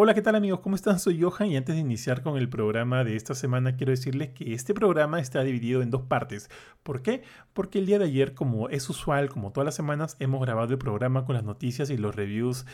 [0.00, 0.60] Hola, ¿qué tal amigos?
[0.60, 1.00] ¿Cómo están?
[1.00, 4.54] Soy Johan y antes de iniciar con el programa de esta semana quiero decirles que
[4.54, 6.48] este programa está dividido en dos partes.
[6.84, 7.24] ¿Por qué?
[7.52, 10.78] Porque el día de ayer, como es usual, como todas las semanas, hemos grabado el
[10.78, 12.64] programa con las noticias y los reviews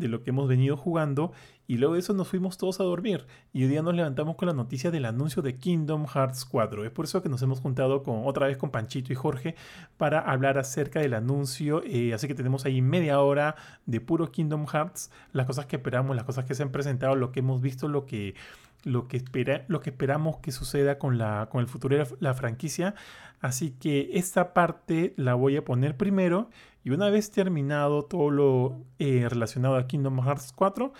[0.00, 1.32] de lo que hemos venido jugando
[1.70, 4.48] y luego de eso nos fuimos todos a dormir y hoy día nos levantamos con
[4.48, 6.84] la noticia del anuncio de Kingdom Hearts 4.
[6.84, 9.54] Es por eso que nos hemos juntado con, otra vez con Panchito y Jorge
[9.96, 11.82] para hablar acerca del anuncio.
[11.84, 13.54] Eh, así que tenemos ahí media hora
[13.86, 17.30] de puro Kingdom Hearts, las cosas que esperamos, las cosas que se han presentado, lo
[17.30, 18.34] que hemos visto, lo que
[18.84, 22.34] lo que, espera, lo que esperamos que suceda con, la, con el futuro de la,
[22.34, 22.94] franquicia.
[23.40, 26.50] Así que esta parte la voy a poner primero
[26.82, 30.92] y una vez terminado todo lo eh, relacionado a Kingdom Hearts 4,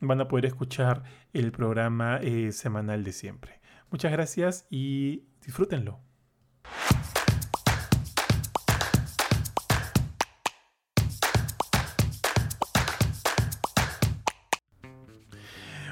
[0.00, 3.60] van a poder escuchar el programa eh, semanal de siempre.
[3.90, 6.00] Muchas gracias y disfrútenlo.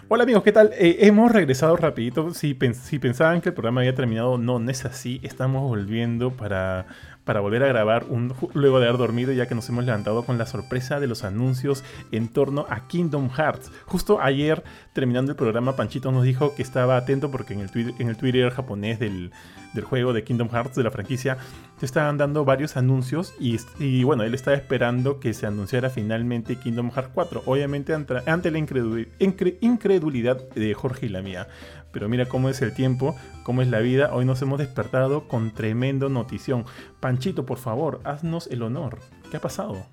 [0.08, 0.70] Hola amigos, ¿qué tal?
[0.74, 2.30] Eh, hemos regresado rapidito.
[2.32, 5.18] Si, si, pensaban que el programa había terminado, no, no es así.
[5.24, 6.86] Estamos volviendo para,
[7.26, 10.38] para volver a grabar un, luego de haber dormido, ya que nos hemos levantado con
[10.38, 13.72] la sorpresa de los anuncios en torno a Kingdom Hearts.
[13.84, 17.94] Justo ayer, terminando el programa, Panchito nos dijo que estaba atento porque en el, Twitter,
[17.98, 19.32] en el Twitter japonés del,
[19.74, 21.36] del juego de Kingdom Hearts, de la franquicia,
[21.80, 26.56] te estaban dando varios anuncios y, y, bueno, él estaba esperando que se anunciara finalmente
[26.56, 27.42] Kingdom Hearts 4.
[27.46, 31.48] Obviamente ante la incredulidad de Jorge y la mía.
[31.92, 34.10] Pero mira cómo es el tiempo, cómo es la vida.
[34.12, 36.64] Hoy nos hemos despertado con tremendo notición.
[37.00, 38.98] Panchito, por favor, haznos el honor.
[39.30, 39.86] ¿Qué ha pasado?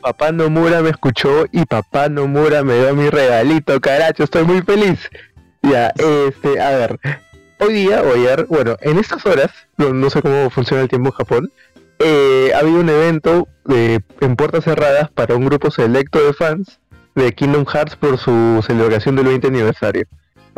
[0.00, 5.10] Papá Nomura me escuchó y Papá Nomura me dio mi regalito, caracho, estoy muy feliz.
[5.62, 6.98] Ya, este, a ver,
[7.58, 11.14] hoy día o ayer, bueno, en estas horas, no, sé cómo funciona el tiempo en
[11.14, 11.52] Japón,
[11.98, 16.80] eh, ha habido un evento de, en puertas cerradas para un grupo selecto de fans
[17.14, 20.06] de Kingdom Hearts por su celebración del 20 aniversario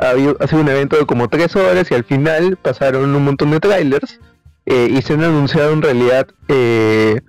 [0.03, 3.61] ha, sido un evento de como tres horas y al final pasaron un montón de
[3.61, 4.19] trailers
[4.67, 7.21] eh, y se han anunciado en realidad eh,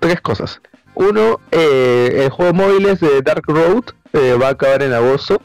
[0.00, 0.60] tres cosas.
[0.94, 3.84] Uno, eh, el juego móviles de Dark Road
[4.40, 5.42] va a acabar en agosto,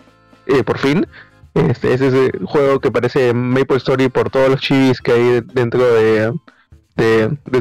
[0.65, 1.07] por fin.
[1.55, 5.83] Este es ese juego que parece Maple Story por todos los chivis que hay dentro
[5.91, 6.31] de,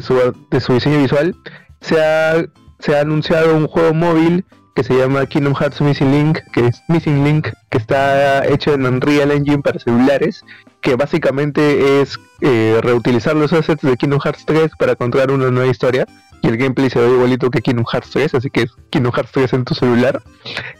[0.03, 1.35] su, diseño visual.
[1.81, 4.45] Se ha anunciado un juego móvil
[4.79, 8.87] que se llama Kingdom Hearts Missing Link, que es Missing Link, que está hecho en
[8.87, 10.45] Unreal Engine para celulares,
[10.81, 15.69] que básicamente es eh, reutilizar los assets de Kingdom Hearts 3 para contar una nueva
[15.69, 16.07] historia.
[16.43, 19.33] Y el gameplay se ve igualito que Kingdom Hearts 3, así que es Kingdom Hearts
[19.33, 20.23] 3 en tu celular.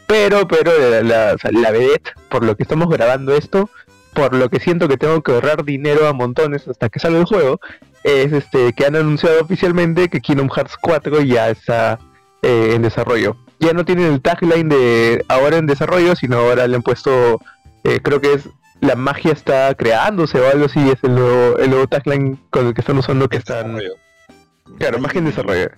[0.07, 0.71] Pero, pero
[1.03, 3.69] la, la, vedette, por lo que estamos grabando esto,
[4.15, 7.25] por lo que siento que tengo que ahorrar dinero a montones hasta que salga el
[7.25, 7.59] juego,
[8.05, 11.99] es este que han anunciado oficialmente que Kingdom Hearts 4 ya está
[12.43, 16.77] eh, en desarrollo ya no tienen el tagline de ahora en desarrollo, sino ahora le
[16.77, 17.41] han puesto,
[17.85, 18.49] eh, creo que es
[18.81, 22.75] la magia está creándose o algo así, es el nuevo, el nuevo tagline con el
[22.75, 23.79] que están usando que están...
[24.79, 25.71] Claro, magia en desarrollo.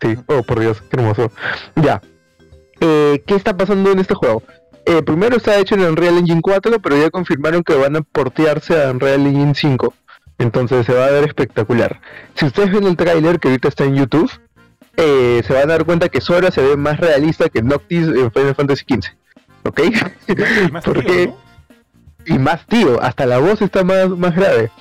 [0.00, 1.30] Sí, oh por Dios, qué hermoso.
[1.76, 2.00] Ya.
[2.80, 4.42] Eh, ¿Qué está pasando en este juego?
[4.86, 8.82] Eh, primero está hecho en Unreal Engine 4, pero ya confirmaron que van a portearse
[8.82, 9.94] a Unreal Engine 5.
[10.38, 12.00] Entonces se va a ver espectacular.
[12.34, 14.30] Si ustedes ven el tráiler que ahorita está en YouTube,
[15.00, 18.32] eh, se van a dar cuenta que Sora se ve más realista que Noctis en
[18.32, 19.12] Final Fantasy XV.
[19.64, 19.80] ¿Ok?
[20.66, 21.32] Y más Porque,
[22.26, 24.72] y más tío, hasta la voz está más, más grave.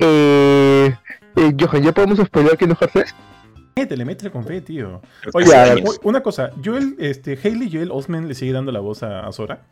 [0.00, 0.92] Eh,
[1.36, 3.14] eh, Johan, ¿ya podemos spoiler que no Hearts
[3.88, 5.00] le mete con fe, tío.
[5.32, 9.64] Oye, una cosa, Joel, este, Hayley Joel Osment le sigue dando la voz a, Sora.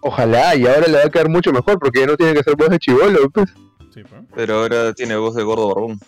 [0.00, 2.56] Ojalá, y ahora le va a quedar mucho mejor porque ya no tiene que hacer
[2.56, 3.52] voz de chivolo, pues.
[3.92, 4.22] Sí, pues.
[4.34, 5.98] Pero ahora tiene voz de gordo barbón.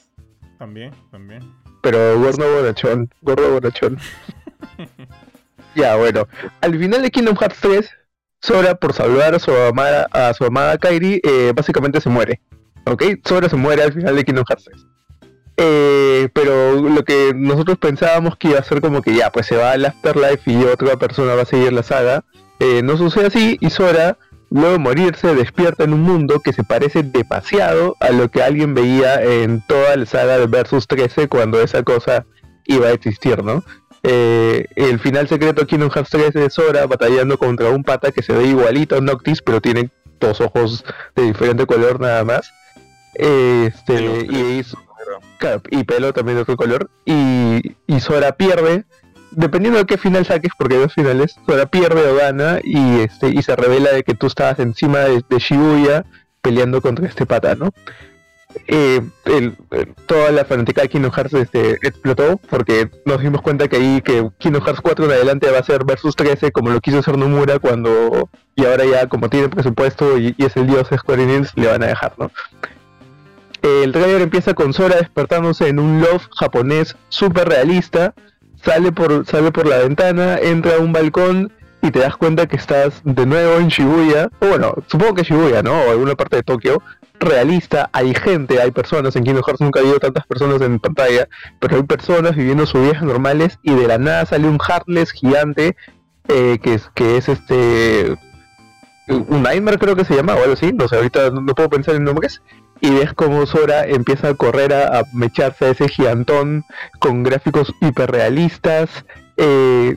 [0.58, 1.42] También, también
[1.82, 3.98] pero gordo borrachón, gordo borrachón.
[5.74, 6.26] ya, bueno.
[6.60, 7.90] Al final de Kingdom Hearts 3,
[8.40, 12.40] Sora, por salvar a su amada, a su amada Kairi, eh, básicamente se muere.
[12.84, 13.02] ¿Ok?
[13.24, 14.86] Sora se muere al final de Kingdom Hearts 3.
[15.58, 19.56] Eh, pero lo que nosotros pensábamos que iba a ser como que ya, pues se
[19.56, 22.24] va al Afterlife y otra persona va a seguir la saga.
[22.60, 24.18] Eh, no sucede así y Sora
[24.50, 28.74] luego de morirse despierta en un mundo que se parece demasiado a lo que alguien
[28.74, 32.24] veía en toda la saga de Versus 13 cuando esa cosa
[32.66, 33.62] iba a existir, ¿no?
[34.02, 38.22] Eh, el final secreto aquí en Hearts 13 es Sora batallando contra un pata que
[38.22, 39.90] se ve igualito a Noctis, pero tiene
[40.20, 40.84] dos ojos
[41.16, 42.52] de diferente color nada más.
[43.14, 44.62] Este, y,
[45.70, 46.90] y, pelo también de otro color.
[47.04, 48.84] Y, y Sora pierde
[49.36, 53.28] dependiendo de qué final saques, porque hay dos finales, Sora pierde o gana y este
[53.28, 56.04] y se revela de que tú estabas encima de, Shibuya
[56.42, 57.72] peleando contra este pata, ¿no?
[58.68, 59.02] eh,
[60.06, 64.28] toda la fanática de Kingdom Hearts este, explotó porque nos dimos cuenta que ahí que
[64.38, 67.58] Kingdom Hearts 4 en adelante va a ser versus 13 como lo quiso hacer Nomura
[67.58, 71.82] cuando y ahora ya como tiene presupuesto y, es el dios Square Enix le van
[71.82, 72.30] a dejar, ¿no?
[73.62, 78.14] El trailer empieza con Sora despertándose en un loft japonés súper realista,
[78.62, 82.56] sale por, sale por la ventana, entra a un balcón y te das cuenta que
[82.56, 85.72] estás de nuevo en Shibuya, o bueno, supongo que Shibuya, ¿no?
[85.72, 86.82] O alguna parte de Tokio,
[87.20, 91.28] realista, hay gente, hay personas, en Kingdom Hearts nunca ha habido tantas personas en pantalla,
[91.60, 95.76] pero hay personas viviendo sus vidas normales y de la nada sale un Heartless gigante
[96.28, 98.16] eh, que, es, que es este
[99.08, 101.94] un Nightmare creo que se llama o algo así, no sé, ahorita no, puedo pensar
[101.94, 102.42] en nombres,
[102.80, 106.64] y ves como Sora empieza a correr a, mecharse a ese gigantón
[106.98, 108.90] con gráficos hiperrealistas,
[109.36, 109.96] eh,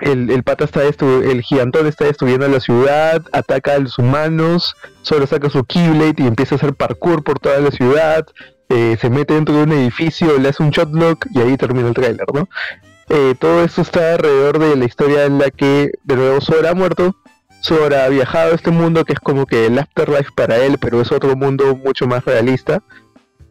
[0.00, 5.26] el, el pata está el gigantón está destruyendo la ciudad, ataca a los humanos, solo
[5.26, 8.24] saca su Keyblade y empieza a hacer parkour por toda la ciudad,
[8.68, 11.94] eh, se mete dentro de un edificio, le hace un shotlock y ahí termina el
[11.94, 12.48] tráiler, ¿no?
[13.08, 16.74] Eh, todo esto está alrededor de la historia en la que de nuevo Sora ha
[16.74, 17.16] muerto,
[17.60, 21.00] Sora ha viajado a este mundo que es como que el afterlife para él, pero
[21.00, 22.82] es otro mundo mucho más realista.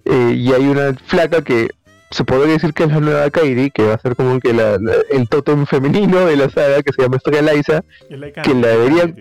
[0.06, 1.70] Eh, y hay una flaca que
[2.12, 4.56] se podría decir que es la nueva Kairi, que va a ser como que
[5.12, 7.84] el tótem femenino de la saga, que se llama Estrella Liza,
[8.44, 9.16] que la deberían,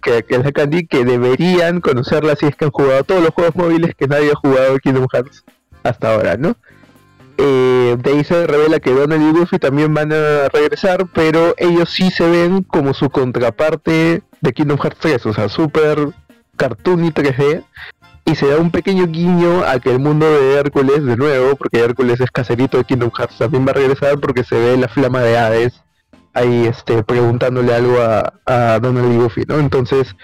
[0.00, 3.54] que, es la Candy, que deberían conocerla si es que han jugado todos los juegos
[3.56, 5.44] móviles que nadie ha jugado Kingdom Hearts
[5.82, 6.56] hasta ahora, ¿no?
[7.38, 11.90] Eh, de ahí se revela que Donald y Goofy también van a regresar, pero ellos
[11.90, 16.08] sí se ven como su contraparte de Kingdom Hearts 3, o sea, super
[16.56, 17.62] cartoon y 3D,
[18.24, 21.80] y se da un pequeño guiño a que el mundo de Hércules, de nuevo, porque
[21.80, 25.20] Hércules es caserito de Kingdom Hearts, también va a regresar porque se ve la flama
[25.20, 25.82] de Hades
[26.32, 29.58] ahí este, preguntándole algo a, a Donald y Goofy, ¿no?
[29.58, 30.14] Entonces,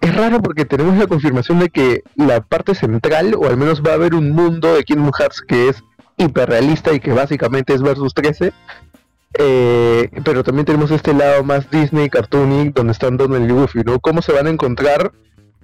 [0.00, 3.92] es raro porque tenemos la confirmación de que la parte central, o al menos va
[3.92, 5.82] a haber un mundo de Kingdom Hearts que es
[6.20, 8.52] hiperrealista y que básicamente es versus 13.
[9.38, 14.00] Eh, pero también tenemos este lado más Disney, cartoonic, donde están Donald y Goofy, ¿no?
[14.00, 15.12] ¿Cómo se van a encontrar?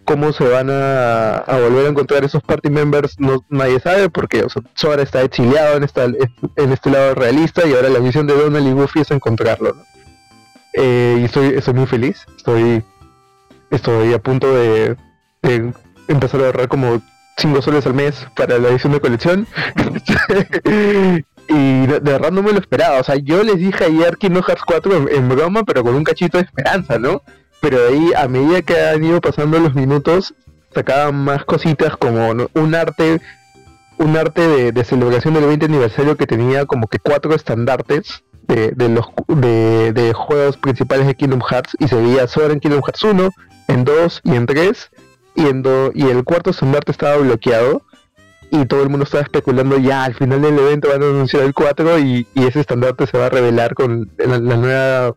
[0.07, 4.49] cómo se van a, volver a encontrar esos party members no nadie sabe porque o
[4.75, 8.67] Sora está exiliado en esta en este lado realista y ahora la misión de Donald
[8.67, 9.75] y Goofy es encontrarlo
[10.75, 12.85] eh, y estoy estoy muy feliz estoy
[13.71, 14.97] estoy a punto de,
[16.09, 17.03] empezar a ahorrar como
[17.37, 19.47] 5 soles al mes para la edición de colección.
[21.49, 22.99] Y de, verdad no me lo esperaba.
[22.99, 26.39] O sea yo les dije ayer Kingdom Hearts 4 en broma pero con un cachito
[26.39, 27.23] de esperanza no
[27.61, 30.35] pero ahí a medida que han ido pasando los minutos
[30.75, 33.21] sacaban más cositas como un arte
[33.99, 39.07] un arte de, celebración del 20 aniversario que tenía como que cuatro estandartes de, los
[39.27, 43.31] de, juegos principales de Kingdom Hearts y se veía solo en Kingdom Hearts 1,
[43.69, 44.91] en 2 y en 3
[45.37, 45.43] y
[45.95, 47.83] y el cuarto estandarte estaba bloqueado
[48.51, 51.55] y todo el mundo estaba especulando ya al final del evento van a anunciar el
[51.55, 55.15] 4 y, ese estandarte se va a revelar con la, nueva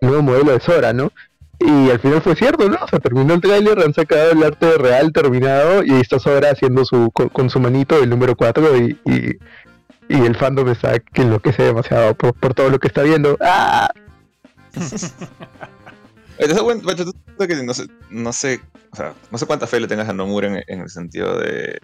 [0.00, 1.12] nuevo modelo de Sora, ¿no?
[1.60, 2.76] Y al final fue cierto, ¿no?
[2.82, 6.84] O sea, terminó el tráiler, han sacado el arte real terminado y está Sora haciendo
[6.84, 9.38] su con, su manito el número 4 y, y,
[10.08, 13.38] el fandom está que enloquece demasiado por, todo lo que está viendo.
[13.40, 13.90] ¡Ah!
[17.64, 18.60] no sé, no sé,
[18.92, 21.80] o sea, no sé cuánta fe le tengas a Nomura en, en el sentido de,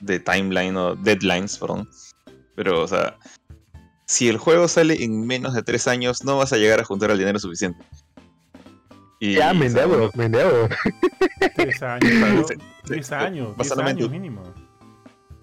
[0.00, 1.88] de timeline o deadlines, perdón.
[2.54, 3.16] Pero, o sea,
[4.06, 7.10] si el juego sale en menos de 3 años, no vas a llegar a juntar
[7.10, 7.84] el dinero suficiente
[9.32, 10.68] ya, me endeudo, me endeudo.
[11.56, 12.46] Tres años,
[12.84, 14.42] tres años, diez años mínimo.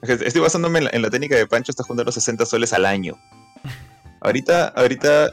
[0.01, 3.17] Estoy basándome en la, técnica de Pancho, está juntando 60 soles al año.
[4.21, 5.31] Ahorita, ahorita,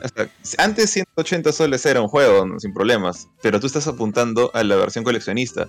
[0.57, 5.05] antes 180 soles era un juego, sin problemas, pero tú estás apuntando a la versión
[5.05, 5.69] coleccionista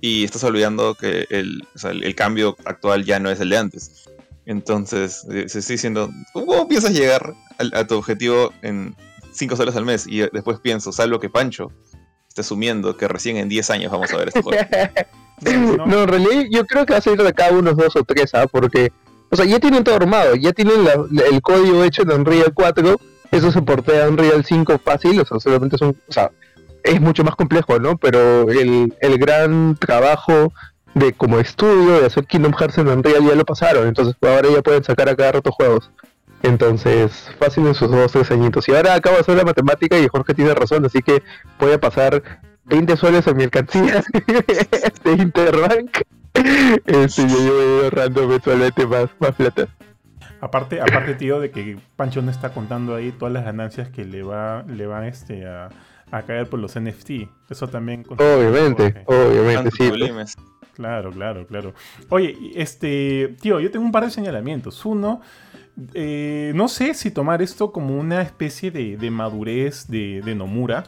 [0.00, 4.08] y estás olvidando que el, el cambio actual ya no es el de antes.
[4.44, 8.96] Entonces, eh, se estoy diciendo, ¿cómo piensas llegar a, tu objetivo en
[9.32, 10.06] 5 soles al mes?
[10.06, 11.70] Y después pienso, salvo que Pancho
[12.28, 14.62] está asumiendo que recién en 10 años vamos a ver este juego.
[15.86, 18.30] no, en realidad yo creo que va a salir de cada unos dos o tres,
[18.30, 18.48] ¿sabes?
[18.50, 18.90] Porque,
[19.32, 20.86] o sea, ya tienen todo armado, ya tienen
[21.26, 25.40] el código hecho en Unreal 4, eso se portea a Unreal 5 fácil, o sea,
[25.40, 26.30] solamente son, o sea,
[26.84, 27.96] es mucho más complejo, ¿no?
[27.96, 30.52] Pero el, el gran trabajo
[30.94, 34.60] de como estudio de hacer Kingdom Hearts en Unreal ya lo pasaron, entonces ahora ya
[34.60, 35.90] pueden sacar a cada rato juegos.
[36.42, 38.68] Entonces, fácil en sus dos, tres añitos.
[38.68, 41.22] Y ahora acabo de hacer la matemática y Jorge tiene razón, así que
[41.58, 42.22] voy a pasar
[42.64, 44.04] 20 soles a mi mercancía
[45.04, 46.02] de Interbank.
[46.34, 49.68] Este, yo voy ahorrando mensualmente más, más plata.
[50.40, 54.22] Aparte, aparte, tío, de que Pancho no está contando ahí todas las ganancias que le
[54.22, 55.68] va, le van este, a,
[56.10, 57.28] a caer por los NFT.
[57.50, 58.04] Eso también.
[58.08, 59.90] Obviamente, obviamente, sí.
[59.90, 60.36] Pues.
[60.74, 61.74] Claro, claro, claro.
[62.08, 64.84] Oye, este, tío, yo tengo un par de señalamientos.
[64.84, 65.20] Uno,
[65.94, 70.84] eh, no sé si tomar esto como una especie de, madurez de, Nomura,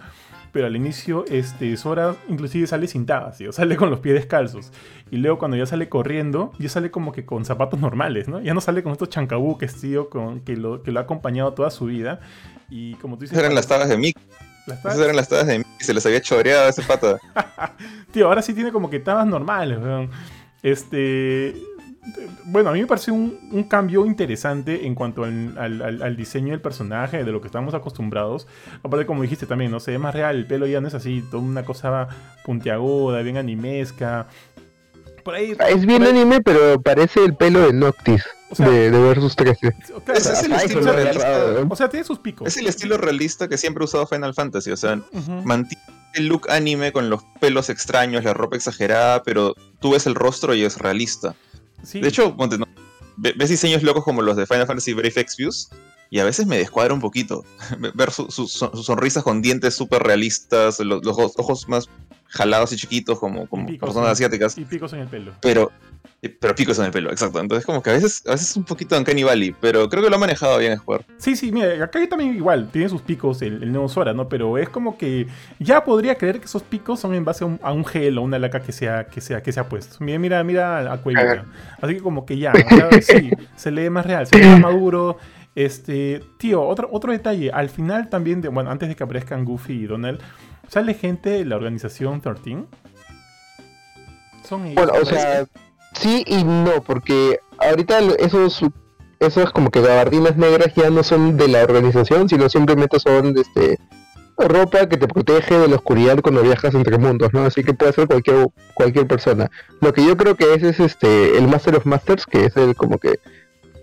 [0.54, 4.70] pero al inicio este, Sora inclusive sale sin tabas, tío, sale con los pies descalzos.
[5.10, 8.40] Y luego cuando ya sale corriendo, ya sale como que con zapatos normales, ¿no?
[8.40, 11.70] Ya no sale con estos chancabuques, tío, con, que, lo, que lo ha acompañado toda
[11.70, 12.20] su vida.
[12.70, 13.36] Y como tú dices...
[13.36, 14.22] Eran las tabas de Mickey.
[14.66, 17.18] Esas eran las tabas de Mickey, se les había choreado a ese pata.
[18.12, 20.08] tío, ahora sí tiene como que tabas normales, weón.
[20.62, 21.54] Este
[22.44, 27.32] bueno, a mí me parece un, cambio interesante en cuanto al, diseño del personaje, de
[27.32, 28.46] lo que estamos acostumbrados.
[28.82, 31.22] Aparte, como dijiste también, no sé, es más real, el pelo ya no es así,
[31.30, 32.08] toda una cosa
[32.44, 34.26] puntiaguda, bien animesca.
[35.24, 38.22] Por ahí, es bien anime, pero parece el pelo de Noctis.
[38.58, 39.74] de, de, Versus 13.
[40.14, 41.66] es el estilo realista.
[41.68, 42.46] O sea, tiene sus picos.
[42.46, 44.70] Es el estilo realista que siempre ha usado Final Fantasy.
[44.70, 45.00] O sea,
[45.44, 45.82] mantiene
[46.14, 50.54] el look anime con los pelos extraños, la ropa exagerada, pero tú ves el rostro
[50.54, 51.34] y es realista.
[51.92, 52.36] De hecho,
[53.16, 55.68] ves diseños locos como los de Final Fantasy Brave Exvius
[56.10, 57.44] y a veces me descuadra un poquito.
[57.94, 61.88] Ver sus sonrisas con dientes súper realistas, los, ojos más
[62.26, 64.58] jalados y chiquitos como, como personas asiáticas.
[64.58, 65.32] Y picos en el pelo.
[65.40, 65.72] Pero
[66.28, 67.40] pero picos en el pelo, exacto.
[67.40, 70.10] Entonces, como que a veces, a veces es un poquito en Valley, pero creo que
[70.10, 71.06] lo ha manejado bien el jugador.
[71.18, 74.28] Sí, sí, mira, acá también igual, tiene sus picos el, el nuevo Sora, ¿no?
[74.28, 75.26] Pero es como que
[75.58, 78.60] ya podría creer que esos picos son en base a un, gel o una laca
[78.60, 79.96] que sea, que sea, que se ha puesto.
[80.00, 81.00] Mira, mira, mira a.
[81.80, 82.52] Así que como que ya,
[83.02, 85.18] sí, se lee más real, se lee más maduro.
[85.54, 89.84] Este, tío, otro, otro detalle, al final también, de, bueno, antes de que aparezcan Goofy
[89.84, 90.20] y Donald,
[90.68, 92.64] sale gente de la organización 13.
[94.42, 94.74] Son ellos.
[94.74, 95.46] Bueno, o sea,
[95.94, 98.60] sí y no, porque ahorita esos
[99.20, 103.78] esos como que gabardines negras ya no son de la organización, sino simplemente son este
[104.36, 107.44] ropa que te protege de la oscuridad cuando viajas entre mundos, ¿no?
[107.44, 109.50] Así que puede ser cualquier cualquier persona.
[109.80, 112.74] Lo que yo creo que es es este el Master of Masters, que es el
[112.74, 113.20] como que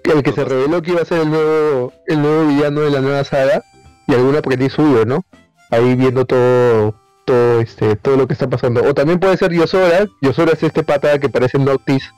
[0.04, 3.02] el que se reveló que iba a ser el nuevo el nuevo villano de la
[3.02, 3.64] nueva saga
[4.08, 5.24] y algún aprendiz suyo, ¿no?
[5.70, 8.84] Ahí viendo todo todo este todo lo que está pasando.
[8.84, 10.08] O también puede ser Yosora.
[10.22, 12.12] Yosora es este pata que parece Noctis,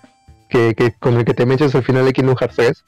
[0.49, 2.85] que, que con el que te mencionas al final de Kingdom Hearts 3.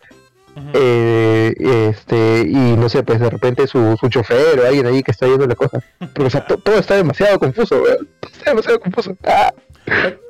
[0.74, 1.54] eh,
[1.90, 5.26] este y no sé pues de repente su, su chofer o alguien ahí que está
[5.26, 7.84] viendo la cosa pero o sea todo está demasiado confuso
[8.32, 9.52] está demasiado confuso ah.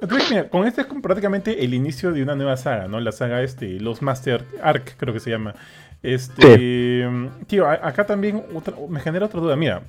[0.01, 2.99] Entonces, mira, con este es prácticamente el inicio de una nueva saga, ¿no?
[2.99, 5.55] La saga este, los Master Arc, creo que se llama.
[6.03, 7.07] Este,
[7.47, 8.43] tío, acá también
[8.89, 9.55] me genera otra duda.
[9.55, 9.81] Mira,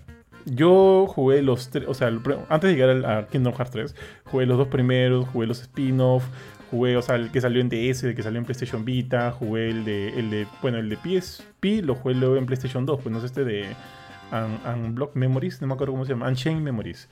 [0.46, 2.08] yo jugué los tres, o sea,
[2.48, 6.24] antes de llegar a Kingdom Hearts 3, jugué los dos primeros, jugué los spin-off,
[6.70, 9.70] jugué, o sea, el que salió en DS, el que salió en PlayStation Vita, jugué
[9.70, 13.12] el de, el de bueno, el de PSP, lo jugué luego en PlayStation 2, pues
[13.12, 13.66] no sé, este de
[14.32, 17.08] Unblock Memories, no me acuerdo cómo se llama, Unchained Memories.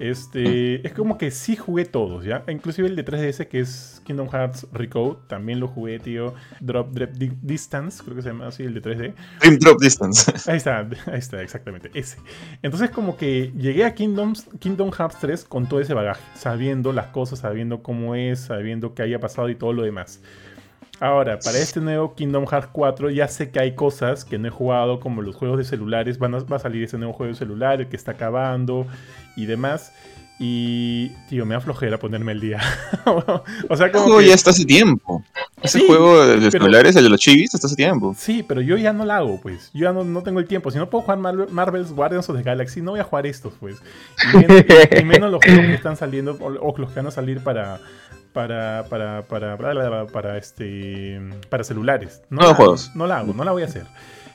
[0.00, 2.42] Este, es como que sí jugué todos, ¿ya?
[2.48, 6.32] Inclusive el de 3DS que es Kingdom Hearts Recode, también lo jugué, tío.
[6.58, 9.14] Drop, Drop Distance, creo que se llama así, el de 3D.
[9.40, 10.32] Dream Drop Distance.
[10.50, 12.16] Ahí está, ahí está, exactamente, ese.
[12.62, 17.08] Entonces como que llegué a Kingdom, Kingdom Hearts 3 con todo ese bagaje, sabiendo las
[17.08, 20.22] cosas, sabiendo cómo es, sabiendo qué haya pasado y todo lo demás.
[21.00, 24.50] Ahora, para este nuevo Kingdom Hearts 4 ya sé que hay cosas que no he
[24.50, 26.18] jugado, como los juegos de celulares.
[26.18, 28.86] Van a, va a salir ese nuevo juego de celular, el que está acabando
[29.34, 29.92] y demás.
[30.42, 32.60] Y, tío, me da flojera ponerme el día.
[33.68, 34.18] o sea, como.
[34.18, 34.28] que...
[34.28, 35.22] ya está hace tiempo.
[35.62, 38.14] Ese juego de celulares, el de los chivis, está hace tiempo.
[38.16, 39.70] Sí, pero yo ya no lo hago, pues.
[39.74, 40.70] Yo ya no, tengo el tiempo.
[40.70, 43.82] Si no puedo jugar Marvel's Guardians of the Galaxy, no voy a jugar estos, pues.
[44.32, 47.78] Y menos, los juegos que están saliendo o los que van a salir para
[48.32, 52.22] para, para, para, para, para, este, para celulares.
[52.30, 52.90] No, la, juegos.
[52.94, 53.86] No la hago, no la voy a hacer.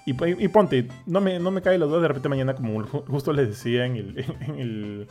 [0.05, 3.33] Y, y, ponte, no me, no me cae los dos de repente mañana, como justo
[3.33, 5.07] les decía en el, en el,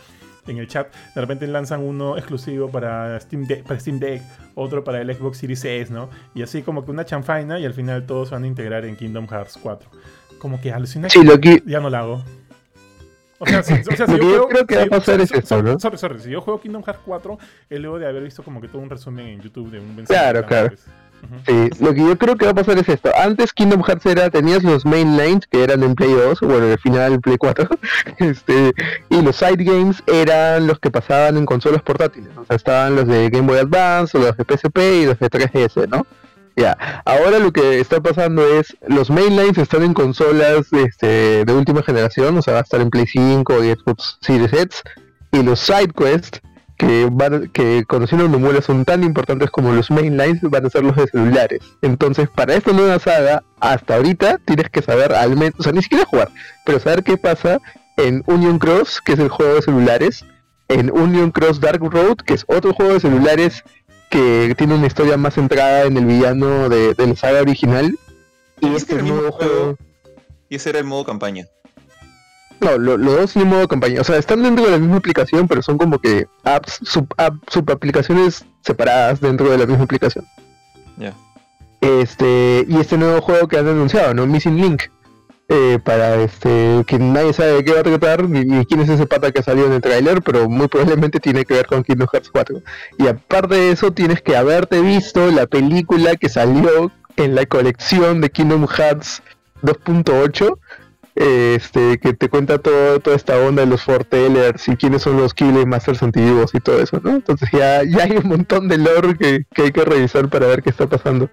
[0.46, 4.22] en el chat, de repente lanzan uno exclusivo para Steam, Deck, para Steam Deck,
[4.54, 6.10] otro para el Xbox Series S, ¿no?
[6.34, 9.26] Y así como que una chanfaina y al final todos van a integrar en Kingdom
[9.26, 9.90] Hearts 4.
[10.38, 11.62] Como que alucina sí, lo que...
[11.66, 12.22] ya no la hago.
[13.38, 15.78] O sea, si, yo, juego, creo que va a pasar es eso, ¿no?
[15.78, 17.38] Sorry, sorry, si yo juego Kingdom Hearts 4,
[17.70, 20.44] es luego de haber visto como que todo un resumen en YouTube de un Claro,
[20.46, 20.74] claro.
[21.46, 23.10] Sí, lo que yo creo que va a pasar es esto.
[23.16, 26.78] Antes Kingdom Hearts era, tenías los main lanes que eran en Play 2, bueno, al
[26.78, 27.68] final Play 4,
[28.18, 28.72] este,
[29.08, 32.30] y los side games eran los que pasaban en consolas portátiles.
[32.36, 35.30] O sea, estaban los de Game Boy Advance, o los de PSP y los de
[35.30, 36.06] 3DS, ¿no?
[36.56, 41.82] Ya, ahora lo que está pasando es, los mainlines están en consolas este, de última
[41.82, 44.82] generación, o sea, va a estar en Play 5 y Xbox Series X,
[45.32, 46.40] y los side quests
[46.76, 50.94] que, van, que conociendo Nomura son tan importantes como los mainlines, van a ser los
[50.94, 51.61] de celulares.
[51.82, 55.82] Entonces, para esta nueva saga, hasta ahorita tienes que saber al menos, o sea, ni
[55.82, 56.30] siquiera jugar,
[56.64, 57.58] pero saber qué pasa
[57.96, 60.25] en Union Cross, que es el juego de celulares,
[60.68, 63.64] en Union Cross Dark Road, que es otro juego de celulares
[64.14, 67.99] que tiene una historia más centrada en el villano de, la saga original.
[68.61, 69.76] Y este nuevo juego...
[70.49, 71.47] Y ese era el modo campaña.
[72.61, 74.00] No, los dos tienen modo campaña.
[74.00, 77.35] O sea, están dentro de la misma aplicación, pero son como que apps, sub, app,
[77.49, 80.25] subaplicaciones separadas dentro de la misma aplicación.
[80.97, 81.12] Ya.
[81.80, 84.26] Este, y este nuevo juego que han anunciado, ¿no?
[84.26, 84.85] Missing Link.
[85.50, 89.04] Eh, para este que nadie sabe de qué va a tratar ni, quién es ese
[89.04, 92.30] pata que salió en el tráiler pero muy probablemente tiene que ver con Kingdom Hearts
[92.30, 92.62] 4
[92.96, 98.22] y aparte de eso tienes que haberte visto la película que salió en la colección
[98.22, 99.22] de Kingdom Hearts
[99.62, 100.58] 2.8
[101.14, 105.32] este, que te cuenta todo, toda esta onda de los foretellers y quiénes son los
[105.32, 107.10] Killer Masters antiguos y todo eso, ¿no?
[107.10, 110.70] Entonces ya, ya hay un montón de lore que, hay que revisar para ver qué
[110.70, 111.30] está pasando.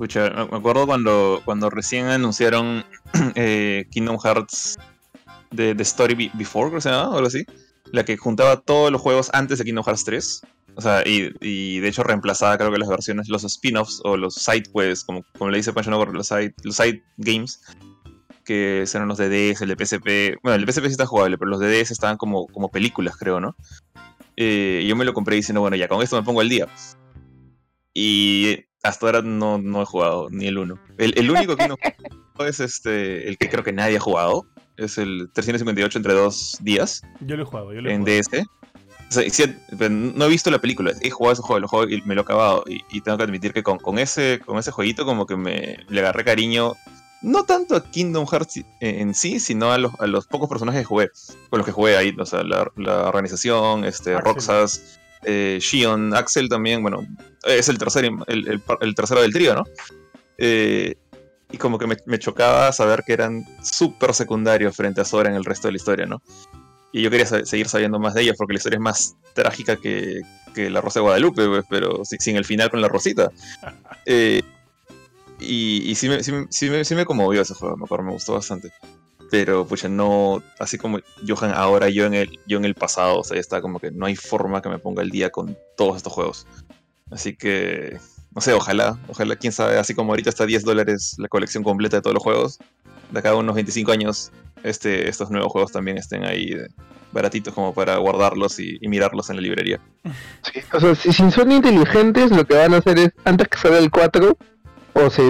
[0.00, 2.86] Escucha, me acuerdo cuando, cuando recién anunciaron
[3.34, 4.78] eh, Kingdom Hearts
[5.50, 7.44] de The Story Before, creo que se llamaba, o algo así.
[7.92, 10.42] La que juntaba todos los juegos antes de Kingdom Hearts 3.
[10.76, 14.62] O sea, y, de hecho reemplazaba creo que las versiones, los spin-offs o los side
[14.74, 17.60] quests, como, como le dice Pancho, no, los side, los side games,
[18.46, 20.40] que eran los DDS, el de PSP.
[20.42, 23.38] Bueno, el de PSP sí está jugable, pero los DDS estaban como, como películas, creo,
[23.38, 23.54] ¿no?
[24.38, 26.68] Eh, yo me lo compré diciendo, bueno, ya con esto me pongo al día.
[27.92, 30.78] Y hasta ahora no, no he jugado ni el uno.
[30.98, 34.46] El, único que no he es este, el que creo que nadie ha jugado.
[34.76, 37.02] Es el 358 entre dos días.
[37.20, 38.30] Yo lo he jugado, yo lo he En DS.
[39.90, 42.24] no he visto la película, he jugado ese juego, lo juego y me lo he
[42.24, 42.64] acabado.
[42.66, 46.00] Y, tengo que admitir que con, con, ese, con ese jueguito como que me le
[46.00, 46.74] agarré cariño
[47.22, 50.86] no tanto a Kingdom Hearts en sí, sino a los, a los pocos personajes que
[50.86, 51.10] jugué,
[51.50, 52.70] con los que jugué ahí, o sea, la,
[53.08, 57.06] organización, este, Roxas, eh, Shion, Axel también, bueno,
[57.44, 59.64] es el tercero, el, el, tercero del trío, ¿no?
[60.38, 60.94] Eh,
[61.52, 65.44] y como que me, chocaba saber que eran súper secundarios frente a Sora en el
[65.44, 66.22] resto de la historia, ¿no?
[66.92, 70.20] Y yo quería seguir sabiendo más de ellos porque la historia es más trágica que,
[70.54, 73.30] que la Rosa de Guadalupe, pues, pero sin el final con la Rosita.
[74.06, 74.42] Eh,
[75.38, 78.72] y, sí, me, sí, me, sí, me, conmovió ese juego, me acuerdo, me gustó bastante.
[79.30, 83.24] Pero, pues no, así como Johan ahora, yo en el, yo en el pasado, o
[83.24, 86.12] sea, está como que no hay forma que me ponga el día con todos estos
[86.12, 86.46] juegos.
[87.10, 87.98] Así que,
[88.34, 91.62] no sé, ojalá, ojalá, quién sabe, así como ahorita está a 10 dólares la colección
[91.62, 92.58] completa de todos los juegos,
[93.10, 94.32] de acá a unos 25 años,
[94.64, 96.56] este, estos nuevos juegos también estén ahí
[97.12, 99.80] baratitos como para guardarlos y, mirarlos en la librería.
[100.42, 103.58] Sí, o sea, si, si son inteligentes, lo que van a hacer es, antes que
[103.58, 104.36] salga el 4,
[104.92, 105.22] o se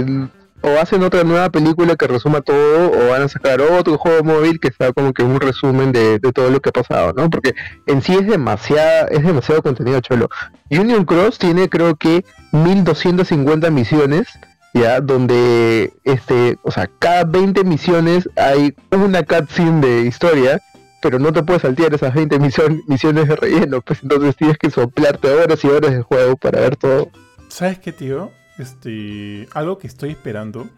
[0.62, 4.60] o hacen otra nueva película que resuma todo o van a sacar otro juego móvil
[4.60, 7.30] que sea como que un resumen de, todo lo que ha pasado, ¿no?
[7.30, 7.54] Porque
[7.86, 10.28] en sí es demasiado, es demasiado contenido cholo.
[10.70, 14.28] Union Cross tiene creo que 1250 misiones,
[14.74, 20.60] ya, donde este, o sea, cada 20 misiones hay una cutscene de historia,
[21.02, 25.28] pero no te puedes saltear esas 20 misiones de relleno, pues entonces tienes que soplarte
[25.32, 27.10] horas y horas de juego para ver todo.
[27.48, 28.30] ¿Sabes qué, tío?
[28.60, 30.68] Este, algo que estoy esperando.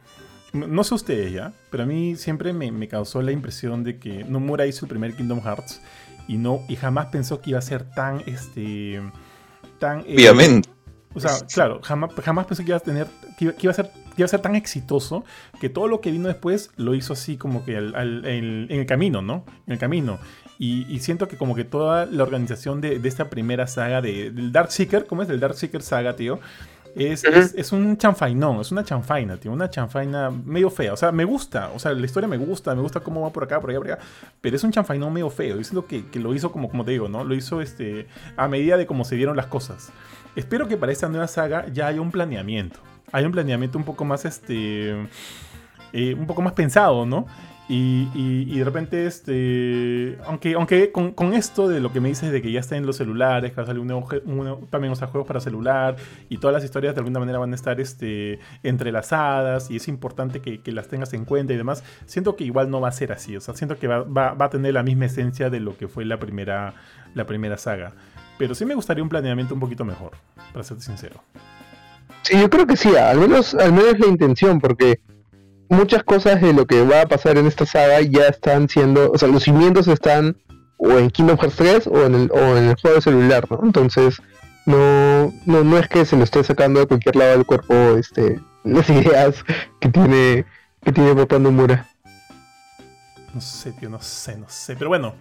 [0.52, 4.66] No sé ustedes ya, pero a mí siempre me, causó la impresión de que Nomura
[4.66, 5.80] hizo el primer Kingdom Hearts
[6.28, 9.02] y no y jamás pensó que iba a ser tan este
[9.80, 10.68] tan eh, obviamente
[11.14, 14.24] o sea claro jamás, jamás pensó que iba a tener que iba, a ser iba
[14.24, 15.24] a ser tan exitoso
[15.60, 19.44] que todo lo que vino después lo hizo así como que en el camino no
[19.66, 20.20] en el camino
[20.64, 24.70] y, siento que como que toda la organización de, esta primera saga de, del Dark
[24.70, 25.28] Seeker, ¿cómo es?
[25.28, 26.38] el Dark Seeker saga, tío.
[26.94, 29.52] Es, es, un chanfainón, es una chanfaina, tío.
[29.52, 30.92] Una chanfaina medio fea.
[30.92, 31.70] O sea, me gusta.
[31.74, 32.74] O sea, la historia me gusta.
[32.74, 33.98] Me gusta cómo va por acá, por allá, por allá.
[34.40, 35.58] Pero es un chanfainón medio feo.
[35.58, 37.24] Es lo que, que, lo hizo como, como te digo, ¿no?
[37.24, 39.90] Lo hizo este, a medida de cómo se dieron las cosas.
[40.36, 42.78] Espero que para esta nueva saga ya haya un planeamiento.
[43.10, 45.08] Hay un planeamiento un poco más, este...
[45.94, 47.26] Eh, un poco más pensado, ¿no?
[47.74, 52.52] Y, de repente, este, aunque, aunque con, esto de lo que me dices de que
[52.52, 55.26] ya está en los celulares, que va a salir un nuevo, también, o sea, juegos
[55.26, 55.96] para celular,
[56.28, 60.40] y todas las historias de alguna manera van a estar este, entrelazadas, y es importante
[60.40, 63.36] que, las tengas en cuenta y demás, siento que igual no va a ser así,
[63.36, 66.04] o sea, siento que va, va, a tener la misma esencia de lo que fue
[66.04, 66.74] la primera,
[67.14, 67.94] la primera saga.
[68.38, 70.12] Pero sí me gustaría un planeamiento un poquito mejor,
[70.52, 71.22] para ser sincero.
[72.20, 75.00] Sí, yo creo que sí, al menos, al menos la intención, porque
[75.72, 79.18] muchas cosas de lo que va a pasar en esta saga ya están siendo, o
[79.18, 80.36] sea, los cimientos están
[80.76, 83.60] o en Kingdom Hearts 3 o en el, o en el juego de celular, ¿no?
[83.62, 84.20] Entonces,
[84.66, 88.40] no, no, no es que se lo esté sacando de cualquier lado del cuerpo este,
[88.64, 89.44] las ideas
[89.80, 90.44] que tiene,
[90.84, 91.88] que tiene Nomura.
[93.34, 94.76] No sé, tío, no sé, no sé.
[94.76, 95.14] Pero bueno,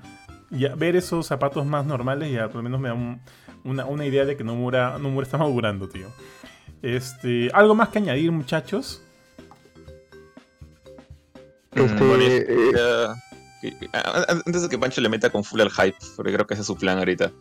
[0.50, 3.22] ya ver esos zapatos más normales ya por lo menos me da un-
[3.64, 6.08] una, una idea de que Nomura, Nomura está madurando, tío.
[6.82, 9.02] Este, ¿Algo más que añadir, muchachos?
[11.74, 13.08] Este, Mm, bueno, eh,
[14.46, 16.68] antes de que Pancho le meta con full al hype, porque creo que ese es
[16.68, 17.32] su plan ahorita.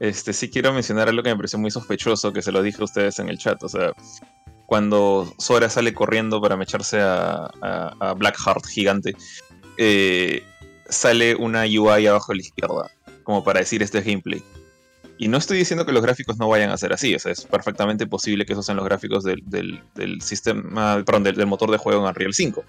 [0.00, 2.84] Este, sí quiero mencionar algo que me pareció muy sospechoso, que se lo dije a
[2.84, 3.62] ustedes en el chat.
[3.62, 3.92] O sea,
[4.66, 9.16] cuando Sora sale corriendo para mecharse a, a, a Blackheart gigante,
[9.76, 10.42] eh,
[10.88, 12.90] sale una UI abajo a la izquierda,
[13.24, 14.42] como para decir este es gameplay.
[15.18, 17.44] Y no estoy diciendo que los gráficos no vayan a ser así, o sea, es
[17.46, 21.70] perfectamente posible que esos sean los gráficos del, del, del sistema, perdón, del, del motor
[21.70, 22.64] de juego en Unreal 5.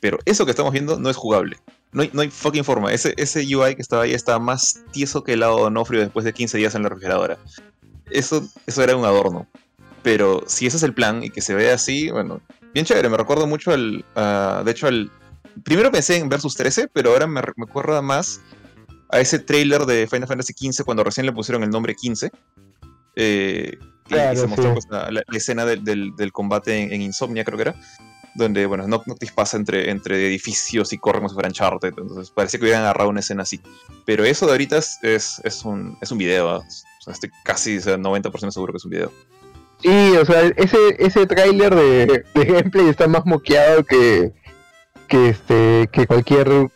[0.00, 1.56] Pero eso que estamos viendo no es jugable.
[1.92, 2.92] No hay, no hay fucking forma.
[2.92, 6.32] Ese, ese UI que estaba ahí estaba más tieso que helado de Onofrio después de
[6.34, 7.38] 15 días en la refrigeradora.
[8.10, 9.46] Eso, eso era un adorno.
[10.02, 12.40] Pero si ese es el plan y que se ve así, bueno,
[12.74, 13.08] bien chévere.
[13.08, 14.04] Me recuerdo mucho al.
[14.14, 15.10] a- de hecho, al.
[15.64, 18.40] Primero pensé en Versus 13, pero ahora me, me acuerdo más
[19.08, 22.30] a ese trailer de Final Fantasy XV cuando recién le pusieron el nombre 15.
[23.16, 23.78] eh,
[24.08, 24.72] Claro, se mostró sí.
[24.74, 27.74] pues, la, la escena del, del- del combate en, en Insomnia, creo que era
[28.36, 32.30] donde, bueno, Noc- Noctis pasa entre, entre edificios y corre como si fuera Uncharted, entonces
[32.30, 33.60] parece que hubieran agarrado una escena así.
[34.04, 36.58] Pero eso de ahorita es, es, es un, es un video, ¿ah?
[36.58, 39.12] O sea, estoy casi o sea, 90% seguro que es un video.
[39.82, 44.32] Sí, o sea, ese, ese tráiler de, de gameplay está más moqueado que,
[45.06, 46.68] que este que cualquier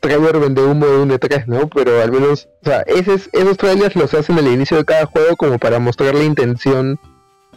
[0.00, 1.68] trailer vende humo de un E3, ¿no?
[1.68, 5.36] Pero al menos, o sea, esos, esos trailers los hacen al inicio de cada juego
[5.36, 6.98] como para mostrar la intención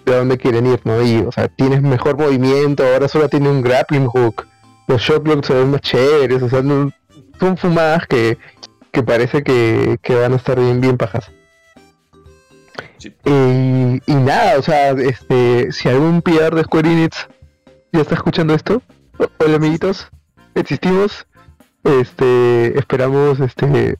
[0.05, 1.01] de dónde quieren ir, ¿no?
[1.01, 4.45] Y, o sea, tienes mejor movimiento, ahora solo tiene un grappling hook,
[4.87, 6.91] los shocklocks ven más chéveres, o sea, no-
[7.39, 8.37] son fumadas que,
[8.91, 11.31] que parece que, que van a estar bien, bien pajas.
[12.97, 13.13] Sí.
[13.25, 17.27] Y, y nada, o sea, este, si algún PR de Square Enix
[17.91, 18.81] ya está escuchando esto,
[19.39, 20.09] hola amiguitos,
[20.55, 21.25] existimos,
[21.83, 23.97] este, esperamos, este,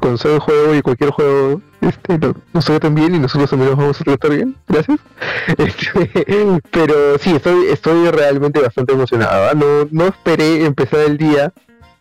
[0.00, 3.70] que salga el juego y cualquier juego, este, no- nos traten bien y nosotros también
[3.70, 4.98] nos vamos a tratar bien, gracias.
[5.58, 9.54] Este, pero sí, estoy, estoy realmente bastante emocionado, ¿ah?
[9.54, 11.52] no, no esperé empezar el día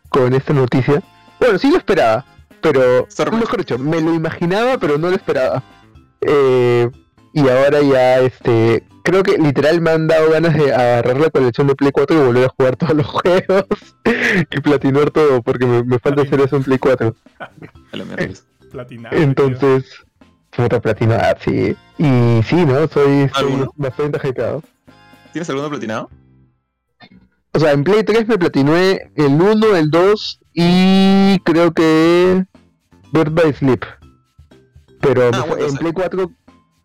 [0.10, 1.02] con esta noticia,
[1.40, 2.26] bueno, sí lo esperaba,
[2.62, 5.62] pero, mejor dicho, me lo imaginaba, pero no lo esperaba.
[6.22, 6.90] Eh,
[7.34, 11.68] y ahora ya, este, creo que literal me han dado ganas de agarrar la colección
[11.68, 13.66] de Play 4 y volver a jugar todos los juegos
[14.50, 17.16] y platinar todo, porque me, me falta hacer eso en Play 4.
[17.40, 17.50] A
[17.98, 18.28] la mierda.
[18.72, 19.16] Platinado.
[19.16, 19.24] tío.
[19.24, 19.86] Entonces,
[20.56, 21.76] puta platinar, sí.
[21.98, 22.88] Y sí, ¿no?
[22.88, 24.64] Soy, soy bastante hypeado.
[25.32, 26.10] ¿Tienes alguno platinado?
[27.56, 32.46] O sea, en Play 3 me platiné el 1, el 2 y creo que
[33.12, 33.84] Bird by Sleep.
[35.02, 36.32] Pero Ah, bueno, en Play 4,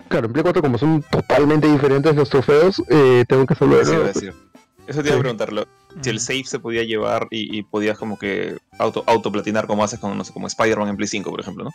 [0.09, 3.83] claro, en Play 4 como son totalmente diferentes los trofeos, eh, tengo que hacerlo de
[3.83, 4.13] Eso nuevo.
[4.13, 5.67] te iba a preguntarlo.
[6.01, 9.99] Si el save se podía llevar y, y podías como que auto, autoplatinar como haces
[9.99, 11.71] con, no sé, como Spider-Man en Play 5, por ejemplo, ¿no?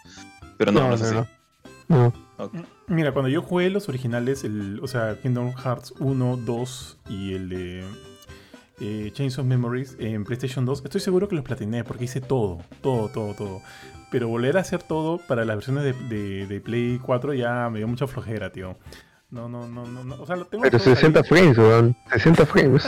[0.57, 1.15] Pero no, no, es así.
[1.87, 2.13] no.
[2.87, 7.49] Mira, cuando yo jugué los originales, el, o sea, Kingdom Hearts 1, 2 y el
[7.49, 7.83] de
[8.79, 12.59] eh, Chains of Memories en PlayStation 2, estoy seguro que los platiné porque hice todo,
[12.81, 13.61] todo, todo, todo.
[14.13, 17.79] Pero volver a hacer todo para las versiones de, de- de Play 4 ya me
[17.79, 18.77] dio mucha flojera, tío.
[19.31, 20.21] No, no, no, no, no.
[20.21, 21.25] O sea, lo tengo Pero todos 60 ahí.
[21.27, 21.95] frames, weón.
[22.11, 22.85] 60 frames.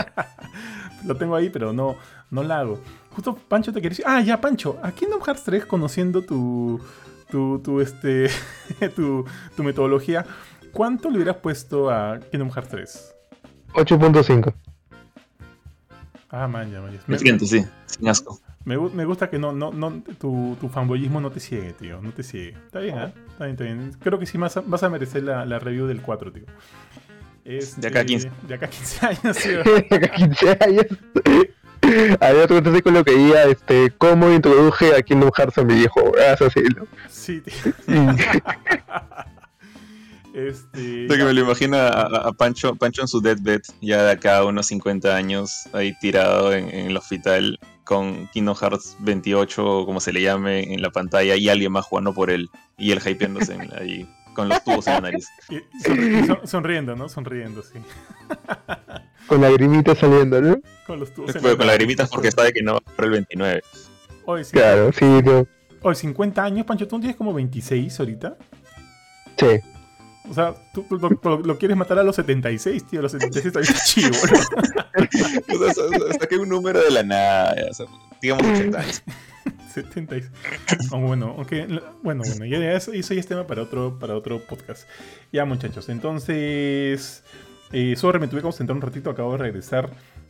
[1.03, 1.95] Lo tengo ahí, pero no,
[2.31, 2.79] no la hago.
[3.11, 4.05] Justo Pancho te quería decir.
[4.07, 4.79] Ah, ya, Pancho.
[4.81, 6.79] A Kingdom Hearts 3, conociendo tu.
[7.29, 8.29] tu, tu este.
[8.95, 9.23] tu,
[9.55, 10.25] tu metodología.
[10.71, 13.15] ¿Cuánto le hubieras puesto a Kingdom Hearts 3?
[13.73, 14.53] 8.5.
[16.29, 16.99] Ah, man, ya, man, ya.
[17.07, 18.39] Me Me, siento, sí, sin asco.
[18.65, 22.01] Me me gusta que no, no, no, tu, tu fanboyismo no te ciegue, tío.
[22.01, 22.49] No te ciegue.
[22.65, 23.13] Está bien, ¿eh?
[23.29, 23.91] Está bien, está bien.
[24.01, 26.43] Creo que sí vas a, vas a merecer la, la review del 4, tío.
[27.43, 28.31] De acá a 15.
[28.47, 29.59] De acá a 15 años, tío.
[29.91, 30.85] Acá 15 años.
[32.19, 36.01] Había otro artículo que decía este, cómo introduje a Kingdom Hearts a mi viejo.
[36.19, 36.87] Ah, así, ¿no?
[37.07, 37.53] Sí, tío.
[40.33, 41.03] Este.
[41.07, 44.11] Lo que me lo imagino a, a- a Pancho, Pancho en su deathbed, ya de
[44.11, 49.63] acá a unos 50 años, ahí tirado en, en el hospital con Kingdom Hearts 28
[49.65, 52.91] o como se le llame en la pantalla y alguien más jugando por él y
[52.91, 55.27] él hypeándose en- ahí con los tubos en la nariz.
[55.49, 57.07] Y- y sonri- y son- sonriendo, ¿no?
[57.07, 57.79] Sonriendo, sí.
[59.27, 60.57] con lagrimitas saliendo, ¿no?
[60.85, 61.33] Con los tubos.
[61.35, 63.61] en Fue la con lagrimitas porque sabe que no va a el 29.
[64.25, 64.51] Hoy, sí.
[64.51, 65.47] Claro, sí, no.
[65.81, 68.35] Hoy, 50 años, Pancho, tú tienes como 26 ahorita.
[69.37, 69.59] Sí.
[70.29, 72.99] O sea, tú, tú lo, lo- quieres matar a los 76, tío.
[72.99, 74.39] A los 76 todavía está chivo, ¿no?
[75.55, 77.85] O sea, sa- sa- saqué un número de la nada, o sea,
[78.21, 79.03] digamos 80 años.
[79.73, 80.31] 76.
[80.91, 81.65] Oh, bueno, aunque,
[82.01, 84.87] bueno, bueno, ya, ya eso, eso ya es tema para otro, para otro podcast.
[85.31, 87.23] Ya, muchachos, entonces.
[87.71, 89.89] Eh, sorry, me tuve que concentrar un ratito, acabo de regresar.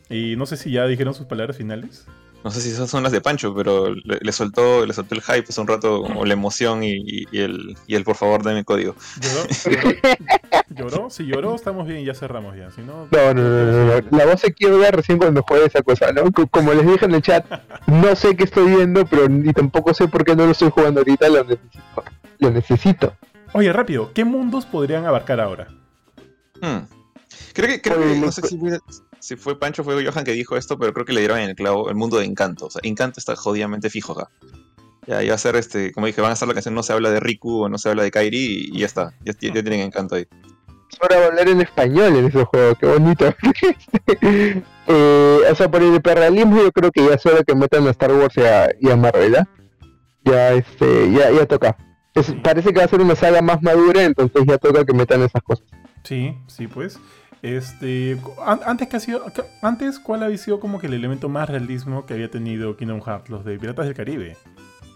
[0.10, 2.06] Y no sé si ya dijeron sus palabras finales.
[2.46, 5.22] No sé si esas son las de Pancho, pero le, le soltó, le soltó el
[5.24, 8.44] hype hace un rato, o la emoción y, y- y el, y el por favor
[8.44, 8.96] dame código.
[9.20, 9.48] ¿Lloró?
[10.70, 11.10] ¿Lloró?
[11.10, 12.70] Si lloró, estamos bien y ya cerramos ya.
[12.70, 14.18] Si no, No, no, no, no, no.
[14.18, 16.32] La voz se quiebra recién cuando juega esa cosa, ¿no?
[16.32, 17.46] Co- Como les dije en el chat,
[17.88, 21.00] no sé qué estoy viendo, pero ni tampoco sé por qué no lo estoy jugando
[21.02, 22.04] ahorita, lo necesito.
[22.38, 23.14] Lo necesito.
[23.54, 25.68] Oye, rápido, ¿qué mundos podrían abarcar ahora?
[26.62, 26.86] Hmm.
[27.54, 28.58] Creo que, creo Oye, que, no sé si
[29.26, 31.56] si fue Pancho fue Johan que dijo esto, pero creo que le dieron en el
[31.56, 32.68] clavo el mundo de Encanto.
[32.68, 34.30] O sea, Encanto está jodidamente fijo acá.
[35.08, 36.94] Ya, ya va a ser este, como dije, van a hacer la canción No se
[36.94, 39.14] habla de Riku o no se habla de Kairi y ya está.
[39.24, 40.28] Ya, ya tienen Encanto ahí.
[41.02, 43.34] Ahora va a hablar en español en ese juego, qué bonito.
[44.88, 47.90] Eh, o sea, por el hiperrealismo yo creo que ya es hora que metan a
[47.90, 49.48] Star Wars y a, y a Marvel, ¿ah?
[50.24, 51.76] Ya, este, ya, ya toca.
[52.14, 52.36] Es-.
[52.44, 55.42] Parece que va a ser una saga más madura, entonces ya toca que metan esas
[55.42, 55.66] cosas.
[56.04, 57.00] Sí, sí, pues.
[57.42, 59.26] Este, an- antes que ha sido,
[59.62, 63.30] antes cuál había sido como que el elemento más realismo que había tenido Kingdom Hearts,
[63.30, 64.36] los de Piratas del Caribe.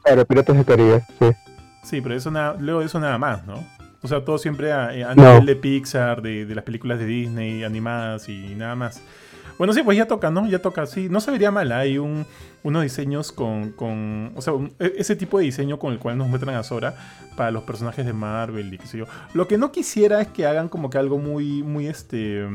[0.04, 1.26] Claro, Piratas de Caribe, sí.
[1.84, 3.64] Sí, pero eso nada, luego de eso nada más, ¿no?
[4.02, 5.24] O sea, todo siempre a, a No.
[5.34, 9.02] nivel de Pixar, de, de las películas de Disney animadas y nada más.
[9.60, 10.48] Bueno, sí, pues ya toca, ¿no?
[10.48, 11.08] Ya toca, sí.
[11.10, 12.26] No se vería mal, hay un,
[12.64, 14.32] unos diseños con, con...
[14.36, 16.96] O sea, un- e- ese tipo de diseño con el cual nos muestran a Sora
[17.36, 19.06] para los personajes de Marvel y qué sé yo.
[19.34, 22.48] Lo que no quisiera es que hagan como que algo muy, muy este...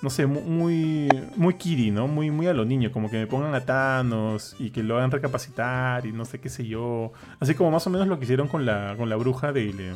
[0.00, 2.06] No sé, mu- muy, muy kiri, ¿no?
[2.08, 5.10] Muy, muy a lo niño, como que me pongan a Thanos y que lo hagan
[5.12, 7.12] recapacitar y no sé qué sé yo.
[7.40, 9.94] Así como más o menos lo que hicieron con la, con la bruja de,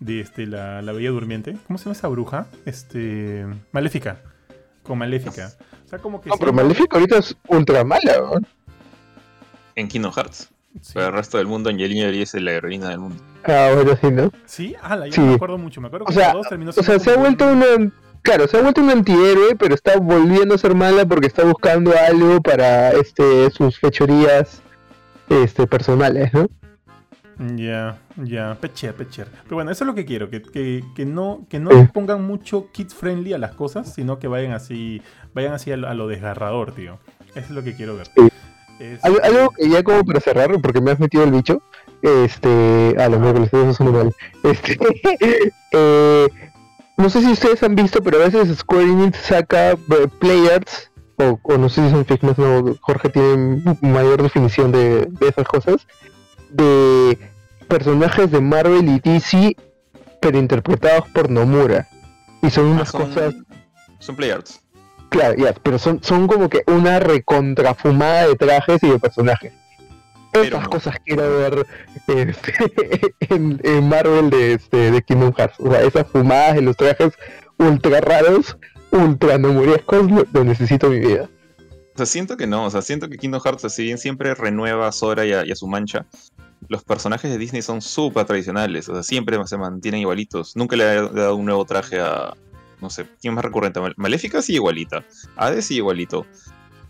[0.00, 1.56] de este, la, la Bella Durmiente.
[1.66, 2.46] ¿Cómo se llama esa bruja?
[2.66, 3.44] Este.
[3.72, 4.20] Maléfica.
[4.92, 5.50] Con Maléfica.
[5.86, 6.28] O sea, como que.
[6.28, 8.32] No, sí, pero Maléfica ahorita es ultra mala, ¿no?
[9.74, 10.50] En Kingdom Hearts.
[10.82, 10.92] Sí.
[10.94, 13.22] Pero el resto del mundo, Angelina Jolie es la heroína del mundo.
[13.44, 14.30] Ah, bueno, sí, ¿no?
[14.44, 15.20] Sí, ala, yo Sí.
[15.22, 15.80] me acuerdo mucho.
[15.80, 17.90] Me acuerdo O que sea, la dos terminó O sea, se ha vuelto un- una...
[18.22, 21.92] Claro, se ha vuelto un antihéroe, pero está volviendo a ser mala porque está buscando
[21.98, 24.62] algo para este sus fechorías
[25.28, 26.48] este, personales, ¿no?
[27.56, 29.26] Ya, ya, pecher, pecher.
[29.44, 31.88] Pero bueno, eso es lo que quiero, que, que, que no, que no Sí.
[31.92, 35.02] pongan mucho kid friendly a las cosas, sino que vayan así,
[35.34, 36.98] vayan así a lo, a lo desgarrador, tío.
[37.30, 38.06] Eso es lo que quiero ver.
[38.16, 38.28] Sí.
[38.80, 41.62] Es- Algo, algo que ya como para cerrar, porque me has metido el bicho,
[42.02, 42.94] este...
[42.98, 44.14] A los miércoles, eso suena mal.
[44.42, 44.78] Este...
[45.72, 46.28] eh,
[46.96, 49.76] no sé si ustedes han visto, pero a veces Square Enix saca eh,
[50.20, 55.28] players, o, o no sé si son figmas, no, Jorge tiene mayor definición de, de
[55.28, 55.86] esas cosas,
[56.52, 57.18] de
[57.68, 59.56] personajes de Marvel y DC,
[60.20, 61.88] pero interpretados por Nomura.
[62.42, 63.34] Y son Ah, unas son, cosas
[63.98, 64.60] son play arts.
[65.10, 69.52] Claro, ya, pero son, son como que una recontrafumada de trajes y de personajes.
[70.32, 70.70] Pero Esas no.
[70.70, 72.34] cosas quiero ver este,
[73.34, 75.56] en, en Marvel de, este, de Kingdom Hearts.
[75.60, 77.12] O sea, esas fumadas de los trajes
[77.58, 78.56] ultra raros,
[78.90, 81.28] ultra nomurescos, lo, lo necesito en mi vida.
[81.94, 84.88] O sea, siento que no, o sea, siento que Kingdom Hearts, si bien siempre renueva
[84.88, 86.06] a Sora y a, y a su mancha,
[86.68, 90.56] los personajes de Disney son súper tradicionales, o sea, siempre se mantienen igualitos.
[90.56, 92.34] Nunca le ha dado un nuevo traje a,
[92.80, 93.80] no sé, ¿quién más recurrente?
[93.80, 95.04] Mal- Maléfica sí igualita,
[95.36, 96.26] Hades sí igualito.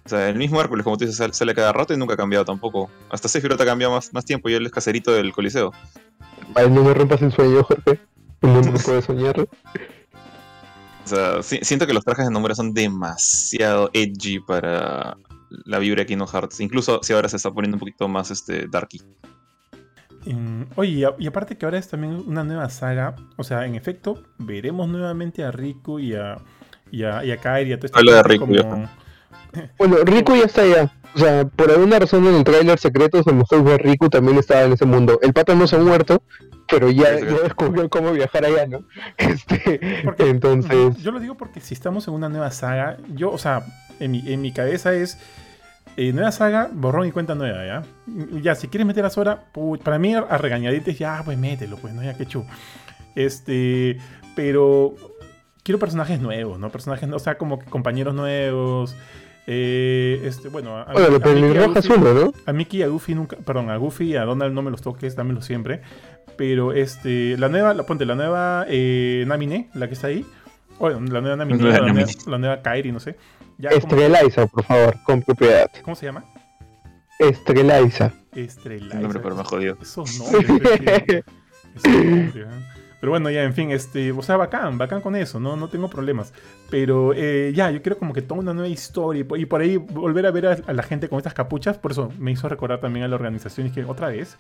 [0.05, 2.45] O sea, el mismo Hércules, como tú dices, sale, cada rato y nunca ha cambiado
[2.45, 2.91] tampoco.
[3.09, 5.73] Hasta Sephiroth ha cambiado más, más tiempo y él es caserito del Coliseo.
[6.55, 8.01] Vale, no me rompas el sueño, Jorge.
[8.41, 9.39] El mundo no puede soñar.
[9.41, 9.47] O
[11.09, 15.17] sea, si- siento que los trajes de nombre son demasiado edgy para
[15.65, 16.59] la vibra de Kingdom Hearts.
[16.61, 19.01] Incluso si ahora se está poniendo un poquito más este darky.
[20.77, 24.89] Oye, y, aparte que ahora es también una nueva saga, o sea, en efecto, veremos
[24.89, 26.37] nuevamente a Riku y a,
[26.91, 28.89] y a, y a Kairi y a todo Habla de Riku, como-
[29.79, 30.93] Bueno, Riku ya está allá.
[31.15, 34.63] O sea, por alguna razón en el tráiler secreto se mostró que Riku también estaba
[34.63, 35.19] en ese mundo.
[35.23, 36.23] El pata no se ha muerto,
[36.71, 37.35] pero ya, Sí, sí.
[37.37, 38.85] ya descubrió cómo viajar allá, ¿no?
[39.19, 43.37] Este, Porque- entonces, Yo lo digo porque si estamos en una nueva saga, yo, o
[43.39, 43.63] sea,
[44.01, 45.19] en mi, en mi cabeza es
[45.97, 47.83] eh, nueva saga, borrón y cuenta nueva, ¿ya?
[48.43, 49.45] Ya, si quieres meter a Sora,
[49.85, 52.45] para mí a regañadientes, ya, pues mételo, pues, no, ya que chu.
[53.15, 53.99] Este,
[54.35, 54.95] pero
[55.63, 56.71] quiero personajes nuevos, ¿no?
[56.71, 58.97] Personajes, o sea, como que compañeros nuevos.
[59.47, 62.33] eh, este, bueno, a, a- bueno, a la Mickey a pelirroja es Goofy- uno, ¿no?
[62.47, 64.83] a Mickey y a Goofy nunca, perdón, a Goofy y a Donald no me los
[64.83, 65.83] toques, dámelos siempre.
[66.37, 70.25] Pero este, la nueva, la, ponte, la nueva eh, Namine, la que está ahí.
[70.79, 71.79] Bueno, la nueva Namine, La
[72.27, 73.17] la nueva Kairi, no sé.
[73.59, 75.71] Ya Estreliza, por favor, con propiedad.
[75.83, 76.25] ¿Cómo se llama?
[77.19, 78.13] Estreliza.
[78.35, 78.89] Estrella.
[78.93, 79.77] El nombre pero más jodido.
[79.81, 81.25] Esos nombres, ¿eh?
[83.01, 85.91] Pero bueno, ya, en fin, este, o sea, bacán, bacán con eso, no, no tengo
[85.91, 86.33] problemas.
[86.71, 89.61] Pero eh, ya, yo quiero como que toda una nueva historia y por, y por
[89.61, 92.49] ahí volver a ver a, a la gente con estas capuchas, por eso me hizo
[92.49, 94.37] recordar también a la organización y que otra vez.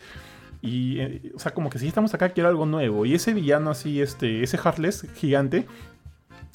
[0.60, 3.04] Y, eh, o sea, como que si estamos acá, quiero algo nuevo.
[3.04, 5.66] Y ese villano así, este, ese Heartless gigante,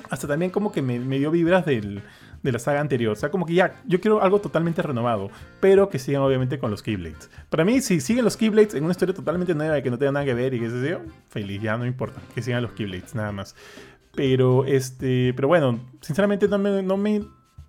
[0.10, 2.02] hasta también como que me, me dio vibras del,
[2.44, 3.14] de la saga anterior.
[3.14, 6.72] O sea, como que ya, yo quiero algo totalmente renovado, pero que sigan obviamente con
[6.72, 7.30] los Keyblades.
[7.50, 10.12] Para mí, si siguen los Keyblades en una historia totalmente nueva y que no tenga
[10.12, 13.16] nada que ver y que se yo, feliz, ya no importa, que sigan los Keyblades,
[13.16, 13.56] nada más.
[14.16, 17.22] Pero, este, pero bueno, sinceramente no me, no me,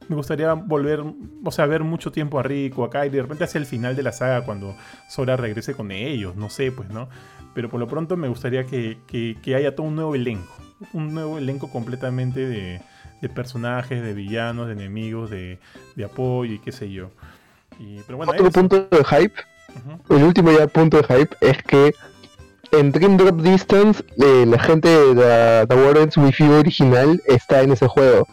[0.08, 1.04] me gustaría volver,
[1.44, 4.02] o sea, ver mucho tiempo a Rico acá y de repente hacia el final de
[4.02, 4.74] la saga cuando
[5.08, 7.08] Sora regrese con ellos, no sé, pues, ¿no?
[7.54, 10.54] Pero por lo pronto me gustaría que, que, que haya todo un nuevo elenco,
[10.92, 12.80] un nuevo elenco completamente de,
[13.20, 15.58] de personajes, de villanos, de enemigos, de,
[15.96, 17.10] de apoyo y qué sé yo.
[17.78, 18.52] Y, pero bueno, Otro eso.
[18.52, 19.34] punto de hype,
[20.10, 21.94] el último ya punto de hype, es que
[22.72, 27.72] en Dream Drop Distance eh, la gente de The Warren's With You original está en
[27.72, 28.26] ese juego.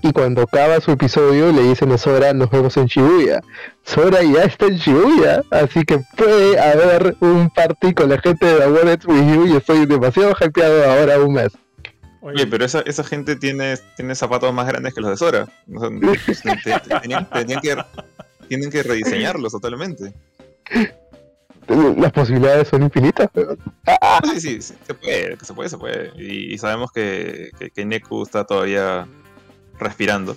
[0.00, 3.40] Y cuando acaba su episodio le dicen a Sora nos vemos en Shibuya.
[3.84, 8.60] Sora ya está en Shibuya, así que puede haber un party con la gente de
[8.60, 11.48] The Warren's With You y estoy demasiado hypeado ahora aún más.
[12.20, 15.48] Oye, pero esa, esa gente tiene, tiene zapatos más grandes que los de Sora.
[15.72, 17.76] O sea, te- te- tenían, tenían que,
[18.48, 20.12] tienen que rediseñarlos totalmente.
[21.96, 23.28] Las posibilidades son infinitas.
[23.34, 23.58] weón.
[24.34, 26.12] Sí, sí, sí, se puede, se puede, se puede.
[26.16, 29.06] Y, y sabemos que, que, que Neku está todavía
[29.78, 30.36] respirando.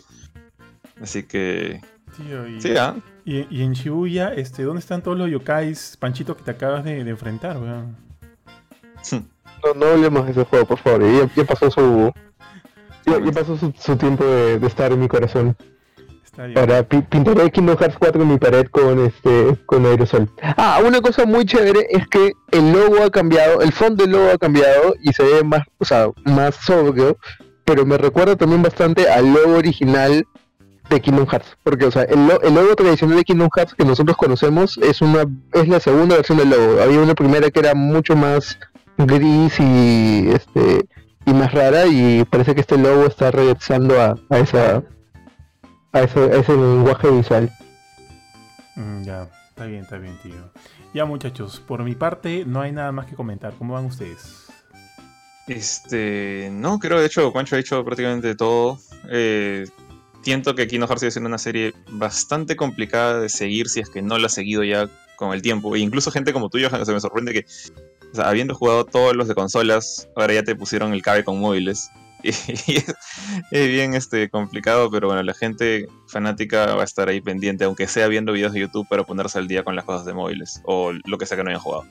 [1.01, 1.81] Así que,
[2.17, 2.95] Tío, y, sí, ¿ah?
[3.25, 7.03] y, y en Shibuya, este, ¿dónde están todos los yokais, Panchito, que te acabas de,
[7.03, 7.95] de enfrentar, weón?
[9.63, 11.01] No, no hablemos de ese juego, por favor.
[11.03, 12.11] Ya, ya pasó su.
[13.05, 15.55] Ya, ya pasó su, su tiempo de, de estar en mi corazón.
[16.23, 16.57] Está bien.
[16.59, 20.29] Ahora pi- pintaré Kingdom Hearts 4 en mi pared con este con aerosol.
[20.55, 24.29] Ah, una cosa muy chévere es que el logo ha cambiado, el fondo del logo
[24.31, 27.17] ha cambiado y se ve más, o sea, más sobrio,
[27.65, 30.25] pero me recuerda también bastante al logo original
[30.89, 33.83] de Kingdom Hearts, porque o sea, el, lo- el logo tradicional de Kingdom Hearts que
[33.83, 36.81] nosotros conocemos es una es la segunda versión del logo.
[36.81, 38.57] Había una primera que era mucho más
[38.97, 40.87] gris y este
[41.25, 44.83] y más rara y parece que este logo está regresando a, a esa
[45.93, 47.51] a ese, a ese lenguaje visual.
[48.75, 50.51] Mm, ya, está bien, está bien, tío.
[50.93, 53.53] Ya, muchachos, por mi parte no hay nada más que comentar.
[53.57, 54.47] ¿Cómo van ustedes?
[55.47, 58.79] Este, no, creo de hecho Pancho ha dicho prácticamente todo.
[59.09, 59.67] Eh,
[60.21, 64.01] siento que Kingdom Hearts sigue siendo una serie bastante complicada de seguir si es que
[64.01, 65.75] no la has seguido ya con el tiempo.
[65.75, 67.45] E incluso gente como tú, Johan, se me sorprende que,
[68.11, 71.39] o sea, habiendo jugado todos los de consolas, ahora ya te pusieron el cabe con
[71.39, 71.89] móviles.
[72.23, 72.75] Y,
[73.57, 77.87] es, bien este, complicado, pero bueno, la gente fanática va a estar ahí pendiente, aunque
[77.87, 80.91] sea viendo videos de YouTube para ponerse al día con las cosas de móviles o
[81.05, 81.85] lo que sea que no hayan jugado.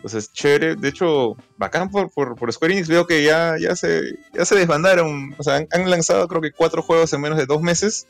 [0.00, 0.76] Entonces, chévere.
[0.76, 2.88] De hecho, bacán por, por, por Square Enix.
[2.88, 4.00] Veo que ya, ya, se,
[4.32, 5.34] ya se desbandaron.
[5.36, 8.06] O sea, han lanzado creo que cuatro juegos en menos de dos meses.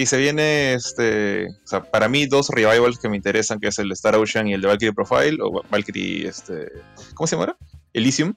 [0.00, 3.78] Y se viene, este, o sea, para mí dos revivals que me interesan, que es
[3.78, 6.72] el de Star Ocean y el de Valkyrie Profile, o Valkyrie, este,
[7.12, 7.54] ¿cómo se llama?
[7.92, 8.32] Elysium.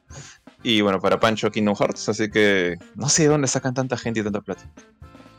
[0.61, 4.19] Y bueno, para Pancho Kingdom Hearts, así que no sé de dónde sacan tanta gente
[4.19, 4.69] y tanta plata.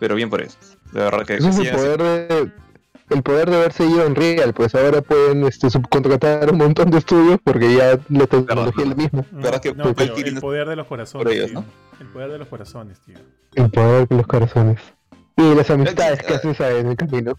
[0.01, 0.57] Pero bien por eso.
[0.93, 2.51] De verdad que, es el poder de,
[3.11, 6.99] el poder de haber seguido en Real, pues ahora pueden este, subcontratar un montón de
[7.01, 9.27] estudios porque ya la tecnología es la misma.
[9.31, 11.35] ¿Verdad que no, el no- poder de los corazones.
[11.35, 11.61] ellos, tío.
[11.61, 11.67] ¿no?
[12.01, 13.19] El poder de los corazones, tío.
[13.57, 14.81] El poder de los corazones.
[15.37, 16.27] Y las amistades Ah.
[16.27, 17.39] que haces en el camino.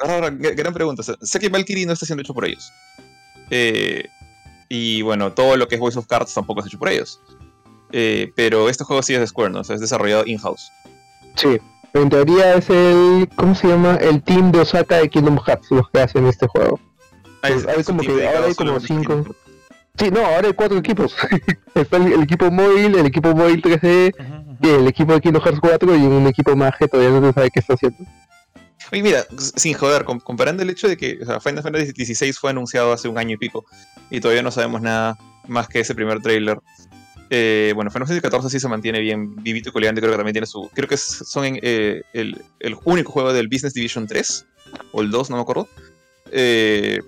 [0.00, 1.00] Ahora, ahora, gra- gran pregunta.
[1.00, 2.72] O sea, sé que Valkyrie no está siendo hecho por ellos.
[3.50, 4.08] Eh,
[4.68, 7.20] y bueno, todo lo que es Voice of Cards tampoco es hecho por ellos.
[7.92, 9.60] Eh, pero este juego sí es de Square, ¿no?
[9.60, 10.70] O sea, es desarrollado in-house.
[11.36, 11.58] Sí.
[11.92, 13.28] En teoría es el.
[13.34, 13.96] ¿Cómo se llama?
[13.96, 16.78] El team de Osaka de Kingdom Hearts los que hacen este juego.
[17.40, 19.34] Pues hay es un como team que dedicado ahora hay como cinco-.
[19.98, 21.16] Sí, no, ahora hay cuatro equipos.
[21.74, 24.39] Está el, el equipo móvil, el equipo móvil 3D, Ujú, ujú.
[24.62, 27.50] El equipo de Kingdom Hearts 4 y un equipo más que todavía no se sabe
[27.50, 27.98] qué está haciendo.
[28.92, 29.24] Oye, mira,
[29.56, 33.18] sin joder, com- comparando el hecho de que Final Fantasy XVI fue anunciado hace un
[33.18, 33.64] año y pico
[34.10, 36.58] y todavía no sabemos nada más que ese primer tráiler.
[37.30, 40.34] Eh, bueno, Final Fantasy XIV sí se mantiene bien vivito y coleante, creo que también
[40.34, 40.68] tiene su...
[40.74, 42.42] Creo que son eh, el,
[42.84, 44.46] único juego del Business Division 3
[44.92, 45.68] o el 2, no me acuerdo.
[46.32, 47.00] Eh,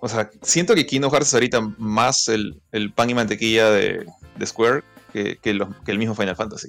[0.00, 2.60] o sea, siento que Kingdom Hearts es ahorita más el,
[2.94, 4.06] pan y mantequilla de
[4.46, 6.68] Square que, que el mismo Final Fantasy.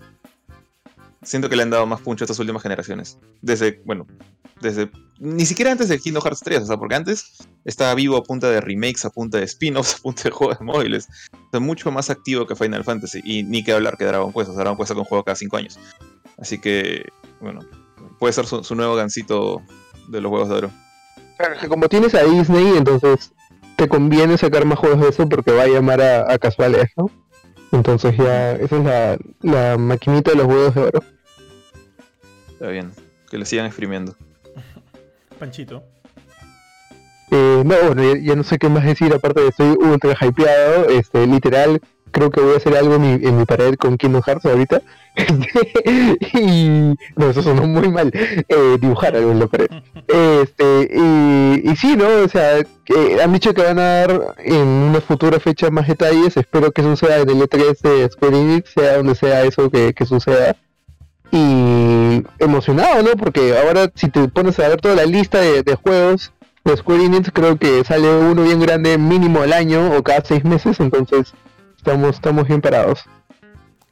[1.24, 3.18] Siento que le han dado más puncho a estas últimas generaciones.
[3.42, 4.06] Desde, bueno,
[4.62, 4.90] desde.
[5.20, 8.50] Ni siquiera antes de Kingdom Hearts 3, o sea, porque antes estaba vivo a punta
[8.50, 11.08] de remakes, a punta de spin-offs, a punta de juegos móviles.
[11.54, 13.22] O mucho más activo que Final Fantasy.
[13.24, 14.50] Y ni que hablar que Dragon Quest.
[14.50, 15.80] O Dragon Quest saca un juego cada 5 años.
[16.38, 17.06] Así que,
[17.40, 17.62] bueno,
[18.20, 19.62] puede ser su, su nuevo gancito
[20.10, 20.72] de los juegos de oro.
[21.38, 23.32] Claro, que como tienes a Disney, entonces
[23.78, 27.10] te conviene sacar más juegos de eso porque va a llamar a, a casuales, ¿no?
[27.74, 31.04] Entonces ya, esa es la, la maquinita de los huevos de oro.
[32.52, 32.92] Está bien.
[33.30, 34.16] Que le sigan exprimiendo.
[35.40, 35.84] Panchito.
[37.32, 40.16] Eh, no, bueno, ya, ya no sé qué más decir, aparte de que estoy ultra
[40.22, 41.82] hypeado, este, literal,
[42.14, 44.82] creo que voy a hacer algo en mi, en mi pared con Kingdom Hearts ahorita.
[46.34, 48.12] y no, eso sonó muy mal.
[48.14, 49.68] Eh, dibujar algo en la pared.
[50.06, 52.06] Este, y, y sí, ¿no?
[52.24, 52.58] O sea,
[53.24, 56.38] han dicho que van a dar en una futura fecha más detalles.
[56.38, 60.06] Espero que suceda en el E3 de Square Enix, sea donde sea eso que, que
[60.06, 60.56] suceda
[61.32, 63.12] y emocionado, ¿no?
[63.12, 66.32] Porque ahora si te pones a ver toda la lista de, de juegos
[66.64, 70.44] de Square Enix, creo que sale uno bien grande mínimo al año o cada seis
[70.44, 71.34] meses, entonces
[71.84, 73.04] estamos, estamos bien parados.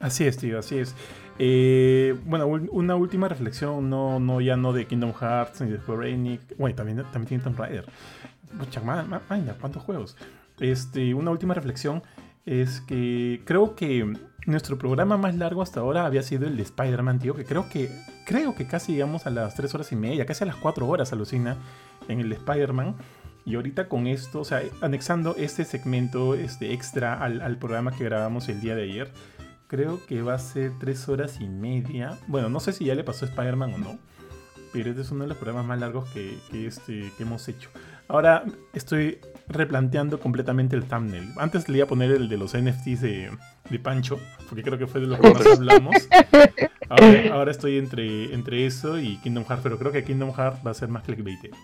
[0.00, 0.94] Así es, tío, así es.
[1.38, 6.10] Eh, bueno, una última reflexión, no, no ya no de Kingdom Hearts ni de Square
[6.10, 7.84] Enix, bueno, también, también tiene Tomb Raider.
[8.54, 8.80] Mucha,
[9.60, 10.16] ¿cuántos juegos?
[10.58, 12.02] Este, una última reflexión
[12.46, 14.10] es que creo que
[14.46, 17.90] nuestro programa más largo hasta ahora había sido el de Spider-Man, tío, que creo que
[18.26, 21.12] creo que casi llegamos a las 3 horas y media, casi a las 4 horas,
[21.12, 21.58] alucina,
[22.08, 22.96] en el de Spider-Man.
[23.44, 28.48] Y ahorita con esto, o sea, anexando este segmento este extra al, programa que grabamos
[28.48, 29.10] el día de ayer,
[29.66, 32.18] creo que va a ser 3 horas y media.
[32.28, 33.98] Bueno, no sé si ya le pasó a Spider-Man o no,
[34.72, 37.70] pero este es uno de los programas más largos que, este, que hemos hecho.
[38.08, 39.18] Ahora estoy
[39.52, 41.32] replanteando completamente el thumbnail.
[41.36, 43.30] Antes le iba a poner el de los NFTs de,
[43.82, 45.96] Pancho, porque creo que fue de lo que más hablamos.
[46.88, 50.74] Ahora, estoy entre, entre eso y Kingdom Hearts, pero creo que Kingdom Hearts va a
[50.74, 51.54] ser más clickbait.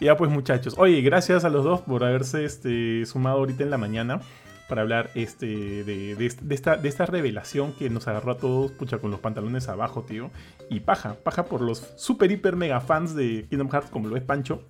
[0.00, 3.78] Ya pues muchachos, oye, gracias a los dos por haberse este, sumado ahorita en la
[3.78, 4.20] mañana
[4.68, 5.46] para hablar este,
[5.82, 9.68] de, de, esta, de esta revelación que nos agarró a todos, pucha, con los pantalones
[9.68, 10.30] abajo, tío.
[10.68, 14.22] Y paja, paja por los super, hiper, mega fans de Kingdom Hearts, como lo es
[14.22, 14.62] Pancho.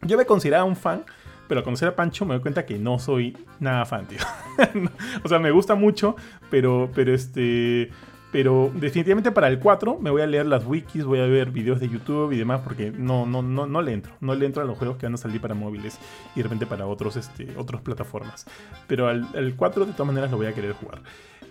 [0.00, 1.04] Yo me consideraba un fan,
[1.48, 4.18] pero al conocer a Pancho me doy cuenta que no soy nada fan, tío.
[5.24, 6.16] o sea, me gusta mucho,
[6.50, 7.90] pero, pero este...
[8.32, 11.78] Pero definitivamente para el 4 me voy a leer las wikis, voy a ver videos
[11.78, 14.12] de YouTube y demás porque no, no, no, no le entro.
[14.18, 16.00] No le entro a los juegos que van a salir para móviles
[16.34, 18.44] y de repente para otros, este, otras plataformas.
[18.88, 20.98] Pero al, al 4 de todas maneras lo voy a querer jugar.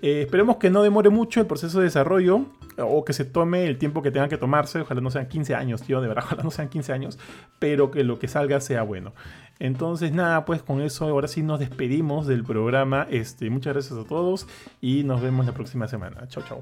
[0.03, 2.41] Eh, esperemos que no demore mucho el proceso de desarrollo
[2.77, 4.81] o que se tome el tiempo que tenga que tomarse.
[4.81, 7.17] Ojalá no sean 15 años, tío, de verdad, ojalá no sean 15 años,
[7.57, 9.13] pero que lo que salga sea bueno.
[9.59, 13.07] Entonces, nada, pues con eso ahora sí nos despedimos del programa.
[13.09, 14.45] Este, muchas gracias a todos
[14.81, 16.27] y nos vemos la próxima semana.
[16.27, 16.61] Chao, chao.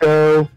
[0.00, 0.48] Chao,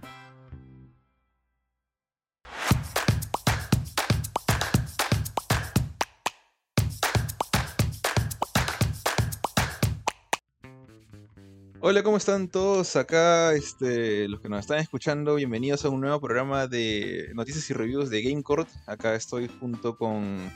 [11.80, 13.53] Hola, ¿cómo están todos acá?
[13.53, 18.09] Este, los que nos están escuchando, bienvenidos a un nuevo programa de noticias y reviews
[18.09, 18.67] de GameCourt.
[18.88, 20.51] Acá estoy junto con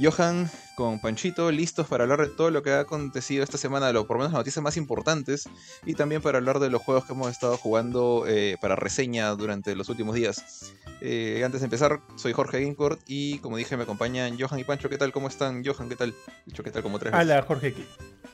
[0.00, 4.06] Johan, con Panchito, listos para hablar de todo lo que ha acontecido esta semana, lo,
[4.06, 5.48] por lo menos las noticias más importantes,
[5.86, 9.74] y también para hablar de los juegos que hemos estado jugando eh, para reseña durante
[9.74, 10.74] los últimos días.
[11.00, 14.88] Eh, antes de empezar, soy Jorge Gamecourt y como dije me acompañan Johan y Pancho.
[14.88, 15.12] ¿Qué tal?
[15.12, 15.64] ¿Cómo están?
[15.64, 16.14] Johan, ¿qué tal?
[16.44, 17.74] Dicho qué tal como tres Hola, Jorge.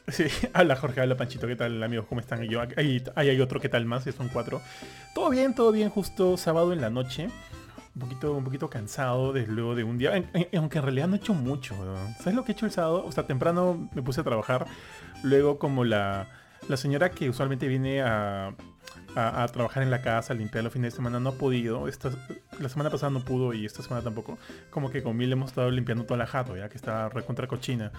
[0.09, 2.07] Sí, habla Jorge, habla Panchito, ¿qué tal amigos?
[2.09, 2.43] ¿Cómo están?
[2.43, 4.03] Yo, ahí, hay otro, ¿qué tal más?
[4.17, 4.61] Son cuatro.
[5.15, 7.29] Todo bien, todo bien, justo sábado en la noche.
[7.95, 10.12] Un poquito, un poquito cansado desde luego de un día,
[10.57, 11.74] aunque en realidad no he hecho mucho.
[12.18, 13.05] ¿Sabes lo que he hecho el sábado?
[13.05, 14.66] O sea, temprano me puse a trabajar.
[15.22, 16.26] Luego como la,
[16.68, 18.55] la señora que usualmente viene a,
[19.14, 21.88] a, trabajar en la casa, a limpiar los fines de semana, no ha podido.
[21.88, 22.11] Esta,
[22.59, 24.38] la semana pasada no pudo y esta semana tampoco.
[24.70, 27.93] Como que con Mil hemos estado limpiando toda la jato, ya que está recontra cochina.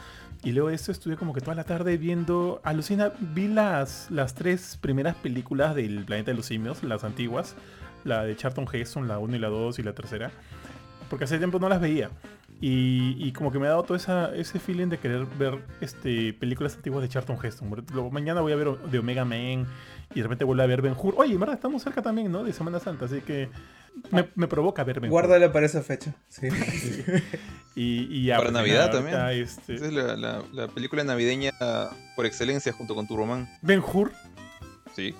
[0.43, 2.61] Y luego de esto estuve como que toda la tarde viendo.
[2.63, 7.55] Alucina, vi las, las tres primeras películas del Planeta de los Simios, las antiguas.
[8.03, 10.31] La de Charlton Heston, la 1 y la 2 y la tercera.
[11.09, 12.09] Porque hace tiempo no las veía.
[12.65, 16.75] Y, como que me ha dado todo esa, ese feeling de querer ver este, películas
[16.75, 17.83] antiguas de Charlton Heston.
[18.11, 19.67] Mañana voy a ver de Omega Man
[20.13, 21.13] y de repente vuelve a ver Ben Hur.
[21.17, 22.41] Oye, verdad, estamos cerca también, ¿no?
[22.45, 23.49] De Semana Santa, así que
[24.11, 26.15] me, me provoca ver Ben Guárdala para esa fecha.
[26.29, 26.47] Sí.
[27.75, 29.17] Y, y para Navidad también.
[29.31, 29.73] Este...
[29.73, 31.51] Esa es la, la, película navideña
[32.15, 33.49] por excelencia junto con Turboman.
[33.63, 34.11] Ben Hur.
[34.95, 35.15] Sí.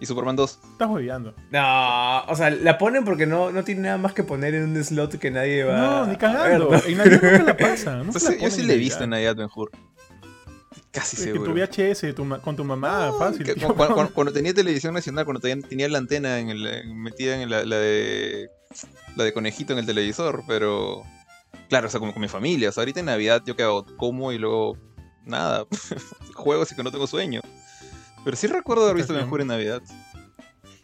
[0.00, 0.58] Y Superman 2.
[0.72, 1.34] Estás olvidando.
[1.50, 4.84] No, o sea, la ponen porque no, no tiene nada más que poner en un
[4.84, 6.72] slot que nadie va No, ni cagando.
[6.86, 7.96] En Navidad nunca la pasa.
[7.96, 9.70] No yo sí le he visto en Navidad Ben Hur.
[10.92, 11.54] Casi seguro.
[11.54, 13.54] Que tu VHS con tu mamá, fácil.
[14.14, 18.48] cuando, tenía televisión nacional, cuando tenía, la antena en el, metida en la, de
[19.16, 21.02] la de conejito en el televisor, pero
[21.68, 22.70] claro, o sea, como con mi familia.
[22.70, 24.76] O sea, ahorita en Navidad yo que hago, como y luego
[25.24, 25.66] nada,
[26.34, 27.40] juego así que no tengo sueño.
[28.24, 29.82] Pero sí recuerdo haber visto Hur en Navidad.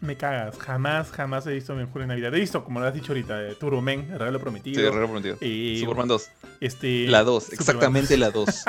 [0.00, 2.34] Me cagas, jamás, jamás he visto Hur en Navidad.
[2.34, 4.80] He visto, como lo has dicho ahorita, eh, Turbo Man, el regalo prometido.
[4.80, 5.36] Sí, el regalo prometido.
[5.40, 6.30] Y, Superman 2.
[6.60, 8.48] Este, la 2, exactamente la 2.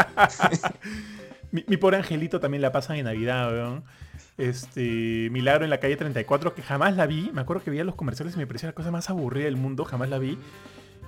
[1.52, 3.84] mi, pobre angelito también la pasan en Navidad, weón.
[4.38, 7.32] Este, Milagro en la calle 34, que jamás la vi.
[7.34, 9.86] Me acuerdo que veía los comerciales y me parecía la cosa más aburrida del mundo,
[9.86, 10.38] jamás la vi.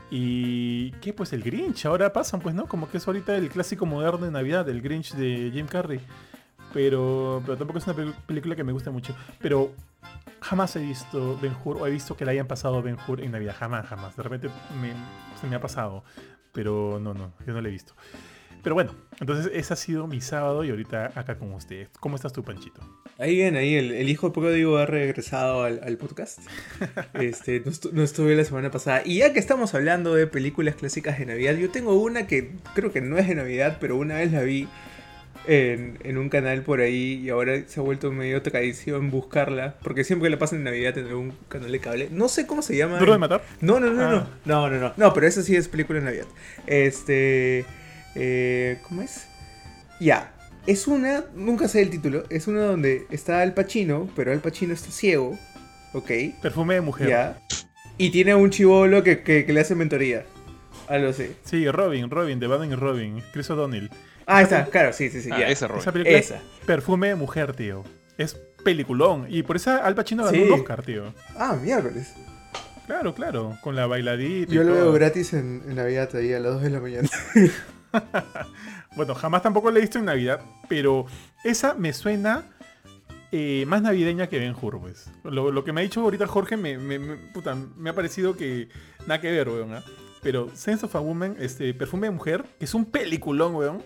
[0.09, 2.67] Y qué pues el Grinch, ahora pasan pues, ¿no?
[2.67, 5.99] Como que es ahorita el clásico moderno de Navidad, el Grinch de Jim Carrey.
[6.77, 9.15] Pero, pero tampoco es una pel- película que me guste mucho.
[9.41, 9.73] Pero
[10.41, 13.31] jamás he visto Ben Hur o he visto que le hayan pasado Ben Hur en
[13.31, 13.55] Navidad.
[13.57, 14.15] Jamás, jamás.
[14.15, 14.47] De repente
[14.79, 14.93] me-
[15.41, 16.03] se me ha pasado.
[16.53, 17.95] Pero no, no, yo no lo he visto.
[18.61, 21.89] Pero bueno, entonces ese ha sido mi sábado y ahorita acá con ustedes.
[21.99, 22.79] ¿Cómo estás tú, Panchito?
[23.17, 26.39] Ahí bien, ahí el, el hijo pródigo ha regresado al, al podcast.
[27.15, 29.01] Este, no, estu- no estuve la semana pasada.
[29.03, 32.91] Y ya que estamos hablando de películas clásicas de Navidad, yo tengo una que creo
[32.91, 34.67] que no es de Navidad, pero una vez la vi
[35.47, 39.75] en, en un canal por ahí y ahora se ha vuelto medio tradición buscarla.
[39.81, 42.09] Porque siempre la pasan en Navidad en algún canal de cable.
[42.11, 42.99] No sé cómo se llama.
[42.99, 43.41] ¿Duro de matar?
[43.61, 44.29] No, no, no, Ah.
[44.45, 44.67] no.
[44.67, 44.93] No, no, no.
[44.97, 46.25] No, pero esa sí es película de Navidad.
[46.67, 47.65] Este.
[48.15, 49.27] eh, ¿Cómo es?
[49.99, 50.33] Ya.
[50.65, 51.23] Es una.
[51.35, 52.25] Nunca sé el título.
[52.29, 55.37] Es una donde está Al Pacino, pero Al Pacino está ciego.
[55.93, 56.11] Ok.
[56.41, 57.07] Perfume de mujer.
[57.09, 57.39] Ya.
[57.97, 60.25] Y tiene un chivolo que, que, que le hace mentoría.
[60.87, 61.31] Algo así.
[61.43, 63.23] Sí, Robin, Robin, de Batman y Robin.
[63.33, 63.89] Chris O'Donnell.
[64.27, 64.65] Ah, está.
[64.65, 65.29] Claro, sí, sí, sí.
[65.31, 65.47] Ah, ya.
[65.49, 65.81] ese Robin.
[65.81, 66.35] Esa película Esa.
[66.35, 67.83] es Perfume de mujer, tío.
[68.17, 69.25] Es peliculón.
[69.29, 70.43] Y por esa Al Pacino ganó Sí.
[70.43, 71.13] un Oscar, tío.
[71.37, 72.13] Ah, miércoles.
[72.85, 73.57] Claro, claro.
[73.63, 74.51] Con la bailadita.
[74.51, 74.83] y Yo lo todo.
[74.83, 77.09] veo gratis en, en Navidad ahí a las 2 de la mañana.
[78.95, 81.05] Bueno, jamás tampoco la he visto en Navidad, pero
[81.43, 82.45] esa me suena
[83.31, 85.11] eh, más navideña que Ben Hur, pues.
[85.23, 88.35] Lo, lo que me ha dicho ahorita Jorge me, me- me- puta, me ha parecido
[88.35, 88.69] que
[89.01, 89.73] nada que ver, weón.
[89.75, 89.83] ¿ah?
[90.23, 93.83] Pero Sense of a Woman, este, Perfume de Mujer, que es un peliculón, weón,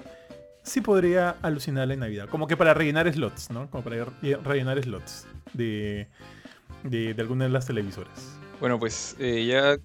[0.63, 2.29] sí podría alucinarla en Navidad.
[2.29, 3.69] Como que para rellenar slots, ¿no?
[3.69, 6.07] Como para re- rellenar slots de,
[6.83, 8.37] de, de alguna de las televisoras.
[8.59, 9.77] Bueno, pues eh, ya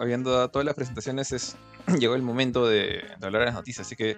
[0.00, 1.56] habiendo dado todas las presentaciones, es,
[1.98, 3.86] llegó el momento de, hablar de las noticias.
[3.86, 4.16] Así que,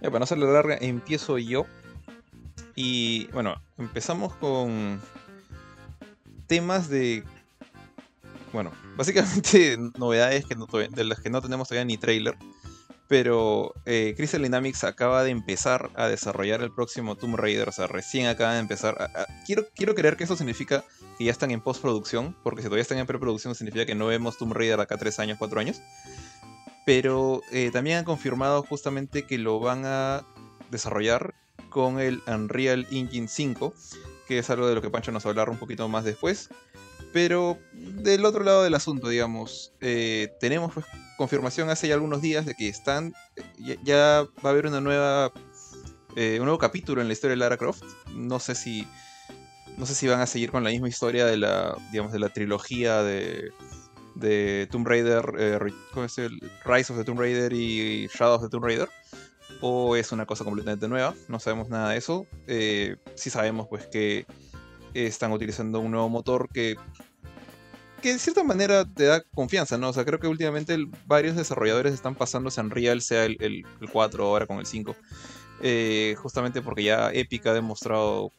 [0.00, 1.66] para no hacerlo larga, empiezo yo.
[2.74, 5.00] Y bueno, empezamos con
[6.46, 7.24] temas de.
[8.52, 12.36] Bueno, básicamente novedades que no, de las que no tenemos todavía ni trailer.
[13.08, 17.68] Pero eh, Crystal Dynamics acaba de empezar a desarrollar el próximo Tomb Raider.
[17.68, 19.10] O sea, recién acaba de empezar.
[19.44, 20.84] quiero, quiero creer que eso significa
[21.18, 24.38] que ya están en postproducción, porque si todavía están en preproducción significa que no vemos
[24.38, 25.82] Tomb Raider acá 3 años, 4 años.
[26.84, 30.24] Pero eh, también han confirmado justamente que lo van a
[30.70, 31.34] desarrollar
[31.68, 33.74] con el Unreal Engine 5,
[34.26, 36.48] que es algo de lo que Pancho nos va a hablar un poquito más después.
[37.12, 40.86] Pero del otro lado del asunto, digamos, eh, tenemos pues,
[41.16, 43.14] confirmación hace ya algunos días de que están,
[43.58, 45.32] ya, va a haber una nueva,
[46.16, 47.84] eh, un nuevo capítulo en la historia de Lara Croft.
[48.14, 48.86] No sé si
[49.78, 52.28] no sé si van a seguir con la misma historia de la, digamos, de la
[52.28, 53.52] trilogía de,
[54.14, 55.58] de Tomb Raider, eh,
[55.92, 56.38] ¿cómo es el?
[56.64, 58.88] Rise of the Tomb Raider y Shadow of the Tomb Raider,
[59.60, 62.26] o es una cosa completamente nueva, no sabemos nada de eso.
[62.46, 64.26] Eh, sí sabemos pues que
[64.94, 66.76] están utilizando un nuevo motor que
[68.02, 69.88] que de cierta manera te da confianza, ¿no?
[69.88, 70.76] O sea, creo que últimamente
[71.06, 74.94] varios desarrolladores están pasándose a Unreal, sea el, el, el 4 ahora con el 5,
[75.62, 78.32] eh, justamente porque ya Epic ha demostrado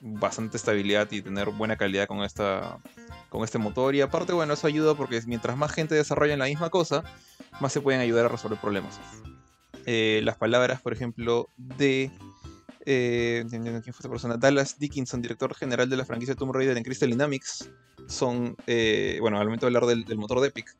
[0.00, 2.78] bastante estabilidad y tener buena calidad con esta
[3.28, 6.46] con este motor y aparte bueno eso ayuda porque mientras más gente desarrolla en la
[6.46, 7.04] misma cosa
[7.60, 8.98] más se pueden ayudar a resolver problemas
[9.86, 12.10] Eh, las palabras por ejemplo de
[12.86, 14.36] eh, ¿quién fue esta persona?
[14.36, 17.70] Dallas Dickinson, director general de la franquicia Tomb Raider en Crystal Dynamics,
[18.08, 20.76] son, eh, bueno, al momento de hablar del, del motor de Epic,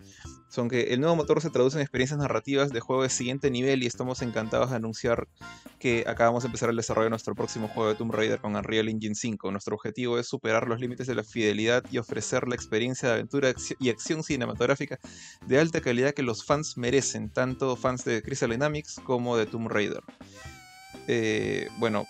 [0.48, 3.82] son que el nuevo motor se traduce en experiencias narrativas de juego de siguiente nivel
[3.82, 5.26] y estamos encantados de anunciar
[5.78, 8.88] que acabamos de empezar el desarrollo de nuestro próximo juego de Tomb Raider con Unreal
[8.88, 9.50] Engine 5.
[9.50, 13.54] Nuestro objetivo es superar los límites de la fidelidad y ofrecer la experiencia de aventura
[13.78, 14.98] y acción cinematográfica
[15.46, 19.68] de alta calidad que los fans merecen, tanto fans de Crystal Dynamics como de Tomb
[19.68, 20.02] Raider.
[21.08, 22.06] Eh, bueno,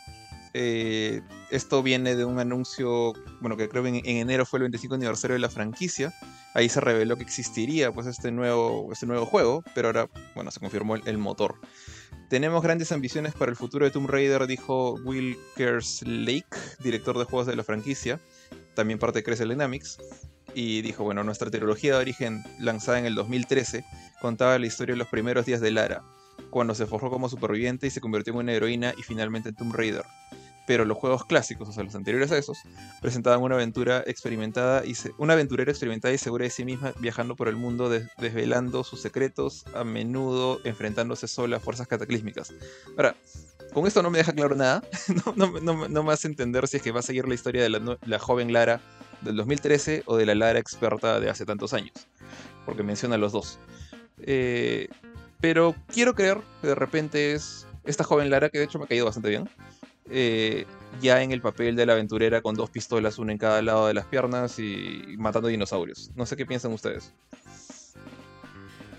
[0.54, 4.64] eh, esto viene de un anuncio, bueno, que creo que en, en enero fue el
[4.64, 6.12] 25 aniversario de la franquicia.
[6.54, 10.60] Ahí se reveló que existiría pues este nuevo, este nuevo juego, pero ahora, bueno, se
[10.60, 11.58] confirmó el, motor.
[12.28, 17.46] Tenemos grandes ambiciones para el futuro de Tomb Raider, dijo Will Kerslake, director de juegos
[17.46, 18.20] de la franquicia,
[18.74, 19.98] también parte de Crystal Dynamics.
[20.54, 23.84] Y dijo, bueno, nuestra trilogía de origen, lanzada en el 2013,
[24.20, 26.02] contaba la historia de los primeros días de Lara,
[26.52, 29.74] cuando se forjó como superviviente y se convirtió en una heroína y finalmente en Tomb
[29.74, 30.04] Raider.
[30.64, 32.56] Pero los juegos clásicos, o sea, los anteriores a esos,
[33.00, 37.34] presentaban una aventura experimentada y se- una aventurera experimentada y segura de sí misma viajando
[37.34, 42.52] por el mundo des- desvelando sus secretos, a menudo enfrentándose sola a fuerzas cataclísmicas.
[42.96, 43.16] Ahora,
[43.74, 44.84] con esto no me deja claro nada,
[45.36, 47.98] no, no- me hace entender si es que va a seguir la historia de la,
[48.06, 48.80] la joven Lara
[49.22, 51.92] del 2013 o de la Lara experta de hace tantos años,
[52.66, 53.58] porque menciona los dos.
[54.18, 54.88] Eh,
[55.42, 58.88] pero quiero creer que de repente es esta joven Lara, que de hecho me ha
[58.88, 59.50] caído bastante bien,
[60.08, 60.66] eh,
[61.00, 63.94] ya en el papel de la aventurera con dos pistolas, una en cada lado de
[63.94, 66.12] las piernas y matando dinosaurios.
[66.14, 67.12] No sé qué piensan ustedes.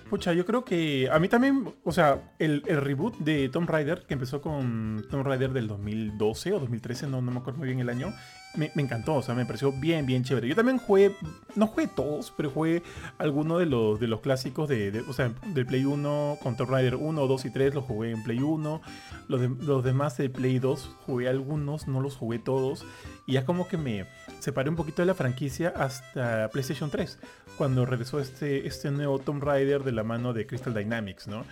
[0.10, 4.04] Pucha, yo creo que a mí también, o sea, el, el reboot de Tomb Raider,
[4.06, 7.80] que empezó con Tomb Raider del 2012 o 2013, no, no me acuerdo muy bien
[7.80, 8.14] el año,
[8.56, 10.48] me, encantó, o sea, me pareció bien, bien chévere.
[10.48, 11.16] Yo también jugué,
[11.56, 12.84] no jugué todos, pero jugué
[13.18, 16.96] algunos de los, de los clásicos de, o sea, del Play 1, con Tomb Raider
[16.96, 18.82] 1, 2 y 3 los jugué en Play 1.
[19.28, 22.86] Los, los demás de Play 2 jugué algunos, no los jugué todos.
[23.26, 24.06] Y ya como que me
[24.40, 27.20] separé un poquito de la franquicia hasta PlayStation 3,
[27.58, 31.46] cuando regresó este, este nuevo Tomb Raider de la mano de Crystal Dynamics, ¿no?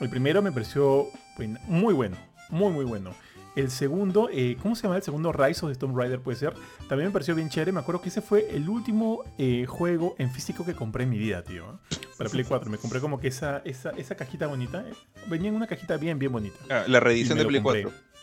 [0.00, 2.16] El primero me pareció buen- muy bueno,
[2.50, 3.10] muy muy bueno.
[3.56, 4.96] El segundo, eh, ¿cómo se llama?
[4.96, 6.54] El segundo Rise of the Tomb Raider puede ser.
[6.88, 7.72] También me pareció bien chévere.
[7.72, 11.18] Me acuerdo que ese fue el último eh, juego en físico que compré en mi
[11.18, 11.64] vida, tío.
[11.64, 11.96] ¿eh?
[12.18, 12.70] Para Play 4.
[12.70, 14.84] Me compré como que esa, esa, esa cajita bonita.
[15.28, 16.56] Venía en una cajita bien, bien bonita.
[16.68, 17.82] Ah, la reedición de Play compré.
[17.84, 18.14] 4.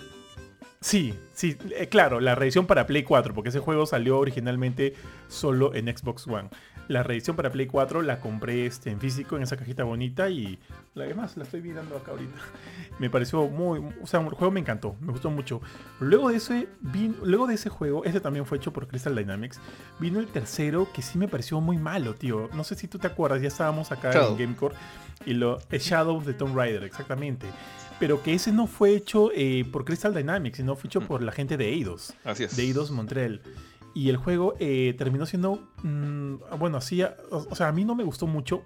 [0.81, 4.95] Sí, sí, eh, claro, la reedición para Play 4, porque ese juego salió originalmente
[5.27, 6.49] solo en Xbox One.
[6.91, 10.59] La reedición para Play 4 la compré este, en físico, en esa cajita bonita, y
[10.93, 12.35] la demás la estoy mirando acá ahorita.
[12.99, 15.61] Me pareció muy, o sea, el juego me encantó, me gustó mucho.
[15.99, 19.59] Luego de ese, vin- luego de ese juego, este también fue hecho por Crystal Dynamics,
[19.99, 22.49] vino el tercero que sí me pareció muy malo, tío.
[22.53, 24.33] No sé si tú te acuerdas, ya estábamos acá Shadow.
[24.33, 24.75] en Gamecore,
[25.25, 27.47] y lo, el Shadow de Tomb Raider, exactamente.
[27.99, 31.05] Pero que ese no fue hecho eh, por Crystal Dynamics, sino fue hecho Mm.
[31.07, 32.55] por la gente de Eidos, Así es.
[32.55, 33.41] de Eidos Montreal.
[33.93, 38.03] Y el juego eh, terminó siendo, mm, bueno, así, o, sea, a mí no me
[38.03, 38.63] gustó mucho.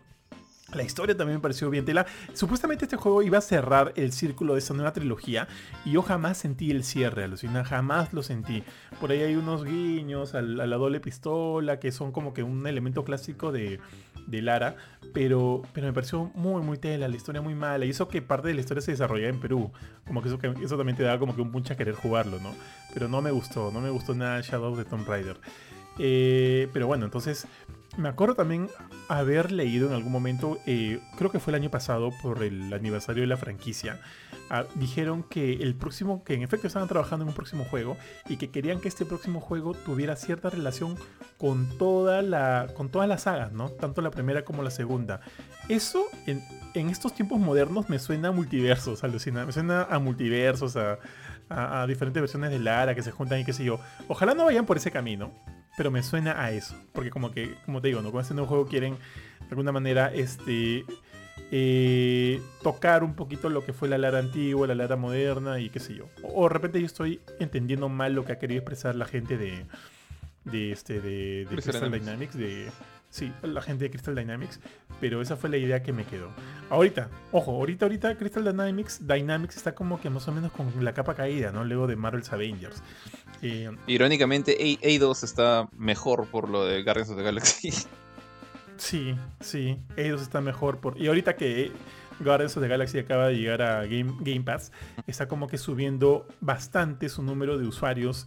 [0.74, 2.06] La historia también me pareció bien tela.
[2.34, 5.48] Supuestamente este juego iba a cerrar el círculo de esta nueva trilogía
[5.86, 8.64] y yo jamás sentí el cierre, alucina, jamás lo sentí.
[9.00, 13.04] Por ahí hay unos guiños a, la doble pistola que son como que un elemento
[13.04, 13.80] clásico de,
[14.28, 14.76] de Lara,
[15.14, 17.86] pero, pero me pareció muy, muy tela, la historia muy mala.
[17.86, 19.72] Y eso que parte de la historia se desarrolla en Perú,
[20.06, 22.54] como que eso, eso también te da como que un punch a querer jugarlo, ¿no?
[22.96, 25.38] Pero no me gustó, no me gustó nada Shadow de Tomb Raider.
[26.00, 27.48] Eh, pero bueno, entonces
[27.98, 28.70] me acuerdo también
[29.08, 33.22] haber leído en algún momento, eh, creo que fue el año pasado, por el aniversario
[33.22, 34.02] de la franquicia,
[34.50, 38.38] ah, dijeron que el próximo, que en efecto estaban trabajando en un próximo juego y
[38.38, 40.98] que querían que este próximo juego tuviera cierta relación
[41.38, 43.70] con toda la, con todas las sagas, ¿no?
[43.70, 45.22] Tanto la primera como la segunda.
[45.70, 46.44] Eso en,
[46.74, 51.00] en estos tiempos modernos me suena a multiversos, alucina, me suena a multiversos, a,
[51.50, 53.80] a- a diferentes versiones de Lara que se juntan y qué sé yo.
[54.08, 55.32] Ojalá no vayan por ese camino,
[55.78, 56.76] pero me suena a eso.
[56.94, 58.12] Porque como que, como te digo, ¿no?
[58.12, 58.94] con este nuevo juego quieren
[59.42, 60.86] de alguna manera este
[61.52, 65.80] eh, tocar un poquito lo que fue la Lara antigua, la Lara moderna y qué
[65.80, 66.06] sé yo.
[66.24, 69.38] O, o de repente yo estoy entendiendo mal lo que ha querido expresar la gente
[69.38, 69.66] de,
[70.46, 72.70] de este de, de Crystal Crystal Dynamics, de
[73.16, 74.60] sí, la gente de Crystal Dynamics,
[75.00, 76.30] pero esa fue la idea que me quedó.
[76.70, 80.94] Ahorita, ojo, ahorita ahorita Crystal Dynamics Dynamics está como que más o menos con la
[80.94, 81.64] capa caída, ¿no?
[81.64, 82.84] Luego de Marvel's Avengers.
[83.42, 87.70] Eh, Irónicamente, A- A2 está mejor por lo de Guardians of the Galaxy.
[88.78, 91.00] Sí, sí, ellos están mejor por...
[91.02, 91.72] Y ahorita que
[92.20, 94.74] Guardians of the Galaxy acaba de llegar a Game, Game Pass,
[95.08, 98.26] está como que subiendo bastante su número de usuarios,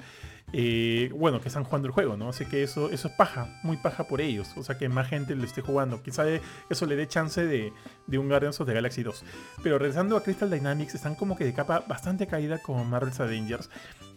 [0.52, 2.30] eh, bueno, que están jugando el juego, ¿no?
[2.30, 5.34] Así que eso, eso es paja, muy paja por ellos, o sea que más gente
[5.34, 6.02] lo esté jugando.
[6.02, 6.24] Quizá
[6.70, 7.72] eso le dé chance de,
[8.06, 9.24] de un Guardians of the Galaxy 2.
[9.62, 13.68] Pero regresando a Crystal Dynamics, están como que de capa bastante caída con Marvel's Avengers.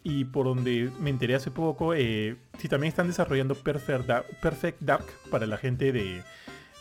[0.04, 4.82] Y por donde me enteré hace poco, eh, sí, también están desarrollando Perfect Dark, Perfect
[4.82, 6.24] Dark para la gente de,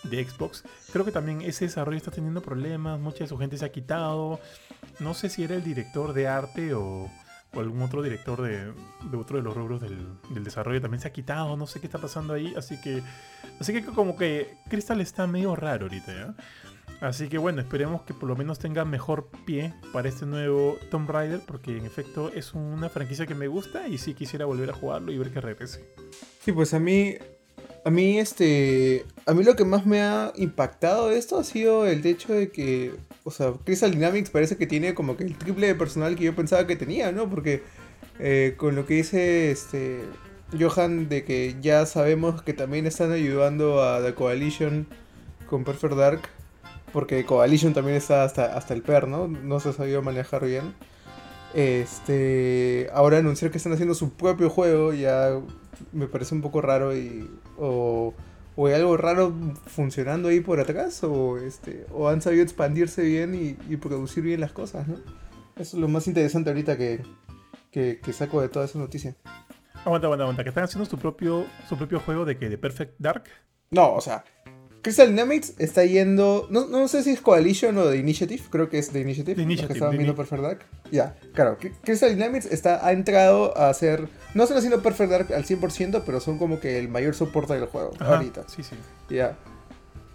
[0.04, 0.64] de Xbox.
[0.92, 4.40] Creo que también ese desarrollo está teniendo problemas, mucha de su gente se ha quitado.
[5.00, 7.10] No sé si era el director de arte o,
[7.54, 8.72] o algún otro director de,
[9.16, 11.98] otro de los rubros del, del desarrollo también se ha quitado, no sé qué está
[11.98, 12.54] pasando ahí.
[12.56, 13.02] Así que,
[13.60, 16.34] así que como que Crystal está medio raro ahorita, ¿ya?
[17.00, 21.08] Así que bueno, esperemos que por lo menos tenga mejor pie para este nuevo Tomb
[21.08, 24.74] Raider, porque en efecto es una franquicia que me gusta y sí quisiera volver a
[24.74, 25.94] jugarlo y ver que regrese.
[26.40, 27.16] Sí, pues a mí.
[27.84, 29.06] A mí, este.
[29.26, 32.50] A mí lo que más me ha impactado de esto ha sido el hecho de
[32.50, 32.92] que.
[33.24, 36.36] O sea, Crystal Dynamics parece que tiene como que el triple de personal que yo
[36.36, 37.28] pensaba que tenía, ¿no?
[37.30, 37.62] Porque
[38.18, 40.00] eh, con lo que dice este.
[40.58, 44.86] Johan de que ya sabemos que también están ayudando a The Coalition
[45.48, 46.20] con Perfect Dark.
[46.92, 49.28] Porque Coalition también está hasta, hasta el PER, ¿no?
[49.28, 50.74] No se ha sabido manejar bien.
[51.54, 52.88] Este.
[52.92, 55.40] Ahora anunciar que están haciendo su propio juego ya
[55.92, 57.28] me parece un poco raro y.
[57.58, 58.14] O,
[58.56, 59.34] o hay algo raro
[59.66, 61.02] funcionando ahí por atrás.
[61.04, 61.86] O este.
[61.92, 64.94] O han sabido expandirse bien y, y producir bien las cosas, ¿no?
[65.56, 67.02] Eso es lo más interesante ahorita que,
[67.70, 69.16] que, que saco de toda esa noticia.
[69.84, 72.94] Aguanta, aguanta, aguanta, que están haciendo su propio, su propio juego de que de Perfect
[72.98, 73.24] Dark.
[73.70, 74.24] No, o sea.
[74.82, 76.46] Crystal Dynamics está yendo.
[76.50, 78.42] No, no sé si es Coalition o de Initiative.
[78.50, 79.36] Creo que es de Initiative.
[79.36, 80.58] Los Initiative, que estaban viendo Perfect Dark.
[80.90, 81.58] Ya, claro.
[81.60, 84.08] Cry- Crystal Dynamics está, ha entrado a hacer.
[84.34, 87.66] No están haciendo Perfect Dark al 100%, pero son como que el mayor soporte del
[87.66, 88.44] juego Ajá, ahorita.
[88.48, 88.74] Sí, sí.
[89.10, 89.36] Ya.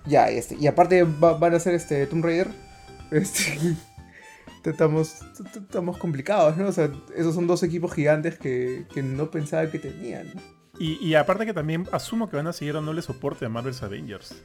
[0.08, 2.48] Ya, este, y aparte va- van a hacer este Tomb Raider.
[3.12, 5.20] Este, estamos,
[5.56, 6.68] estamos complicados, ¿no?
[6.68, 10.34] O sea, esos son dos equipos gigantes que, que no pensaba que tenían.
[10.80, 14.36] Y, y aparte que también asumo que van a seguir dándole soporte a Marvel's Avengers.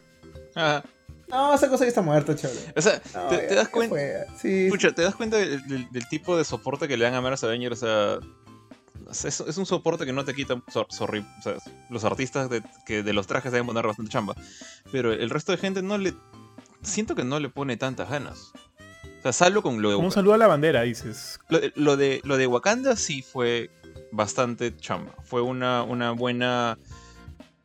[0.55, 0.85] Ajá.
[1.29, 2.57] No, esa cosa ya está muerta, chaval.
[2.77, 3.97] O sea, No, te, ya- te das cuenta.
[4.37, 7.21] Sí, Escucha, ¿te das cuenta del, del- del tipo de soporte que le dan a
[7.21, 7.83] Marvel's Avengers?
[7.83, 8.21] O
[9.11, 10.61] sea, es, es un soporte que no te quita.
[10.73, 11.55] so- sorry, o sea,
[11.89, 14.35] los artistas de, que de los trajes deben poner bastante chamba.
[14.91, 16.15] Pero el resto de gente no le.
[16.83, 18.53] Siento que no le pone tantas ganas.
[19.19, 21.39] O sea, salvo con lo de, Como un saludo a la bandera, dices.
[21.49, 23.71] lo, de- lo de lo de Wakanda sí fue
[24.13, 25.15] bastante chamba.
[25.25, 26.79] Fue una, una buena.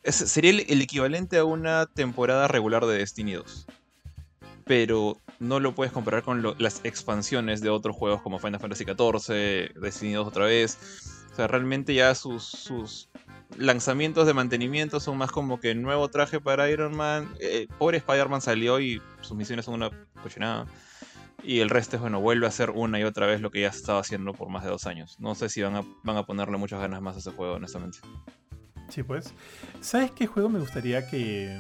[0.04, 3.68] sería el, equivalente a una temporada regular de Destiny 2.
[4.66, 9.80] Pero no lo puedes comparar con las expansiones de otros juegos como Final Fantasy XIV,
[9.80, 10.78] Destiny 2 otra vez.
[11.32, 13.10] O sea, realmente ya sus, sus
[13.58, 17.34] lanzamientos de mantenimiento son más como que nuevo traje para Iron Man.
[17.40, 19.92] Eh, pobre Spider-Man salió y sus misiones son una
[20.22, 20.66] cochinada.
[21.46, 23.68] Y el resto es, bueno, vuelve a hacer una y otra vez lo que ya
[23.68, 25.20] estaba haciendo por más de dos años.
[25.20, 28.00] No sé si van a, van a ponerle muchas ganas más a ese juego, honestamente.
[28.90, 29.32] Sí, pues.
[29.80, 31.56] ¿Sabes qué juego me gustaría que,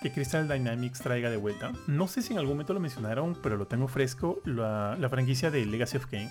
[0.00, 1.72] que Crystal Dynamics traiga de vuelta?
[1.88, 4.40] No sé si en algún momento lo mencionaron, pero lo tengo fresco.
[4.44, 6.30] La, la franquicia de Legacy of Kain.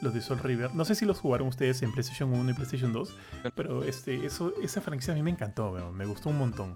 [0.00, 0.74] Los de Soul River.
[0.74, 3.16] No sé si los jugaron ustedes en PlayStation 1 y PlayStation 2.
[3.54, 6.74] Pero este, eso, esa franquicia a mí me encantó, me gustó un montón.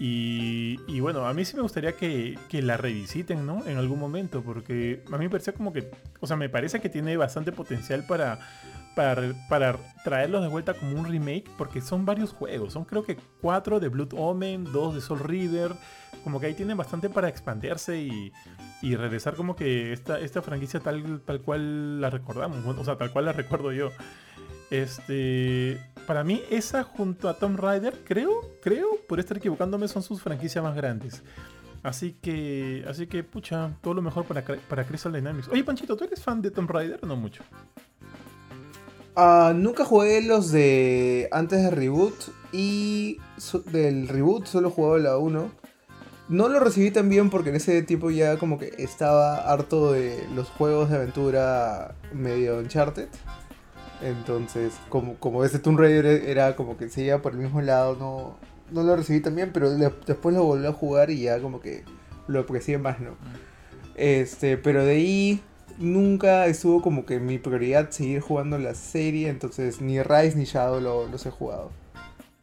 [0.00, 3.66] Y, bueno, a mí sí me gustaría que, que la revisiten, ¿no?
[3.66, 6.88] En algún momento, porque a mí me parecía como que, o sea, me parece que
[6.88, 8.38] tiene bastante potencial para,
[8.94, 13.16] para, para traerlos de vuelta como un remake, porque son varios juegos, son creo que
[13.40, 15.72] cuatro de Blood Omen, dos de Soul River,
[16.22, 18.32] como que ahí tienen bastante para expandirse y,
[18.82, 23.12] y regresar como que esta, esta franquicia tal, tal cual la recordamos, o sea, tal
[23.12, 23.90] cual la recuerdo yo.
[24.70, 28.30] Este, para mí esa junto a Tomb Raider, creo,
[28.62, 31.22] creo, por estar equivocándome, son sus franquicias más grandes.
[31.82, 35.48] Así que, así que, pucha, todo lo mejor para, para Crystal Dynamics.
[35.48, 37.42] Oye, Panchito, ¿tú eres fan de Tomb Raider o no mucho?
[39.16, 42.14] Ah, nunca jugué los de antes de reboot
[42.52, 43.18] y
[43.66, 45.50] del reboot solo jugaba la 1.
[46.28, 50.24] No lo recibí tan bien porque en ese tiempo ya como que estaba harto de
[50.34, 53.08] los juegos de aventura medio Uncharted.
[54.02, 57.96] Entonces, como, como ese Tomb Raider era como que se iba por el mismo lado,
[57.96, 58.36] no,
[58.70, 61.60] no lo recibí tan bien, pero le- después lo volví a jugar y ya como
[61.60, 61.82] que
[62.28, 63.16] lo aprecié más, ¿no?
[63.96, 65.42] Este, pero de ahí
[65.78, 70.80] nunca estuvo como que mi prioridad seguir jugando la serie, entonces ni Rise ni Shadow
[70.80, 71.70] lo- los he jugado.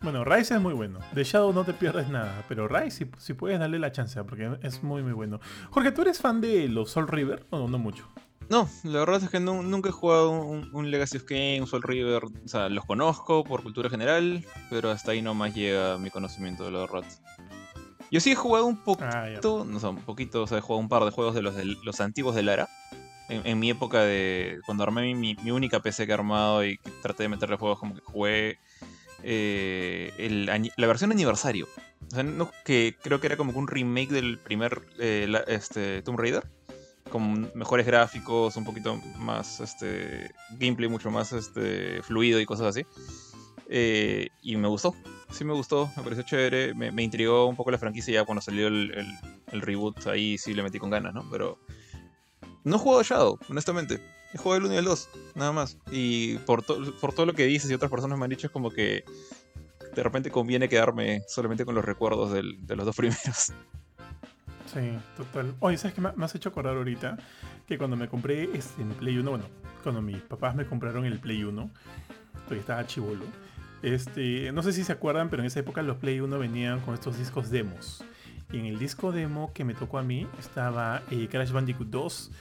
[0.02, 1.00] Bueno, Rise es muy bueno.
[1.14, 4.58] De Shadow no te pierdes nada, pero Rise si, si puedes darle la chance, porque
[4.62, 5.40] es muy muy bueno.
[5.72, 8.06] Jorge, ¿tú eres fan de los Soul River o no, no mucho?
[8.50, 11.68] No, la verdad es que nu- nunca he jugado un, un Legacy of Kain, un
[11.68, 12.24] Soul River.
[12.26, 16.72] O sea, los conozco por cultura general, pero hasta ahí nomás llega mi conocimiento de
[16.72, 17.06] los ROT.
[18.12, 19.10] Yo sí he jugado un poquito,
[19.62, 21.56] Ah, no sé, un poquito, o sea, he jugado un par de juegos de los,
[21.56, 22.70] de los antiguos de Lara.
[23.30, 24.60] En, en mi época de.
[24.68, 28.02] Cuando armé mi, única PC que he armado y traté de meterle juegos, como que
[28.02, 28.60] jugué
[29.24, 31.68] eh, el la versión aniversario.
[32.08, 36.04] O sea, no- que creo que era como un remake del primer eh, la- este,
[36.04, 36.44] Tomb Raider.
[37.10, 42.86] Con mejores gráficos, un poquito más este gameplay mucho más este fluido y cosas así.
[43.70, 44.94] Eh, y me gustó,
[45.32, 48.42] sí me gustó, me pareció chévere, me, me intrigó un poco la franquicia ya cuando
[48.42, 49.16] salió el, el-
[49.52, 51.28] el reboot, ahí sí le metí con ganas, ¿no?
[51.32, 51.60] Pero
[52.64, 54.02] no he jugado Shadow, honestamente.
[54.34, 55.78] He jugado el 1 y el 2, nada más.
[55.92, 58.54] Y por, to- por todo lo que dices y otras personas me han dicho es
[58.54, 59.06] como que
[59.96, 63.54] de repente conviene quedarme solamente con los recuerdos del- de los dos primeros.
[64.76, 65.56] Sí, total.
[65.62, 67.18] Oye, ¿sabes qué me has hecho acordar ahorita?
[67.66, 69.46] Que cuando me compré este, Play 1, bueno,
[69.84, 71.70] cuando mis papás me compraron el Play 1,
[72.44, 73.24] todavía estaba chivolo.
[73.82, 76.94] Este, no sé si se acuerdan, pero en esa época los Play 1 venían con
[76.94, 78.04] estos discos demos.
[78.52, 82.32] Y en el disco demo que me tocó a mí estaba eh, Crash Bandicoot 2,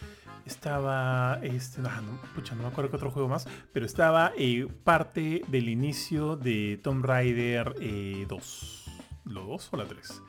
[0.44, 4.66] estaba, este, ah, no, pucha, no me acuerdo qué otro juego más, pero estaba eh,
[4.82, 8.84] parte del inicio de Tomb Raider eh, 2.
[9.26, 10.22] ¿Lo 2 o la 3?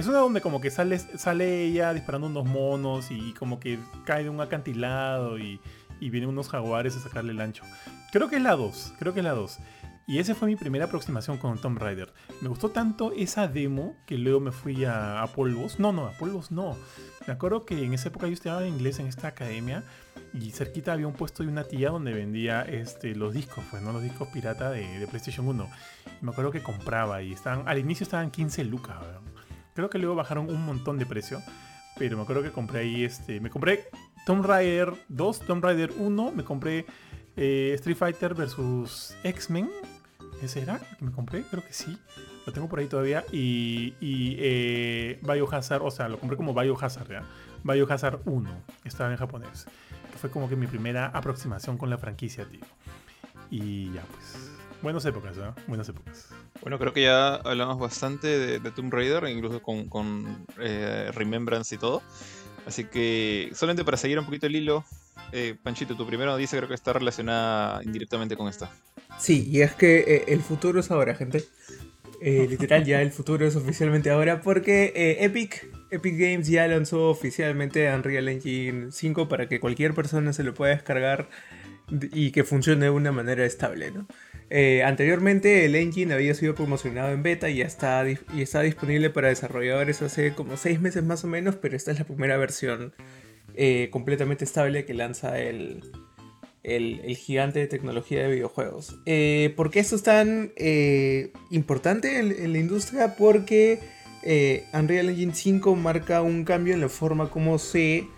[0.00, 4.30] Es una donde como que sale, ella disparando unos monos y como que cae de
[4.30, 5.60] un acantilado y,
[6.00, 7.64] vienen unos jaguares a sacarle el ancho.
[8.10, 9.58] Creo que es la 2, creo que es la 2.
[10.06, 12.14] Y esa fue mi primera aproximación con Tomb Raider.
[12.40, 15.78] Me gustó tanto esa demo que luego me fui a, a Polvos.
[15.78, 16.78] No, no, a Polvos no.
[17.26, 19.84] Me acuerdo que en esa época yo estudiaba inglés en esta academia
[20.32, 23.92] y cerquita había un puesto de una tía donde vendía este, los discos, pues, ¿no?
[23.92, 25.68] Los discos pirata de, PlayStation 1.
[26.22, 29.20] Y me acuerdo que compraba y estaban, al inicio estaban 15 lucas, ¿verdad?
[29.74, 31.40] Creo que luego bajaron un montón de precio.
[31.98, 33.40] Pero me acuerdo que compré ahí este.
[33.40, 33.88] Me compré
[34.26, 36.32] Tomb Raider 2, Tomb Raider 1.
[36.32, 36.86] Me compré
[37.36, 39.70] eh, Street Fighter vs X-Men.
[40.42, 41.42] ¿Ese era que me compré?
[41.42, 41.98] Creo que sí.
[42.46, 43.24] Lo tengo por ahí todavía.
[43.32, 47.22] Y, y eh, Biohazard, o sea, lo compré como Biohazard, ¿ya?
[47.62, 48.50] Biohazard 1,
[48.84, 49.66] estaba en japonés.
[50.18, 52.60] Fue como que mi primera aproximación con la franquicia, tío.
[53.50, 54.50] Y ya, pues.
[54.82, 55.54] Buenas épocas, ¿no?
[55.66, 56.30] Buenas épocas.
[56.62, 61.74] Bueno, creo que ya hablamos bastante de, de Tomb Raider, incluso con, con eh, Remembrance
[61.74, 62.02] y todo.
[62.66, 64.84] Así que, solamente para seguir un poquito el hilo,
[65.32, 68.70] eh, Panchito, tu primera noticia creo que está relacionada indirectamente con esta.
[69.18, 71.44] Sí, y es que eh, el futuro es ahora, gente.
[72.20, 77.92] Eh, literal, ya el futuro es oficialmente ahora porque Epic, Epic Games ya lanzó oficialmente
[77.92, 81.28] Unreal Engine 5 para que cualquier persona se lo pueda descargar
[81.90, 84.06] y que funcione de una manera estable, ¿no?
[84.52, 89.08] Eh, anteriormente el engine había sido promocionado en beta y ya está, y está disponible
[89.08, 92.92] para desarrolladores hace como 6 meses más o menos, pero esta es la primera versión
[93.54, 95.92] eh, completamente estable que lanza el,
[96.64, 98.96] el, gigante de tecnología de videojuegos.
[99.06, 100.52] Eh, ¿Por qué esto es tan
[101.50, 103.14] importante en, en la industria?
[103.14, 103.78] Porque
[104.72, 108.08] Unreal Engine 5 marca un cambio en la forma como se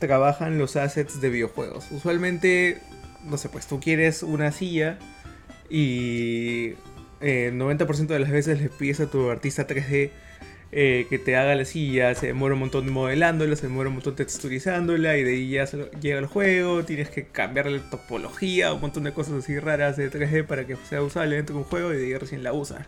[0.00, 1.92] trabajan los assets de videojuegos.
[1.92, 2.80] Usualmente,
[3.24, 4.98] no sé, pues tú quieres una silla
[5.70, 6.74] y
[7.20, 10.10] eh, 90% de las veces le pides a tu artista 3D
[10.72, 14.16] eh, que te haga la silla, se demora un montón modelándola, se demora un montón
[14.16, 15.64] texturizándola y de ahí ya
[16.00, 20.10] llega el juego, tienes que cambiarle la topología, un montón de cosas así raras de
[20.10, 22.84] 3D para que sea usable dentro de un juego y de ahí recién la usas.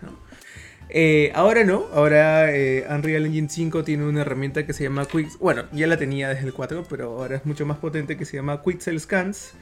[0.91, 5.39] Eh, ahora no, ahora eh, Unreal Engine 5 tiene una herramienta que se llama Quick,
[5.39, 8.37] bueno, ya la tenía desde el 4, pero ahora es mucho más potente que se
[8.37, 9.55] llama Quixel Scans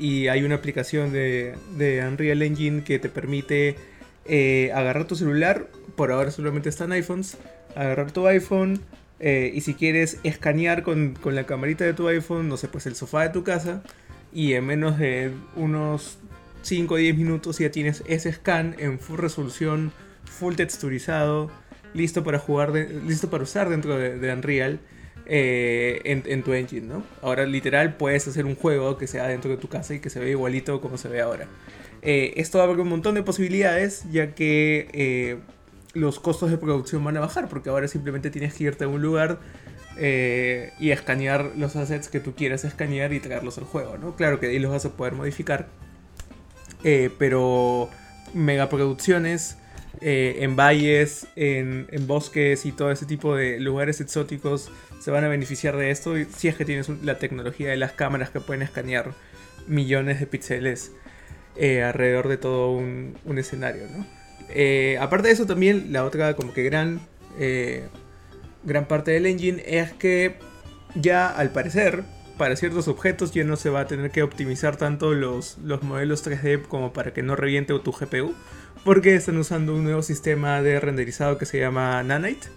[0.00, 3.76] y hay una aplicación de, de Unreal Engine que te permite
[4.24, 7.36] eh, agarrar tu celular, por ahora solamente están iPhones,
[7.76, 8.80] agarrar tu iPhone
[9.20, 12.86] eh, y si quieres escanear con, con la camarita de tu iPhone, no sé, pues
[12.86, 13.82] el sofá de tu casa
[14.32, 16.18] y en menos de unos
[16.62, 19.92] 5 o 10 minutos ya tienes ese scan en full resolución,
[20.24, 21.50] full texturizado,
[21.94, 24.78] listo para jugar, de- listo para usar dentro de, de Unreal.
[25.32, 27.04] Eh, en, tu engine, ¿no?
[27.22, 30.18] Ahora literal puedes hacer un juego que sea dentro de tu casa y que se
[30.18, 31.46] vea igualito como se ve ahora.
[32.02, 35.38] Eh, esto abre un montón de posibilidades ya que eh,
[35.92, 39.02] los costos de producción van a bajar porque ahora simplemente tienes que irte a un
[39.02, 39.38] lugar
[39.98, 44.16] eh, y escanear los assets que tú quieras escanear y traerlos al juego, ¿no?
[44.16, 45.68] Claro que ahí los vas a poder modificar,
[47.18, 47.88] pero
[48.34, 49.58] megaproducciones
[50.00, 55.76] en valles, en bosques y todo ese tipo de lugares exóticos se van a beneficiar
[55.76, 59.12] de esto si es que tienes la tecnología de las cámaras que pueden escanear
[59.66, 60.92] millones de píxeles
[61.56, 63.84] eh, alrededor de todo un, escenario.
[64.50, 67.00] Eh, aparte de eso también la otra como que gran
[67.38, 67.88] eh,
[68.62, 70.36] gran parte del engine es que
[70.94, 72.04] ya al parecer
[72.36, 76.26] para ciertos objetos ya no se va a tener que optimizar tanto los, los modelos
[76.26, 78.34] 3D como para que no reviente tu GPU
[78.84, 82.48] porque están usando un nuevo sistema de renderizado que se llama Nanite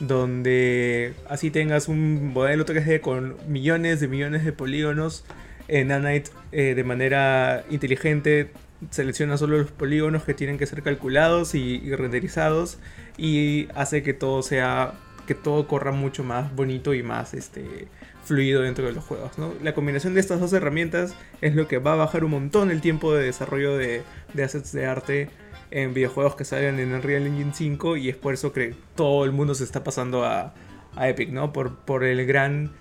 [0.00, 5.24] donde así tengas un modelo 3D con millones de millones de polígonos
[5.68, 8.50] en Nanite eh, de manera inteligente
[8.90, 12.78] selecciona solo los polígonos que tienen que ser calculados y, y renderizados
[13.18, 14.94] y hace que todo sea
[15.26, 17.88] que todo corra mucho más bonito y más este
[18.24, 19.52] fluido dentro de los juegos ¿no?
[19.62, 22.80] la combinación de estas dos herramientas es lo que va a bajar un montón el
[22.80, 25.28] tiempo de desarrollo de, de assets de arte
[25.70, 29.32] en videojuegos que salgan en Unreal Engine 5 y es por eso que todo el
[29.32, 30.54] mundo se está pasando a,
[30.96, 31.52] a Epic, ¿no?
[31.52, 32.72] Por, por el gran,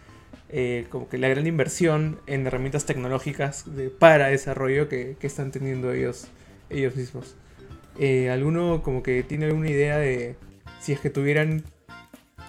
[0.50, 5.52] eh, como que la gran inversión en herramientas tecnológicas de- para desarrollo que, que están
[5.52, 6.28] teniendo ellos,
[6.70, 7.36] ellos mismos.
[8.00, 10.36] Eh, ¿Alguno como que tiene alguna idea de
[10.80, 11.64] si es que tuvieran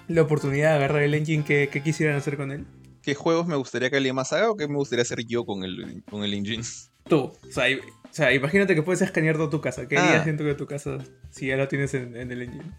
[0.08, 2.64] la oportunidad de agarrar el engine, qué, qué quisieran hacer con él?
[3.02, 5.64] ¿Qué juegos me gustaría que alguien más haga o qué me gustaría hacer yo con
[5.64, 6.62] el, con el engine?
[7.08, 7.64] Tú, o sea,
[8.10, 9.86] o sea, imagínate que puedes escanear toda tu casa.
[9.88, 10.06] ¿Qué Ah.
[10.08, 10.98] harías dentro de tu casa
[11.30, 12.70] si ya lo tienes en, en el engine?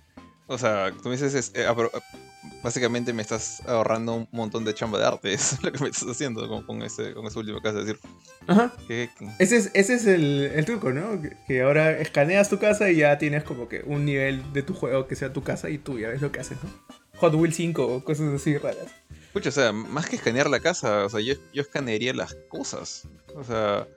[0.47, 1.65] O sea, tú me dices, es- eh,
[2.63, 5.89] básicamente me estás ahorrando un montón de chamba de arte, eso es lo que me
[5.89, 7.79] estás haciendo con, con ese, con ese último caso.
[7.79, 8.01] Es decir,
[8.47, 8.73] Ajá.
[8.87, 11.21] que, que- Ese es, ese es el, el truco, ¿no?
[11.21, 14.73] Que, que ahora escaneas tu casa y ya tienes como que un nivel de tu
[14.73, 16.69] juego que sea tu casa y tú ya ves lo que haces, ¿no?
[17.19, 18.87] Hot Wheels 5 o cosas así raras.
[19.31, 23.03] Pucha, o sea, más que escanear la casa, o sea, yo, yo escanearía las cosas.
[23.35, 23.87] O sea,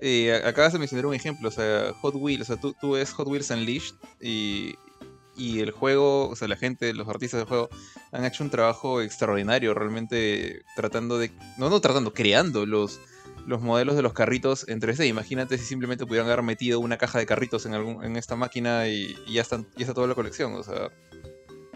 [0.00, 3.12] eh, acabas de mencionar un ejemplo, o sea, Hot Wheels, o sea, tú, tú ves
[3.12, 4.74] Hot Wheels Unleashed y,
[5.36, 7.68] y el juego, o sea, la gente, los artistas del juego
[8.12, 13.00] han hecho un trabajo extraordinario, realmente tratando de, no, no tratando, creando los,
[13.46, 15.08] los modelos de los carritos en 3D.
[15.08, 18.88] Imagínate si simplemente pudieran haber metido una caja de carritos en, algún, en esta máquina
[18.88, 20.90] y, y ya, están, ya está toda la colección, o sea,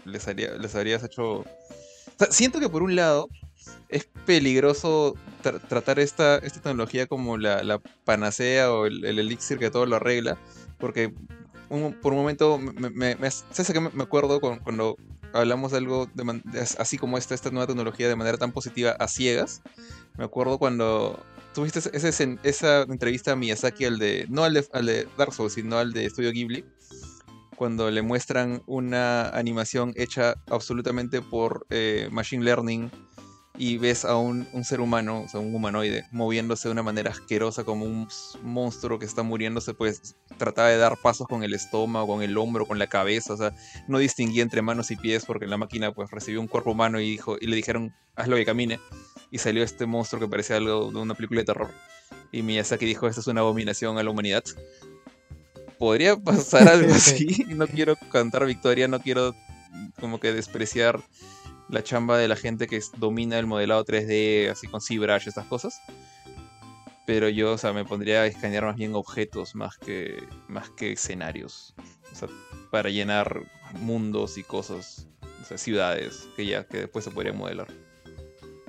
[0.05, 1.39] les, haría, les habrías hecho...
[1.39, 1.45] O
[2.17, 3.29] sea, siento que por un lado
[3.89, 7.63] es peligroso tra- tratar esta, esta tecnología como la,
[8.05, 10.37] panacea o el, el elixir que todo lo arregla,
[10.77, 11.13] porque
[12.01, 14.97] por un momento, me, me, me- ¿sabes a qué me acuerdo cuando
[15.33, 16.41] hablamos de algo de
[16.79, 19.61] así como esta, esta nueva tecnología de manera tan positiva a ciegas?
[20.17, 24.85] Me acuerdo cuando tuviste ese- esa entrevista a Miyazaki, al de, no al de, al
[24.87, 26.65] de Dark Souls, sino al de Studio Ghibli,
[27.55, 32.89] cuando le muestran una animación hecha absolutamente por eh, Machine Learning
[33.59, 37.11] y ves a un, un ser humano, o sea, un humanoide, moviéndose de una manera
[37.11, 38.07] asquerosa como un
[38.41, 42.65] monstruo que está muriéndose, pues trataba de dar pasos con el estómago, con el hombro,
[42.65, 43.53] con la cabeza, o sea,
[43.89, 47.11] no distinguía entre manos y pies porque la máquina pues recibió un cuerpo humano y,
[47.11, 48.79] dijo, y le dijeron, hazlo que camine,
[49.29, 51.69] y salió este monstruo que parecía algo de una película de terror.
[52.31, 54.45] Y Miyazaki dijo, esta es una abominación a la humanidad.
[55.77, 59.35] Podría pasar algo así, no quiero cantar victoria, no quiero
[59.99, 61.03] como que despreciar
[61.69, 65.81] la chamba de la gente que domina el modelado 3D, así con ZBrush, estas cosas.
[67.05, 70.91] Pero yo, o sea, me pondría a escanear más bien objetos más que, más que
[70.91, 71.73] escenarios.
[72.11, 72.27] O sea,
[72.71, 73.43] para llenar
[73.79, 75.07] mundos y cosas,
[75.41, 77.67] o sea, ciudades que ya, que después se podrían modelar.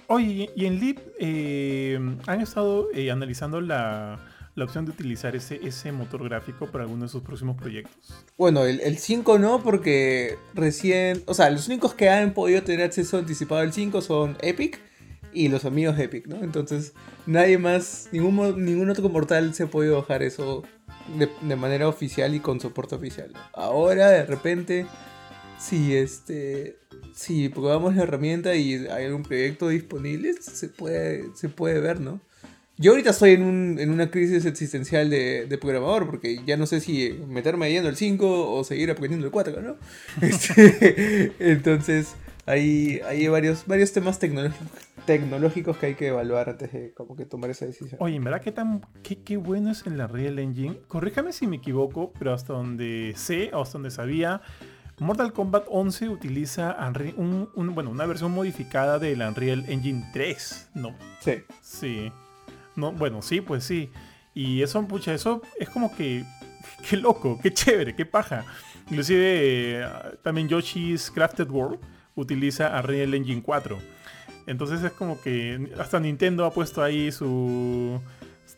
[0.07, 4.19] Oye, y en Leap eh, han estado eh, analizando la,
[4.55, 8.25] la opción de utilizar ese, ese motor gráfico para alguno de sus próximos proyectos.
[8.37, 11.23] Bueno, el, el 5 no, porque recién.
[11.27, 14.81] O sea, los únicos que han podido tener acceso anticipado al 5 son Epic
[15.33, 16.43] y los amigos Epic, ¿no?
[16.43, 16.93] Entonces,
[17.27, 20.63] nadie más, ningún, ningún otro mortal se ha podido bajar eso
[21.17, 23.33] de, de manera oficial y con soporte oficial.
[23.53, 24.87] Ahora, de repente,
[25.59, 26.79] si este.
[27.15, 32.21] Si probamos la herramienta y hay algún proyecto disponible, se puede, se puede ver, ¿no?
[32.83, 36.65] Yo ahorita estoy en, un- en una crisis existencial de, de programador porque ya no
[36.67, 39.77] sé si meterme yendo el 5 o seguir aprendiendo el 4, ¿no?
[40.23, 42.15] Este, entonces,
[42.47, 47.51] hay, hay varios, varios temas tecnológicos, que hay que evaluar antes de como que tomar
[47.51, 47.97] esa decisión.
[48.01, 50.79] Oye, en verdad, qué, tan, qué, qué bueno es en la Real Engine.
[50.89, 54.41] Corríjame si me equivoco, pero hasta donde sé, o hasta donde sabía,
[54.99, 60.71] Mortal Kombat 11 utiliza Unre- un- un- bueno, una versión modificada del Unreal Engine 3,
[60.75, 60.97] ¿no?
[61.21, 61.33] Sí.
[61.63, 62.13] Sí.
[62.77, 63.91] No, bueno, sí, pues sí.
[64.35, 66.25] Y eso, pucha, eso es como que.
[66.89, 68.45] Qué loco, qué chévere, qué paja.
[68.91, 69.87] Inclusive eh,
[70.23, 71.79] también Yoshi's Crafted World
[72.15, 73.79] utiliza Unreal Engine 4.
[74.47, 78.01] Entonces es como que hasta Nintendo ha puesto ahí su,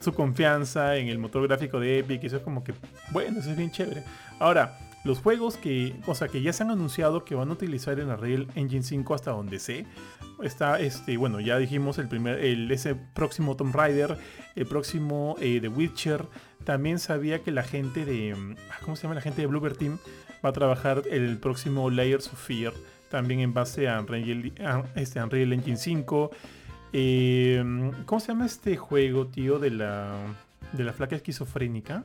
[0.00, 2.22] su confianza en el motor gráfico de Epic.
[2.22, 2.74] Y eso es como que,
[3.10, 4.02] bueno, eso es bien chévere.
[4.38, 7.98] Ahora, los juegos que, o sea, que ya se han anunciado que van a utilizar
[7.98, 9.84] en Unreal Engine 5 hasta donde sé,
[10.42, 14.16] está este bueno ya dijimos el primer el ese próximo Tomb Raider
[14.54, 16.26] el próximo eh, The Witcher.
[16.64, 18.36] También sabía que la gente de
[18.70, 19.98] ah, cómo se llama la gente de Bloober Team
[20.44, 22.72] va a trabajar el próximo Layers of Fear
[23.10, 24.52] también en base a Unreal,
[24.94, 26.30] este Unreal Engine 5
[26.94, 30.18] Eh, cómo se llama este juego tío de la
[30.72, 32.04] de la flaca esquizofrénica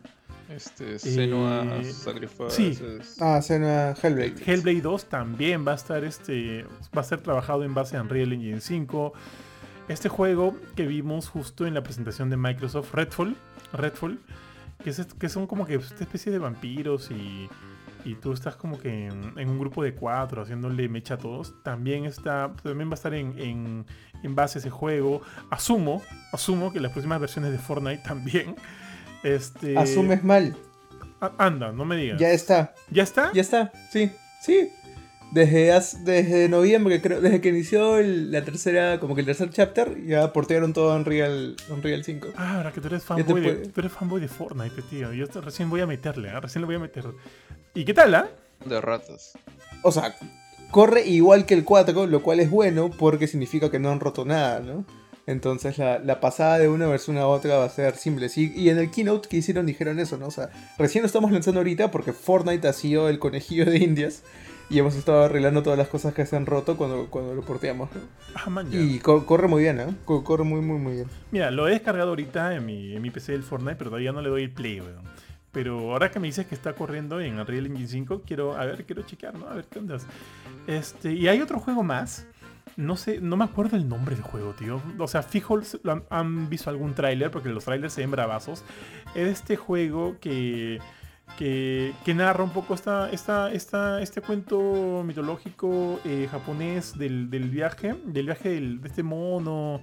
[0.49, 2.73] Este, Senua Sacrifice.
[2.73, 2.79] sí.
[3.19, 4.35] Ah, suena Hellblade.
[4.45, 8.31] Hellblade 2 también va a estar este va a ser trabajado en base a Unreal
[8.33, 9.13] Engine 5.
[9.89, 13.35] Este juego que vimos justo en la presentación de Microsoft Redfall,
[13.73, 14.19] Redfall,
[14.83, 17.49] que, es, que son como que esta especie de vampiros y,
[18.03, 21.53] y tú estás como que en, en un grupo de cuatro haciéndole mecha a todos.
[21.63, 23.85] También está también va a estar en, en,
[24.23, 25.21] en base a ese juego.
[25.49, 28.55] Asumo, asumo que las próximas versiones de Fortnite también.
[29.23, 30.55] Este, Asumes mal.
[31.21, 32.19] a- Anda, no me digas.
[32.19, 32.73] Ya está.
[32.91, 33.31] ¿Ya está?
[33.33, 33.71] Ya está.
[33.91, 34.11] Sí.
[34.41, 34.69] Sí.
[35.31, 39.49] Desde, hace- desde noviembre, creo, desde que inició el- la tercera, como que el tercer
[39.49, 42.29] chapter, ya portearon todo en Unreal, Unreal 5.
[42.37, 45.11] Ah, ahora que tú eres fanboy, de, tú eres fanboy de Fortnite, tío.
[45.11, 46.39] Yo recién voy a meterle, ¿ah?
[46.39, 47.03] recién le voy a meter.
[47.73, 48.29] ¿Y qué tal, ah?
[48.65, 49.33] De ratas.
[49.83, 50.15] O sea,
[50.71, 54.23] corre igual que el 4, lo cual es bueno porque significa que no han roto
[54.23, 54.85] nada, ¿no?
[55.27, 58.29] Entonces la, la pasada de una versión a otra va a ser simple.
[58.29, 60.27] Sí, y en el keynote que hicieron dijeron eso, ¿no?
[60.27, 60.49] O sea,
[60.79, 64.23] recién lo estamos lanzando ahorita porque Fortnite ha sido el conejillo de indias
[64.69, 67.89] y hemos estado arreglando todas las cosas que se han roto cuando, cuando lo porteamos,
[67.93, 68.01] ¿no?
[68.35, 68.67] Ah, man.
[68.71, 69.87] Y co- corre muy bien, ¿eh?
[70.05, 71.07] Co- corre muy, muy, muy bien.
[71.31, 74.21] Mira, lo he descargado ahorita en mi, en mi PC del Fortnite, pero todavía no
[74.21, 75.03] le doy el play, weón.
[75.51, 78.85] Pero ahora que me dices que está corriendo en Unreal Engine 5, quiero, a ver,
[78.85, 79.47] quiero chequear, ¿no?
[79.47, 79.97] A ver qué onda.
[80.67, 82.25] Este, y hay otro juego más.
[82.77, 84.81] No sé, no me acuerdo el nombre del juego, tío.
[84.99, 88.63] O sea, fijo, lo han, han visto algún tráiler, porque los trailers se ven bravazos.
[89.15, 90.79] Es este juego que,
[91.39, 97.49] que, que narra un poco esta, esta, esta, este cuento mitológico eh, japonés del, del
[97.49, 99.81] viaje, del viaje del- de este mono,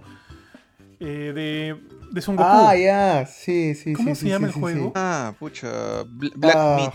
[1.00, 1.76] eh, de,
[2.12, 2.48] de Son Goku.
[2.48, 4.86] Ah, ya, sí, sí, ¿Cómo sí, se sí, llama sí, el sí, juego?
[4.86, 4.92] sí.
[4.94, 6.04] Ah, pucha.
[6.04, 6.76] Bla- Black Ah.
[6.78, 6.94] Meat.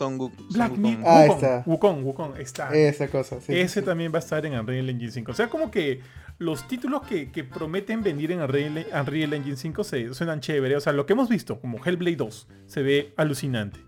[0.00, 0.36] Son Goku.
[0.38, 0.82] Son Black Wukong.
[0.82, 1.62] Myth, Ah, Wukong, está.
[1.66, 2.74] Wukong, Wukong, está.
[2.74, 3.52] Esa cosa, sí.
[3.52, 3.86] Ese sí.
[3.86, 5.30] también va a estar en Unreal Engine 5.
[5.30, 6.00] O sea, como que
[6.38, 10.74] los títulos que, que prometen venir en Unreal, Unreal Engine 5 se, suenan chévere.
[10.76, 13.78] O sea, lo que hemos visto, como Hellblade 2, se ve alucinante.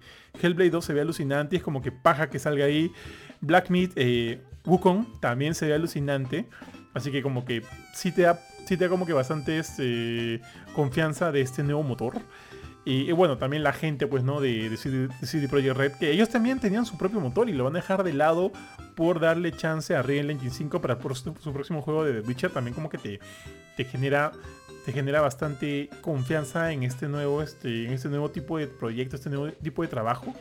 [0.40, 2.92] Hellblade 2 se ve alucinante, es como que paja que salga ahí.
[3.40, 6.46] Black Meat, eh, Wukong también se ve alucinante.
[6.92, 7.62] Así que como que
[7.94, 10.42] sí te da, sí te da como que bastante este,
[10.74, 12.18] confianza de este nuevo motor.
[12.84, 14.40] Y, bueno, también la gente, pues, ¿no?
[14.40, 17.62] De, de, CD, de Projekt Red, que ellos también tenían su propio motor y lo
[17.62, 18.50] van a dejar de lado
[18.96, 22.50] por darle chance a Real Engine 5 para su, próximo juego de The Witcher.
[22.50, 23.20] También como que te,
[23.76, 24.32] te genera
[24.84, 29.30] te genera bastante confianza en este nuevo este en este nuevo tipo de proyecto, este
[29.30, 30.34] nuevo tipo de trabajo.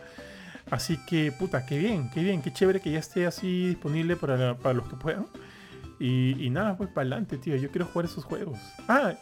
[0.71, 4.57] Así que, puta, qué bien, qué bien, qué chévere que ya esté así disponible para,
[4.57, 5.27] para los que puedan.
[5.99, 7.55] Y nada, pues para adelante, tío.
[7.57, 8.57] Yo quiero jugar esos juegos.
[8.87, 9.13] Ah,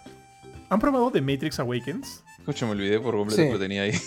[0.69, 2.23] ¿han probado The Matrix Awakens?
[2.39, 3.93] Escucha, me olvidé por completo que lo tenía ahí.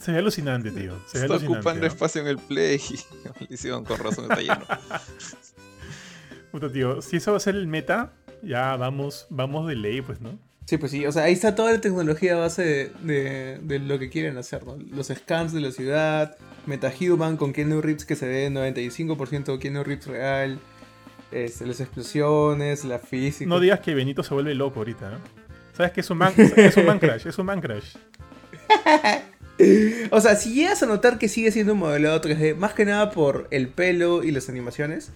[0.00, 0.98] Se ve alucinante, tío.
[1.06, 1.86] Se ve Está alucinante, ocupando ¿no?
[1.86, 2.80] espacio en el play.
[3.40, 4.64] Maldición, con razón está lleno.
[6.52, 7.02] Puta, tío.
[7.02, 8.12] Si eso va a ser el meta,
[8.42, 10.38] ya vamos, vamos de ley, pues, ¿no?
[10.66, 13.78] Sí, pues sí, o sea, ahí está toda la tecnología a base de, de- de
[13.80, 14.76] lo que quieren hacer, ¿no?
[14.76, 20.06] Los scans de la ciudad, MetaHuman con Keanu Reeves que se ve 95% Keanu Reeves
[20.06, 20.58] real,
[21.32, 23.46] este, las explosiones, la física.
[23.48, 25.18] No digas que Benito se vuelve loco ahorita, ¿no?
[25.76, 27.26] ¿Sabes que es un man, es un man crash?
[27.26, 27.94] Es un man crash.
[30.10, 33.12] O sea, si llegas a notar que sigue siendo un modelado 3D, más que nada
[33.12, 35.10] por el pelo y las animaciones,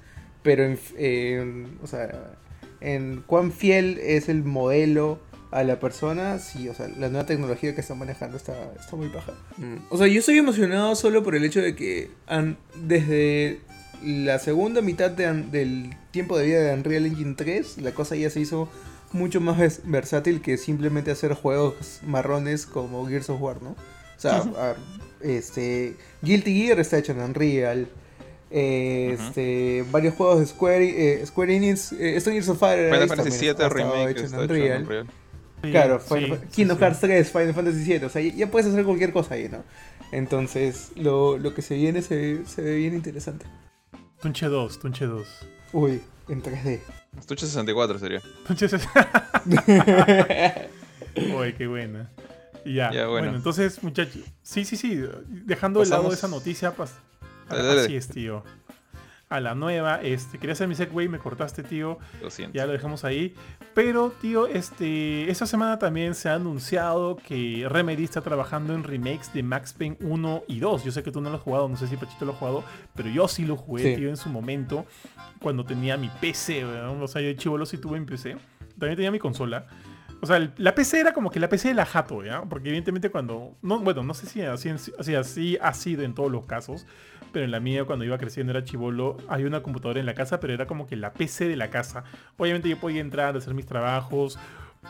[0.45, 2.37] pero en, en- o sea,
[2.81, 5.19] en cuán fiel es el modelo
[5.51, 9.09] a la persona, sí, o sea, la nueva tecnología que están manejando está, está muy
[9.09, 9.33] paja.
[9.57, 9.77] Mm.
[9.91, 13.59] O sea, yo estoy emocionado solo por el hecho de que han, desde
[14.05, 18.31] la segunda mitad de del tiempo de vida de Unreal Engine 3, la cosa ya
[18.31, 18.69] se hizo
[19.13, 23.71] mucho más vers- versátil que simplemente hacer juegos marrones como Gears of War, ¿no?
[23.71, 24.77] O sea, a-
[25.21, 27.89] este, Guilty Gear está hecho en Unreal.
[28.51, 33.37] eh, este, varios juegos de Square, eh, Square Enix, eh, Gears of Fire Final Fantasy
[33.37, 34.73] ha VII estado Remake hecho en hecho Unreal.
[34.77, 35.07] en Unreal.
[35.63, 36.83] Sí, Claro, sí, Final- sí, Kingdom sí.
[36.85, 39.65] Hearts 3, Final Fantasy 7, o sea, ya ya puedes hacer cualquier cosa ahí, ¿no?
[40.13, 43.45] Entonces, lo, lo que se viene se, se ve bien interesante.
[44.23, 45.27] Tunche 2, Tunche 2.
[45.75, 46.81] Uy, en 3D.
[47.19, 48.23] Estuche 64 sería.
[48.47, 48.89] Tunche 6.
[51.37, 52.11] Uy, qué buena.
[52.65, 53.27] Y Ya, Ya, bueno.
[53.27, 53.37] bueno.
[53.39, 54.23] entonces, muchachos.
[54.43, 55.03] Sí, sí, sí.
[55.27, 56.91] Dejando de lado Pasamos- esa noticia, pas-
[57.49, 57.81] Dale, dale.
[57.83, 58.45] así es, tío.
[59.31, 61.99] A la nueva, este, quería hacer mi segue, me cortaste, tío.
[62.23, 62.57] Lo siento.
[62.57, 63.35] Ya lo dejamos ahí.
[63.75, 69.33] Pero, tío, este, esta semana también se ha anunciado que Remedy está trabajando en remakes
[69.35, 70.85] de Max Payne 1 y 2.
[70.85, 72.65] Yo sé que tú no lo has jugado, no sé si Pachito lo ha jugado,
[72.95, 73.97] pero yo sí lo jugué, Sí.
[73.97, 74.87] tío, en su momento,
[75.41, 77.03] cuando tenía mi PC, weón.
[77.03, 78.37] O sea, yo de chivolo sí tuve mi PC.
[78.79, 79.67] También tenía mi consola.
[80.21, 82.43] O sea, el- la PC era como que la PC de la jato, ¿ya?
[82.43, 83.57] Porque evidentemente cuando...
[83.63, 86.87] No, bueno, no sé si así, así, así ha sido en todos los casos,
[87.33, 90.41] pero en la mía cuando iba creciendo era chivolo, había una computadora en la casa,
[90.41, 92.05] pero era como que la PC de la casa.
[92.37, 94.39] Obviamente yo podía entrar, hacer mis trabajos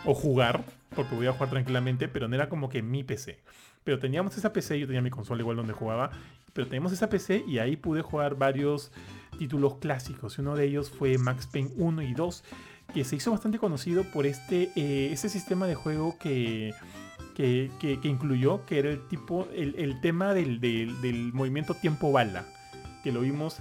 [0.05, 0.65] o jugar,
[0.95, 3.39] porque podía jugar tranquilamente, pero no era como que mi PC.
[3.85, 6.11] Pero teníamos esa PC, yo tenía mi consola igual donde jugaba,
[6.53, 8.93] pero teníamos esa PC y ahí pude jugar varios
[9.39, 10.39] títulos clásicos.
[10.39, 12.45] Uno de ellos fue Max Payne 1 y 2,
[12.95, 14.71] que se hizo bastante conocido por este,
[15.13, 16.75] este sistema de juego que,
[17.39, 22.45] que, incluyó, que era el tipo, el, el tema del, del- del movimiento tiempo bala,
[23.05, 23.59] que lo vimos,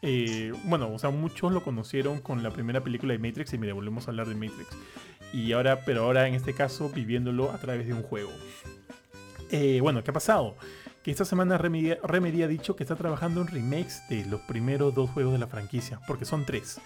[0.00, 3.74] eh, bueno, o sea, muchos lo conocieron con la primera película de Matrix, y mira,
[3.74, 4.68] volvemos a hablar de Matrix,
[5.32, 8.30] y ahora, pero ahora en este caso viviéndolo a través de un juego.
[9.50, 10.56] Eh, bueno, ¿qué ha pasado?
[11.02, 15.10] Que esta semana Remedy ha dicho que está trabajando en remakes de los primeros dos
[15.10, 16.80] juegos de la franquicia, porque son tres.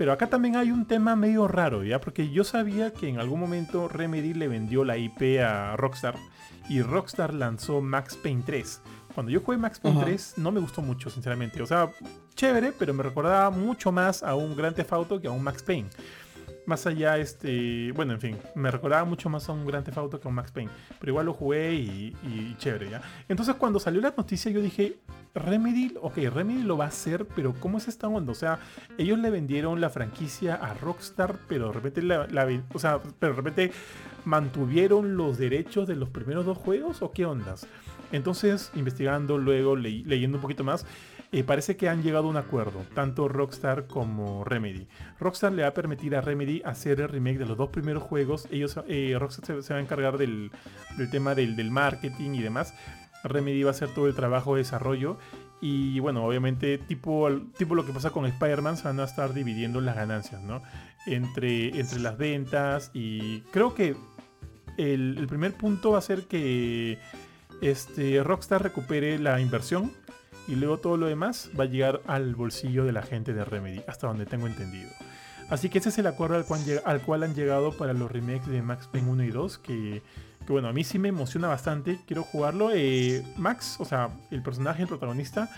[0.00, 2.00] Pero acá también hay un tema medio raro, ¿ya?
[2.00, 6.16] Porque yo sabía que en algún momento Remedy le vendió la IP a Rockstar
[6.70, 8.80] y Rockstar lanzó Max Payne 3.
[9.14, 10.06] Cuando yo jugué Max Payne Ajá.
[10.06, 11.60] 3 no me gustó mucho, sinceramente.
[11.60, 11.90] O sea,
[12.34, 15.62] chévere, pero me recordaba mucho más a un Grand Theft Auto que a un Max
[15.62, 15.90] Payne.
[16.70, 17.90] Más allá, este.
[17.96, 20.36] Bueno, en fin, me recordaba mucho más a un Grand Theft Auto que a un
[20.36, 20.70] Max Payne.
[21.00, 23.02] Pero igual lo jugué y, y chévere, ¿ya?
[23.28, 25.00] Entonces, cuando salió la noticia, yo dije:
[25.34, 28.30] Remedy, ok, Remedy lo va a hacer, pero ¿cómo es esta onda?
[28.30, 28.60] O sea,
[28.98, 32.28] ellos le vendieron la franquicia a Rockstar, pero de repente, la,
[32.72, 33.72] o sea, pero de repente
[34.24, 37.66] mantuvieron los derechos de los primeros dos juegos o qué ondas.
[38.12, 40.86] Entonces, investigando, luego leyendo un poquito más,
[41.46, 44.88] parece que han llegado a un acuerdo, tanto Rockstar como Remedy.
[45.20, 48.48] Rockstar le va a permitir a Remedy hacer el remake de los dos primeros juegos.
[48.50, 50.50] Ellos, eh, Rockstar se, se va a encargar del,
[50.98, 52.74] del tema del, del marketing y demás.
[53.22, 55.18] Remedy va a hacer todo el trabajo de desarrollo.
[55.60, 59.80] Y bueno, obviamente, tipo, tipo lo que pasa con Spider-Man, se van a estar dividiendo
[59.80, 60.62] las ganancias, ¿no?
[61.06, 62.90] Entre, entre las ventas.
[62.92, 63.94] Y creo que
[64.78, 66.98] el, el primer punto va a ser que
[67.60, 69.92] este, Rockstar recupere la inversión.
[70.50, 73.82] Y luego todo lo demás va a llegar al bolsillo de la gente de Remedy,
[73.86, 74.90] hasta donde tengo entendido.
[75.48, 78.48] Así que ese es el acuerdo al cual, al cual han llegado para los remakes
[78.48, 80.02] de Max Payne 1 y 2, que,
[80.44, 82.70] que bueno, a mí sí me emociona bastante, quiero jugarlo.
[82.72, 85.48] Eh, Max, o sea, el personaje, el protagonista,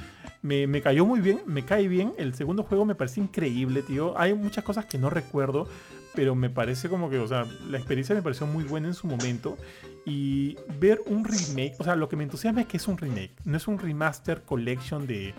[0.42, 2.12] me, me, cayó muy bien, me cae bien.
[2.18, 4.18] El segundo juego me parece increíble, tío.
[4.18, 5.68] Hay muchas cosas que no recuerdo,
[6.14, 9.06] pero me parece como que, o sea, la experiencia me pareció muy buena en su
[9.06, 9.56] momento.
[10.04, 13.32] Y ver un remake, o sea, lo que me entusiasma es que es un remake,
[13.44, 15.32] no es un remaster collection de,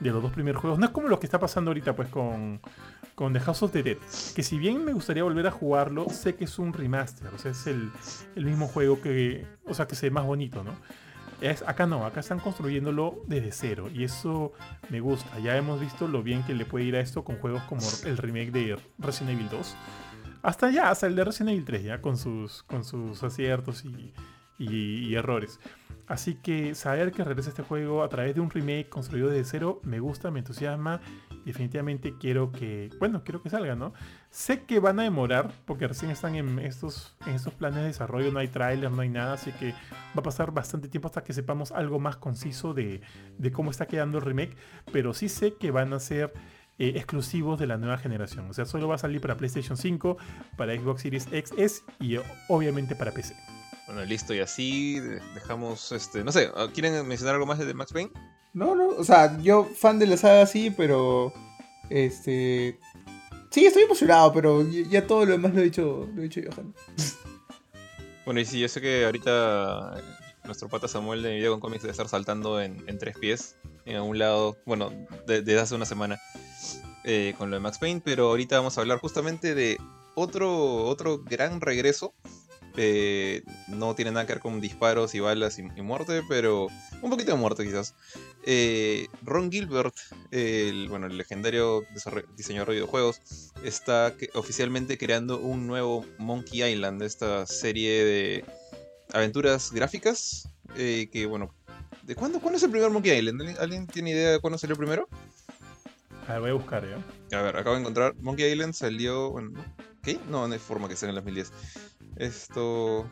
[0.00, 0.78] de los dos primeros juegos.
[0.78, 2.60] No es como lo que está pasando ahorita, pues, con,
[3.14, 3.96] con The House of the Dead.
[4.34, 7.28] Que si bien me gustaría volver a jugarlo, sé que es un remaster.
[7.34, 7.90] O sea, es el,
[8.36, 9.46] el mismo juego que.
[9.66, 10.72] O sea, que se ve más bonito, ¿no?
[11.40, 13.88] Es, acá no, acá están construyéndolo desde cero.
[13.92, 14.52] Y eso
[14.90, 15.38] me gusta.
[15.40, 18.16] Ya hemos visto lo bien que le puede ir a esto con juegos como el
[18.16, 19.76] remake de Resident Evil 2.
[20.42, 24.12] Hasta ya, hasta el de Resident Evil 3, ya, con sus, con sus aciertos y,
[24.58, 25.60] y, errores.
[26.06, 29.80] Así que saber que regresa este juego a través de un remake construido desde cero
[29.84, 31.00] me gusta, me entusiasma.
[31.44, 33.94] Definitivamente quiero que, bueno, quiero que salga, ¿no?
[34.30, 38.30] Sé que van a demorar porque recién están en estos, en estos planes de desarrollo,
[38.30, 41.32] no hay tráiler, no hay nada, así que va a pasar bastante tiempo hasta que
[41.32, 43.00] sepamos algo más conciso de,
[43.38, 44.56] de cómo está quedando el remake,
[44.92, 46.32] pero sí sé que van a ser
[46.78, 48.48] eh, exclusivos de la nueva generación.
[48.50, 50.16] O sea, solo va a salir para PlayStation 5,
[50.56, 52.18] para Xbox Series XS y
[52.48, 53.34] obviamente para PC.
[53.86, 55.00] Bueno, listo, y así
[55.34, 56.24] dejamos este.
[56.24, 58.10] No sé, ¿quieren mencionar algo más de Max Payne?
[58.54, 61.32] No, no, o sea, yo fan de la saga sí, pero.
[61.90, 62.78] Este.
[63.50, 66.74] Sí, estoy emocionado, pero ya todo lo demás lo he dicho, lo he dicho Johan.
[68.24, 70.00] Bueno, y sí, yo sé que ahorita
[70.44, 74.18] nuestro pata Samuel de Video con Comics debe estar saltando en, tres pies, en algún
[74.18, 74.90] lado, bueno,
[75.26, 76.20] desde de hace una semana,
[77.04, 79.78] eh, con lo de Max Payne, pero ahorita vamos a hablar justamente de
[80.14, 82.14] otro, otro gran regreso
[82.76, 86.68] eh, no tiene nada que ver con disparos y balas y, muerte, pero
[87.02, 87.94] un poquito de muerte quizás.
[88.44, 89.94] Eh, Ron Gilbert,
[90.30, 91.84] el, bueno, el legendario
[92.36, 93.20] diseñador de videojuegos,
[93.62, 98.44] está oficialmente creando un nuevo Monkey Island, esta serie de
[99.12, 100.48] aventuras gráficas.
[100.76, 101.54] Eh, que bueno,
[102.02, 103.58] ¿de cuándo, cuándo es el primer Monkey Island?
[103.58, 105.08] ¿Alguien tiene idea de cuándo salió primero?
[106.28, 107.38] A ver, voy a buscar ya.
[107.38, 108.14] A ver, acabo de encontrar.
[108.20, 109.30] Monkey Island salió.
[109.30, 109.52] Bueno,
[110.02, 110.18] ¿Qué?
[110.28, 111.52] No, no hay forma que sea en el 2010.
[112.16, 113.08] Esto.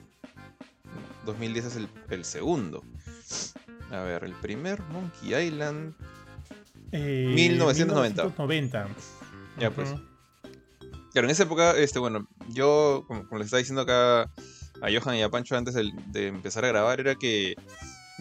[1.25, 2.83] 2010 es el, el, segundo.
[3.91, 5.95] A ver, el primer Monkey Island.
[6.93, 8.25] Eh, 1990.
[8.25, 8.89] 1990.
[9.59, 9.91] Ya, pues.
[9.91, 10.11] Uh -huh.
[11.13, 14.31] Claro, en esa época, este, bueno, yo, como, como les estaba diciendo acá
[14.83, 17.55] a Johan y a Pancho antes de, empezar a grabar, era que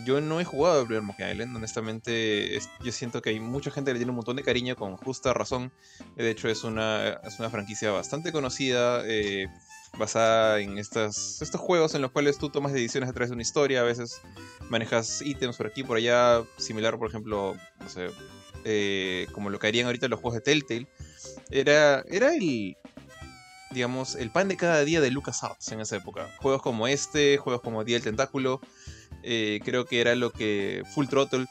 [0.05, 3.69] yo no he jugado el primer Monkey Island, honestamente es, yo siento que hay mucha
[3.71, 5.71] gente que le tiene un montón de cariño con justa razón.
[6.15, 9.47] De hecho es una, es una franquicia bastante conocida, eh,
[9.97, 13.41] basada en estas, estos juegos en los cuales tú tomas decisiones a través de una
[13.41, 14.21] historia, a veces
[14.69, 18.09] manejas ítems por aquí, por allá, similar por ejemplo, no sé,
[18.65, 20.87] eh, como lo que harían ahorita los juegos de Telltale.
[21.49, 22.77] Era, era el,
[23.71, 26.29] digamos, el pan de cada día de LucasArts en esa época.
[26.41, 28.61] Juegos como este, juegos como Día del Tentáculo,
[29.23, 31.47] eh, creo que era lo que Full Throttle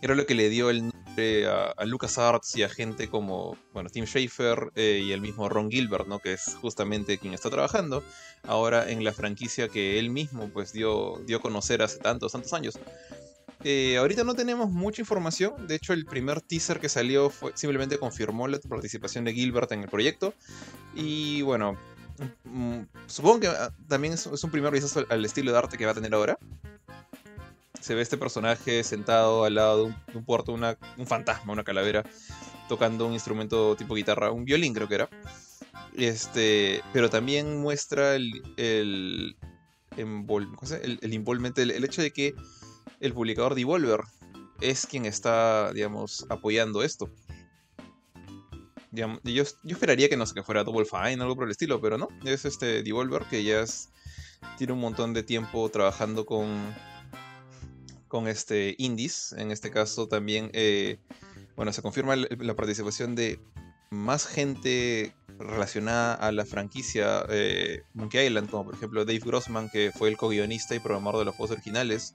[0.00, 3.88] era lo que le dio el nombre a, a LucasArts y a gente como bueno,
[3.88, 6.18] Tim Schafer eh, y el mismo Ron Gilbert, ¿no?
[6.18, 8.02] que es justamente quien está trabajando
[8.42, 12.52] ahora en la franquicia que él mismo pues dio, dio a conocer hace tantos, tantos
[12.52, 12.78] años.
[13.64, 17.96] Eh, ahorita no tenemos mucha información, de hecho el primer teaser que salió fue, simplemente
[17.96, 20.34] confirmó la participación de Gilbert en el proyecto
[20.96, 21.78] y bueno,
[22.44, 25.92] Mm, supongo que ah, también es, un primer vistazo al estilo de arte que va
[25.92, 26.38] a tener ahora.
[27.80, 31.52] Se ve este personaje sentado al lado de un, de un puerto, una, un fantasma,
[31.52, 32.04] una calavera,
[32.68, 35.08] tocando un instrumento tipo guitarra, un violín creo que era.
[35.96, 39.36] Este, pero también muestra el, el,
[39.96, 40.26] el,
[40.82, 42.34] el, el, hecho de que
[43.02, 44.00] el publicador Devolver
[44.60, 47.10] es quien está, digamos, apoyando esto.
[48.92, 49.18] Yo,
[49.64, 52.08] esperaría que no sé, que fuera Double Fine o algo por el estilo, pero no.
[52.24, 53.64] Es este Devolver que ya
[54.56, 56.74] tiene un montón de tiempo trabajando con,
[58.06, 59.32] con este indies.
[59.32, 60.98] En este caso también, eh,
[61.56, 63.40] bueno, se confirma la participación de
[63.90, 69.90] más gente relacionada a la franquicia eh, Monkey Island, como por ejemplo Dave Grossman, que
[69.90, 72.14] fue el co-guionista y programador de los juegos originales.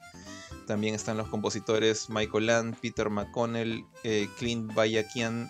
[0.68, 5.50] También están los compositores Michael Land, Peter McConnell, eh, Clint Bayakian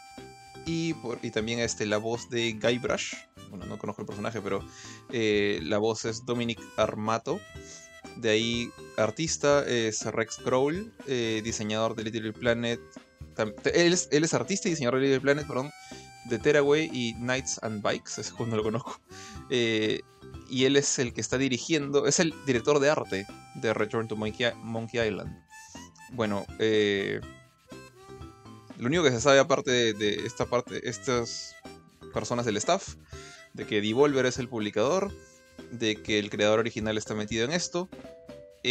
[0.67, 3.15] y, por, y, también este, la voz de Guybrush.
[3.49, 4.63] Bueno, no conozco el personaje, pero
[5.11, 7.39] eh, la voz es Dominic Armato.
[8.17, 12.79] De ahí, artista es Rex Crowell, eh, diseñador de Little Planet.
[13.73, 15.71] Él es, él es, artista y diseñador de Little Planet, perdón,
[16.29, 18.99] de Tearaway y Nights and Bikes, ese juego no lo conozco.
[19.49, 20.01] Eh,
[20.49, 23.25] y él es el que está dirigiendo, es el director de arte
[23.55, 25.33] de Return to Monkey, Monkey Island.
[26.11, 27.21] Bueno, eh,
[28.77, 31.55] lo único que se sabe aparte de, de esta parte, estas
[32.13, 32.95] personas del staff,
[33.53, 35.13] de que Devolver es el publicador,
[35.71, 37.89] de que el creador original está metido en esto,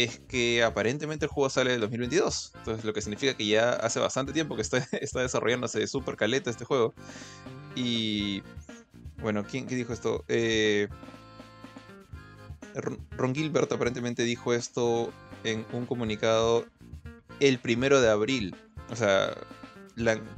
[0.03, 2.51] es que aparentemente el juego sale del 2022.
[2.55, 6.15] Entonces, lo que significa que ya hace bastante tiempo que está, está desarrollándose de super
[6.15, 6.93] caleta este juego.
[7.75, 8.41] Y.
[9.19, 10.23] Bueno, ¿quién, quién dijo esto?
[10.27, 10.87] Eh,
[13.17, 15.11] Ron Gilbert aparentemente dijo esto
[15.43, 16.65] en un comunicado
[17.39, 18.55] el primero de abril.
[18.89, 19.35] O sea,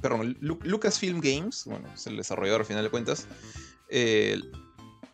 [0.02, 3.28] perdón, Lu- Lucasfilm Games, bueno, es el desarrollador al final de cuentas,
[3.90, 4.40] eh,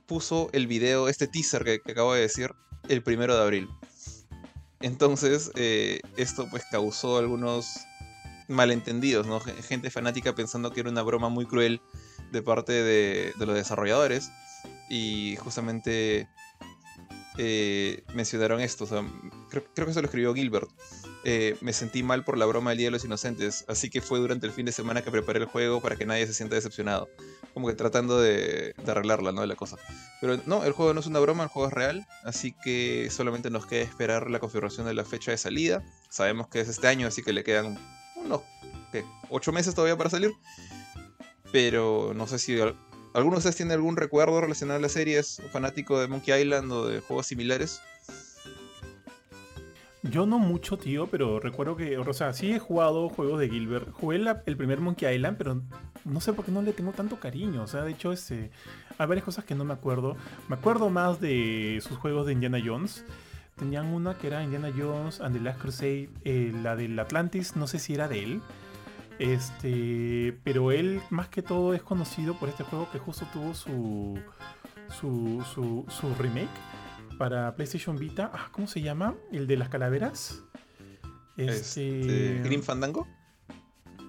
[0.05, 2.51] puso el video, este teaser que acabo de decir,
[2.87, 3.69] el primero de abril.
[4.81, 7.87] Entonces, eh, esto pues causó algunos
[8.47, 9.39] malentendidos, ¿no?
[9.39, 11.81] Gen- Gente fanática pensando que era una broma muy cruel
[12.31, 14.31] de parte de, de los desarrolladores.
[14.89, 16.27] Y justamente
[17.37, 18.83] eh, mencionaron esto.
[18.83, 19.03] o sea,
[19.49, 20.69] creo, creo que eso lo escribió Gilbert.
[21.27, 24.19] Eh, me sentí mal por la broma del Día de los Inocentes, así que fue
[24.19, 27.09] durante el fin de semana que preparé el juego para que nadie se sienta decepcionado.
[27.55, 29.41] Como que tratando de, de arreglarla, ¿no?
[29.41, 29.77] De la cosa.
[30.21, 33.49] Pero no, el juego no es una broma, el juego es real, así que solamente
[33.49, 35.83] nos queda esperar la confirmación de la fecha de salida.
[36.09, 37.75] Sabemos que es este año, así que le quedan
[38.17, 38.41] unos
[38.91, 39.03] ¿qué?
[39.31, 40.31] ocho meses todavía para salir.
[41.51, 42.77] Pero no sé si al-
[43.13, 46.71] alguno de ustedes tiene algún recuerdo relacionado a la serie, es fanático de Monkey Island
[46.71, 47.79] o de juegos similares.
[50.11, 53.91] Yo no mucho, tío, pero recuerdo que, o sea, sí he jugado juegos de Gilbert.
[53.91, 55.61] Jugué el primer Monkey Island, pero
[56.03, 57.63] no sé por qué no le tengo tanto cariño.
[57.63, 58.51] O sea, de hecho, este,
[58.97, 60.15] hay varias cosas que no me acuerdo.
[60.47, 63.03] Me acuerdo más de sus juegos de Indiana Jones.
[63.55, 67.65] Tenían una que era Indiana Jones and the Last Crusade, eh, la del Atlantis, no
[67.65, 68.41] sé si era de él.
[69.17, 74.19] Este, pero él más que todo es conocido por este juego que justo tuvo su
[74.89, 76.49] su, su, su remake
[77.17, 78.31] para PlayStation Vita.
[78.33, 79.15] Ah, ¿Cómo se llama?
[79.31, 80.43] El de las calaveras.
[81.37, 83.07] Este, Este, Grim Fandango.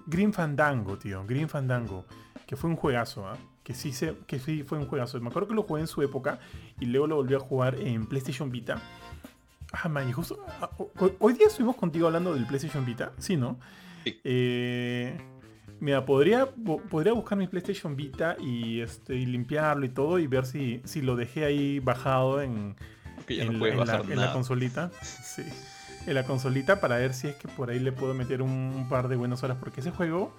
[0.07, 1.25] Green Fandango, tío.
[1.27, 2.05] Green Fandango.
[2.47, 3.37] Que fue un juegazo, ¿ah?
[3.65, 5.21] Que sí, se, que sí fue un juegazo.
[5.21, 6.39] Me acuerdo que lo jugué en su época
[6.79, 8.81] y luego lo volví a jugar en PlayStation Vita.
[9.73, 10.39] Ah, man, y justo.
[10.61, 13.59] ah, ho- Hoy día estuvimos contigo hablando del PlayStation Vita, ¿sí, no?
[14.05, 14.21] Sí.
[14.23, 15.19] Eh,
[15.81, 20.81] mira, podría, buscar mi PlayStation Vita y, este, y limpiarlo y todo y ver si,
[20.85, 22.77] si lo dejé ahí bajado en,
[23.27, 24.91] Porque ya en, no puedes en la, bajar en la consolita.
[25.03, 25.43] Sí.
[26.07, 28.89] En la consolita para ver si es que por ahí le puedo meter un, un
[28.89, 29.57] par de buenas horas.
[29.59, 30.33] Porque ese juego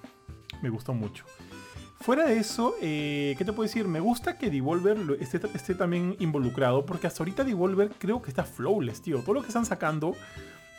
[0.61, 1.25] me gustó mucho.
[1.99, 3.85] Fuera de eso, eh, ¿qué te puedo decir?
[3.87, 6.85] Me gusta que Devolver esté, esté también involucrado.
[6.85, 9.19] Porque hasta ahorita Devolver creo que está flawless, tío.
[9.19, 10.15] Todo lo que están sacando.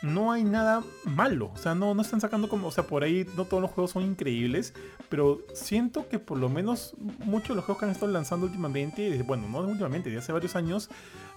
[0.01, 1.51] No hay nada malo.
[1.53, 2.67] O sea, no, no están sacando como.
[2.67, 4.73] O sea, por ahí no todos los juegos son increíbles.
[5.09, 9.01] Pero siento que por lo menos muchos de los juegos que han estado lanzando últimamente.
[9.09, 10.89] desde- Bueno, no últimamente, de hace varios años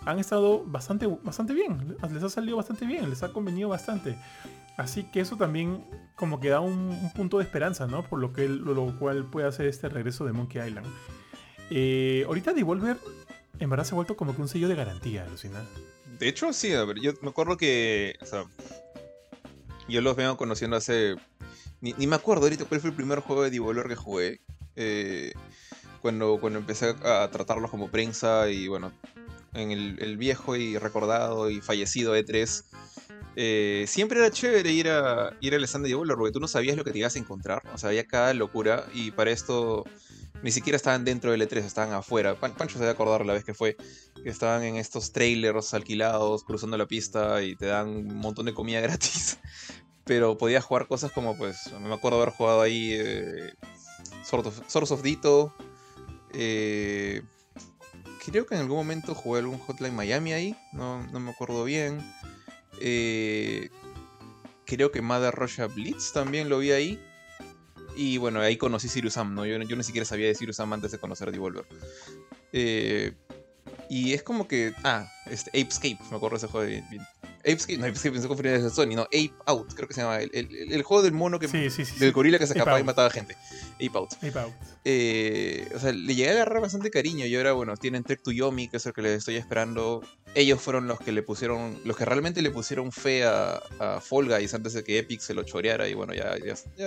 [0.05, 1.97] han estado bastante, bastante bien.
[2.13, 4.17] Les ha salido bastante bien, les ha convenido bastante.
[4.77, 5.85] Así que eso también
[6.17, 8.05] como que da un, un punto de esperanza, ¿no?
[8.05, 10.87] Por lo, que, lo, lo cual puede hacer este regreso de Monkey Island.
[11.71, 12.97] Eh, ahorita Devolver
[13.59, 15.63] en verdad se ha vuelto como que un sello de garantía, Lucina.
[16.23, 18.15] De hecho, sí, a ver, yo me acuerdo que.
[18.21, 18.45] O sea,
[19.89, 21.17] yo los vengo conociendo hace.
[21.81, 24.41] Ni, ni me acuerdo ahorita cuál fue el primer juego de Devolver que jugué.
[24.77, 25.33] eh,
[26.01, 28.93] cuando, cuando empecé a tratarlos como prensa y bueno,
[29.53, 32.67] en el, viejo y recordado y fallecido E3.
[33.35, 36.77] eh, siempre era chévere ir, a, ir al stand de Devolver porque tú no sabías
[36.77, 37.63] lo que te ibas a encontrar.
[37.75, 39.87] O sea, había cada locura y para esto
[40.43, 42.39] ni siquiera estaban dentro del E3, estaban afuera.
[42.39, 43.77] Pan- Pancho se debe acordar la vez que fue
[44.23, 48.55] que estaban en estos trailers alquilados, cruzando la pista y te dan un montón de
[48.55, 49.39] comida gratis.
[50.05, 53.55] Pero podías jugar cosas como, pues, me acuerdo haber jugado ahí eh,
[54.25, 54.47] Sword
[54.93, 55.55] of, Ditto.
[56.35, 57.23] eh,
[58.27, 62.01] creo que en algún momento jugué algún Hotline Miami ahí, no, no me acuerdo bien.
[62.81, 63.71] Eh,
[64.65, 67.01] creo que Mother Russia Blitz también lo vi ahí.
[67.97, 69.45] Y bueno, ahí conocí Sirius Sam, ¿no?
[69.47, 71.65] Yo, yo ni siquiera sabía de Sirius Sam antes de conocer Devolver.
[72.53, 73.13] Eh,
[73.89, 74.73] y es como que.
[74.83, 76.85] Ah, este, Apescape, me acuerdo ese juego bien.
[76.91, 77.03] bien.
[77.41, 80.21] Apescape, no, Apescape pensé que de Sony, no, Ape Out, creo que se llama.
[80.21, 81.49] El, el- el juego del mono que.
[81.49, 81.99] Sí, sí, sí.
[81.99, 83.37] del gorila que se escapaba y mataba gente.
[83.75, 84.13] Ape Out.
[84.15, 84.53] Ape Out.
[84.85, 88.31] Eh, o sea, le llegué a agarrar bastante cariño y ahora, bueno, tienen Trek to
[88.33, 90.03] Yomi, que es el que les estoy esperando.
[90.35, 94.29] Ellos fueron los que le pusieron, los que realmente le pusieron fe a, a Fall
[94.29, 96.35] Guys antes de que Epic se lo choreara y bueno, ya,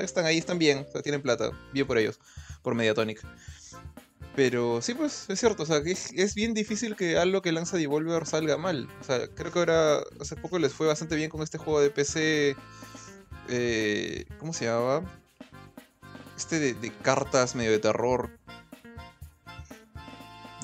[0.01, 2.19] están ahí, están bien, o sea, tienen plata, bien por ellos,
[2.63, 3.21] por Mediatonic.
[4.35, 7.51] Pero sí, pues, es cierto, o sea, que es, es bien difícil que algo que
[7.53, 8.89] lanza Devolver salga mal.
[8.99, 11.89] O sea, creo que ahora, hace poco les fue bastante bien con este juego de
[11.89, 12.55] PC.
[13.47, 15.03] eh, ¿Cómo se llamaba?
[16.35, 18.29] Este de, de cartas medio de terror.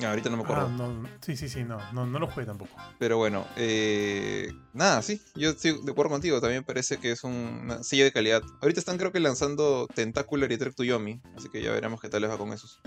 [0.00, 0.66] Ah, ahorita no me acuerdo.
[0.66, 2.70] Ah, no, sí, sí, sí, no, no, no lo jugué tampoco.
[2.98, 7.70] Pero bueno, eh, nada, sí, yo estoy de acuerdo contigo, también parece que es un
[7.82, 8.42] sello de calidad.
[8.62, 12.08] Ahorita están creo que lanzando Tentacular y Trek to Yomi, así que ya veremos qué
[12.08, 12.80] tal les va con esos.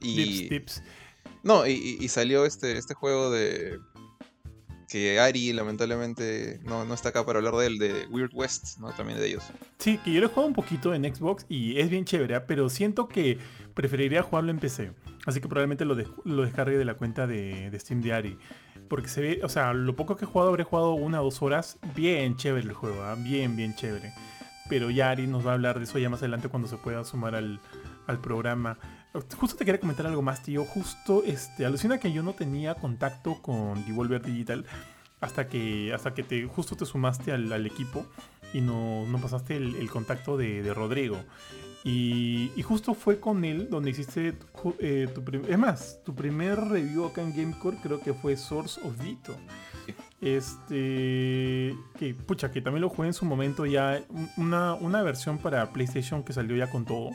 [0.00, 0.82] Y, Dips, dips.
[1.42, 3.78] No, y, y- y salió este, este juego de.
[4.88, 8.92] Que Ari, lamentablemente, no, no está acá para hablar de él, de Weird West, ¿no?
[8.92, 9.42] También de ellos.
[9.78, 12.46] Sí, que yo lo he jugado un poquito en Xbox y es bien chévere, ¿ah?
[12.46, 13.38] pero siento que
[13.74, 14.92] preferiría jugarlo en PC.
[15.26, 18.38] Así que probablemente lo, des- lo descargue de la cuenta de, de Steam de Ari.
[18.88, 21.42] Porque se ve, o sea, lo poco que he jugado, habré jugado una o dos
[21.42, 21.78] horas.
[21.96, 23.16] Bien chévere el juego, ¿ah?
[23.18, 24.12] bien, bien chévere.
[24.68, 27.04] Pero ya Ari nos va a hablar de eso ya más adelante cuando se pueda
[27.04, 27.60] sumar al,
[28.06, 28.78] al programa.
[29.36, 30.64] Justo te quería comentar algo más, tío.
[30.64, 34.64] Justo, este, alucina que yo no tenía contacto con Devolver Digital
[35.20, 38.06] hasta que, hasta que te, justo te sumaste al, al equipo
[38.52, 41.18] y no, no pasaste el, el contacto de, de Rodrigo.
[41.84, 44.36] Y, y justo fue con él donde hiciste
[44.80, 49.00] eh, tu es más, tu primer review acá en Gamecore creo que fue Source of
[49.02, 49.36] Vito.
[50.20, 51.76] Este.
[51.98, 54.02] Que pucha, que también lo jugué en su momento ya.
[54.08, 57.10] un- Una, una versión para PlayStation que salió ya con todo.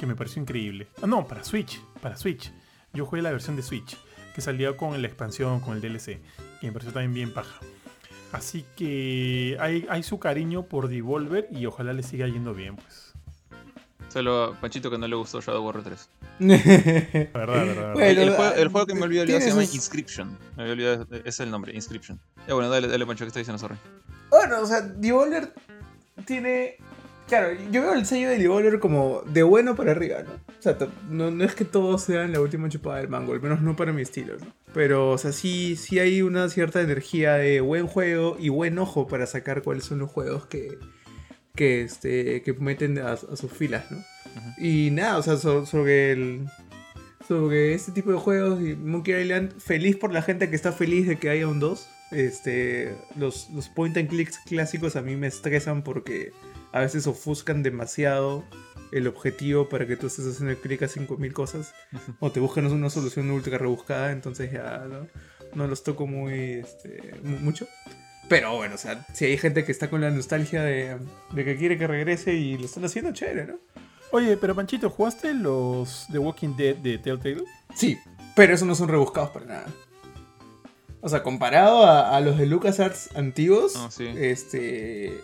[0.00, 0.88] Que me pareció increíble.
[1.02, 1.78] Ah, no, para Switch.
[2.00, 2.50] Para Switch.
[2.94, 3.96] Yo jugué la versión de Switch.
[4.34, 6.20] Que salía con la expansión, con el DLC.
[6.60, 7.60] Que me pareció también bien paja.
[8.32, 13.12] Así que hay, hay su cariño por Devolver y ojalá le siga yendo bien, pues.
[14.08, 16.08] Solo a Panchito que no le gustó Shadow Warrior 3.
[16.38, 17.46] La verdad, la verdad.
[17.46, 17.92] la verdad.
[17.92, 20.38] Bueno, el, el juego, el juego que me olvidé olvidar se llama Inscription.
[20.56, 22.18] Me había olvidado, ese es el nombre, Inscription.
[22.48, 23.58] Ya bueno, dale, dale Pancho, ¿qué está diciendo?
[23.58, 23.76] Sorry.
[24.30, 25.52] Bueno, o sea, Devolver
[26.24, 26.76] tiene.
[27.30, 30.32] Claro, yo veo el sello de Devolver como de bueno para arriba, ¿no?
[30.32, 30.76] O sea,
[31.08, 33.92] no, no es que todos sean la última chupada del mango, al menos no para
[33.92, 34.46] mi estilo, ¿no?
[34.74, 39.06] Pero, o sea, sí, sí hay una cierta energía de buen juego y buen ojo
[39.06, 40.76] para sacar cuáles son los juegos que,
[41.54, 43.98] que, este, que meten a, a sus filas, ¿no?
[44.58, 46.46] Y nada, o sea, so- sobre el.
[47.28, 51.06] Sobre este tipo de juegos y Monkey Island, feliz por la gente que está feliz
[51.06, 51.88] de que haya un 2.
[52.10, 56.32] Este, los, los point and clicks clásicos a mí me estresan porque
[56.72, 58.44] a veces ofuscan demasiado
[58.92, 61.72] el objetivo para que tú estés haciendo clic a 5000 cosas
[62.18, 65.06] o te buscan una solución ultra rebuscada, entonces ya no,
[65.54, 67.66] no los toco muy este, mu- mucho.
[68.28, 70.96] Pero bueno, o sea, si hay gente que está con la nostalgia de,
[71.32, 73.58] de que quiere que regrese y lo están haciendo chévere, ¿no?
[74.12, 77.44] Oye, pero Panchito, ¿jugaste los The Walking Dead de Telltale?
[77.76, 77.96] Sí,
[78.34, 79.66] pero esos no son rebuscados para nada.
[81.00, 84.06] O sea, comparado a, a los de LucasArts antiguos, Ah, sí.
[84.16, 85.20] este,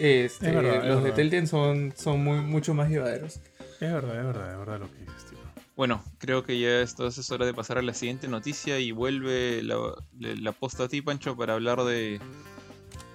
[0.00, 1.16] este, Es verdad, es los de verdad.
[1.16, 3.40] Telltale son, son muy, mucho más llevaderos.
[3.80, 5.38] Es verdad, es verdad, es verdad lo que dices, tío.
[5.76, 9.62] Bueno, creo que ya esto es hora de pasar a la siguiente noticia y vuelve
[9.62, 9.76] la,
[10.18, 12.20] la, la posta a ti, Pancho, para hablar de,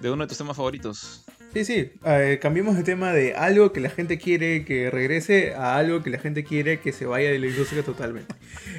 [0.00, 1.24] de uno de tus temas favoritos.
[1.52, 5.76] Sí, sí, eh, cambiemos de tema de algo que la gente quiere que regrese a
[5.76, 8.34] algo que la gente quiere que se vaya de la industria totalmente.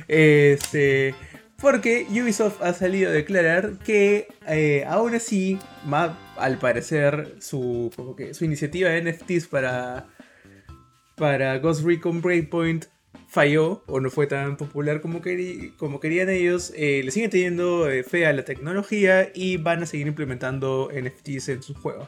[0.07, 1.15] Este,
[1.61, 7.91] porque Ubisoft ha salido a declarar que eh, aún así, ma- al parecer, su,
[8.34, 10.07] su iniciativa de NFTs para,
[11.15, 12.85] para Ghost Recon Breakpoint
[13.27, 18.25] falló o no fue tan popular como querían ellos, eh, le siguen teniendo eh, fe
[18.25, 22.07] a la tecnología y van a seguir implementando NFTs en sus juegos.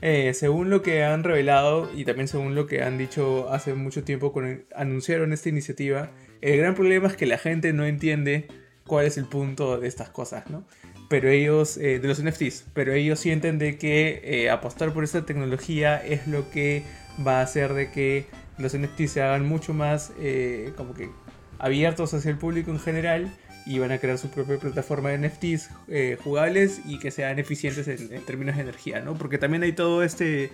[0.00, 4.04] Eh, según lo que han revelado y también según lo que han dicho hace mucho
[4.04, 8.48] tiempo cuando anunciaron esta iniciativa, el gran problema es que la gente no entiende
[8.86, 10.66] cuál es el punto de estas cosas, ¿no?
[11.08, 15.24] Pero ellos, eh, de los NFTs, pero ellos sienten de que eh, apostar por esta
[15.24, 16.82] tecnología es lo que
[17.26, 18.26] va a hacer de que
[18.58, 21.10] los NFTs se hagan mucho más eh, como que
[21.58, 23.32] abiertos hacia el público en general
[23.66, 27.86] y van a crear su propia plataforma de NFTs eh, jugables y que sean eficientes
[27.88, 29.14] en, en términos de energía, ¿no?
[29.14, 30.50] Porque también hay todo este,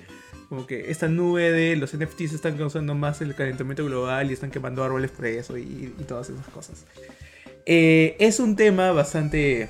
[0.49, 4.51] como que esta nube de los NFTs están causando más el calentamiento global y están
[4.51, 6.87] quemando árboles por eso y, todas esas cosas.
[7.67, 9.69] Eh, es un tema bastante,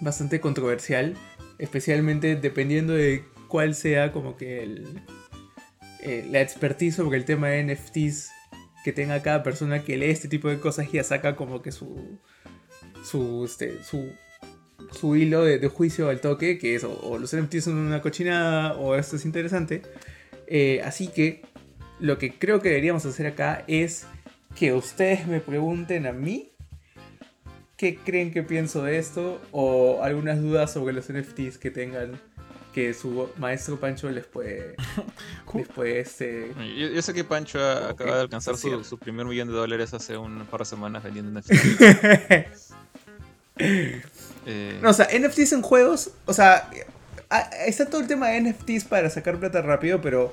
[0.00, 1.16] bastante controversial,
[1.58, 5.02] especialmente dependiendo de cuál sea como que el,
[6.00, 8.30] eh, la expertise sobre el tema de NFTs
[8.84, 11.72] que tenga cada persona que lee este tipo de cosas y ya saca como que
[11.72, 12.18] su
[13.04, 14.12] su este su
[14.92, 18.00] su hilo de, de juicio al toque que es o, o los NFTs son una
[18.00, 19.82] cochinada o esto es interesante.
[20.46, 21.42] Eh, así que
[22.00, 24.06] lo que creo que deberíamos hacer acá es
[24.56, 26.52] que ustedes me pregunten a mí
[27.76, 32.20] qué creen que pienso de esto o algunas dudas sobre los NFTs que tengan
[32.74, 34.76] que su maestro Pancho les puede
[35.54, 39.26] les puede este Yo, yo sé que Pancho Ok, acaba de alcanzar su, su primer
[39.26, 42.74] millón de dólares hace un par de semanas vendiendo NFTs.
[44.50, 46.68] Eh, No, o sea, NFTs en juegos, o sea,
[47.66, 50.32] está todo el tema de NFTs para sacar plata rápido, pero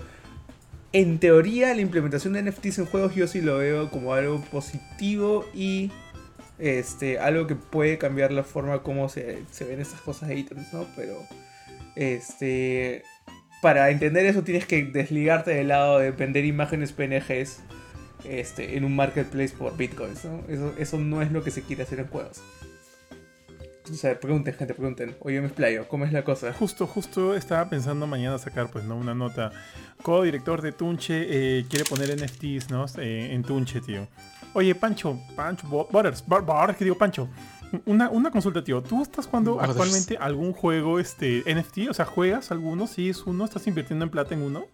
[0.93, 5.45] en teoría la implementación de NFTs en juegos yo sí lo veo como algo positivo
[5.53, 5.91] y
[6.59, 10.73] este algo que puede cambiar la forma como se, se ven estas cosas de ítems,
[10.73, 10.87] ¿no?
[10.95, 11.17] Pero
[11.95, 13.03] este
[13.61, 17.59] para entender eso tienes que desligarte del lado de vender imágenes PNGs
[18.23, 20.25] este, en un marketplace por bitcoins.
[20.25, 20.43] ¿no?
[20.47, 22.41] Eso, eso no es lo que se quiere hacer en juegos.
[23.91, 25.15] O sea, pregunten, gente, pregunten.
[25.19, 26.53] O yo me explayo, ¿cómo es la cosa?
[26.53, 28.95] Justo, justo estaba pensando mañana sacar, pues, ¿no?
[28.97, 29.51] Una nota.
[30.01, 31.25] Co-director de Tunche
[31.59, 32.85] eh, quiere poner NFTs, ¿no?
[32.97, 34.07] Eh, en Tunche, tío.
[34.53, 37.27] Oye, Pancho, Pancho, Butters, Bar- que digo Pancho.
[37.85, 38.81] Una, una consulta, tío.
[38.81, 39.71] ¿Tú estás jugando Butters.
[39.71, 41.89] actualmente algún juego este, NFT?
[41.89, 42.87] O sea, ¿juegas alguno?
[42.87, 43.43] ¿Sí es uno?
[43.45, 44.65] ¿Estás invirtiendo en plata en uno?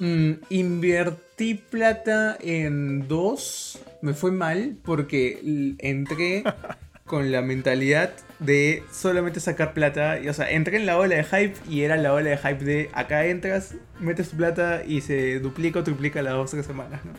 [0.00, 3.78] Mm, invertí plata en dos.
[4.02, 6.44] Me fue mal porque entré
[7.06, 10.18] con la mentalidad de solamente sacar plata.
[10.20, 12.64] Y, o sea, entré en la ola de hype y era la ola de hype
[12.64, 16.66] de acá entras, metes tu plata y se duplica o triplica las dos o tres
[16.66, 17.12] semanas, ¿no?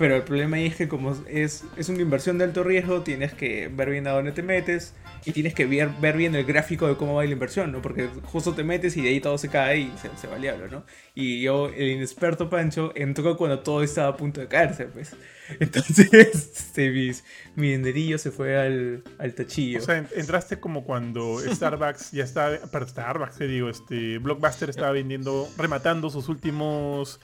[0.00, 3.34] Pero el problema ahí es que como es, es una inversión de alto riesgo, tienes
[3.34, 4.94] que ver bien a dónde te metes
[5.26, 7.82] y tienes que ver, ver bien el gráfico de cómo va la inversión, ¿no?
[7.82, 10.68] Porque justo te metes y de ahí todo se cae y se, se va diablo,
[10.68, 10.86] ¿no?
[11.14, 15.14] Y yo, el inexperto Pancho, entró cuando todo estaba a punto de caerse, pues.
[15.60, 17.22] Entonces, este, mis-
[17.54, 19.80] mi dinerillo se fue al, al tachillo.
[19.80, 24.70] O sea, en- entraste como cuando Starbucks ya estaba, para Starbucks, te digo, este, Blockbuster
[24.70, 27.20] estaba vendiendo, rematando sus últimos,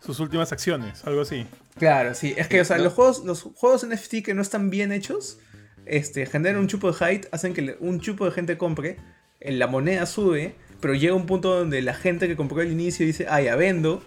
[0.00, 1.44] sus últimas acciones, algo así.
[1.76, 2.34] Claro, sí.
[2.36, 2.84] Es que, o sea, ¿no?
[2.84, 5.38] los juegos, los juegos NFT que no están bien hechos,
[5.86, 8.96] este, generan un chupo de hype, hacen que un chupo de gente compre,
[9.40, 13.04] eh, la moneda sube, pero llega un punto donde la gente que compró al inicio
[13.04, 14.02] dice, ah, ya vendo,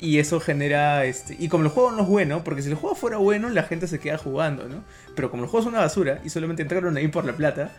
[0.00, 2.96] y eso genera, este, y como el juego no es bueno, porque si el juego
[2.96, 4.84] fuera bueno, la gente se queda jugando, ¿no?
[5.14, 7.72] Pero como el juego es una basura, y solamente entraron ahí por la plata,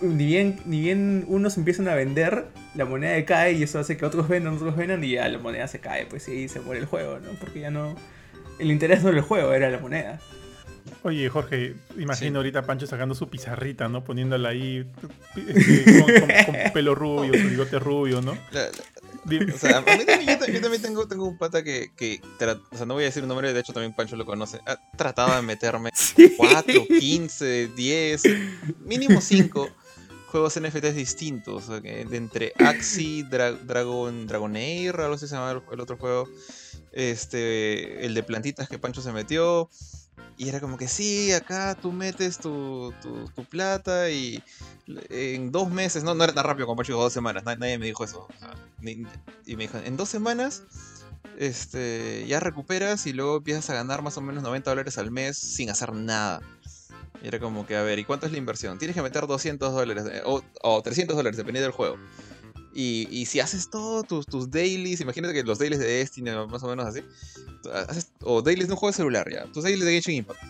[0.00, 4.06] ni bien, ni bien unos empiezan a vender, la moneda cae y eso hace que
[4.06, 6.80] otros vendan, otros vendan y ya la moneda se cae, pues y ahí se muere
[6.80, 7.30] el juego, ¿no?
[7.38, 7.96] Porque ya no...
[8.60, 10.20] El interés no era el juego, era la moneda.
[11.02, 12.36] Oye, Jorge, imagino Sí.
[12.36, 14.04] ahorita a Pancho sacando su pizarrita, ¿no?
[14.04, 14.86] Poniéndola ahí
[15.36, 18.36] este, con, con- con pelo rubio, su bigote rubio, ¿no?
[18.52, 18.70] La- la-
[19.24, 19.52] Dime.
[19.52, 22.20] O sea, a mí también, yo, ta- yo también tengo, tengo un pata que, que
[22.38, 24.60] tra- o sea, no voy a decir un nombre, de hecho también Pancho lo conoce,
[24.66, 25.90] ha tratado de meterme
[26.38, 28.22] 4, 15, 10,
[28.84, 29.68] mínimo 5
[30.28, 35.34] juegos NFTs distintos, o sea, que de entre Axie, Dra- Dragon, Dragonair, algo así se
[35.34, 36.26] llama el, el otro juego,
[36.92, 39.68] este, el de plantitas que Pancho se metió,
[40.36, 44.42] y era como que sí, acá tú metes tu, tu, plata y
[45.10, 47.86] en dos meses, no, no era tan rápido como Pancho dos semanas, na- nadie me
[47.86, 48.26] dijo eso.
[48.82, 50.62] y me dijo, en dos semanas
[51.38, 55.38] este, ya recuperas y luego empiezas a ganar más o menos 90 dólares al mes
[55.38, 56.40] sin hacer nada.
[57.22, 58.78] Y era como que, a ver, ¿y cuánto es la inversión?
[58.78, 61.96] Tienes que meter 200 dólares eh, o, o 300 dólares, dependiendo del juego.
[62.72, 66.68] Y, si haces todo, tus, tus dailies, imagínate que los dailies de Destiny, más o
[66.68, 67.02] menos así,
[68.22, 70.40] o dailies de un juego de celular, ya, tus dailies de Genshin Impact.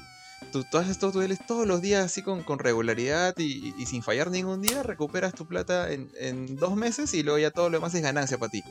[0.53, 4.31] Tú, tú haces todos tus dailies todos los días así con, regularidad y, sin fallar
[4.31, 8.03] ningún día, recuperas tu plata en, dos meses y luego ya todo lo demás es
[8.03, 8.63] ganancia para ti.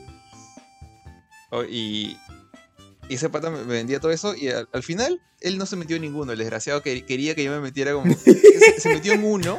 [1.68, 2.16] Y,
[3.10, 5.96] y ese pata me vendía todo eso y al, al final él no se metió
[5.96, 6.32] en ninguno.
[6.32, 8.14] El desgraciado que quería que yo me metiera como...
[8.16, 9.58] se, se metió en uno,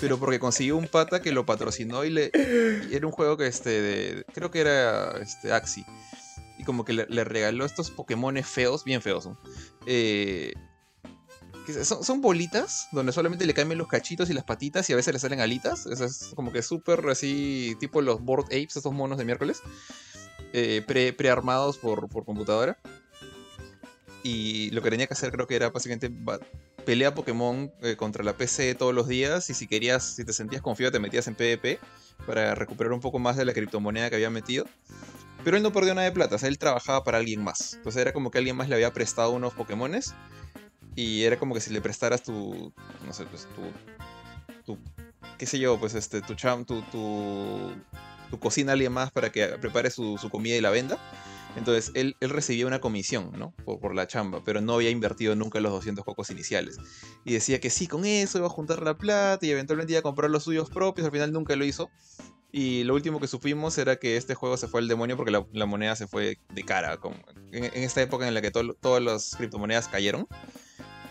[0.00, 2.30] pero porque consiguió un pata que lo patrocinó y le...
[2.90, 3.70] y era un juego que este...
[3.70, 5.84] de- creo que era este, Axie.
[6.58, 9.26] Y como que le, le regaló estos Pokémones feos, bien feos.
[9.26, 9.40] ¿no?
[9.86, 10.52] Eh,
[11.84, 15.20] son, bolitas donde solamente le cambian los cachitos y las patitas y a veces le
[15.20, 15.86] salen alitas.
[15.86, 19.60] Eso es como que súper así, tipo los Board Apes, estos monos de miércoles.
[20.52, 22.78] eh, pre- prearmados por, por computadora.
[24.22, 26.10] Y lo que tenía que hacer creo que era básicamente
[26.84, 30.62] pelea Pokémon eh, contra la PC todos los días y si querías, si te sentías
[30.62, 31.78] confiado te metías en PvP
[32.26, 34.66] para recuperar un poco más de la criptomoneda que había metido.
[35.44, 37.74] Pero él no perdió nada de plata, él trabajaba para alguien más.
[37.74, 40.14] Entonces era como que alguien más le había prestado unos Pokémones
[40.94, 42.72] y era como que si le prestaras tu,
[43.06, 44.78] no sé, pues tu, tu
[45.38, 47.72] qué sé yo, pues este, tu cham, tu, tu,
[48.40, 50.98] cocina a alguien más para que prepare su, su comida y la venda.
[51.54, 53.52] Entonces él, él recibía una comisión, ¿no?
[53.64, 56.78] Por, por la chamba, pero no había invertido nunca los 200 cocos iniciales.
[57.26, 60.02] Y decía que sí, con eso iba a juntar la plata y eventualmente iba a
[60.02, 61.90] comprar los suyos propios, al final nunca lo hizo.
[62.52, 65.66] Y lo último que supimos era que este juego se fue al demonio porque la,
[65.66, 66.96] moneda se fue de cara.
[66.98, 70.26] con- en, en esta época en la que todo- todas las criptomonedas cayeron.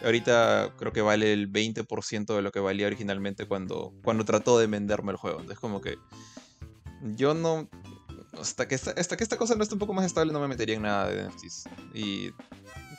[0.03, 4.67] Ahorita creo que vale el 20% de lo que valía originalmente cuando, cuando trató de
[4.67, 5.39] venderme el juego.
[5.39, 5.97] Entonces como que
[7.15, 7.69] yo no...
[8.39, 10.47] Hasta que, esta, hasta que esta cosa no esté un poco más estable no me
[10.47, 11.65] metería en nada de NFTs.
[11.93, 12.31] Y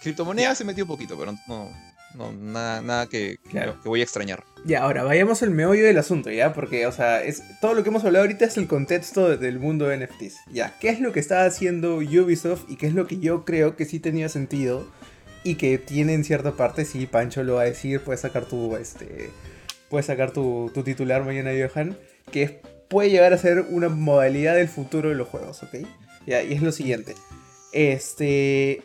[0.03, 1.71] criptomonedas se metió un poquito, pero no,
[2.15, 3.81] no nada, nada que, Claro.
[3.83, 4.45] que voy a extrañar.
[4.67, 6.53] Ya, ahora vayamos al meollo del asunto, ¿ya?
[6.53, 9.59] Porque, o sea, es, todo lo que hemos hablado ahorita es el contexto de- del
[9.59, 10.37] mundo de NFTs.
[10.53, 13.75] Ya, ¿qué es lo que está haciendo Ubisoft y qué es lo que yo creo
[13.75, 14.87] que sí tenía sentido
[15.45, 18.77] y que tiene en cierta parte, sí, Pancho lo va a decir, puedes sacar tu,
[18.77, 19.31] este,
[19.89, 21.97] puedes sacar tu, tu titular mañana, Johan,
[22.31, 22.53] que es-
[22.89, 25.77] puede llegar a ser una modalidad del futuro de los juegos, ¿ok?
[26.27, 27.15] Ya, y es lo siguiente.
[27.73, 28.83] Este...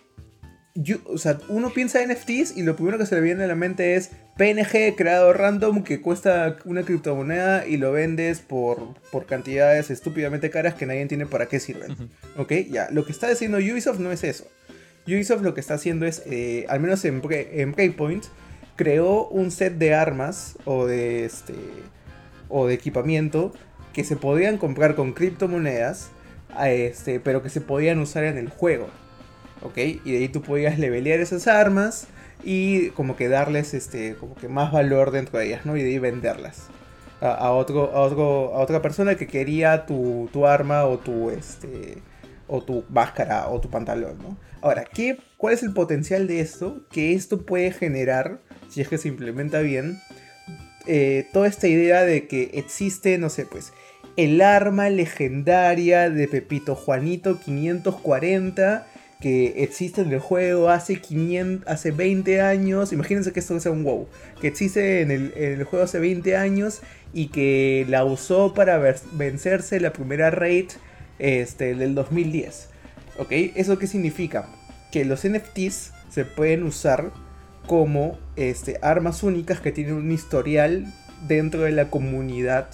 [0.75, 3.47] yo- o sea, uno piensa en NFTs y lo primero que se le viene a
[3.47, 9.25] la mente es PNG creado random que cuesta una criptomoneda y lo vendes por, por
[9.25, 12.09] cantidades estúpidamente caras que nadie entiende para qué sirven.
[12.37, 12.53] ¿Ok?
[12.69, 14.47] Ya, lo que está haciendo Ubisoft no es eso.
[15.07, 18.25] Ubisoft lo que está haciendo es, eh, al menos en, en Breakpoint,
[18.75, 21.55] creó un set de armas o de, este,
[22.49, 23.53] o de equipamiento
[23.93, 26.11] que se podían comprar con criptomonedas,
[26.55, 28.89] a este, pero que se podían usar en el juego.
[29.61, 29.77] ¿Ok?
[29.77, 32.07] Y de ahí tú podías levelear esas armas
[32.43, 35.75] y como que darles este, como que más valor dentro de ellas, ¿no?
[35.77, 36.67] Y de ahí venderlas.
[37.21, 41.31] A, a otro, a, otro, a otra persona que quería tu, tu arma o tu,
[41.31, 41.97] este,
[42.47, 44.37] o tu máscara o tu pantalón, ¿no?
[44.61, 46.81] Ahora, ¿qué, ¿cuál es el potencial de esto?
[46.91, 49.99] Que esto puede generar, si es que se implementa bien,
[50.87, 53.73] eh, toda esta idea de que existe, no sé, pues,
[54.15, 58.87] el arma legendaria de Pepito Juanito 540
[59.19, 63.83] que existe en el juego hace 500, hace 20 años, imagínense que esto sea un
[63.83, 64.07] WoW,
[64.39, 66.81] que existe en el, en el juego hace 20 años
[67.13, 68.77] y que la usó para
[69.13, 70.67] vencerse la primera raid
[71.19, 72.69] este, del 2010.
[73.19, 73.31] ¿Ok?
[73.31, 74.47] ¿Eso qué significa?
[74.91, 77.11] Que los NFTs se pueden usar
[77.65, 80.93] como este, armas únicas que tienen un historial
[81.27, 82.69] dentro de la comunidad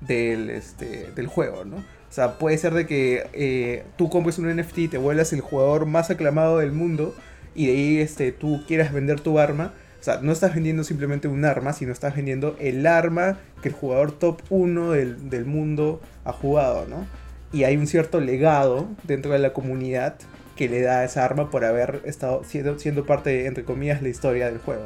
[0.00, 1.76] del, este, juego, ¿no?
[1.76, 5.40] O sea, puede ser de que eh, tú compres un NFT y te vuelvas el
[5.40, 7.14] jugador más aclamado del mundo
[7.54, 9.72] y de ahí este, tú quieras vender tu arma.
[9.98, 13.74] O sea, no estás vendiendo simplemente un arma, sino estás vendiendo el arma que el
[13.74, 17.06] jugador top 1 del, del mundo ha jugado, ¿no?
[17.52, 20.16] Y hay un cierto legado dentro de la comunidad
[20.56, 24.46] que le da esa arma por haber estado siendo, siendo parte, entre comillas, la historia
[24.46, 24.82] del juego.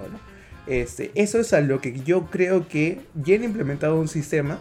[0.66, 4.58] Este, eso es a lo que yo creo que bien implementado un sistema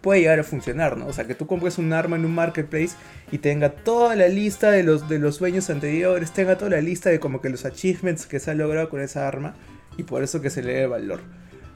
[0.00, 1.06] puede llegar a funcionar, ¿no?
[1.06, 2.94] O sea, que tú compres un arma en un marketplace
[3.32, 7.18] y tenga toda la lista de los, de los anteriores, tenga toda la lista de
[7.18, 9.54] como que los achievements que se ha logrado con esa arma
[9.96, 11.20] y por eso que se le dé valor.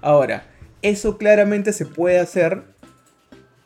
[0.00, 0.44] Ahora,
[0.82, 2.62] eso claramente se puede hacer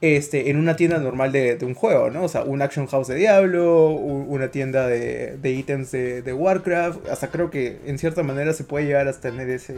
[0.01, 2.25] este, en una tienda normal de, un juego, ¿no?
[2.25, 7.09] O sea, un Action House de Diablo, una tienda de, de ítems de, de Warcraft,
[7.09, 9.75] hasta creo que en cierta manera se puede llegar a tener ese,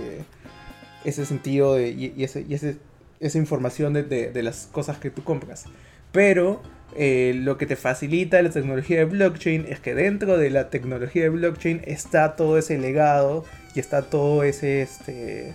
[1.05, 2.77] ese sentido y, y ese, y ese-
[3.21, 5.65] esa información de las cosas que tú compras.
[6.13, 6.61] Pero
[6.97, 11.23] eh, lo que te facilita la tecnología de blockchain es que dentro de la tecnología
[11.23, 13.45] de blockchain está todo ese legado
[13.75, 15.55] y está todo ese, este,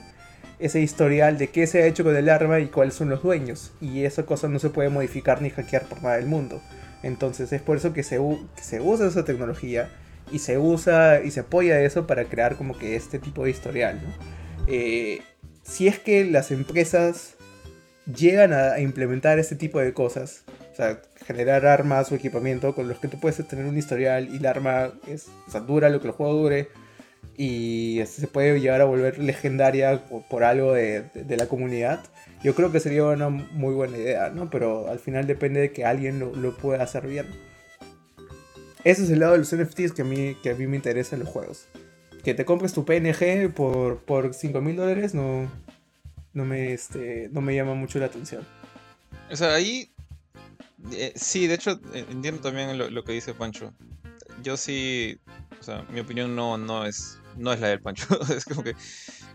[0.61, 3.71] ese historial de qué se ha hecho con el arma y cuáles son los dueños.
[3.81, 6.61] Y esa cosa no se puede modificar ni hackear por nada del mundo.
[7.03, 8.17] Entonces es por eso que se,
[8.55, 9.89] que se usa esa tecnología
[10.31, 13.99] y se usa y se apoya eso para crear como que este tipo de historial.
[14.67, 15.21] Eh,
[15.63, 17.35] si es que las empresas
[18.05, 22.99] llegan a implementar este tipo de cosas, o sea, generar armas o equipamiento con los
[22.99, 26.13] que tú puedes tener un historial y el arma es, o dura lo que el
[26.13, 26.69] juego dure
[27.37, 32.03] y este, se puede llegar a volver legendaria por, algo de, de- la comunidad,
[32.43, 34.49] yo creo que sería una muy buena idea, ¿no?
[34.49, 37.25] Pero al final depende de que alguien lo, lo pueda hacer bien.
[38.83, 41.15] Ese es el lado de los NFTs que a mí, que a mí me interesa
[41.15, 41.67] en los juegos.
[42.23, 45.51] Que te compres tu PNG por, por 5 mil dólares no,
[46.33, 48.45] no, me, este, no me llama mucho la atención.
[49.31, 49.91] O sea, ahí.
[50.93, 53.71] eh, sí, de hecho, eh, entiendo también lo, lo que dice Pancho.
[54.43, 55.19] Yo sí.
[55.59, 58.05] O sea, mi opinión no, no, es, no es la del Pancho.
[58.35, 58.75] es como que.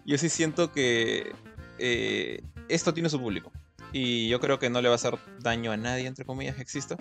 [0.05, 1.32] Yo sí siento que.
[1.78, 3.52] eh, esto tiene su público.
[3.93, 6.62] Y yo creo que no le va a hacer daño a nadie, entre comillas, que
[6.62, 6.97] exista.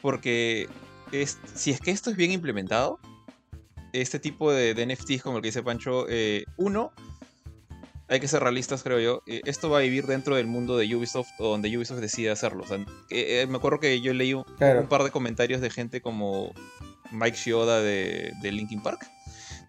[0.00, 0.68] Porque
[1.10, 2.98] es, si es que esto es bien implementado,
[3.92, 6.92] este tipo de, de NFTs, como el que dice Pancho, eh, uno,
[8.08, 9.22] hay que ser realistas, creo yo.
[9.26, 12.62] eh, esto va a vivir dentro del mundo de Ubisoft o donde Ubisoft decida hacerlo.
[12.64, 12.78] O sea,
[13.08, 14.80] que, eh, me acuerdo que yo leí un, Claro.
[14.80, 16.52] un par de comentarios de gente como
[17.10, 19.06] Mike Shioda de, de Linkin Park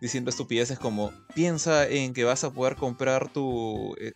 [0.03, 4.11] diciendo estupideces como piensa en que vas a poder comprar tu eh,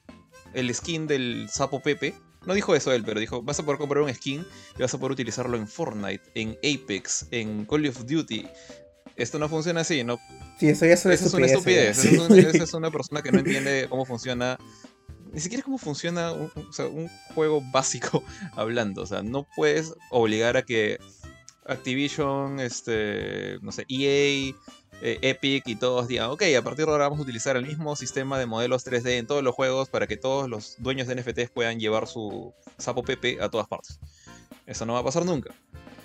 [0.54, 2.14] el skin del sapo Pepe.
[2.46, 4.46] No dijo eso él, pero dijo, vas a poder comprar un skin
[4.78, 8.46] y vas a poder utilizarlo en Fortnite, en Apex, en Call of Duty.
[9.16, 10.20] Esto no funciona así, no
[10.60, 11.98] Sí, eso ya es una esa es una estupidez.
[11.98, 12.06] estupidez.
[12.06, 12.16] ¿eh?
[12.16, 14.58] Esa es, una, es persona que no entiende cómo funciona.
[15.32, 18.26] Ni siquiera cómo funciona un, o sea, un juego básico
[18.58, 19.04] hablando.
[19.04, 21.00] O sea, no puedes obligar a que
[21.68, 24.54] Activision, este, no sé, EA,
[25.02, 27.96] eh, Epic y todos digan, ok, a partir de ahora vamos a utilizar el mismo
[27.96, 31.52] sistema de modelos 3D en todos los juegos para que todos los dueños de NFTs
[31.52, 34.00] puedan llevar su sapo Pepe a todas partes.
[34.66, 35.54] Eso no va a pasar nunca.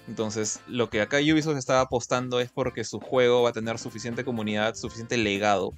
[0.09, 4.25] Entonces, lo que acá Ubisoft está apostando es porque su juego va a tener suficiente
[4.25, 5.73] comunidad, suficiente legado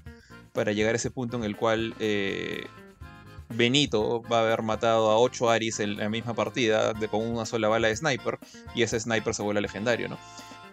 [0.53, 2.67] para llegar a ese punto en el cual eh,
[3.51, 7.45] Benito va a haber matado a 8 Aris en la misma partida de, con una
[7.47, 8.39] sola bala de sniper
[8.75, 10.19] y ese sniper se vuelve legendario, ¿no?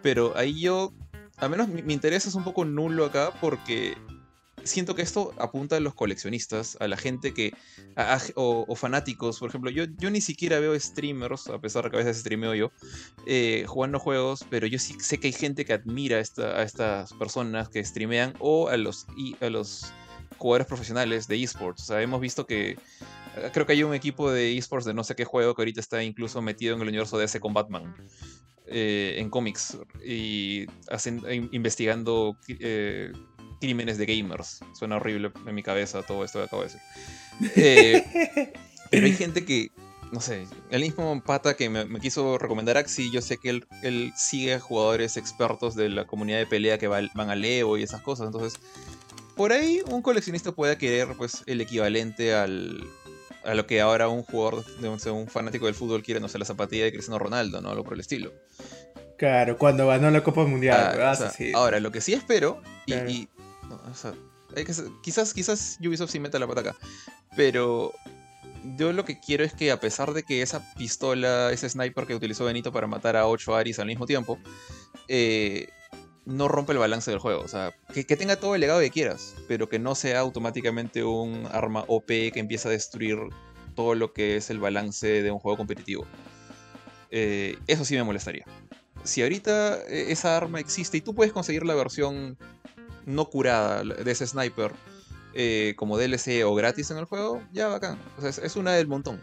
[0.01, 0.93] Pero ahí yo
[1.41, 3.97] al menos mi, interés es un poco nulo acá porque
[4.63, 7.51] siento que esto apunta a los coleccionistas, a la gente que.
[8.35, 9.71] o, fanáticos, por ejemplo.
[9.71, 12.71] Yo, yo ni siquiera veo streamers, a pesar de que a veces streameo yo,
[13.25, 17.11] eh, jugando juegos, pero yo sí sé que hay gente que admira esta- a estas
[17.13, 19.07] personas que streamean o a los,
[19.41, 19.91] a los
[20.37, 21.81] jugadores profesionales de esports.
[21.81, 22.77] O sea, hemos visto que.
[23.53, 26.03] Creo que hay un equipo de esports de no sé qué juego que ahorita está
[26.03, 27.95] incluso metido en el universo de ese con Batman.
[28.71, 33.11] Eh, en cómics y hacen, in- investigando eh,
[33.59, 34.59] crímenes de gamers.
[34.73, 36.81] Suena horrible en mi cabeza todo esto que acabo de decir.
[37.55, 38.53] Eh,
[38.89, 39.71] pero hay gente que,
[40.11, 43.67] no sé, el mismo pata que me, me quiso recomendar Axi, yo sé que él,
[43.83, 47.77] él sigue a jugadores expertos de la comunidad de pelea que va- van al Evo
[47.77, 48.27] y esas cosas.
[48.27, 48.59] Entonces,
[49.35, 52.83] por ahí un coleccionista puede querer pues, el equivalente al,
[53.43, 54.63] a lo que ahora un jugador,
[55.11, 57.69] un fanático del fútbol quiere, no sé, la zapatilla de Cristiano Ronaldo, ¿no?
[57.69, 58.31] Algo por el estilo.
[59.17, 61.13] Claro, cuando ganó la Copa Mundial, Ah, ¿verdad?
[61.13, 61.51] o sea, Sí.
[61.53, 63.09] Ahora, lo que sí espero, y, Claro.
[63.09, 63.29] y-
[63.69, 64.13] no, o sea,
[64.55, 66.75] hay que ser- quizás, quizás Ubisoft sí meta la pata acá,
[67.35, 67.93] pero
[68.77, 72.15] yo lo que quiero es que a pesar de que esa pistola, ese sniper que
[72.15, 74.39] utilizó Benito para matar a 8 Aris al mismo tiempo,
[75.07, 75.67] eh,
[76.25, 77.41] no rompa el balance del juego.
[77.41, 81.47] O sea, que, tenga todo el legado que quieras, pero que no sea automáticamente un
[81.51, 83.17] arma OP que empieza a destruir
[83.75, 86.05] todo lo que es el balance de un juego competitivo.
[87.09, 88.45] Eh, eso sí me molestaría.
[89.03, 92.37] Si ahorita eh, esa arma existe y tú puedes conseguir la versión
[93.05, 94.73] no curada de ese sniper
[95.33, 97.97] eh, como DLC o gratis en el juego, ya bacán.
[98.17, 99.19] O sea, es, es una del montón.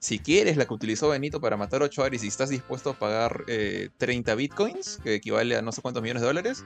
[0.00, 3.44] Si quieres la que utilizó Benito para matar 8 Aris y estás dispuesto a pagar
[3.48, 6.64] eh, 30 bitcoins, que equivale a no sé cuántos millones de dólares,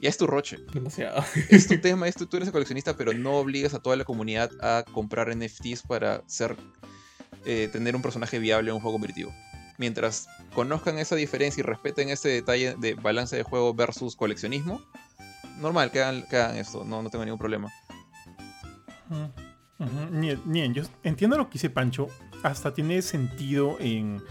[0.00, 0.58] ya es tu roche.
[0.72, 1.22] Demasiado.
[1.48, 4.04] Es tu tema, es tu- tú eres el coleccionista, pero no obligas a toda la
[4.04, 6.56] comunidad a comprar NFTs para ser,
[7.46, 9.32] eh, tener un personaje viable en un juego competitivo.
[9.78, 14.82] Mientras conozcan esa diferencia y respeten ese detalle de balance de juego versus coleccionismo,
[15.60, 17.70] normal, que hagan, que hagan esto, no, no tengo ningún problema.
[20.46, 22.08] Bien, yo entiendo lo que dice Pancho,
[22.42, 24.22] hasta tiene sentido en,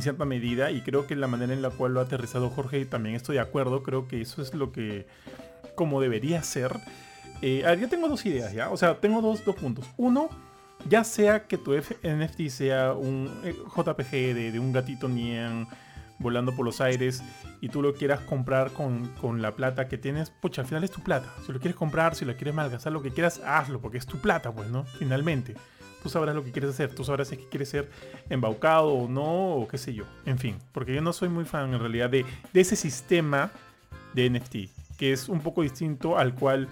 [0.00, 3.16] cierta medida y creo que la manera en la cual lo ha aterrizado Jorge también
[3.16, 5.06] estoy de acuerdo, creo que eso es lo que
[5.74, 6.78] como debería ser.
[7.42, 8.70] Eh, yo tengo dos ideas, ¿ya?
[8.70, 9.86] O sea, tengo dos, puntos.
[9.96, 10.28] Uno,
[10.88, 15.66] ya sea que tu F- NFT sea un eh, JPG de, un gatito Nien
[16.18, 17.22] volando por los aires
[17.62, 20.90] y tú lo quieras comprar con, con la plata que tienes, pucha, al final es
[20.90, 21.32] tu plata.
[21.44, 24.18] Si lo quieres comprar, si lo quieres malgastar, lo que quieras, hazlo, porque es tu
[24.18, 24.84] plata, pues, ¿no?
[24.84, 25.54] Finalmente.
[26.02, 27.90] Tú sabrás lo que quieres hacer, tú sabrás si es que quieres ser
[28.30, 30.04] embaucado o no, o qué sé yo.
[30.24, 32.24] En fin, porque yo no soy muy fan en realidad de,
[32.54, 33.50] ese sistema
[34.14, 36.68] de NFT, que es un poco distinto al cual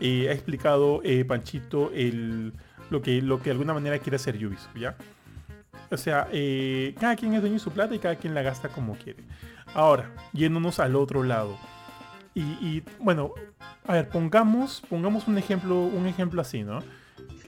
[0.00, 2.52] eh, ha explicado eh, Panchito el,
[2.90, 4.96] lo, que, lo que de alguna manera quiere hacer Ubisoft, ¿ya?
[5.90, 8.70] O sea, eh, cada quien es dueño de su plata y cada quien la gasta
[8.70, 9.22] como quiere.
[9.74, 11.58] Ahora, yéndonos al otro lado.
[12.34, 13.34] Y, y, bueno,
[13.86, 16.78] a ver, pongamos, pongamos un ejemplo, un ejemplo así, ¿no?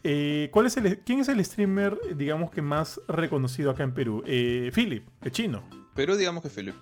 [0.07, 4.23] Eh, ¿cuál es el, ¿Quién es el streamer, digamos que más reconocido acá en Perú?
[4.27, 5.65] Eh, Philip, el chino.
[5.95, 6.75] Pero digamos que Philip.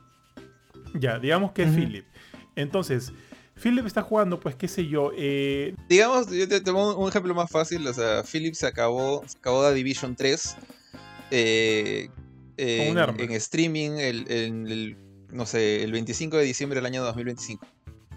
[0.95, 1.75] Ya, digamos que es.
[1.75, 2.05] Philip.
[2.57, 3.13] Entonces,
[3.63, 7.49] Philip está jugando, pues, qué sé yo, eh, Digamos, yo te pongo un ejemplo más
[7.51, 7.87] fácil.
[7.87, 10.57] O sea, Philip se acabó, se acabó The Division 3
[11.31, 12.09] eh,
[12.57, 13.17] Con un en, arma.
[13.23, 14.97] en streaming el, el,
[15.31, 17.67] no sé, el 25 de diciembre del año 2025.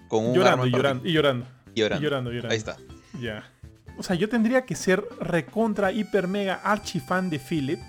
[0.10, 1.72] Con un llorando, arma y llorando, y llorando, particular.
[1.76, 2.03] y Llorando.
[2.03, 2.52] llorando, llorando.
[2.52, 2.77] Ahí está.
[3.22, 3.52] Ya.
[3.97, 7.80] O sea, yo tendría que ser recontra, hiper, mega, archi fan de Philip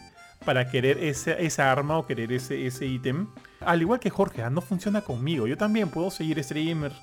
[0.45, 3.27] para querer esa, esa arma o querer ese ese ítem.
[3.61, 5.47] Al igual que Jorge, ah, no funciona conmigo.
[5.49, 6.95] Yo también puedo seguir streamers.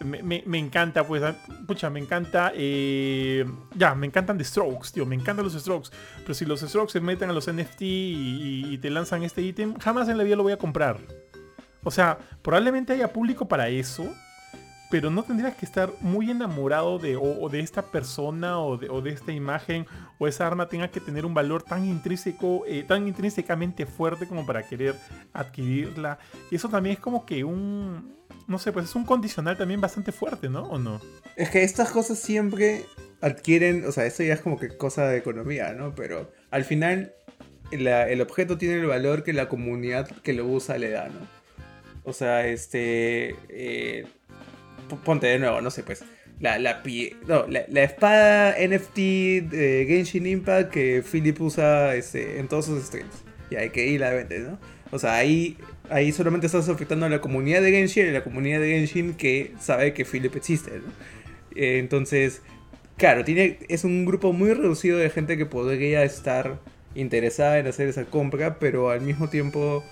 [0.00, 1.34] Me, me- me encanta, pues, ah,
[1.66, 2.52] pucha, me encanta.
[2.54, 3.44] eh,
[3.74, 5.06] ya, me encantan The Strokes, tío.
[5.06, 5.90] Me encantan los Strokes.
[6.22, 9.42] Pero si los Strokes se meten a los NFT y, y- y te lanzan este
[9.42, 10.98] ítem, jamás en la vida lo voy a comprar.
[11.82, 14.14] O sea, probablemente haya público para eso,
[14.94, 19.02] pero no tendrías que estar muy enamorado de, o, de esta persona o de, o
[19.02, 19.86] de esta imagen
[20.20, 24.46] o esa arma tenga que tener un valor tan intrínseco, eh, tan intrínsecamente fuerte como
[24.46, 24.94] para querer
[25.32, 26.20] adquirirla.
[26.48, 28.14] Y eso también es como que un,
[28.46, 30.62] no sé, pues es un condicional también bastante fuerte, ¿no?
[30.62, 31.00] ¿O no?
[31.34, 32.84] Es que estas cosas siempre
[33.20, 35.92] adquieren, o sea, esto ya es como que cosa de economía, ¿no?
[35.96, 37.12] Pero al final
[37.72, 41.26] la- el objeto tiene el valor que la comunidad que lo usa le da, ¿no?
[42.04, 43.34] O sea, este...
[43.48, 44.06] eh,
[45.04, 46.04] ponte de nuevo, no sé, pues...
[46.40, 52.40] La, la, pie- no, la, la espada NFT de Genshin Impact que Philip usa este,
[52.40, 53.22] en todos sus streams.
[53.50, 54.58] Y hay que ir a la vende, ¿no?
[54.90, 55.56] O sea, ahí,
[55.90, 59.52] ahí solamente estás afectando a la comunidad de Genshin y la comunidad de Genshin que
[59.60, 60.92] sabe que Philip existe, ¿no?
[61.54, 62.42] Eh, entonces,
[62.96, 66.58] claro, tiene, es un grupo muy reducido de gente que podría estar
[66.96, 69.84] interesada en hacer esa compra, pero al mismo tiempo,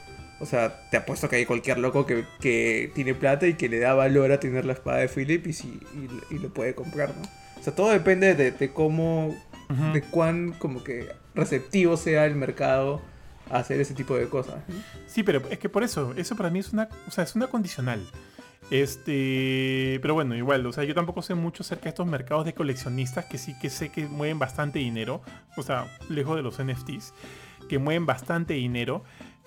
[0.42, 3.78] O sea, te apuesto que hay cualquier loco que, que tiene plata y que le
[3.78, 7.14] da valor a tener la espada de Philip y, si, y, y lo puede comprar,
[7.16, 7.22] ¿no?
[7.62, 9.36] O sea, todo depende de, de cómo,
[9.92, 13.00] de cuán como que receptivo sea el mercado
[13.48, 14.56] a hacer ese tipo de cosas.
[14.66, 14.74] ¿no?
[15.06, 17.46] Sí, pero es que por eso, eso para mí es una, o sea, es una
[17.46, 18.04] condicional.
[18.72, 22.52] Este, pero bueno, igual, o sea, yo tampoco sé mucho acerca de estos mercados de
[22.54, 25.22] coleccionistas que sí que sé que mueven bastante dinero,
[25.56, 27.14] o sea, lejos de los NFTs,
[27.68, 29.04] que mueven bastante dinero.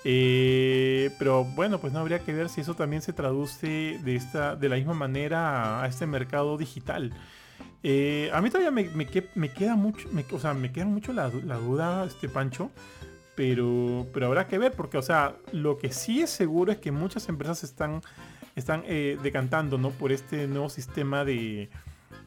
[0.08, 4.56] Eh, pero bueno, pues no habría que ver si eso también se traduce de, esta,
[4.56, 7.12] de la misma manera a, este mercado digital.
[7.82, 10.86] Eh, a mí todavía me, me que- me queda mucho, me- o sea, me queda
[10.86, 12.70] mucho la duda, este Pancho,
[13.36, 16.92] pero, pero habrá que ver, porque, o sea, lo que sí es seguro es que
[16.92, 18.02] muchas empresas están,
[18.56, 19.90] están eh, decantando, ¿no?
[19.90, 21.70] Por este nuevo sistema de,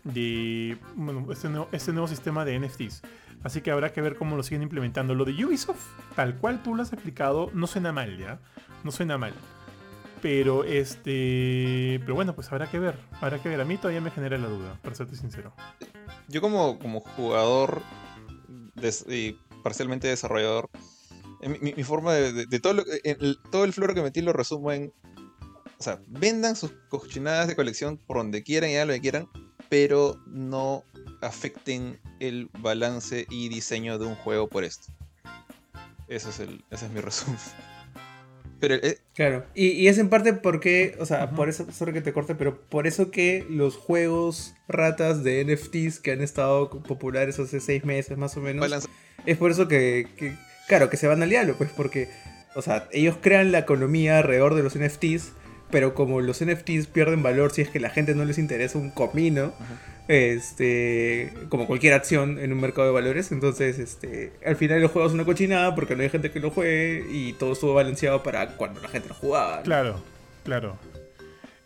[0.04, 3.02] de bueno, este nuevo, este nuevo sistema de NFTs.
[3.42, 5.14] Así que habrá que ver cómo lo siguen implementando.
[5.14, 5.84] Lo de Ubisoft,
[6.16, 8.40] tal cual tú lo has explicado, no suena mal, ¿ya?
[8.84, 9.32] No suena mal.
[10.20, 12.00] Pero este.
[12.00, 12.96] Pero bueno, pues habrá que ver.
[13.20, 13.60] Habrá que ver.
[13.60, 15.52] A mí todavía me genera la duda, para serte sincero.
[16.26, 17.82] Yo como, como jugador
[19.08, 19.32] y
[19.62, 20.70] parcialmente desarrollador,
[21.40, 24.72] eh, mi, forma de todo, lo- eh, el, todo el floro que metí lo resumo
[24.72, 24.92] en,
[25.78, 29.28] o sea, vendan sus cochinadas de colección por donde quieran y hagan lo que quieran,
[29.68, 30.82] pero no
[31.20, 34.92] afecten el balance y diseño de un juego por esto.
[36.08, 37.38] Ese es, el, ese es mi resumen.
[38.60, 39.46] Pero eh, Claro.
[39.54, 42.60] Y, y es en parte porque, o sea, por eso, sorry que te corte, pero
[42.62, 48.18] por eso que los juegos ratas de NFTs que han estado populares hace seis meses
[48.18, 48.88] más o menos, balance-
[49.26, 50.34] es por eso que, que,
[50.66, 52.08] claro, que se van al diablo, pues porque,
[52.56, 55.32] o sea, ellos crean la economía alrededor de los NFTs,
[55.70, 58.90] pero como los NFTs pierden valor si es que la gente no les interesa un
[58.90, 59.52] comino,
[60.08, 65.06] este, como cualquier acción en un mercado de valores, entonces, este, al final el juego
[65.06, 68.56] es una cochinada porque no hay gente que lo juegue y todo estuvo balanceado para
[68.56, 69.62] cuando la gente lo jugaba.
[69.62, 70.00] Claro,
[70.44, 70.78] claro.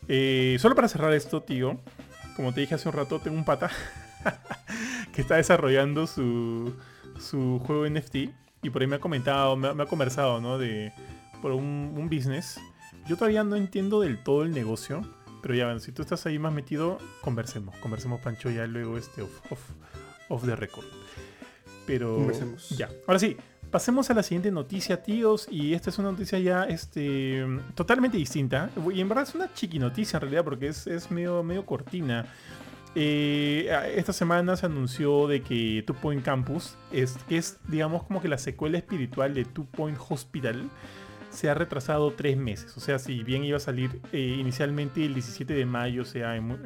[0.09, 1.79] Eh, solo para cerrar esto, tío,
[2.35, 3.71] como te dije hace un rato, tengo un pata
[5.15, 6.75] que está desarrollando su,
[7.21, 8.17] su juego NFT
[8.63, 10.59] y por ahí me ha comentado, me me ha conversado, ¿no?
[10.59, 10.93] De,
[11.41, 12.61] por un, un business.
[13.07, 15.03] Yo todavía no entiendo del todo el negocio,
[15.43, 17.75] pero ya, si tú estás ahí más metido, conversemos.
[17.77, 19.61] Conversemos, Pancho, ya luego este off, off,
[20.29, 20.87] off the record.
[21.87, 22.71] Pero Conversemos.
[22.71, 23.37] ya, ahora sí,
[23.73, 25.49] pasemos a la siguiente noticia, tíos.
[25.51, 27.45] Y esta es una noticia ya este,
[27.75, 28.71] totalmente distinta.
[28.95, 32.27] Y en verdad es una chiqui noticia en realidad, porque es, es medio, medio cortina.
[32.95, 38.29] Eh, esta semana se anunció de que Two Point Campus, es, es digamos como que
[38.29, 40.69] la secuela espiritual de Two Point Hospital,
[41.33, 42.77] se ha retrasado tres meses.
[42.77, 46.37] O sea, si bien iba a salir eh, inicialmente el 17 de mayo, o sea,
[46.37, 46.57] en,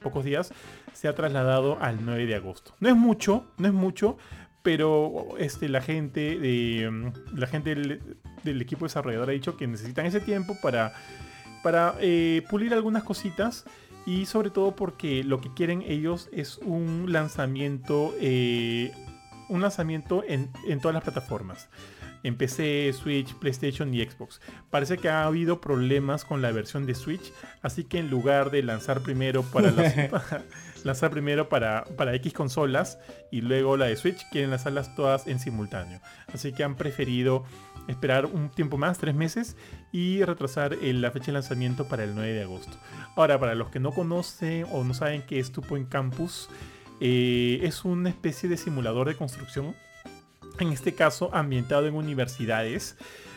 [0.00, 0.52] pocos días,
[0.92, 2.74] se ha trasladado al 9 de agosto.
[2.80, 4.16] No es mucho, no es mucho,
[4.62, 8.00] pero este, la gente, de, mm, la gente del,
[8.44, 10.92] del equipo desarrollador ha dicho que necesitan ese tiempo para,
[11.62, 13.64] para eh, pulir algunas cositas
[14.06, 18.92] y sobre todo porque lo que quieren ellos es un lanzamiento, eh,
[19.48, 21.68] un lanzamiento en, en todas las plataformas.
[22.22, 24.40] En PC, Switch, PlayStation y Xbox.
[24.70, 27.32] Parece que ha habido problemas con la versión de Switch,
[27.62, 29.94] así que en lugar de lanzar primero para las,
[30.84, 32.98] lanzar primero para, para X consolas
[33.30, 36.00] y luego la de Switch, quieren lanzarlas todas en simultáneo.
[36.32, 37.44] Así que han preferido
[37.88, 39.56] esperar un tiempo más, tres meses,
[39.92, 42.76] y retrasar eh, la fecha de lanzamiento para el 9 de agosto.
[43.16, 46.48] Ahora, para los que no conocen o no saben qué es Two Point Campus,
[47.00, 49.74] eh, es una especie de simulador de construcción,
[50.58, 52.96] en este caso ambientado en universidades,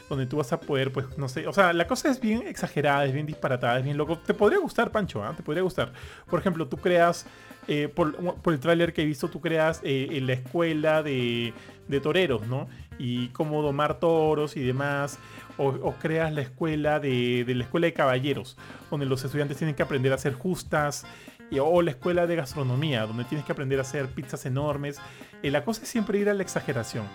[0.10, 3.06] donde tú vas a poder, pues, no sé, o sea, la cosa es bien exagerada,
[3.06, 4.20] es bien disparatada, es bien loco.
[4.20, 5.34] Te podría gustar, Pancho, ¿ah?
[5.36, 5.94] Te podría gustar.
[6.30, 7.26] Por ejemplo, tú creas,
[7.68, 11.54] eh, por, por el tráiler que he visto, tú creas eh, en la escuela de,
[11.88, 12.68] de toreros, ¿no?
[13.00, 15.18] Y cómo domar toros y demás.
[15.58, 18.58] O, o creas la escuela de, de la escuela de caballeros,
[18.92, 21.06] donde los estudiantes tienen que aprender a hacer justas.
[21.52, 25.00] Y- o la escuela de gastronomía, donde tienes que aprender a hacer pizzas enormes.
[25.44, 27.06] Eh, la cosa es siempre ir a la exageración.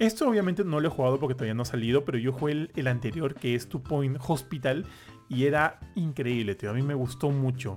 [0.00, 2.86] Esto obviamente no lo he jugado porque todavía no ha salido, pero yo jugué el,
[2.86, 4.86] anterior que es Two Point Hospital
[5.28, 6.70] y era increíble, tío.
[6.70, 7.76] A mí me gustó mucho.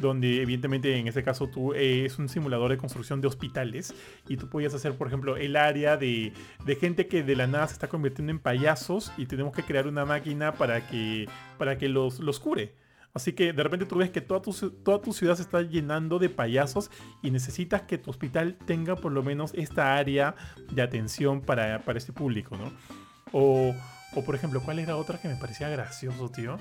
[0.00, 3.92] Donde evidentemente en este caso tú eh, es un simulador de construcción de hospitales
[4.28, 6.32] y tú podías hacer, por ejemplo, el área de,
[6.64, 9.88] de gente que de la nada se está convirtiendo en payasos y tenemos que crear
[9.88, 11.28] una máquina para que,
[11.58, 12.72] para que los, los cure.
[13.18, 16.20] Así que de repente tú ves que toda tu, toda tu ciudad se está llenando
[16.20, 16.88] de payasos
[17.20, 20.36] y necesitas que tu hospital tenga por lo menos esta área
[20.70, 22.72] de atención para, para este público, ¿no?
[23.32, 23.74] O,
[24.14, 26.58] o, por ejemplo, ¿cuál era otra que me parecía gracioso, tío?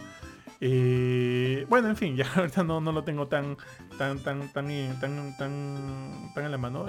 [0.60, 3.56] Eh, bueno, en fin, ya ahorita no, no lo tengo tan
[4.00, 6.88] tan tan tan eh, tan tan, tan en la mano,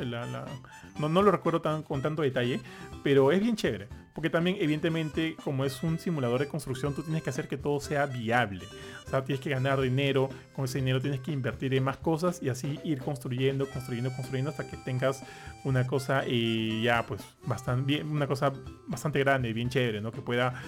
[0.99, 2.61] no, no lo recuerdo tan, con tanto detalle,
[3.05, 3.89] pero es bien chévere,
[4.19, 7.79] Porque también, evidentemente, como es un simulador de construcción, tú tienes que hacer que todo
[7.79, 8.65] sea viable.
[9.07, 12.43] O sea, tienes que ganar dinero, con ese dinero tienes que invertir en más cosas
[12.43, 15.23] y así ir construyendo, construyendo, construyendo hasta que tengas
[15.63, 18.53] una cosa eh, ya, pues, bastante bien, una cosa
[18.89, 20.11] bastante grande, bien chévere, ¿no?
[20.11, 20.65] Que pueda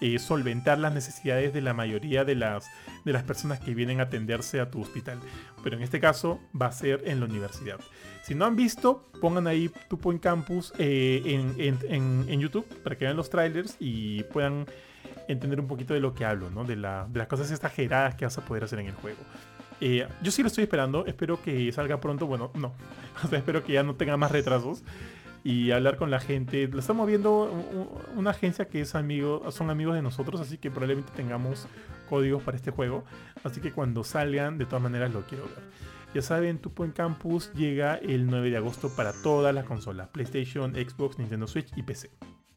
[0.00, 2.70] eh, solventar las necesidades de la mayoría de las,
[3.04, 5.18] de las personas que vienen a atenderse a tu hospital.
[5.62, 7.80] Pero en este caso va a ser en la universidad.
[8.22, 13.16] Si no han visto, pongan ahí tu Point Campus eh, en, YouTube para que vean
[13.16, 14.66] los trailers y puedan
[15.28, 16.64] entender un poquito de lo que hablo, ¿no?
[16.64, 19.18] de, las cosas exageradas que vas a poder hacer en el juego.
[19.80, 22.72] Eh, yo sí lo estoy esperando, espero que salga pronto, bueno, no,
[23.32, 24.82] espero que ya no tenga más retrasos
[25.44, 26.68] y hablar con la gente.
[26.68, 27.50] Lo estamos viendo
[28.16, 31.66] una agencia que es amigo, son amigos de nosotros, así que probablemente tengamos
[32.08, 33.04] códigos para este juego.
[33.44, 35.62] Así que cuando salgan, de todas maneras lo quiero ver.
[36.14, 40.74] Ya saben, Tupo en Campus llega el 9 de agosto para todas las consolas: PlayStation,
[40.74, 42.10] Xbox, Nintendo Switch y PC.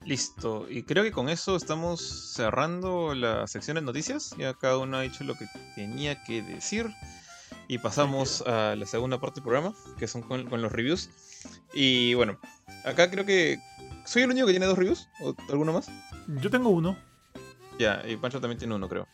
[0.04, 4.34] Listo, y creo que con eso estamos cerrando la sección de noticias.
[4.38, 5.46] Ya cada uno ha dicho lo que
[5.76, 6.90] tenía que decir.
[7.68, 11.10] Y pasamos a la segunda parte del programa, que son con, con los reviews.
[11.74, 12.40] Y bueno,
[12.86, 13.60] acá creo que.
[14.06, 15.08] ¿Soy el único que tiene dos reviews?
[15.22, 15.88] ¿O alguno más?
[16.28, 16.98] Yo tengo uno.
[17.80, 19.08] Ya, y Pancho también tiene uno, creo.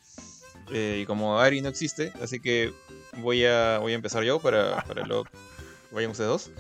[0.72, 2.74] Eh, y como Ari no existe, así que
[3.20, 5.26] voy a, voy a empezar yo para, para luego
[5.92, 6.52] vayan ustedes dos.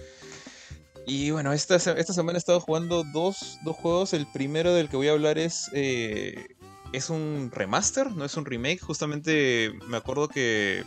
[1.05, 4.13] Y bueno, esta, esta semana he estado jugando dos, dos, juegos.
[4.13, 5.69] El primero del que voy a hablar es.
[5.73, 6.47] Eh,
[6.93, 8.79] es un remaster, no es un remake.
[8.79, 10.83] Justamente me acuerdo que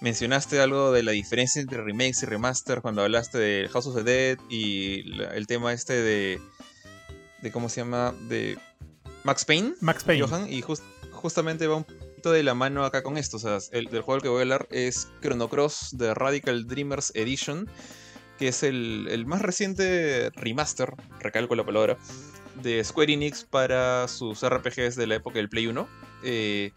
[0.00, 4.02] mencionaste algo de la diferencia entre remakes y remaster cuando hablaste de House of the
[4.02, 6.40] Dead y el tema este de.
[7.42, 8.14] de ¿Cómo se llama?
[8.28, 8.58] De
[9.24, 9.74] Max Payne.
[9.80, 10.26] Max Payne.
[10.26, 10.62] Johan, y
[11.12, 13.36] justamente va un poquito de la mano acá con esto.
[13.36, 16.66] O sea, el del juego del que voy a hablar es Chrono Cross de Radical
[16.66, 17.68] Dreamers Edition,
[18.38, 21.98] que es el, más reciente remaster, recalco la palabra,
[22.62, 25.88] de Square Enix para sus RPGs de la época del Play 1.
[26.24, 26.72] Eh,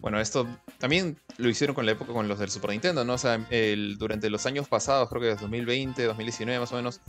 [0.00, 0.46] bueno, esto
[0.78, 3.14] también lo hicieron con la época con los del Super Nintendo, ¿no?
[3.14, 3.38] O sea,
[3.98, 7.00] durante los años pasados, creo que desde 2020, 2019 más o menos,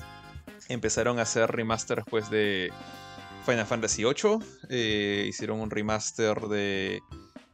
[0.70, 2.72] empezaron a hacer remasters pues de
[3.46, 4.40] Final Fantasy VIII,
[4.70, 7.02] eh, hicieron un remaster de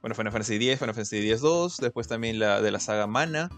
[0.02, 3.50] bueno, Final Fantasy X, Final Fantasy X-2, después también la de la saga Mana,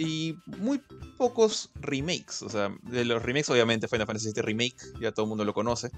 [0.00, 0.80] y muy
[1.18, 2.40] pocos remakes.
[2.40, 5.52] O sea, de los remakes, obviamente, Final Fantasy VII Remake, ya todo el mundo lo
[5.52, 5.90] conoce.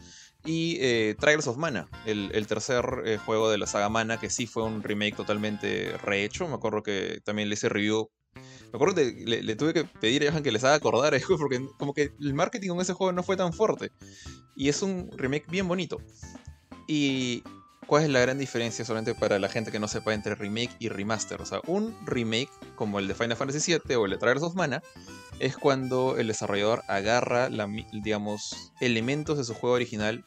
[0.45, 1.17] Y eh,
[1.47, 5.15] of Mana, el, tercer eh, juego de la saga Mana, que sí fue un remake
[5.15, 6.49] totalmente rehecho.
[6.49, 8.11] Me acuerdo que también le hice review.
[8.35, 11.65] Me acuerdo que le, tuve que pedir a Johan que les haga acordar a porque
[11.79, 13.93] como que el marketing con ese juego no fue tan fuerte.
[14.57, 15.99] Y es un remake bien bonito.
[16.89, 17.45] Y
[17.87, 20.89] ¿Cuál es la gran diferencia solamente para la gente que no sepa entre remake y
[20.89, 21.43] remaster?
[21.43, 24.55] O sea, un remake, como el de Final Fantasy VII o el de Trials of
[24.55, 24.83] Mana,
[25.41, 27.51] es cuando el desarrollador agarra,
[27.93, 30.25] digamos, elementos de su juego original,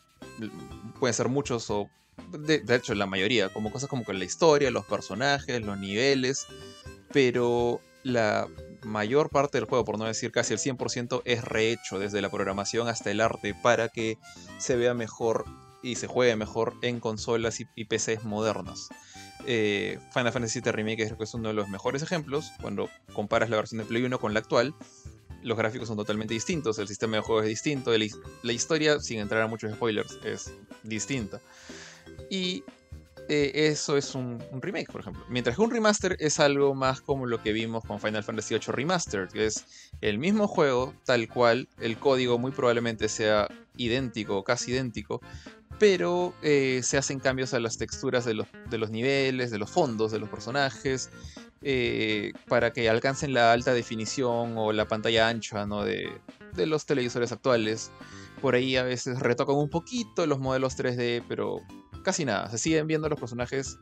[0.99, 1.89] pueden ser muchos o,
[2.37, 6.45] de, hecho, la mayoría, como cosas como la historia, los personajes, los niveles,
[7.13, 8.47] pero la
[8.83, 12.87] mayor parte del juego, por no decir casi el 100%, es rehecho desde la programación
[12.87, 14.17] hasta el arte para que
[14.57, 15.45] se vea mejor
[15.85, 18.89] y se juegue mejor en consolas y, PCs modernas.
[19.45, 22.51] Eh, Final Fantasy VII Remake creo que es uno de los mejores ejemplos.
[22.59, 24.73] Cuando comparas la versión de Play 1 con la actual,
[25.43, 29.43] los gráficos son totalmente distintos, el sistema de juego es distinto, la historia, sin entrar
[29.43, 30.51] a muchos spoilers, es
[30.81, 31.39] distinta.
[32.31, 32.63] Y
[33.27, 35.23] eh, eso es un, remake, por ejemplo.
[35.29, 38.73] Mientras que un remaster es algo más como lo que vimos con Final Fantasy VIII
[38.73, 39.65] Remastered, que es
[40.01, 43.47] el mismo juego, tal cual, el código muy probablemente sea
[43.77, 45.21] idéntico, casi idéntico,
[45.79, 48.47] pero eh, se hacen cambios a las texturas de los,
[48.89, 51.09] niveles, de los fondos de los personajes,
[51.61, 55.83] eh, para que alcancen la alta definición o la pantalla ancha ¿no?
[55.83, 56.09] de,
[56.53, 57.91] de, los televisores actuales.
[58.41, 61.61] Por ahí a veces retocan un poquito los modelos 3D, pero
[62.03, 62.49] casi nada.
[62.49, 63.77] Se siguen viendo los personajes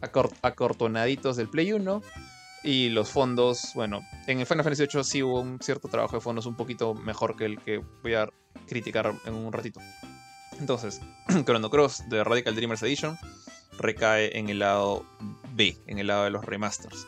[0.00, 2.02] acortonaditos del Play 1.
[2.62, 6.20] Y los fondos, bueno, en el Final Fantasy VIII sí hubo un cierto trabajo de
[6.20, 8.28] fondos un poquito mejor que el que voy a
[8.66, 9.80] criticar en un ratito.
[10.60, 11.00] Entonces,
[11.44, 13.18] Chrono Cross de Radical Dreamers Edition
[13.78, 15.06] recae en el lado
[15.54, 17.06] B, en el lado de los remasters.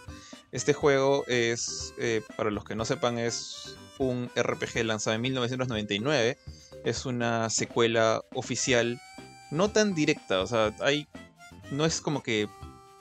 [0.51, 6.39] Este juego es, eh, para los que no sepan, es un RPG lanzado en 1999.
[6.85, 9.01] Es una secuela oficial,
[9.51, 11.07] no tan directa, o sea, hay,
[11.71, 12.49] no es como que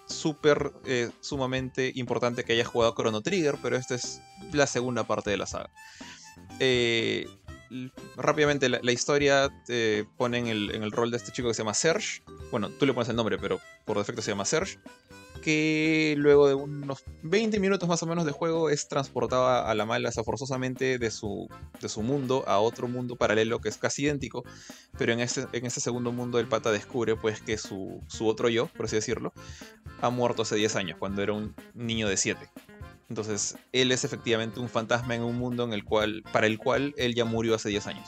[0.05, 4.21] súper, eh, sumamente importante que haya jugado Chrono Trigger, pero esta es
[4.51, 5.69] la segunda parte de la saga.
[6.59, 7.25] Eh,
[8.15, 12.23] rápidamente la, historia te pone en el, rol de este chico que se llama Serge.
[12.51, 14.77] Bueno, tú le pones el nombre, pero por defecto se llama Serge.
[15.41, 19.85] que luego de unos 20 minutos más o menos de juego es transportada a la
[19.85, 21.49] mala forzosamente de su,
[21.81, 24.43] de su mundo a otro mundo paralelo que es casi idéntico,
[24.97, 28.49] pero en ese, en ese segundo mundo el pata descubre pues que su, su otro
[28.49, 29.33] yo, por así decirlo,
[30.01, 32.49] ha muerto hace 10 años, cuando era un niño de 7.
[33.11, 36.95] Entonces, él es efectivamente un fantasma en un mundo en el cual, para el cual
[36.95, 38.07] él ya murió hace 10 años.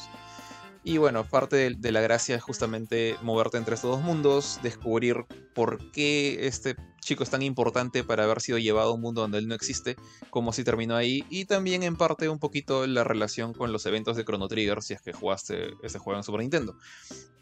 [0.85, 5.91] Y bueno, parte de, la gracia es justamente moverte entre estos dos mundos, descubrir por
[5.91, 9.49] qué este chico es tan importante para haber sido llevado a un mundo donde él
[9.49, 9.97] no existe,
[10.29, 14.15] cómo si terminó ahí, y también en parte un poquito la relación con los eventos
[14.15, 16.77] de Chrono Trigger, si es que jugaste ese juego en Super Nintendo.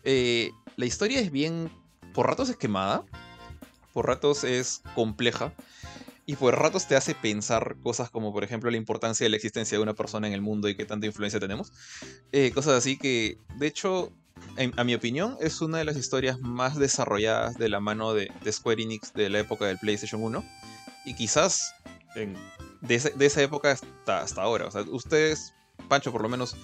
[0.03, 1.71] Eh, la historia es bien,
[2.15, 3.05] por ratos es quemada,
[3.93, 5.53] por ratos es compleja,
[6.25, 9.77] y por ratos te hace pensar cosas como, por ejemplo, la importancia de la existencia
[9.77, 11.71] de una persona en el mundo y qué tanta influencia tenemos.
[12.31, 14.11] Eh, cosas así que, de hecho,
[14.77, 18.81] a mi opinión, es una de las historias más desarrolladas de la mano de, Square
[18.81, 20.43] Enix de la época del PlayStation 1.
[21.05, 21.73] Y quizás
[22.81, 24.67] de, esa época hasta, hasta ahora.
[24.67, 25.53] O sea, ustedes,
[25.87, 26.55] Pancho, por lo menos,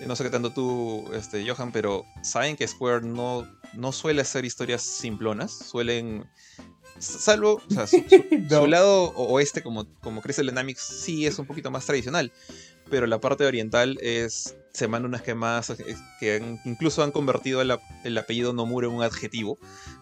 [0.00, 4.22] eh, no sé qué tanto tú, este, Johan, pero saben que Square no, no suele
[4.22, 5.52] hacer historias simplonas.
[5.52, 6.28] Suelen
[6.98, 7.96] Salvo, o sea, su,
[8.68, 12.32] lado oeste, como, como Crystal Dynamics, sí es un poquito más tradicional.
[12.90, 14.56] Pero la parte oriental es.
[14.72, 15.72] Se mandan unas quemadas
[16.18, 19.56] que incluso han convertido el, apellido Nomura en un adjetivo.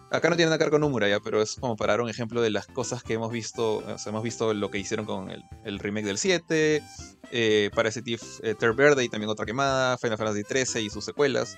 [0.09, 2.09] Acá no tiene nada que ver con Nomura ya, pero es como para dar un
[2.09, 3.77] ejemplo de las cosas que hemos visto.
[3.77, 6.83] O sea, hemos visto lo que hicieron con el, remake del 7,
[7.31, 11.55] eh, Parasitive eh, Verde y también otra quemada, Final Fantasy 13 y sus secuelas.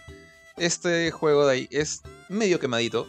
[0.57, 3.07] Este juego de ahí es medio quemadito,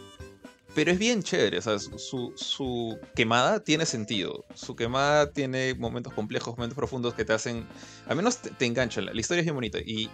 [0.77, 4.45] pero es bien chévere, o sea, su, quemada tiene sentido.
[4.53, 7.65] Su quemada tiene momentos complejos, momentos profundos que te hacen.
[8.05, 9.07] Al menos te, enganchan.
[9.07, 9.79] La historia es bien bonita.
[9.79, 10.07] Y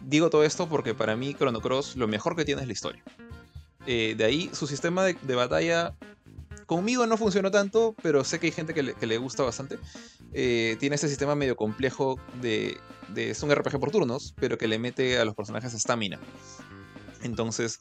[0.00, 3.04] digo todo esto porque para mí, Chrono Cross, lo mejor que tiene es la historia.
[3.86, 5.94] Eh, de ahí, su sistema de, batalla.
[6.66, 9.78] Conmigo no funcionó tanto, pero sé que hay gente que le, gusta bastante.
[10.32, 12.78] Eh, tiene ese sistema medio complejo de,
[13.14, 13.30] de.
[13.30, 16.18] Es un RPG por turnos, pero que le mete a los personajes estamina.
[17.22, 17.78] Entonces,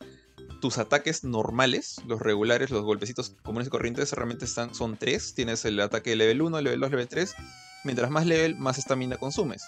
[0.62, 5.34] tus ataques normales, los regulares, los golpecitos comunes y corrientes, realmente están, son tres.
[5.34, 7.36] Tienes el ataque level 1, level 2, level 3.
[7.84, 9.64] Mientras más level, más estamina consumes.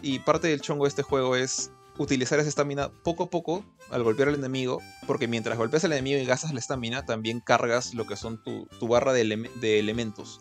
[0.00, 4.04] Y parte del chongo de este juego es utilizar esa estamina poco a poco al
[4.04, 8.06] golpear al enemigo, porque mientras golpeas al enemigo y gastas la estamina, también cargas lo
[8.06, 10.40] que son tu, barra de, de, elementos.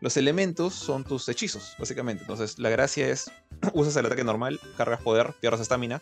[0.00, 2.22] Los elementos son tus hechizos, básicamente.
[2.22, 3.30] Entonces, la gracia es,
[3.74, 6.00] usas el ataque normal, cargas poder, pierdes estamina,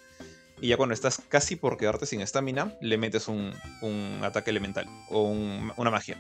[0.61, 3.53] y ya cuando estás casi por quedarte sin estamina, le metes un,
[4.23, 6.17] ataque elemental o una magia.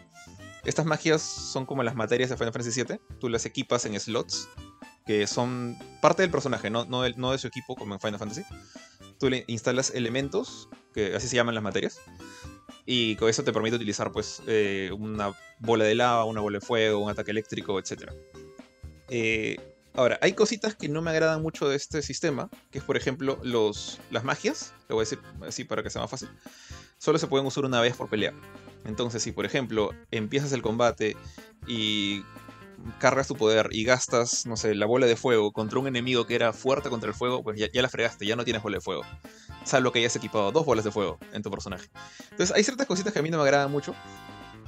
[0.64, 3.00] Estas magias son como las materias de Final Fantasy VII.
[3.20, 4.48] Tú las equipas en slots,
[5.06, 8.42] que son parte del personaje, no, no, de, su equipo como en Final Fantasy.
[9.18, 12.00] Tú le instalas elementos, que así se llaman las materias,
[12.84, 16.66] y con eso te permite utilizar pues eh, una bola de lava, una bola de
[16.66, 18.10] fuego, un ataque eléctrico, etc.
[19.08, 22.98] Eh, Ahora, hay cositas que no me agradan mucho de este sistema, que es por
[22.98, 26.28] ejemplo los, las magias, le voy a decir así para que sea más fácil,
[26.98, 28.34] solo se pueden usar una vez por pelea.
[28.84, 31.16] Entonces, si por ejemplo empiezas el combate
[31.66, 32.22] y
[32.98, 36.34] cargas tu poder y gastas, no sé, la bola de fuego contra un enemigo que
[36.34, 38.82] era fuerte contra el fuego, pues ya, ya, la fregaste, ya no tienes bola de
[38.82, 39.02] fuego.
[39.64, 41.88] Salvo que hayas equipado dos bolas de fuego en tu personaje.
[42.32, 43.94] Entonces hay ciertas cositas que a mí no me agradan mucho,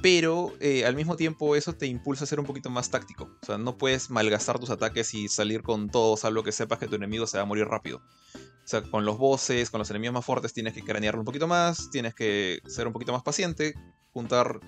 [0.01, 3.29] pero eh, al mismo tiempo eso te impulsa a ser un poquito más táctico.
[3.41, 6.87] O sea, no puedes malgastar tus ataques y salir con todo, salvo que sepas que
[6.87, 8.01] tu enemigo se va a morir rápido.
[8.35, 11.47] O sea, con los bosses, con los enemigos más fuertes, tienes que cranearlo un poquito
[11.47, 13.73] más, tienes que ser un poquito más paciente,
[14.13, 14.59] juntar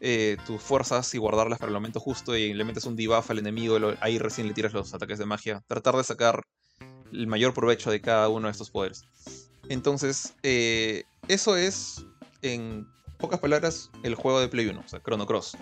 [0.00, 3.38] eh, tus fuerzas y guardarlas para el momento justo y le metes un debuff al
[3.38, 5.62] enemigo, ahí recién le tiras los ataques de magia.
[5.66, 6.42] Tratar de sacar
[7.12, 9.02] el mayor provecho de cada uno de estos poderes.
[9.68, 12.04] Entonces, eh, eso es
[12.42, 12.86] en
[13.18, 15.56] pocas palabras, el juego de Play 1, o sea, Chrono Cross.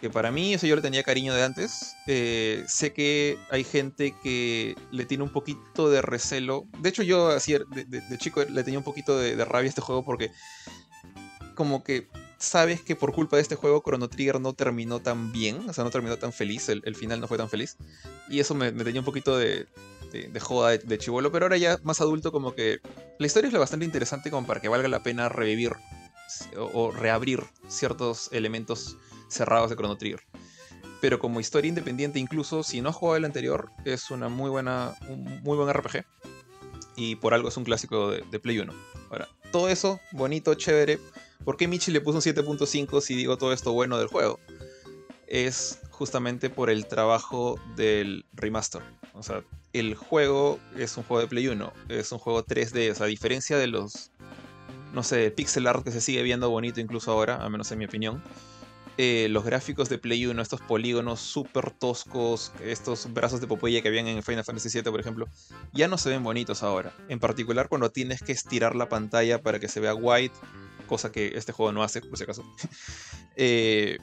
[0.00, 1.94] Que para mí, eso yo le tenía cariño de antes.
[2.06, 6.66] Eh, sé que hay gente que le tiene un poquito de recelo.
[6.80, 10.04] De hecho, yo así de, chico le tenía un poquito de, rabia a este juego
[10.04, 10.30] porque
[11.54, 12.08] como que
[12.38, 15.84] sabes que por culpa de este juego Chrono Trigger no terminó tan bien, o sea,
[15.84, 17.76] no terminó tan feliz, el, final no fue tan feliz.
[18.28, 19.68] Y eso me, tenía un poquito de,
[20.12, 22.80] de, joda de, de chivolo, pero ahora ya más adulto como que
[23.18, 25.72] la historia es lo bastante interesante como para que valga la pena revivir
[26.56, 28.96] o, reabrir ciertos elementos
[29.28, 30.22] cerrados de Chrono Trigger.
[31.00, 34.94] Pero como historia independiente, incluso si no has jugado el anterior, es una muy buena,
[35.08, 36.04] un muy buen RPG.
[36.96, 38.72] Y por algo es un clásico de, Play 1.
[39.10, 40.98] Ahora, todo eso, bonito, chévere.
[41.44, 44.40] ¿Por qué Michi le puso un 7.5 si digo todo esto bueno del juego?
[45.26, 48.82] Es justamente por el trabajo del remaster.
[49.12, 52.92] O sea, el juego es un juego de Play 1, es un juego 3D.
[52.92, 54.10] O sea, a diferencia de los
[54.94, 57.84] no sé, pixel art que se sigue viendo bonito incluso ahora, al menos en mi
[57.84, 58.22] opinión.
[58.96, 63.88] eh, los gráficos de Play 1, estos polígonos súper toscos, estos brazos de Popeye que
[63.88, 65.26] habían en Final Fantasy VII, por ejemplo,
[65.72, 66.92] ya no se ven bonitos ahora.
[67.08, 70.34] En particular cuando tienes que estirar la pantalla para que se vea white,
[70.86, 72.44] cosa que este juego no hace, por si acaso.
[73.36, 73.98] Eh,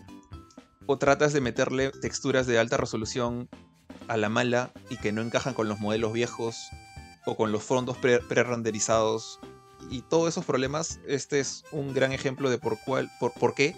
[0.88, 3.48] o tratas de meterle texturas de alta resolución
[4.10, 6.58] a la mala y que no encajan con los modelos viejos
[7.26, 9.40] o con los fondos pre-renderizados.
[9.90, 13.76] Y todos esos problemas, este es un gran ejemplo de por, cuál, por, por qué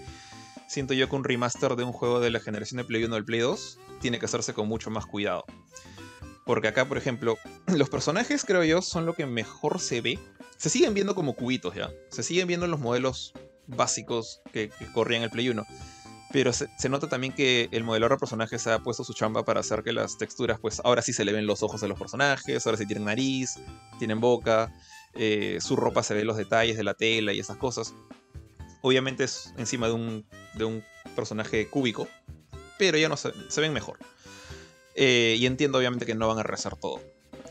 [0.73, 3.25] siento yo que un remaster de un juego de la generación de Play 1 del
[3.25, 5.45] Play 2 tiene que hacerse con mucho más cuidado.
[6.45, 10.19] Porque acá, por ejemplo, los personajes, creo yo, son lo que mejor se ve.
[10.57, 11.91] Se siguen viendo como cubitos ya.
[12.09, 13.33] Se siguen viendo los modelos
[13.67, 15.63] básicos que, corrían el Play 1.
[16.31, 19.83] Pero se, nota también que el modelador de personajes ha puesto su chamba para hacer
[19.83, 22.79] que las texturas, pues ahora sí se le ven los ojos de los personajes, ahora
[22.79, 23.59] sí tienen nariz,
[23.99, 24.73] tienen boca,
[25.15, 27.93] eh, su ropa se ve los detalles de la tela y esas cosas.
[28.81, 30.25] Obviamente es encima de un,
[30.55, 30.83] de un
[31.15, 32.07] personaje cúbico,
[32.77, 33.97] pero ya no se, ven mejor.
[34.95, 37.01] Eh, y entiendo obviamente que no van a rezar todo.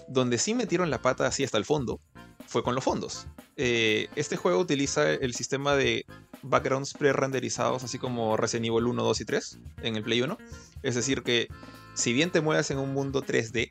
[0.09, 2.01] Donde sí metieron la pata así hasta el fondo
[2.47, 3.27] fue con los fondos.
[3.57, 6.05] Eh, este juego utiliza el sistema de
[6.43, 10.37] backgrounds pre-renderizados, así como Resident Evil 1, 2 y 3 en el Play 1.
[10.83, 11.49] Es decir, que
[11.95, 13.71] si bien te mueves en un mundo 3D,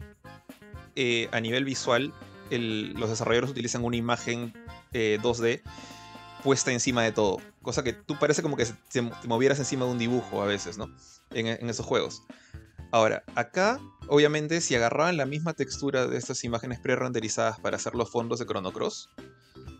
[0.96, 2.14] eh, a nivel visual,
[2.60, 4.54] los desarrolladores utilizan una imagen
[4.94, 5.62] 2D
[6.42, 7.38] puesta encima de todo.
[7.62, 10.94] Cosa que tú parece como que te movieras encima de un dibujo a veces, ¿no?
[11.32, 12.24] En, esos juegos.
[12.92, 18.10] Ahora, acá, obviamente, si agarraban la misma textura de estas imágenes pre-renderizadas para hacer los
[18.10, 19.10] fondos de Chrono Cross,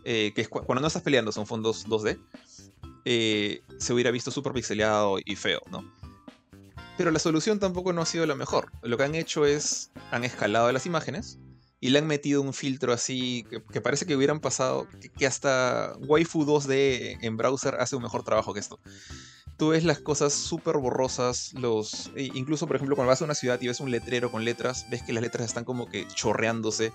[0.04, 2.18] eh, que cuando no estás peleando son fondos 2D,
[3.04, 5.84] eh, se hubiera visto súper pixeleado y feo, ¿no?
[6.96, 8.70] Pero la solución tampoco no ha sido la mejor.
[8.82, 11.38] Lo que han hecho es, han escalado las imágenes,
[11.82, 14.86] y le han metido un filtro así que, parece que hubieran pasado,
[15.18, 18.78] que, hasta Waifu 2D en browser hace un mejor trabajo que esto.
[19.56, 23.34] Tú ves las cosas súper borrosas, los, e incluso por ejemplo cuando vas a una
[23.34, 26.92] ciudad y ves un letrero con letras, ves que las letras están como que chorreándose.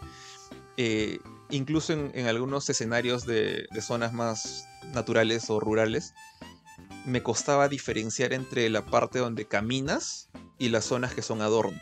[0.78, 1.20] Eh,
[1.50, 6.14] incluso en, algunos escenarios de, de zonas más naturales o rurales,
[7.06, 11.78] me costaba diferenciar entre la parte donde caminas y las zonas que son adorno.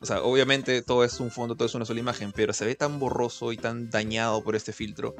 [0.00, 2.74] O sea, obviamente todo es un fondo, todo es una sola imagen, pero se ve
[2.74, 5.14] tan borroso y tan dañado por este filtro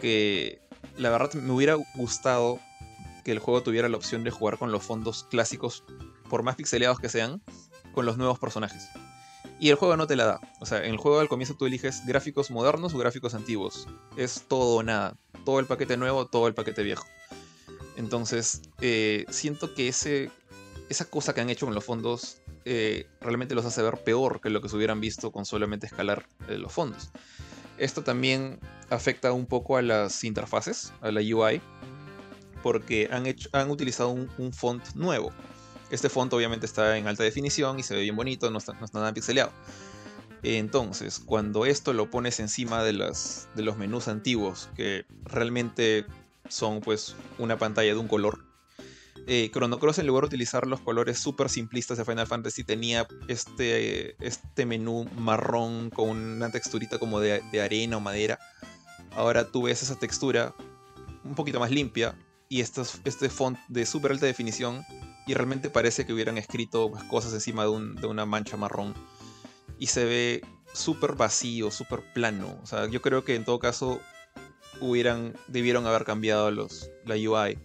[0.00, 0.60] que
[0.96, 2.60] la verdad me hubiera gustado
[3.24, 5.82] que el juego tuviera la opción de jugar con los fondos clásicos,
[6.30, 7.42] por más pixeleados que sean,
[7.92, 8.88] con los nuevos personajes.
[9.58, 10.40] Y el juego no te la da.
[10.60, 13.88] O sea, en el juego al comienzo tú eliges gráficos modernos o gráficos antiguos.
[14.16, 15.16] Es todo o nada.
[15.44, 17.06] Todo el paquete nuevo, todo el paquete viejo.
[17.96, 20.30] Entonces, eh, siento que ese,
[20.90, 24.50] esa cosa que han hecho con los fondos eh, realmente los hace ver peor que
[24.50, 27.10] lo que se hubieran visto con solamente escalar eh, los fondos.
[27.78, 28.58] Esto también
[28.90, 31.62] afecta un poco a las interfaces, a la UI,
[32.64, 35.30] porque han, han utilizado un, font nuevo.
[35.90, 39.14] Este font obviamente está en alta definición y se ve bien bonito, no está, nada
[39.14, 39.52] pixeleado.
[40.42, 46.04] Entonces, cuando esto lo pones encima de, de los menús antiguos, que realmente
[46.48, 48.45] son pues una pantalla de un color,
[49.28, 53.08] eh, Chrono Cross en lugar de utilizar los colores súper simplistas de Final Fantasy tenía
[53.26, 58.38] este, este menú marrón con una texturita como de, arena o madera.
[59.16, 60.54] Ahora tú ves esa textura
[61.24, 62.14] un poquito más limpia
[62.48, 64.84] y este, este font de súper alta definición
[65.26, 68.94] y realmente parece que hubieran escrito cosas encima de, de una mancha marrón.
[69.80, 70.42] Y se ve
[70.72, 72.60] súper vacío, súper plano.
[72.62, 74.00] O sea, yo creo que en todo caso
[74.80, 77.58] hubieran, debieron haber cambiado los, la UI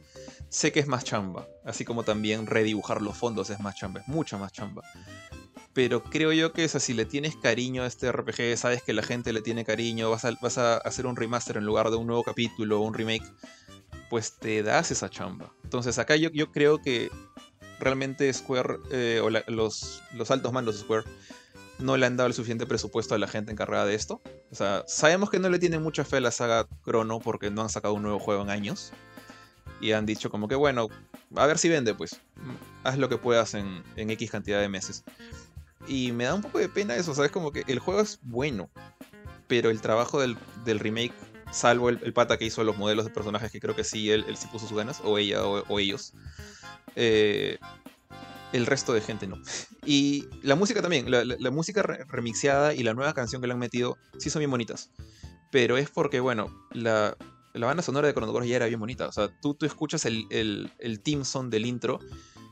[0.51, 4.07] Sé que es más chamba, así como también redibujar los fondos es más chamba, es
[4.09, 4.83] mucha más chamba.
[5.71, 9.31] Pero creo yo que si le tienes cariño a este RPG, sabes que la gente
[9.31, 12.83] le tiene cariño, vas a, hacer un remaster en lugar de un nuevo capítulo o
[12.83, 13.23] un remake,
[14.09, 15.53] pues te das esa chamba.
[15.63, 17.09] Entonces acá yo, yo creo que
[17.79, 21.05] realmente Square eh, o los, los altos mandos de Square
[21.79, 24.19] no le han dado el suficiente presupuesto a la gente encargada de esto.
[24.51, 27.61] O sea, sabemos que no le tienen mucha fe a la saga Chrono porque no
[27.61, 28.91] han sacado un nuevo juego en años
[29.81, 30.87] y han dicho como que bueno,
[31.35, 32.21] a ver si vende pues,
[32.83, 35.03] haz lo que puedas en, X cantidad de meses.
[35.87, 37.31] Y me da un poco de pena eso, ¿sabes?
[37.31, 38.69] Como que el juego es bueno,
[39.47, 40.37] pero el trabajo del,
[40.79, 41.13] remake,
[41.51, 44.37] salvo el, pata que hizo los modelos de personajes, que creo que sí, él, él
[44.37, 46.13] sí puso sus ganas, o ella, o, ellos,
[46.95, 47.57] eh,
[48.53, 49.41] el resto de gente no.
[49.83, 53.97] Y la música también, la, música remixeada y la nueva canción que le han metido,
[54.19, 54.91] sí son bien bonitas.
[55.49, 57.17] Pero es porque, bueno, la,
[57.53, 59.07] la banda sonora de Chrono Cross ya era bien bonita.
[59.07, 61.99] O sea, tú, tú escuchas el, el, el team son del intro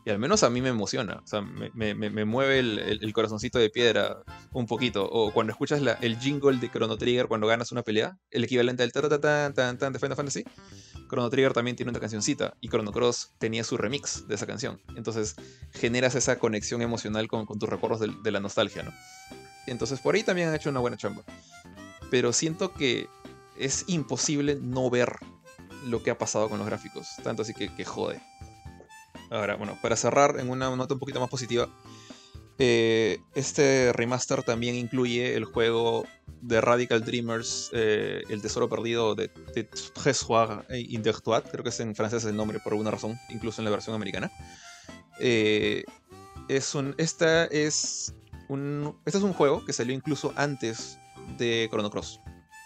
[0.05, 1.21] y al menos a mí me emociona.
[1.23, 4.23] O sea, me, me, me mueve el, el, corazoncito de piedra
[4.53, 5.05] un poquito.
[5.09, 8.83] O cuando escuchas la, el jingle de Chrono Trigger cuando ganas una pelea, el equivalente
[8.83, 10.43] al tan tan tan de Final Fantasy.
[11.09, 14.81] Chrono Trigger también tiene una cancioncita y Chrono Cross tenía su remix de esa canción.
[14.95, 15.35] Entonces
[15.71, 18.93] generas esa conexión emocional con, tus recuerdos de, la nostalgia, ¿no?
[19.67, 21.23] Entonces por ahí también han hecho una buena chamba.
[22.09, 23.07] Pero siento que
[23.59, 25.15] es imposible no ver
[25.85, 27.07] lo que ha pasado con los gráficos.
[27.23, 28.21] Tanto así que, jode.
[29.29, 31.69] Ahora, bueno, para cerrar en una nota un poquito más positiva.
[32.61, 36.05] Eh, este remaster también incluye el juego
[36.41, 39.29] de Radical Dreamers, eh, El Tesoro Perdido de,
[39.93, 43.71] Tressoir Intertoit, creo que es en francés el nombre por alguna razón, incluso en la
[43.71, 44.29] versión americana.
[45.21, 45.85] Eh,
[46.49, 48.13] es un, esta es
[48.49, 50.97] un, este es un juego que salió incluso antes
[51.37, 52.19] de Chrono Cross.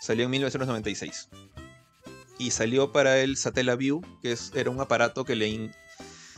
[0.03, 1.29] Salió en 1996.
[2.37, 5.71] Y salió para el Satellaview, que era un aparato que le,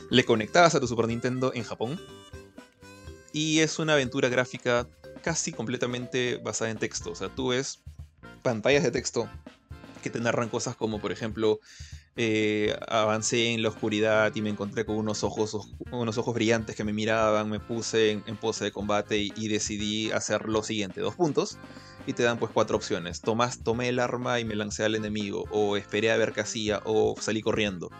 [0.08, 2.00] le conectabas a tu Super Nintendo en Japón.
[3.32, 4.86] Y es una aventura gráfica
[5.20, 7.10] casi completamente basada en texto.
[7.10, 7.80] O sea, tú ves
[8.44, 9.28] pantallas de texto
[10.00, 11.58] que te narran cosas como, por ejemplo,
[12.18, 16.84] eh, avancé en la oscuridad y me encontré con unos ojos, unos ojos brillantes que
[16.84, 21.58] me miraban, me puse en, pose de combate y, decidí hacer lo siguiente, dos puntos,
[22.06, 23.20] y te dan pues cuatro opciones.
[23.20, 26.80] Tomas, tomé el arma y me lancé al enemigo, o esperé a ver qué hacía,
[26.84, 27.90] o salí corriendo.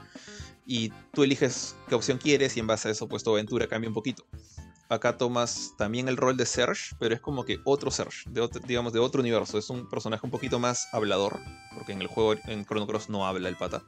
[0.64, 3.88] Y tú eliges qué opción quieres y en base a eso pues tu aventura cambia
[3.88, 4.26] un poquito
[4.88, 8.92] acá tomas también el rol de Serge, pero es como que otro Serge, de digamos
[8.92, 9.58] de otro universo.
[9.58, 11.38] Es un personaje un poquito más hablador,
[11.74, 13.82] porque en el juego en Chrono Cross no habla el pata.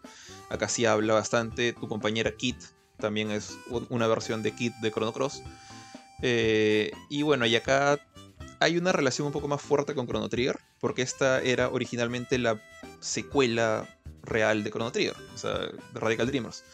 [0.50, 1.72] Acá sí habla bastante.
[1.72, 2.56] Tu compañera Kit
[2.98, 3.58] también es
[3.90, 5.42] una versión de Kit de Chrono Cross.
[6.22, 7.98] Eh, y bueno, y acá
[8.60, 12.60] hay una relación un poco más fuerte con Chrono Trigger, porque esta era originalmente la
[13.00, 13.86] secuela
[14.22, 16.64] real de Chrono Trigger, o sea, de Radical Dreamers.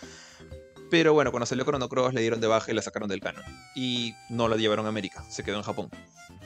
[0.90, 3.42] Pero bueno, cuando salió Chrono Cross le dieron de baja y la sacaron del canon.
[3.74, 5.90] Y no la llevaron a América, se quedó en Japón.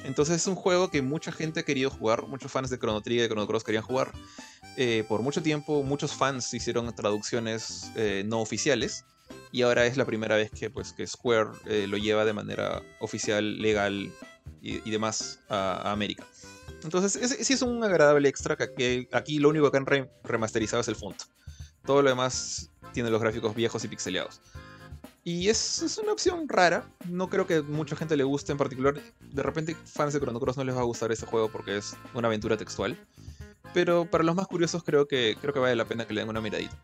[0.05, 3.21] Entonces es un juego que mucha gente ha querido jugar, muchos fans de Chrono Trigger
[3.21, 4.13] y de Chrono Cross querían jugar.
[4.77, 9.05] Eh, por mucho tiempo muchos fans hicieron traducciones eh, no oficiales
[9.51, 12.83] y ahora es la primera vez que, pues, que Square eh, lo lleva de manera
[13.01, 14.13] oficial, legal
[14.63, 16.25] y, demás a, América.
[16.85, 19.87] Entonces sí es un agradable extra que aquí, lo único que han
[20.23, 21.25] remasterizado es el fondo.
[21.89, 24.43] Todo lo demás tiene los gráficos viejos y pixeleados.
[25.25, 26.87] Y es, es, una opción rara.
[27.09, 29.01] No creo que mucha gente le guste en particular.
[29.33, 31.97] De repente, fans de Chrono Cross no les va a gustar este juego porque es
[32.13, 32.95] una aventura textual.
[33.73, 36.29] Pero para los más curiosos, creo que, creo que vale la pena que le den
[36.29, 36.79] una miradita.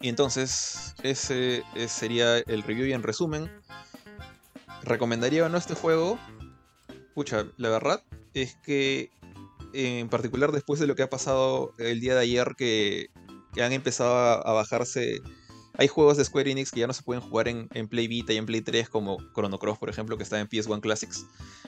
[0.00, 2.86] Y entonces, ese, sería el review.
[2.86, 3.50] Y en resumen,
[4.84, 6.16] ¿recomendaría o no este juego?
[7.12, 8.04] Pucha, la verdad
[8.34, 9.10] es que,
[9.72, 13.10] en particular después de lo que ha pasado el día de ayer, que
[13.56, 15.22] que han empezado a, bajarse.
[15.78, 18.36] Hay juegos de Square Enix que ya no se pueden jugar en, Play Vita y
[18.36, 21.24] en Play 3, como Chrono Cross, por ejemplo, que está en PS1 Classics.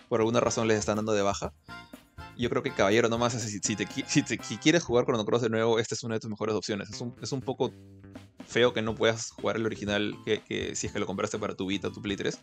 [0.09, 1.55] Por alguna razón les están dando de baja.
[2.37, 5.79] Yo creo que, caballero, nomás, si, si, te, si, quieres jugar Chrono Cross de nuevo,
[5.79, 6.91] esta es una de tus mejores opciones.
[6.91, 7.73] Es un, es un poco
[8.47, 11.67] feo que no puedas jugar el original que, si es que lo compraste para tu
[11.67, 12.39] Vita o tu Play 3.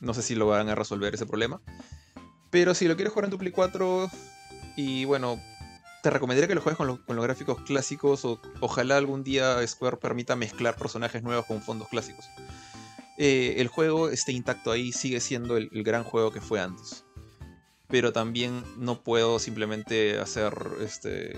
[0.00, 1.62] No sé si lo van a resolver ese problema.
[2.50, 4.10] Pero si lo quieres jugar en tu Play 4
[4.76, 5.40] y bueno,
[6.06, 10.36] te recomendaría que lo juegues con, los gráficos clásicos o ojalá algún día Square permita
[10.36, 12.24] mezclar personajes nuevos con fondos clásicos.
[13.18, 17.04] Eh, el juego esté intacto ahí, sigue siendo el, gran juego que fue antes.
[17.88, 21.36] Pero también no puedo simplemente hacer este,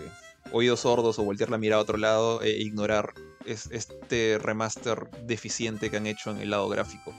[0.53, 3.15] oídos sordos o voltear la mirada a otro lado e ignorar
[3.47, 7.15] este remaster deficiente que han hecho en el lado gráfico.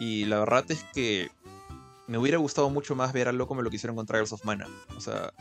[0.00, 1.30] Y la verdad es que
[2.08, 4.66] me hubiera gustado mucho más ver algo como lo que hicieron con Trials of Mana.
[4.96, 5.32] O sea,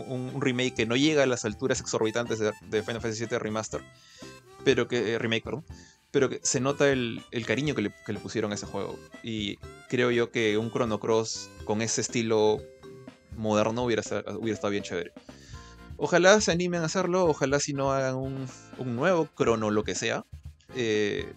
[0.00, 3.82] un, remake que no llega a las alturas exorbitantes de, Final Fantasy VII Remaster,
[4.64, 5.64] pero que, eh, remake, perdón,
[6.10, 8.98] pero que se nota el, cariño que le, pusieron a ese juego.
[9.22, 9.56] Y
[9.88, 12.60] creo yo que un Chrono Cross con ese estilo
[13.36, 15.12] moderno hubiera, estado bien chévere.
[15.96, 18.46] Ojalá se animen a hacerlo, ojalá si no hagan un,
[18.96, 20.24] nuevo Chrono, lo que sea.
[20.76, 21.32] Eh,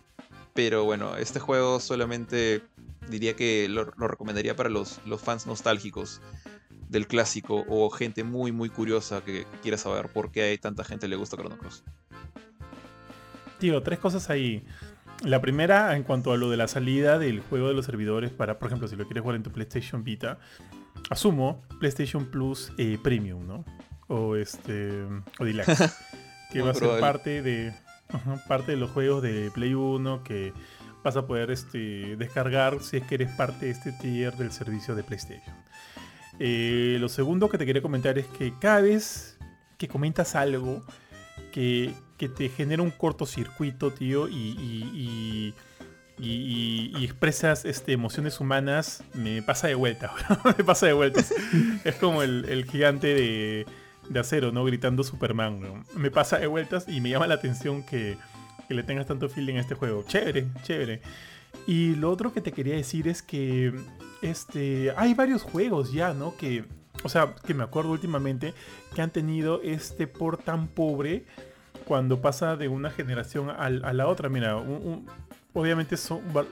[0.54, 2.62] pero bueno, este juego solamente
[3.10, 6.22] diría que lo, recomendaría para los fans nostálgicos
[6.90, 11.08] del clásico o gente muy muy curiosa que, quiera saber por qué hay tanta gente
[11.08, 11.84] le gusta Chrono Cross.
[13.60, 14.64] Tío, tres cosas ahí.
[15.24, 18.60] La primera, en cuanto a lo de la salida del juego de los servidores para,
[18.60, 20.38] por ejemplo, si lo quieres jugar en tu PlayStation Vita,
[21.10, 23.66] asumo PlayStation Plus eh, Premium, ¿no?
[24.08, 25.04] O este.
[25.40, 25.92] O Deluxe.
[26.52, 27.74] que va a ser parte de.
[28.48, 30.54] parte de los juegos de Play 1 que
[31.04, 34.96] vas a poder este, descargar si es que eres parte de este tier del servicio
[34.96, 35.56] de PlayStation.
[36.40, 39.38] Eh, lo segundo que te quería comentar es que cada vez
[39.78, 40.84] que comentas algo
[41.52, 45.54] que, te genera un cortocircuito, tío, y,
[46.20, 50.12] y, expresas este, emociones humanas, me pasa de vuelta,
[50.58, 51.24] me pasa de vuelta.
[51.84, 53.66] es como el, gigante de,
[54.10, 54.66] de acero, ¿no?
[54.66, 55.86] Gritando Superman.
[55.96, 58.18] Me pasa de vueltas y me llama la atención que,
[58.68, 60.04] que le tengas tanto feeling a este juego.
[60.08, 61.02] Chévere, chévere.
[61.66, 63.74] Y lo otro que te quería decir es que
[64.22, 66.36] este, hay varios juegos ya, ¿no?
[66.38, 66.66] Que,
[67.04, 68.54] o sea, que me acuerdo últimamente
[68.96, 71.26] que han tenido este por tan pobre
[71.86, 74.30] cuando pasa de una generación a, la otra.
[74.30, 74.58] Mira,
[75.54, 76.46] obviamente son va-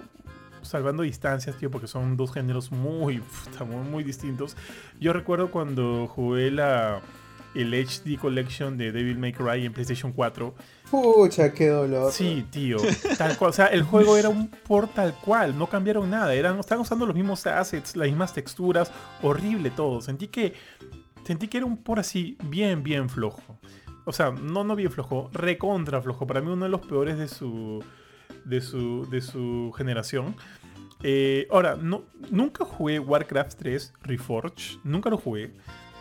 [0.61, 3.21] salvando distancias, tío, porque son dos géneros muy,
[3.65, 4.55] muy, muy distintos.
[4.99, 7.01] Yo recuerdo cuando jugué la
[7.55, 10.53] el HD Collection de Devil May Cry en PlayStation 4.
[10.91, 12.11] Pucha, qué dolor.
[12.11, 12.77] Sí, tío.
[13.17, 13.49] Tal cual.
[13.49, 15.57] O sea, el juego era un por tal cual.
[15.57, 16.33] No cambiaron nada.
[16.33, 18.91] Eran, estaban usando los mismos assets, las mismas texturas.
[19.21, 20.01] Horrible todo.
[20.01, 20.53] Sentí que.
[21.25, 23.59] Sentí que era un por así bien, bien flojo.
[24.05, 25.29] O sea, no, no bien flojo.
[25.33, 26.27] Recontra flojo.
[26.27, 27.83] Para mí uno de los peores de su.
[28.43, 29.07] De su.
[29.09, 30.35] De su generación.
[31.03, 34.79] Eh, ahora, no, nunca jugué Warcraft 3 Reforged.
[34.83, 35.53] Nunca lo jugué.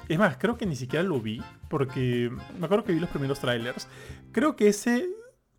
[0.08, 1.42] Es más, creo que ni siquiera lo vi.
[1.68, 3.88] Porque me acuerdo que vi los primeros trailers.
[4.32, 5.08] Creo que ese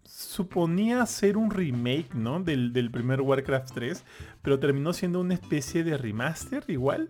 [0.04, 2.40] suponía ser un remake, ¿no?
[2.40, 4.04] Del, primer Warcraft 3,
[4.42, 7.10] pero terminó siendo una especie de remaster igual.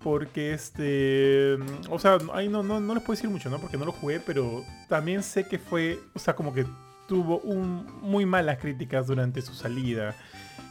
[0.00, 1.56] Porque este.
[1.88, 3.60] O sea, ahí no, no, no les puedo decir mucho, ¿no?
[3.60, 6.00] Porque no lo jugué, pero también sé que fue.
[6.14, 6.66] O sea, como que
[7.06, 10.16] tuvo un, muy malas críticas durante su salida.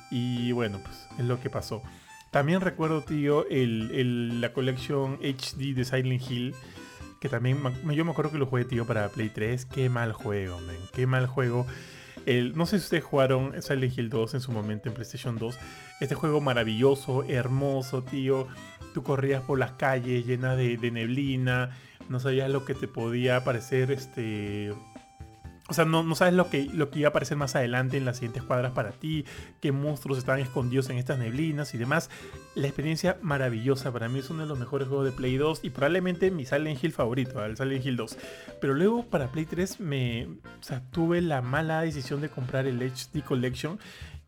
[0.10, 1.82] Y bueno, pues es lo que pasó.
[2.32, 6.56] También recuerdo, tío, el, el- la colección HD de Silent Hill.
[7.20, 7.60] Que también
[7.94, 9.66] yo me acuerdo que lo jugué, tío, para Play 3.
[9.66, 10.76] Qué mal juego, man.
[10.92, 11.68] Qué mal juego.
[12.26, 15.56] El, no sé si ustedes jugaron Silent Hill 2 en su momento en PlayStation 2.
[16.00, 18.48] Este juego maravilloso, hermoso, tío.
[18.96, 21.78] Tú corrías por las calles llenas de, de neblina.
[22.10, 23.92] No sabías lo que te podía aparecer.
[23.92, 24.74] Este.
[25.72, 28.04] O sea, no, no sabes lo que, lo que iba a aparecer más adelante en
[28.04, 29.24] las siguientes cuadras para ti.
[29.62, 32.10] Qué monstruos estaban escondidos en estas neblinas y demás.
[32.56, 33.90] La experiencia maravillosa.
[33.94, 36.84] Para mí es uno de los mejores juegos de Play 2 y probablemente mi Silent
[36.84, 38.18] Hill favorito, el Silent Hill 2.
[38.60, 42.82] Pero luego para Play 3 me, o sea, tuve la mala decisión de comprar el
[42.82, 43.80] HD Collection.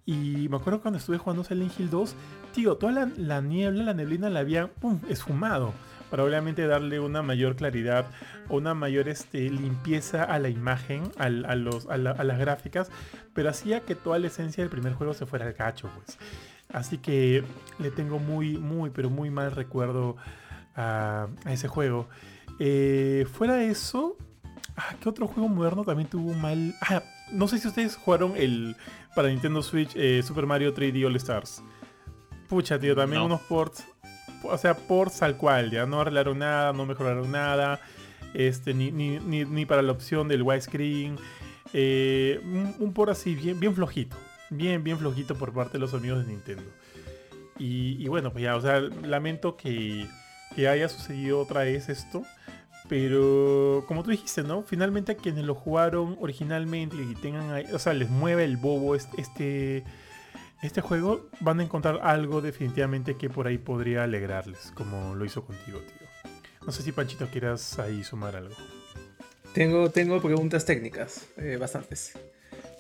[0.06, 2.16] Y me acuerdo cuando estuve jugando Silent Hill 2,
[2.54, 5.74] tío, toda la, la niebla, la neblina la había pum, esfumado.
[6.14, 8.06] Para obviamente darle una mayor claridad,
[8.48, 12.92] una mayor este, limpieza a la imagen, a, los, a, la- a las gráficas,
[13.34, 16.20] pero hacía que toda la esencia del primer juego se fuera al cacho, pues.
[16.72, 17.44] Así que
[17.80, 20.16] le tengo muy, muy, pero muy mal recuerdo
[20.76, 22.08] a, a ese juego.
[22.60, 24.16] Eh, fuera de eso,
[24.78, 26.76] ah, ¿qué otro juego moderno también tuvo un mal?
[26.82, 28.76] Ah, no sé si ustedes jugaron el
[29.16, 31.64] para Nintendo Switch eh, Super Mario 3D All Stars.
[32.48, 33.26] Pucha, tío, también No.
[33.26, 33.84] unos ports.
[34.44, 37.80] O sea, ports al cual, ya no arreglaron nada, no mejoraron nada.
[38.34, 41.18] Este, ni, ni, ni, ni para la opción del widescreen.
[41.74, 42.40] Eh,
[42.80, 44.16] un, port así, bien, bien flojito.
[44.50, 46.64] Bien, bien flojito por parte de los amigos de Nintendo.
[47.58, 50.08] Y, bueno, pues ya, o sea, lamento que,
[50.56, 52.24] que haya sucedido otra vez esto.
[52.90, 54.64] Pero como tú dijiste, ¿no?
[54.64, 58.96] Finalmente a quienes lo jugaron originalmente y tengan ahí, o sea, les mueve el bobo
[58.96, 59.86] este,
[60.64, 65.46] este, juego, van a encontrar algo definitivamente que por ahí podría alegrarles, como lo hizo
[65.46, 66.32] contigo, tío.
[66.66, 68.56] No sé si Panchito quieras ahí sumar algo.
[69.54, 72.18] Tengo, tengo preguntas técnicas, eh, bastantes.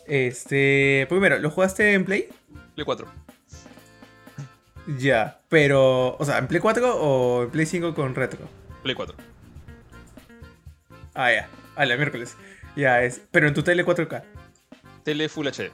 [0.07, 2.30] Este, primero, ¿lo jugaste en Play?
[2.76, 3.07] Play 4.
[4.97, 8.47] Ya, pero, o sea, ¿en Play 4 o en Play 5 con retro?
[8.81, 9.15] Play 4.
[11.14, 12.35] Ah, ya, a la miércoles.
[12.76, 14.23] Ya, es, pero en tu tele 4K.
[15.03, 15.72] Tele Full HD.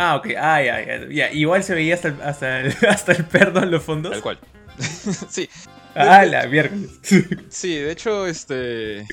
[0.00, 1.32] Ah, ok, ah, ya, ya, ya.
[1.32, 4.12] Igual se veía hasta el, hasta el, hasta el perno en los fondos.
[4.12, 4.38] Tal cual.
[5.28, 5.48] sí,
[5.94, 7.00] Ah, la miércoles.
[7.48, 9.04] sí, de hecho, este.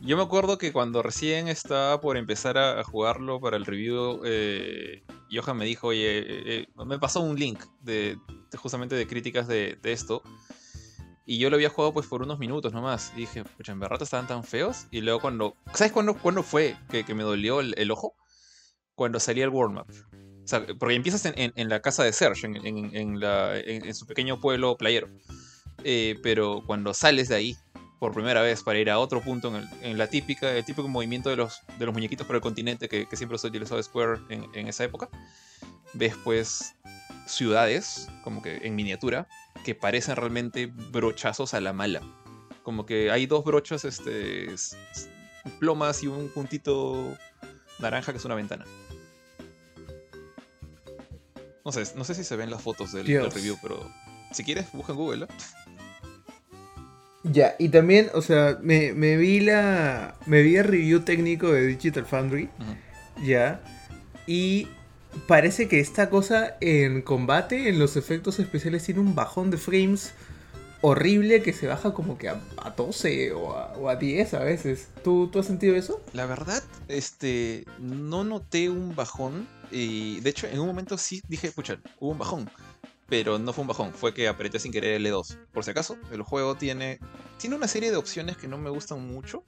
[0.00, 4.22] Yo me acuerdo que cuando recién estaba por empezar a, a jugarlo para el review,
[4.24, 8.16] eh, Johan me dijo, oye, eh, eh, me pasó un link de,
[8.50, 10.22] de justamente de críticas de, de esto.
[11.24, 13.12] Y yo lo había jugado pues por unos minutos nomás.
[13.14, 14.86] Y dije, pucha, en verdad estaban tan feos.
[14.90, 15.54] Y luego cuando...
[15.74, 18.16] ¿Sabes cuándo, cuándo fue que, que me dolió el, el ojo?
[18.94, 19.88] Cuando salía el World Map.
[20.78, 23.54] Porque empiezas en, la casa de Serge, en, la-
[23.92, 25.08] su pequeño pueblo playero.
[25.84, 27.56] Eh, pero cuando sales de ahí
[27.98, 31.36] por primera vez para ir a otro punto en, la típica, el típico movimiento de
[31.36, 31.62] los,
[31.92, 35.08] muñequitos por el continente que, siempre se utilizado Square en, esa época,
[35.92, 36.74] ves pues
[37.26, 39.28] ciudades, como que en miniatura,
[39.64, 42.02] que parecen realmente brochazos a la mala.
[42.64, 44.48] Como que hay dos brochas, este,
[45.60, 47.16] plomas y un puntito
[47.78, 48.64] naranja que es una ventana.
[51.64, 53.88] No sé, no sé si se ven las fotos del, del review, pero
[54.32, 55.24] si quieres, busca en Google.
[55.24, 55.28] ¿eh?
[57.24, 60.16] Ya, y también, o sea, me, me vi la.
[60.26, 62.48] Me vi el review técnico de Digital Foundry.
[63.24, 63.60] Ya.
[64.26, 64.66] Y
[65.28, 70.14] parece que esta cosa en combate, en los efectos especiales, tiene un bajón de frames
[70.80, 74.40] horrible que se baja como que a, a 12 o a, o a 10 a
[74.40, 74.88] veces.
[75.04, 76.02] ¿Tú, ¿Tú has sentido eso?
[76.12, 79.46] La verdad, este, no noté un bajón.
[79.72, 82.50] Y de hecho, en un momento sí dije, pucha, hubo un bajón.
[83.08, 85.36] Pero no fue un bajón, fue que apreté sin querer L2.
[85.52, 86.98] Por si acaso, el juego tiene,
[87.38, 89.44] tiene una serie de opciones que no me gustan mucho.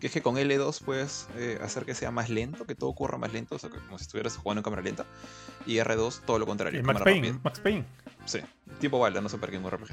[0.00, 3.16] Que es que con L2 puedes eh, hacer que sea más lento, que todo corra
[3.16, 5.06] más lento, o sea, como si estuvieras jugando en cámara lenta.
[5.64, 6.82] Y R2 todo lo contrario.
[6.82, 7.40] Max Payne, rápida.
[7.44, 7.84] Max Payne.
[8.24, 8.40] Sí,
[8.80, 9.90] tipo balda, no sé para qué un RPG.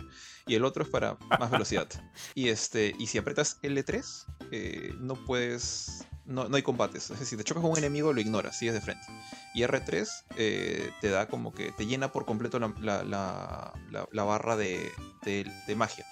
[0.47, 1.87] Y el otro es para más velocidad.
[2.33, 6.07] Y este, y si apretas L3, eh, no puedes.
[6.25, 7.09] No, no hay combates.
[7.11, 9.05] Es decir, te chocas con un enemigo, lo ignoras, sigues de frente.
[9.53, 10.07] Y R3
[10.37, 13.73] eh, te da como que te llena por completo la, la-
[14.11, 14.91] la- barra de,
[15.23, 16.05] de- de magia.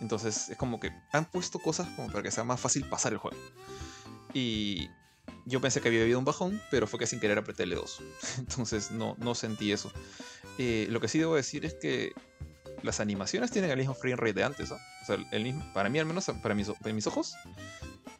[0.00, 3.18] Entonces es como que han puesto cosas como para que sea más fácil pasar el
[3.18, 3.36] juego.
[4.34, 4.88] Y
[5.46, 8.00] yo pensé que había habido un bajón, pero fue que sin querer apreté L2.
[8.38, 9.92] Entonces no, no sentí eso.
[10.58, 12.12] Eh, lo que sí debo decir es que
[12.82, 14.70] las animaciones tienen el mismo frame rate de antes.
[14.70, 14.76] ¿no?
[14.76, 17.34] O sea, el mismo, para mí al menos, para mis, para mis ojos,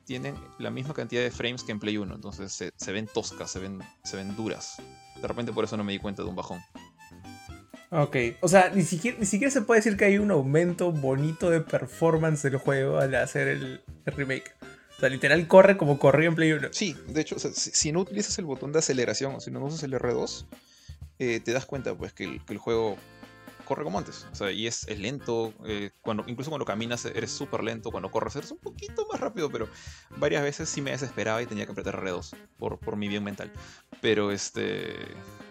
[0.04, 2.14] tienen la misma cantidad de frames que en Play 1.
[2.14, 4.76] Entonces se, se ven toscas, se ven, se ven duras.
[5.20, 6.60] De repente por eso no me di cuenta de un bajón.
[7.90, 11.50] Ok, o sea, ni siquiera, ni siquiera se puede decir que hay un aumento bonito
[11.50, 14.54] de performance del juego al hacer el, el remake.
[14.96, 16.68] O sea, literal corre como corría en Play 1.
[16.72, 19.50] Sí, de hecho, o sea, si, si no utilizas el botón de aceleración o si
[19.50, 20.46] no usas el R2,
[21.18, 22.96] eh, te das cuenta pues que el, que el juego
[23.72, 24.26] corre como antes.
[24.30, 25.54] O sea, y es, es lento.
[25.64, 27.90] eh, cuando, incluso cuando caminas eres súper lento.
[27.90, 29.66] Cuando corres eres un poquito más rápido, pero
[30.18, 33.50] varias veces sí me desesperaba y tenía que apretar R2 por, por mi bien mental.
[34.02, 34.94] Pero este.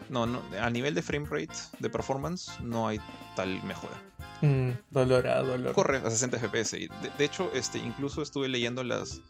[0.09, 2.99] No, no, a nivel de frame rate, de performance, no hay
[3.35, 3.95] tal mejora.
[4.41, 5.73] Mm, dolor a dolor.
[5.73, 6.73] Corre a 60 FPS.
[6.77, 9.21] Y de, de hecho, este, incluso estuve leyendo las,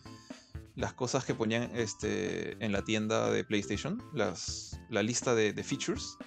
[0.75, 5.63] las cosas que ponían este, en la tienda de PlayStation, las, la lista de, de
[5.63, 6.17] features.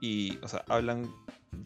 [0.00, 1.14] Y, o sea, hablan.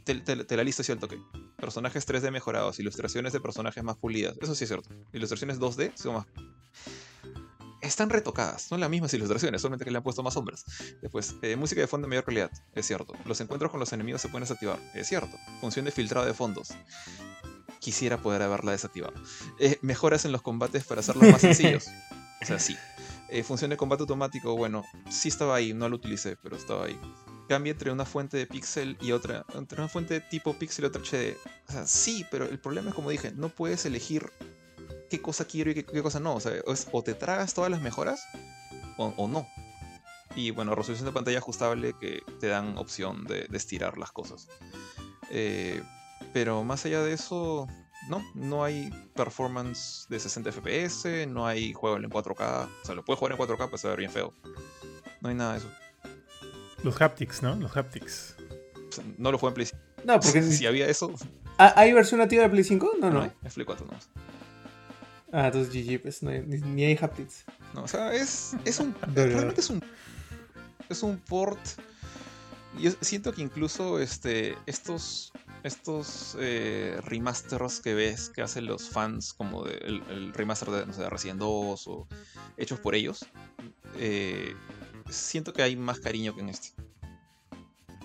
[0.05, 1.19] Te, te- te la lista así al toque.
[1.57, 4.37] Personajes 3D mejorados, ilustraciones de personajes más pulidas.
[4.41, 4.89] Eso sí es cierto.
[5.13, 6.27] Ilustraciones 2D son más.
[7.83, 10.65] Están retocadas, son las mismas ilustraciones, solamente que le han puesto más sombras.
[11.03, 13.15] Después, eh, música de fondo de mayor calidad, es cierto.
[13.27, 15.37] Los encuentros con los enemigos se pueden desactivar, es cierto.
[15.61, 16.71] Función de filtrado de fondos,
[17.79, 19.13] quisiera poder haberla desactivado.
[19.61, 21.87] Eh, mejoras en los combates para hacerlos más sencillos.
[22.43, 22.77] O sea, sí.
[23.29, 26.99] Eh, función de combate automático, bueno, sí estaba ahí, no lo utilicé, pero estaba ahí.
[27.48, 30.89] Cambia entre una fuente de pixel y otra, entre una fuente de tipo pixel y
[30.89, 31.36] otra HD.
[31.68, 34.32] O sea, sí, pero el problema es como dije, no puedes elegir
[35.09, 36.35] qué cosa quiero y qué, cosa no.
[36.35, 36.52] O sea,
[36.93, 38.27] o te tragas todas las mejoras
[38.97, 39.47] o, no.
[40.35, 44.48] Y bueno, resolución de pantalla ajustable que te dan opción de, estirar las cosas.
[45.31, 45.82] Eh,
[46.32, 47.66] pero más allá de eso,
[48.09, 52.68] no, no hay performance de 60 FPS, no hay juego en 4K.
[52.82, 54.35] O sea, lo puedes jugar en 4K, pues se va a ver bien feo.
[55.20, 55.70] No hay nada de eso.
[56.82, 57.55] Los haptics, ¿no?
[57.57, 58.36] Los haptics.
[59.19, 59.82] No lo juego en Play 5.
[60.05, 61.12] No, porque Si había eso,
[61.59, 62.93] ¿Ah, ¿Hay versión nativa de Play 5?
[63.01, 63.32] No, no, no.
[63.44, 64.09] Es Play 4 nomás.
[65.32, 67.44] Ah, entonces GG, pues no hay- ni, ni hay haptics.
[67.74, 68.94] No, o sea, es, es un.
[69.15, 69.82] Realmente es un.
[70.89, 71.59] Es un port.
[72.78, 75.32] Yo siento que incluso este, estos.
[75.62, 80.86] Estos eh, remasters que ves que hacen los fans, como de- el, el remaster de,
[80.86, 82.07] no sé, de Resident 2 o
[82.57, 83.27] hechos por ellos,
[83.97, 84.55] eh,
[85.09, 86.69] siento que hay más cariño que en este.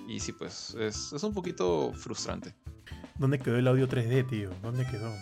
[0.08, 2.54] Y sí, pues es, es un poquito frustrante.
[3.18, 4.50] ¿Dónde quedó el audio 3D, tío?
[4.62, 5.14] ¿Dónde quedó?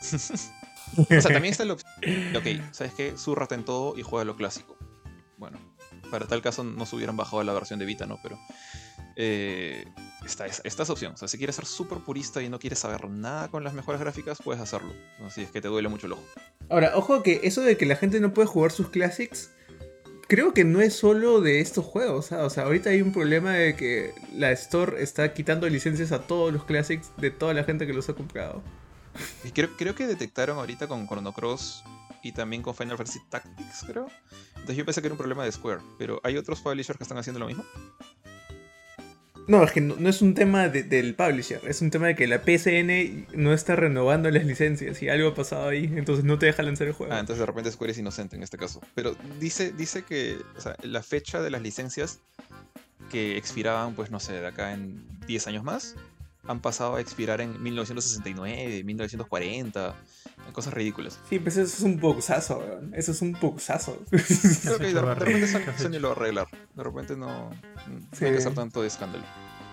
[0.96, 1.92] O sea, también está la opción.
[2.34, 3.12] Ok, ¿sabes qué?
[3.16, 4.74] Zúrrate en todo y juega lo clásico.
[5.36, 5.58] Bueno,
[6.10, 8.18] para tal caso no se hubieran bajado la versión de Vita, ¿no?
[8.22, 8.38] Pero.
[9.16, 9.84] eh,
[10.24, 11.12] está, está esa opción.
[11.12, 14.00] O sea, si quieres ser súper purista y no quieres saber nada con las mejores
[14.00, 14.92] gráficas, puedes hacerlo.
[15.20, 15.30] ¿no?
[15.30, 16.24] Si es que te duele mucho el ojo.
[16.70, 19.50] Ahora, ojo que eso de que la gente no puede jugar sus classics,
[20.28, 22.30] creo que no es solo de estos juegos.
[22.30, 22.44] ¿ah?
[22.44, 26.52] O sea, ahorita hay un problema de que la Store está quitando licencias a todos
[26.52, 28.62] los classics de toda la gente que los ha comprado.
[29.42, 31.82] Y creo, creo que detectaron ahorita con Chrono Cross
[32.22, 34.08] y también con Final Fantasy Tactics, creo.
[34.50, 35.80] Entonces yo pensé que era un problema de Square.
[35.98, 37.64] Pero ¿hay otros publishers que están haciendo lo mismo?
[39.48, 42.26] No, es que no, es un tema de- del publisher, es un tema de que
[42.26, 46.46] la PSN no está renovando las licencias y algo ha pasado ahí, entonces no te
[46.46, 47.12] deja lanzar el juego.
[47.14, 48.80] Ah, entonces de repente Square es inocente en este caso.
[48.94, 50.36] Pero dice, dice que
[50.82, 52.20] la fecha de las licencias
[53.10, 55.96] que expiraban, pues no sé, de acá en 10 años más,
[56.48, 59.94] han pasado a expirar en 1969, 1940,
[60.46, 61.20] en cosas ridículas.
[61.28, 62.94] Sí, pues eso es un boxazo, weón.
[62.94, 64.02] Eso es un boxazo.
[64.10, 65.46] Creo que de, repente.
[65.78, 66.48] Sony, lo va a arreglar.
[66.74, 68.24] De repente no, no Sí.
[68.24, 69.24] hay que hacer tanto de escándalo.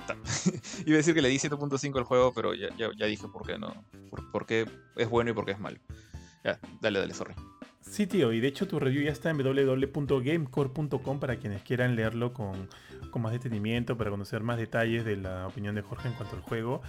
[0.86, 3.48] Iba a decir que le di 7.5 al juego, pero ya, ya, ya dije por
[3.48, 3.74] qué no.
[4.10, 5.80] Por, por qué es bueno y por qué es malo.
[6.44, 7.34] Ya, dale, dale, sorry.
[7.90, 12.34] Sí, tío, y de hecho tu review ya está en www.gamecore.com para quienes quieran leerlo
[12.34, 12.68] con,
[13.12, 16.42] con, más detenimiento, para conocer más detalles de la opinión de Jorge en cuanto al
[16.42, 16.82] juego.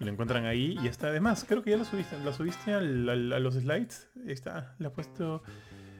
[0.00, 3.54] Lo encuentran ahí y está, además, creo que ya lo subiste, lo subiste a los
[3.54, 4.08] slides.
[4.26, 5.42] Ahí está, le ha puesto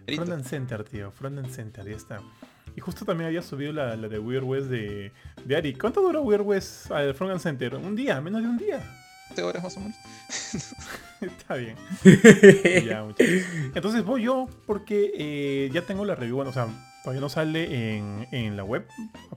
[0.07, 2.21] Front and Center, tío, Front and Center, ya está.
[2.77, 5.13] Y justo también había subido la, la de Weird West de,
[5.45, 5.75] de Ari.
[5.75, 7.77] ¿Cuánto duró Weird West al Front and Center?
[7.77, 8.21] ¿Un día?
[8.21, 9.02] ¿Menos de un día?
[9.41, 9.97] Horas más o menos.
[11.23, 11.77] Está bien.
[12.85, 13.07] ya,
[13.75, 16.37] Entonces voy yo porque eh, ya tengo la review.
[16.37, 16.67] Bueno, o sea,
[17.03, 18.87] todavía no sale en, en, la web.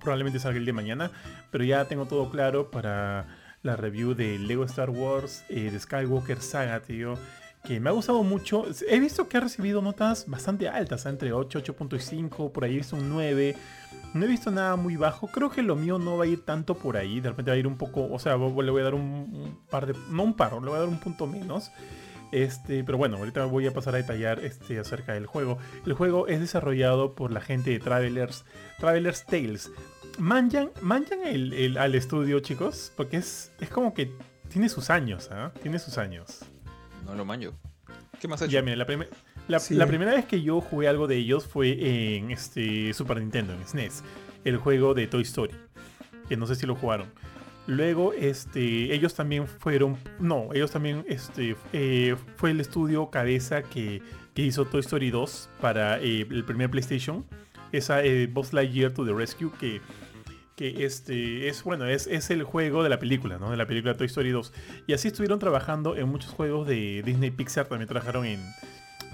[0.01, 1.11] Probablemente salga el de mañana.
[1.51, 3.27] Pero ya tengo todo claro para
[3.65, 7.15] la review de Lego Star Wars, eh, de Skywalker Saga, tío.
[7.63, 8.65] Que me ha gustado mucho.
[8.87, 13.09] He visto que ha recibido notas bastante altas, entre 8, 8.5, por ahí es un
[13.09, 13.55] 9.
[14.15, 15.27] No he visto nada muy bajo.
[15.27, 17.19] Creo que lo mío no va a ir tanto por ahí.
[17.19, 18.07] De repente va a ir un poco.
[18.09, 19.93] O sea, le voy a dar un, par de.
[20.09, 21.69] No un par, le voy a dar un punto menos.
[22.31, 25.57] Este, pero bueno, ahorita voy a pasar a detallar este, acerca del juego.
[25.85, 28.45] El juego es desarrollado por la gente de Travelers,
[28.79, 29.69] Travelers Tales.
[30.17, 34.13] Manjan, manjan el, al estudio, chicos, porque es, es como que
[34.47, 35.51] tiene sus años, ¿ah?
[35.61, 36.45] Tiene sus años.
[37.03, 37.51] No lo manjo.
[38.21, 38.53] ¿Qué más ha hecho?
[38.53, 39.11] Ya, mira, la, primera.
[39.47, 43.65] La, primera vez que yo jugué algo de ellos fue en este Super Nintendo, en
[43.67, 44.03] SNES,
[44.43, 45.53] e el juego de Toy Story,
[46.27, 47.07] que no sé si lo jugaron.
[47.67, 54.01] Luego, este, ellos también fueron, no, ellos también, este, eh, fue el estudio cabeza que,
[54.33, 57.25] que, hizo Toy Story 2 para eh, el primer PlayStation,
[57.71, 59.81] esa eh, Boss Lightyear to the Rescue que
[60.55, 63.51] que este es bueno, es, es, el juego de la película, ¿no?
[63.51, 64.53] De la película Toy Story 2.
[64.87, 68.39] Y así estuvieron trabajando en muchos juegos de Disney Pixar, también trabajaron en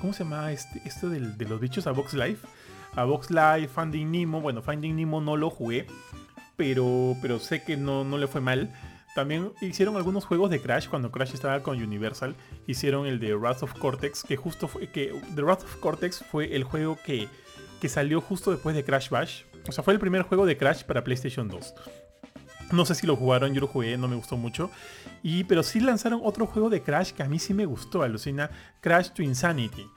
[0.02, 2.48] ¿Cómo se llama este, esto de los bichos a Box Life?
[2.96, 4.42] A Box Life, Finding Nemo.
[4.42, 5.86] Bueno, Finding Nemo no lo jugué,
[6.58, 8.74] pero, pero sé que no, no le fue mal.
[9.14, 12.36] También hicieron algunos juegos de Crash cuando Crash estaba con Universal.
[12.66, 16.56] Hicieron el de Wrath of Cortex, que justo fue que The Wrath of Cortex fue
[16.56, 17.28] el juego que,
[17.80, 19.44] que salió justo después de Crash Bash.
[19.68, 21.76] O sea, fue el primer juego de Crash para PlayStation 2.
[22.72, 24.72] No sé si lo jugaron, yo lo jugué, no me gustó mucho.
[25.24, 28.50] Y, pero sí lanzaron otro juego de Crash que a mí sí me gustó, alucina,
[28.80, 29.88] Crash to Insanity.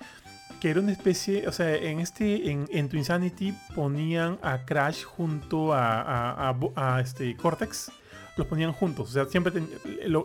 [0.61, 5.05] Que era una especie, o sea, en este, en, en to Insanity ponían a Crash
[5.05, 7.93] junto a, a, este Cortex.
[8.37, 9.53] Los ponían juntos, o sea, siempre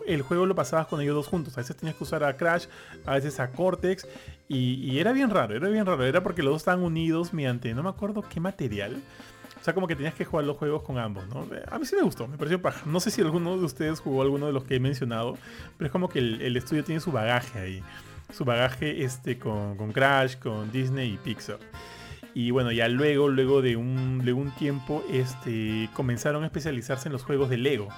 [0.08, 1.56] el juego lo pasabas con ellos dos juntos.
[1.56, 2.66] A veces tenías que usar a Crash,
[3.06, 4.04] a veces a Cortex.
[4.48, 6.04] Y, y era bien raro, era bien raro.
[6.04, 9.00] Era porque los dos estaban unidos mediante, no me acuerdo qué material
[9.60, 11.46] o sea, como que tenías que jugar los juegos con ambos, ¿no?
[11.70, 12.80] A mí sí me gustó, me pareció paja.
[12.86, 15.36] No sé si alguno de ustedes jugó alguno de los que he mencionado,
[15.76, 17.82] pero es como que el, estudio tiene su bagaje ahí.
[18.32, 21.58] Su bagaje este, con, con, Crash, con Disney y Pixar.
[22.32, 27.12] Y bueno, ya luego, luego de un, de un tiempo, este, comenzaron a especializarse en
[27.12, 27.88] los juegos de Lego.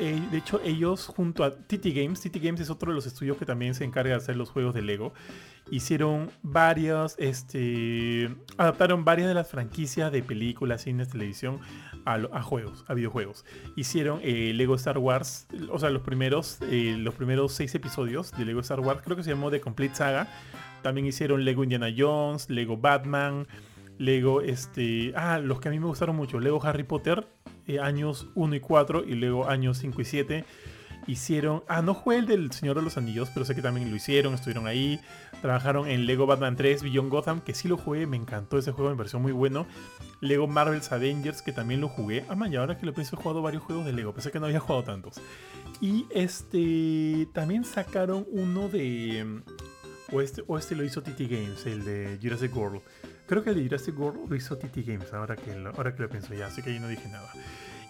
[0.00, 3.36] Eh, de hecho, ellos junto a TT Games, TT Games es otro de los estudios
[3.36, 5.12] que también se encarga de hacer los juegos de Lego
[5.70, 11.60] hicieron varias, este, adaptaron varias de las franquicias de películas, cines, televisión
[12.04, 13.44] a, juegos, a videojuegos.
[13.74, 18.44] Hicieron eh, Lego Star Wars, o sea, los primeros, eh, los primeros seis episodios de
[18.44, 20.28] Lego Star Wars, creo que se llamó The Complete Saga.
[20.82, 23.48] También hicieron Lego Indiana Jones, Lego Batman,
[23.98, 27.26] Lego, este, ah, los que a mí me gustaron mucho, Lego Harry Potter,
[27.66, 30.44] eh, años 1 y 4 y luego años 5 y 7
[31.06, 31.62] hicieron.
[31.68, 34.34] Ah, no fue el del Señor de los Anillos, pero sé que también lo hicieron,
[34.34, 35.00] estuvieron ahí.
[35.40, 38.90] Trabajaron en Lego Batman 3, Beyond Gotham, que sí lo jugué, me encantó ese juego,
[38.90, 39.66] me pareció muy bueno.
[40.20, 42.24] Lego Marvel's Avengers, que también lo jugué.
[42.28, 44.40] Ah, man, y ahora que lo pienso, he jugado varios juegos de Lego, pensé que
[44.40, 45.20] no había jugado tantos.
[45.80, 47.28] Y este.
[47.32, 49.42] También sacaron uno de.
[50.12, 52.80] O este, o este lo hizo TT Games, el de Jurassic World.
[53.26, 56.32] Creo que el de Jurassic World lo TT Games, ahora que, ahora que lo pienso
[56.34, 57.28] ya, así que ahí no dije nada.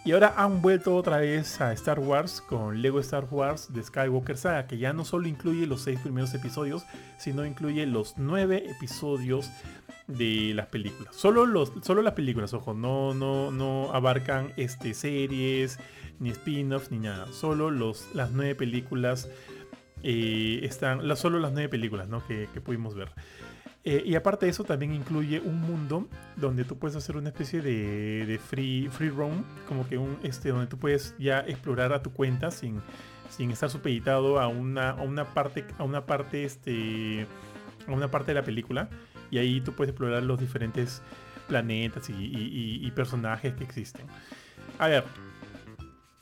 [0.06, 4.36] Y ahora han vuelto otra vez a Star Wars con Lego Star Wars de Skywalker
[4.36, 6.86] Saga, que ya no solo incluye los seis primeros episodios,
[7.18, 9.50] sino incluye los nueve episodios
[10.06, 11.14] de las películas.
[11.16, 15.80] Solo, los, solo las películas, ojo, no, no, no abarcan este, series,
[16.20, 17.26] ni spin-offs, ni nada.
[17.32, 19.28] Solo los, las nueve películas
[20.04, 22.24] eh, están, solo las nueve películas ¿no?
[22.26, 23.10] que pudimos ver.
[23.88, 27.62] Eh, y aparte de eso, también incluye un mundo donde tú puedes hacer una especie
[27.62, 32.12] de, free, free roam, como que un, este, donde tú puedes ya explorar a tu
[32.12, 32.82] cuenta sin,
[33.30, 37.28] sin estar supeditado a una, a una parte, a una parte, este,
[37.86, 38.88] a una parte de la película.
[39.30, 41.00] Y ahí tú puedes explorar los diferentes
[41.46, 44.06] planetas y personajes que existen.
[44.80, 45.04] A ver,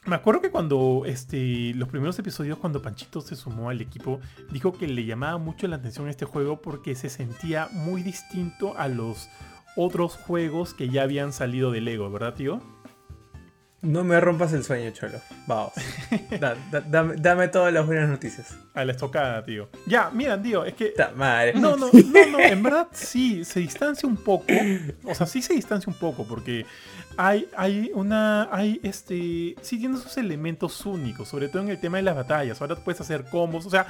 [0.07, 4.73] me acuerdo que cuando este, los primeros episodios, cuando Panchito se sumó al equipo, dijo
[4.73, 9.29] que le llamaba mucho la atención este juego porque se sentía muy distinto a los
[9.77, 12.61] otros juegos que ya habían salido de Lego, ¿verdad, tío?
[13.85, 15.21] No me rompas el sueño, Cholo.
[15.47, 15.73] Vamos.
[16.41, 18.57] Da- da- dame, dame todas las buenas noticias.
[18.75, 19.69] A la estocada, tío.
[19.87, 21.53] Ya, mira, tío, es que madre.
[21.55, 24.47] No, no, no, no, en verdad sí, se distancia un poco.
[25.05, 26.67] O sea, sí se distancia un poco porque
[27.17, 31.99] hay, hay una, hay este, sí tiene sus elementos únicos, sobre todo en el tema
[31.99, 32.61] de las batallas.
[32.61, 33.87] Ahora puedes hacer combos, o sea,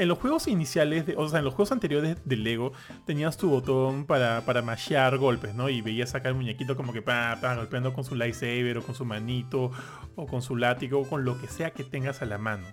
[0.00, 2.72] en los juegos iniciales, de- o sea, en los juegos anteriores de Lego,
[3.06, 5.68] tenías tu botón para, para mashear golpes, ¿no?
[5.68, 8.94] Y veías acá el muñequito como que pa, pa, golpeando con su lightsaber o con
[8.94, 9.70] su manito
[10.16, 12.64] o con su látigo o con lo que sea que tengas a la mano.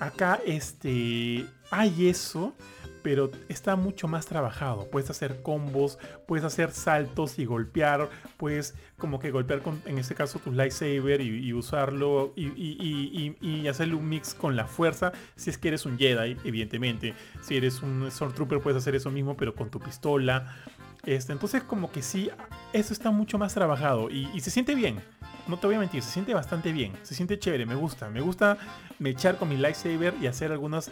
[0.00, 2.54] Acá, este, hay eso,
[3.06, 4.88] pero está mucho más trabajado.
[4.90, 10.16] Puedes hacer combos, puedes hacer saltos y golpear, puedes como que golpear con, en este
[10.16, 15.12] caso, tu lightsaber y, usarlo y- y hacerle un mix con la fuerza.
[15.36, 17.14] Si es que eres un Jedi, evidentemente.
[17.42, 20.56] Si eres un Stormtrooper, puedes hacer eso mismo, pero con tu pistola.
[21.06, 22.30] Este, entonces, como que sí,
[22.72, 25.00] eso está mucho más trabajado y, se siente bien.
[25.46, 26.92] No te voy a mentir, se siente bastante bien.
[27.02, 28.10] Se siente chévere, me gusta.
[28.10, 28.58] Me gusta
[28.98, 30.90] mechar con mi lightsaber y hacer algunas,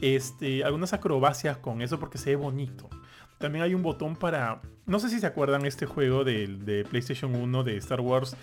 [0.00, 2.88] este, algunas acrobacias con eso porque se ve bonito.
[3.38, 4.62] También hay un botón para.
[4.86, 8.36] No sé si se acuerdan este juego de, de PlayStation 1 de Star Wars.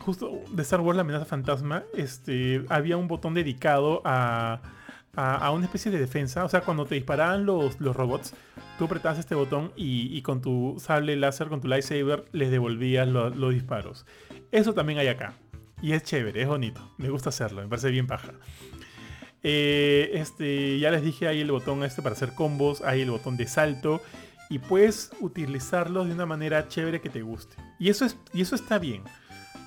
[0.00, 1.84] Justo de Star Wars La amenaza fantasma.
[1.94, 2.64] Este.
[2.70, 4.62] Había un botón dedicado a.
[5.14, 6.42] A, una especie de defensa.
[6.44, 8.32] O sea, cuando te disparaban los, los robots,
[8.78, 13.06] tú apretabas este botón y, y con tu sable láser, con tu lightsaber, les devolvías
[13.06, 14.06] lo- los disparos.
[14.50, 15.34] Eso también hay acá.
[15.82, 16.94] Y es chévere, es bonito.
[16.96, 18.32] Me gusta hacerlo, me parece bien paja.
[19.42, 23.36] Eh, este, ya les dije, hay el botón este para hacer combos, hay el botón
[23.36, 24.00] de salto
[24.48, 27.56] y puedes utilizarlos de una manera chévere que te guste.
[27.78, 29.02] Y eso, es, y eso está bien.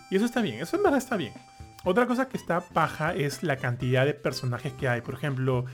[0.10, 1.34] Y eso está bien, eso en verdad está bien.
[1.86, 5.02] Otra cosa que está paja es la cantidad de personajes que hay.
[5.02, 5.66] Por ejemplo,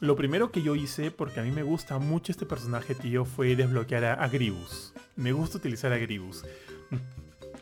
[0.00, 3.54] lo primero que yo hice, porque a mí me gusta mucho este personaje, tío, fue
[3.54, 4.92] desbloquear a, a Gribus.
[5.14, 6.44] Me gusta utilizar a Gribus.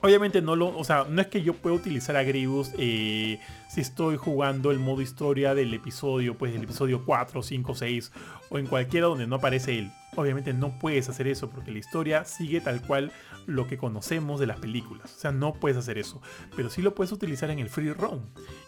[0.03, 3.39] Obviamente no lo, o sea, no es que yo pueda utilizar a Gribus eh,
[3.69, 8.13] si estoy jugando el modo historia del episodio, pues del episodio 4, 5, 6
[8.49, 9.93] o en cualquiera donde no aparece él.
[10.17, 13.13] Obviamente no puedes hacer eso porque la historia sigue tal cual
[13.51, 15.15] lo que conocemos de las películas.
[15.15, 16.21] O sea, no puedes hacer eso.
[16.57, 18.21] Pero sí lo puedes utilizar en el free roam.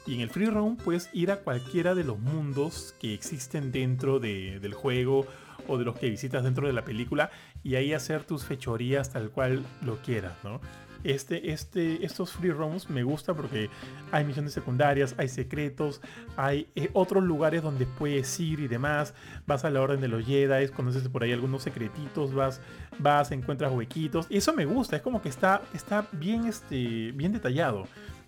[0.07, 4.19] Y en el free roam puedes ir a cualquiera de los mundos que existen dentro
[4.21, 5.27] de- del juego
[5.69, 7.31] o de los que visitas dentro de la película
[7.63, 10.61] y ahí hacer tus fechorías tal cual lo quieras, ¿no?
[11.05, 13.69] Este, este, estos free roams me gusta porque
[14.13, 16.01] hay misiones secundarias, hay secretos,
[16.37, 19.15] hay eh, otros lugares donde puedes ir y demás.
[19.47, 22.61] Vas a la orden de los Jedi, conoces por ahí algunos secretitos, vas,
[22.99, 24.27] vas, encuentras huequitos.
[24.31, 27.87] Y eso me gusta, es como que está, está bien, este, bien detallado.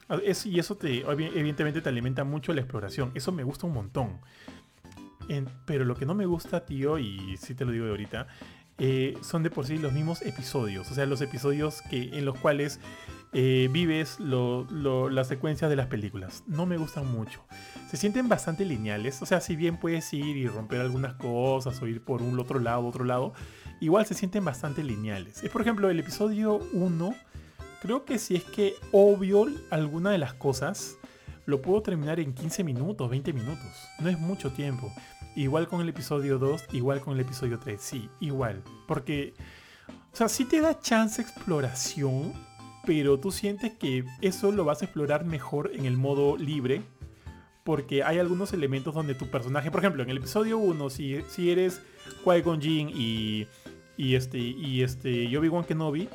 [0.08, 3.10] Ah, Es- y eso te, evidentemente te alimenta mucho la exploración.
[3.14, 4.18] Eso me gusta un montón.
[5.64, 8.26] Pero lo que no me gusta, tío, y sí te lo digo de ahorita,
[8.78, 10.90] eh, son de por sí los mismos episodios.
[10.90, 12.80] O sea, los episodios que, en los cuales
[13.32, 16.44] eh, vives las secuencias de las películas.
[16.46, 17.44] No me gustan mucho.
[17.90, 19.22] Se sienten bastante lineales.
[19.22, 22.58] O sea, si bien puedes ir y romper algunas cosas o ir por un otro
[22.58, 23.32] lado, otro lado,
[23.80, 25.42] igual se sienten bastante lineales.
[25.42, 27.14] Es por ejemplo el episodio 1.
[27.82, 30.96] Creo que si es que obvio alguna de las cosas,
[31.46, 33.88] lo puedo terminar en 15 minutos, 20 minutos.
[34.00, 34.92] No es mucho tiempo.
[35.36, 37.80] Igual con el episodio 2, igual con el episodio 3.
[37.80, 38.62] Sí, igual.
[38.86, 39.34] Porque,
[40.12, 42.32] o sea, sí te da chance exploración,
[42.86, 46.82] pero tú sientes que eso lo vas a explorar mejor en el modo libre.
[47.64, 51.50] Porque hay algunos elementos donde tu personaje, por ejemplo, en el episodio 1, si, si
[51.50, 51.80] eres
[52.22, 53.46] Qui-Gon Jinn y,
[53.96, 56.08] y este, y este, Obi-Wan Kenobi,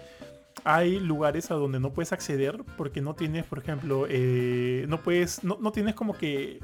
[0.64, 5.44] hay lugares a donde no puedes acceder porque no tienes, por ejemplo, eh, no puedes,
[5.44, 6.60] no, no tienes como que,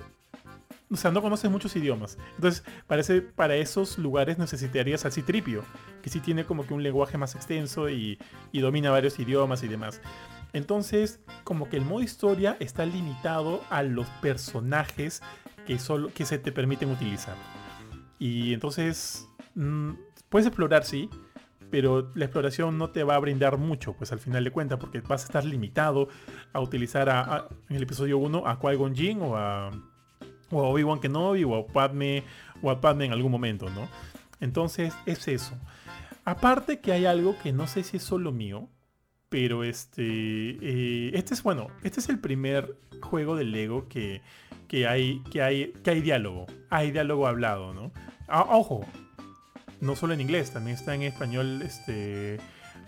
[0.92, 2.18] o sea, no conoces muchos idiomas.
[2.36, 5.64] Entonces, parece, para esos lugares necesitarías al Citripio,
[6.02, 8.20] que sí tiene como que un lenguaje más extenso y,
[8.52, 10.02] y domina varios idiomas y demás.
[10.54, 15.22] Entonces, como que el modo historia está limitado a los personajes
[15.66, 17.36] que, solo, que se te permiten utilizar.
[18.20, 19.92] Y entonces, mm,
[20.30, 21.10] puedes explorar, sí,
[21.72, 25.02] pero la exploración no te va a brindar mucho, pues al final de cuentas, porque
[25.02, 26.08] vas a estar limitado
[26.54, 29.72] a utilizar a, en el episodio 1 a Qui-Gon o a,
[30.52, 32.24] o Obi-Wan Kenobi o a Padme
[32.62, 33.88] o a Padme en algún momento, ¿no?
[34.40, 35.58] Entonces es eso.
[36.24, 38.68] Aparte que hay algo que no sé si es solo mío,
[39.30, 44.22] pero este, eh, este es bueno, este es el primer juego de Lego que,
[44.68, 47.92] que hay, que hay, que hay diálogo, hay diálogo hablado, ¿no?
[48.28, 48.86] Ah, ojo,
[49.82, 52.40] no solo en inglés, también está en español este,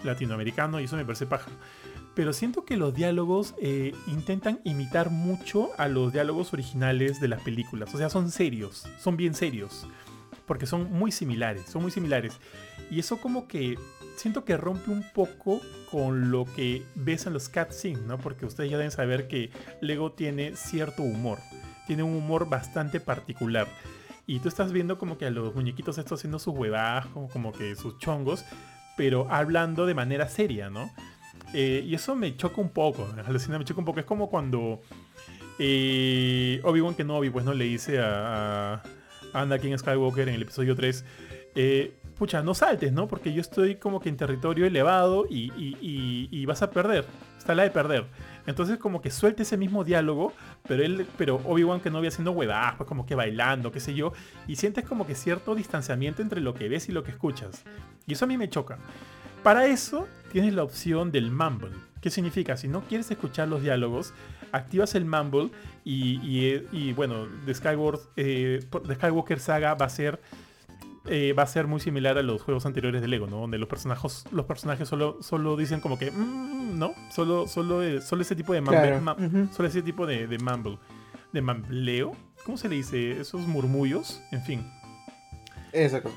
[0.04, 1.52] latinoamericano y eso me parece paja.
[2.18, 7.44] Pero siento que los diálogos eh, intentan imitar mucho a los diálogos originales de las
[7.44, 7.94] películas.
[7.94, 9.88] O sea, son serios, son bien serios.
[10.48, 12.40] Porque son muy similares, son muy similares.
[12.90, 13.78] Y eso como que
[14.16, 18.18] siento que rompe un poco con lo que ves en los cutscenes, ¿no?
[18.18, 21.38] Porque ustedes ya deben saber que Lego tiene cierto humor.
[21.86, 23.68] Tiene un humor bastante particular.
[24.26, 27.52] Y tú estás viendo como que a los muñequitos estos haciendo sus huevadas, como, como
[27.52, 28.44] que sus chongos,
[28.98, 30.92] pero hablando de manera seria, ¿no?
[31.54, 34.00] Eh, y eso me choca un poco, alucina, me choca un poco.
[34.00, 34.82] Es como cuando
[35.60, 38.82] eh, Obi-Wan Kenobi, pues no le dice a, a
[39.34, 41.06] Anakin Skywalker en el episodio 3,
[41.56, 43.08] eh, pucha, no saltes, ¿no?
[43.08, 47.06] Porque yo estoy como que en territorio elevado y, y, vas a perder.
[47.38, 48.06] Está la de perder.
[48.46, 50.34] Entonces como que suelta ese mismo diálogo,
[50.68, 53.94] pero él, pero Obi-Wan que no había haciendo huevadas, pues como que bailando, qué sé
[53.94, 54.14] yo,
[54.48, 57.64] y sientes como que cierto distanciamiento entre lo que ves y lo que escuchas.
[58.06, 58.78] Y eso a mí me choca.
[59.44, 61.72] Para eso tienes la opción del mumble.
[62.02, 62.58] ¿Qué significa?
[62.58, 64.14] Si no quieres escuchar los diálogos,
[64.52, 65.50] activas el mumble
[65.84, 70.20] y, y, y bueno, The Skywalker, eh, The Skywalker Saga va a ser
[71.10, 73.38] eh, va a ser muy similar a los juegos anteriores de Lego, ¿no?
[73.40, 76.92] Donde los personajes, los personajes solo, solo dicen como que, mm, ¿no?
[77.16, 79.48] Solo, solo, eh, solo ese tipo de mumble, Claro, ma- ujú.
[79.56, 80.78] solo ese tipo de, de mumble,
[81.32, 82.12] de mambleo,
[82.46, 83.22] ¿cómo se le dice?
[83.22, 84.70] Esos murmullos, en fin.
[85.72, 86.12] Exacto.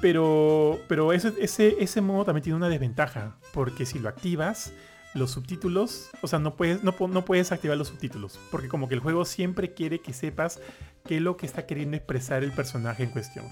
[0.00, 4.72] Pero, pero ese, ese, modo también tiene una desventaja, porque si lo activas,
[5.14, 8.94] los subtítulos, o sea, no puedes, no, no puedes activar los subtítulos, porque como que
[8.94, 10.60] el juego siempre quiere que sepas
[11.06, 13.46] qué es lo que está queriendo expresar el personaje en cuestión.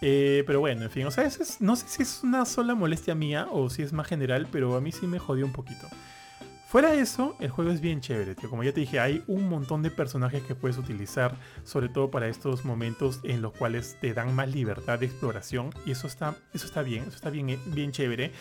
[0.00, 3.14] Eh, pero bueno, en fin, o sea, es- no sé si es una sola molestia
[3.14, 5.88] mía o si es más general, pero a mí sí me jodió un poquito.
[6.68, 8.50] Fuera de eso, el juego es bien chévere, tío.
[8.50, 12.28] Como ya te dije, hay un montón de personajes que puedes utilizar, sobre todo para
[12.28, 15.70] estos momentos en los cuales te dan más libertad de exploración.
[15.86, 18.32] Y eso está, eso está bien, eso está bien, eh, bien chévere.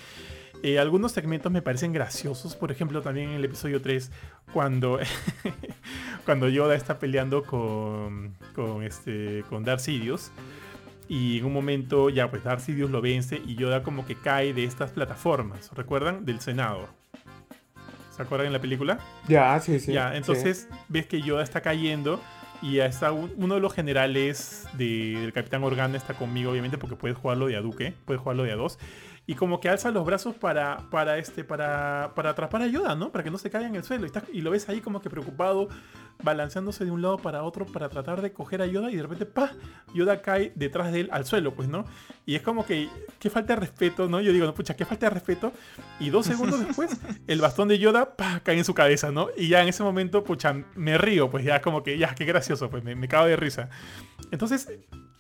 [0.61, 4.11] Eh, algunos segmentos me parecen graciosos, por ejemplo, también en el episodio 3,
[4.51, 4.99] cuando,
[6.25, 10.33] cuando Yoda está peleando con, con, este, con Darth Sidious.
[11.07, 14.53] Y en un momento ya pues Darth Sidious lo vence y Yoda como que cae
[14.53, 16.25] de estas plataformas, ¿recuerdan?
[16.25, 16.89] Del Senado.
[18.17, 18.99] ¿Se acuerdan en la película?
[19.27, 19.93] Ya, sí, sí.
[19.93, 20.17] ya, sí.
[20.17, 22.19] entonces ves que Yoda está cayendo
[22.61, 26.77] y ya está un- uno de los generales de- del Capitán Organa está conmigo, obviamente,
[26.79, 28.79] porque puedes jugarlo de a Duque, puedes jugarlo de a dos.
[29.29, 33.11] Y como que alza los brazos para, para, este, para, para atrapar a Yoda, ¿no?
[33.11, 34.05] Para que no se caiga en el suelo.
[34.05, 35.67] Y, está- y lo ves ahí como que preocupado,
[36.23, 39.25] balanceándose de un lado para otro para tratar de coger a Yoda y de repente,
[39.25, 39.51] ¡pa!
[39.93, 41.85] Yoda cae detrás de él al suelo, pues, ¿no?
[42.25, 42.89] Y es como que,
[43.19, 44.19] qué falta de respeto, ¿no?
[44.21, 45.53] Yo digo, no, pucha, qué falta de respeto.
[45.99, 48.41] Y dos segundos después, el bastón de Yoda, ¡pa!
[48.41, 49.27] cae en su cabeza, ¿no?
[49.37, 52.69] Y ya en ese momento, pucha, me río, pues ya como que, ya, qué gracioso,
[52.69, 53.69] pues me, me cago de risa.
[54.31, 54.69] Entonces,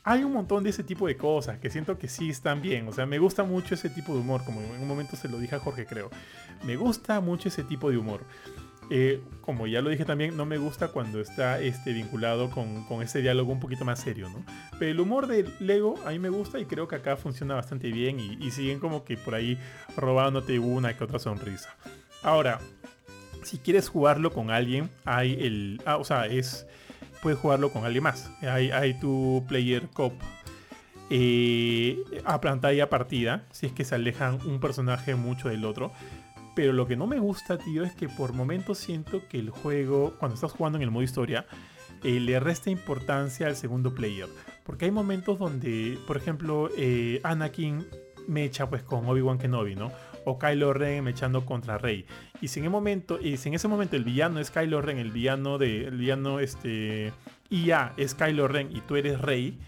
[0.09, 2.87] hay un montón de ese tipo de cosas que siento que sí están bien.
[2.87, 5.37] O sea, me gusta mucho ese tipo de humor, como en un momento se lo
[5.37, 6.09] dije a Jorge, creo.
[6.63, 8.21] Me gusta mucho ese tipo de humor.
[8.89, 13.01] Eh, como ya lo dije también, no me gusta cuando está este, vinculado con, con
[13.01, 14.45] ese diálogo un poquito más serio, ¿no?
[14.79, 17.91] Pero el humor de Lego a mí me gusta y creo que acá funciona bastante
[17.91, 19.57] bien y, siguen como que por ahí
[19.95, 21.75] robándote una que otra sonrisa.
[22.23, 22.59] Ahora,
[23.43, 25.81] si quieres jugarlo con alguien, hay el...
[25.85, 26.65] Ah, o sea, es...
[27.21, 28.31] Puedes jugarlo con alguien más.
[28.41, 30.13] Hay, hay tu player cop
[31.09, 35.91] eh, a pantalla partida, si es que se alejan un personaje mucho del otro.
[36.57, 40.15] Pero lo que no me gusta, tío, es que por momentos siento que el juego,
[40.17, 41.45] cuando estás jugando en el modo historia,
[42.03, 44.27] eh, le resta importancia al segundo player.
[44.65, 47.85] Porque hay momentos donde, por ejemplo, eh, Anakin
[48.27, 49.91] mecha pues con Obi-Wan Kenobi, ¿no?
[50.25, 52.07] O Kylo Ren mechando contra Rey.
[52.41, 54.97] Y si en, el momento, y si en ese momento el villano es Kylo Ren,
[54.97, 55.85] el villano de.
[55.85, 57.13] El villano este.
[57.51, 59.59] IA es Kylo Ren y tú eres Rey.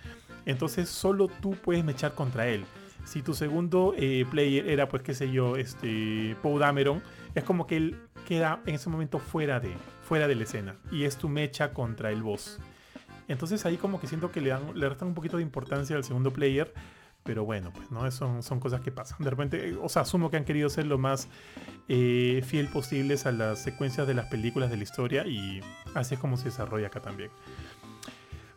[0.47, 2.65] Entonces solo tú puedes mechar contra él.
[3.09, 6.35] Si tu segundo eh, player era, pues qué sé yo, este.
[6.43, 7.01] Poe Dameron,
[7.33, 9.73] es como que él queda en ese momento fuera de.
[10.03, 10.75] fuera de la escena.
[10.91, 12.59] Y es tu mecha contra el boss.
[13.27, 16.03] Entonces ahí como que siento que le, dan, le restan un poquito de importancia al
[16.03, 16.71] segundo player.
[17.23, 19.17] Pero bueno, pues no, son, son cosas que pasan.
[19.23, 21.29] De repente, eh, o sea, asumo que han querido ser lo más
[21.87, 25.61] eh, fiel posibles a las secuencias de las películas de la historia y
[25.95, 27.31] así es como se desarrolla acá también.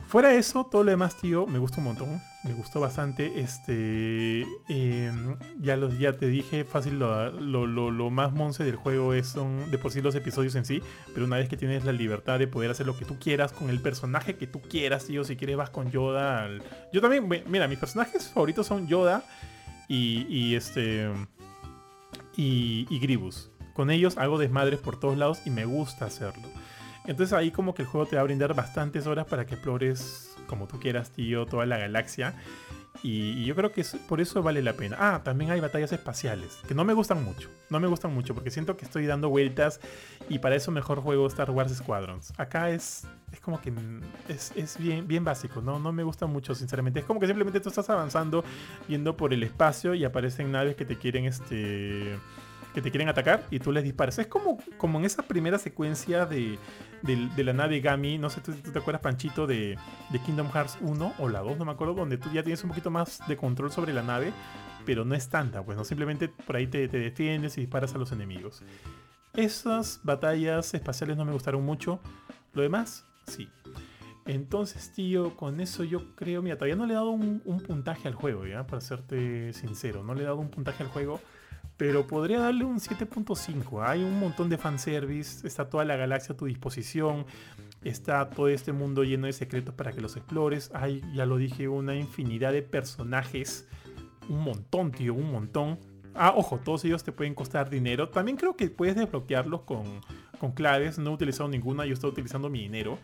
[0.06, 2.31] Fuera de eso, todo lo demás, tío, me gusta un montón.
[2.44, 3.40] Me gustó bastante.
[3.40, 4.42] Este.
[4.68, 5.12] eh,
[5.60, 9.70] ya, los, ya te dije, fácil, lo, lo, lo- más monce del juego es, son
[9.70, 10.82] de por sí los episodios en sí.
[11.14, 13.70] Pero una vez que tienes la libertad de poder hacer lo que tú quieras con
[13.70, 16.48] el personaje que tú quieras, tío, si quieres vas con Yoda.
[16.92, 19.24] Yo también, mi- mira, mis personajes favoritos son Yoda
[19.88, 21.10] y, y este.
[22.36, 23.50] Y, y Gribus.
[23.74, 26.48] Con ellos hago desmadres por todos lados y me gusta hacerlo.
[27.06, 30.31] Entonces ahí como que el juego te va a brindar bastantes horas para que explores
[30.52, 32.34] como tú quieras, tío, toda la galaxia.
[33.02, 34.98] Y, yo creo que por eso vale la pena.
[35.00, 37.48] Ah, también hay batallas espaciales, que no me gustan mucho.
[37.70, 39.80] No me gustan mucho porque siento que estoy dando vueltas
[40.28, 42.34] y para eso mejor juego Star Wars Squadrons.
[42.36, 43.72] Acá es, es como que
[44.28, 45.78] es, es bien, bien básico, ¿no?
[45.78, 47.00] no me gusta mucho, sinceramente.
[47.00, 48.44] Es como que simplemente tú estás avanzando
[48.88, 52.18] yendo por el espacio y aparecen naves que te quieren este
[52.74, 54.18] que te quieren atacar y tú les disparas.
[54.18, 56.58] Es como, como en esa primera secuencia de,
[57.02, 59.76] de- de la nave Gami, no sé si tú te acuerdas, Panchito, de,
[60.10, 62.70] de Kingdom Hearts 1 o la 2, no me acuerdo, donde tú ya tienes un
[62.70, 64.32] poquito más de control sobre la nave,
[64.86, 67.98] pero no es tanta, pues no simplemente por ahí te, te defiendes y disparas a
[67.98, 68.62] los enemigos.
[69.34, 72.00] Esas batallas espaciales no me gustaron mucho,
[72.52, 73.48] lo demás, sí.
[74.26, 78.06] Entonces, tío, con eso yo creo, mira, todavía no le he dado un, un puntaje
[78.06, 78.66] al juego, ¿ya?
[78.66, 81.20] Para serte sincero, no le he dado un puntaje al juego,
[81.82, 83.82] pero podría darle un 7.5.
[83.84, 87.26] Hay un montón de fanservice, está toda la galaxia a tu disposición,
[87.82, 90.70] está todo este mundo lleno de secretos para que los explores.
[90.74, 93.66] Hay, ya lo dije, una infinidad de personajes,
[94.28, 95.80] un montón, tío, un montón.
[96.14, 98.10] Ah, ojo, todos ellos te pueden costar dinero.
[98.10, 99.82] También creo que puedes desbloquearlos con,
[100.38, 101.00] con claves.
[101.00, 103.00] No he utilizado ninguna, yo estoy utilizando mi dinero.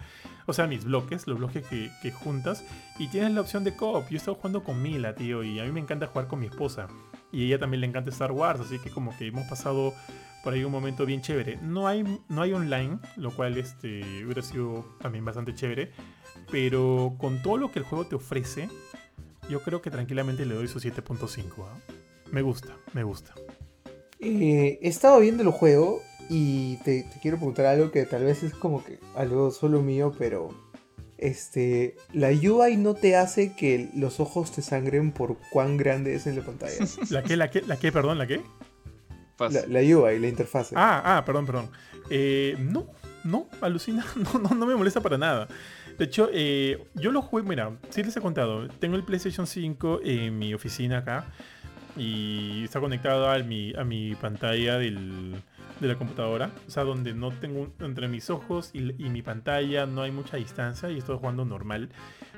[0.47, 2.65] O sea, mis bloques, los bloques que, juntas.
[2.97, 4.08] Y tienes la opción de co-op.
[4.08, 6.47] Yo he estado jugando con Mila, tío, y a mí me encanta jugar con mi
[6.47, 6.86] esposa.
[7.32, 9.94] Y a ella también le encanta Star Wars, así que como que hemos pasado
[10.42, 11.58] por ahí un momento bien chévere.
[11.62, 15.92] No hay, no hay online, lo cual este, hubiera sido también bastante chévere.
[16.50, 18.68] Pero con todo lo que el juego te ofrece,
[19.50, 21.44] yo creo que tranquilamente le doy su 7.5.
[21.60, 21.78] ¿ah?
[22.31, 23.34] Me gusta, me gusta.
[24.20, 28.55] Eh, he estado viendo el juego y te quiero preguntar algo que tal vez es
[28.55, 30.50] como que algo solo mío, pero
[31.18, 36.26] este, la UI no te hace que los ojos te sangren por cuán grande es
[36.26, 36.76] en la pantalla.
[37.10, 38.40] ¿La qué, la qué, la qué, perdón, la qué?
[39.38, 40.74] La, la UI, la interfase.
[40.76, 41.70] Ah, ah, perdón, perdón.
[42.10, 42.86] Eh, no,
[43.24, 45.47] no, alucina, no, no, no me molesta para nada.
[45.98, 50.00] De hecho, eh, yo lo jugué, mira, sí les he contado, tengo el PlayStation 5
[50.05, 51.26] en mi oficina acá
[51.97, 55.34] y está conectado a mi, a mi pantalla del-
[55.81, 60.02] de la computadora, o sea, donde no tengo entre mis ojos y, mi pantalla no
[60.02, 61.89] hay mucha distancia y estoy jugando normal.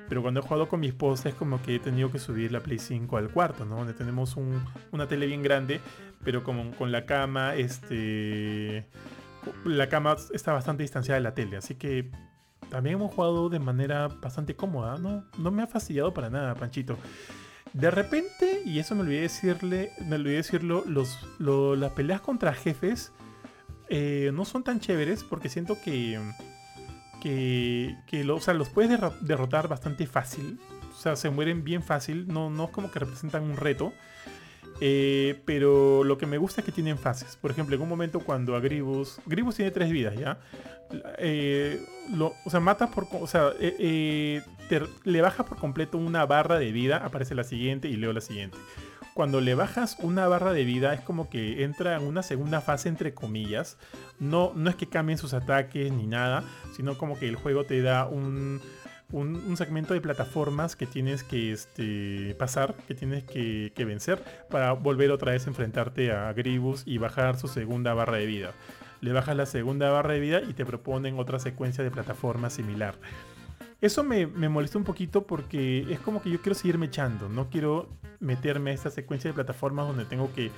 [0.08, 2.60] Pero cuando he jugado con mi esposa es como que he tenido que subir la
[2.60, 3.76] Play 5 al cuarto, ¿no?
[3.76, 5.80] Donde tenemos un- una tele bien grande,
[6.24, 8.86] pero como con la cama, este...
[9.64, 12.10] La cama está bastante distanciada de la tele, así que
[12.68, 15.24] también hemos jugado de manera bastante cómoda, ¿no?
[15.38, 16.98] No me ha fastidiado para nada, Panchito.
[17.72, 22.52] De repente, y eso me olvidé decirle, me olvidé decirlo, los, lo- las peleas contra
[22.52, 23.12] jefes
[23.90, 26.18] eh, no son tan chéveres porque siento que,
[27.22, 30.58] que, que lo- o sea, los puedes derro- derrotar bastante fácil.
[30.92, 33.92] O sea, se mueren bien fácil, no, no es como que representan un reto.
[34.82, 37.36] Eh, pero lo que me gusta es que tienen fases.
[37.36, 39.18] Por ejemplo, en un momento cuando a Gribus...
[39.26, 40.38] Gribus tiene tres vidas, ¿ya?
[41.18, 43.06] Eh, lo- o sea, matas por...
[43.12, 48.12] O sea, le bajas por completo una barra de vida, aparece la siguiente y leo
[48.12, 48.56] la siguiente.
[49.14, 52.88] Cuando le bajas una barra de vida es como que entra en una segunda fase
[52.88, 53.76] entre comillas.
[54.18, 56.44] No, no es que cambien sus ataques ni nada,
[56.76, 58.60] sino como que el juego te da un,
[59.12, 64.72] un, segmento de plataformas que tienes que este, pasar, que tienes que, que vencer para
[64.72, 68.52] volver otra vez a enfrentarte a Gribus y bajar su segunda barra de vida.
[69.00, 72.94] Le bajas la segunda barra de vida y te proponen otra secuencia de plataformas similar.
[73.80, 77.28] Eso me, me molesta un poquito porque es como que yo quiero seguirme echando.
[77.28, 77.88] No quiero
[78.20, 80.50] meterme a esta secuencia de plataformas donde tengo que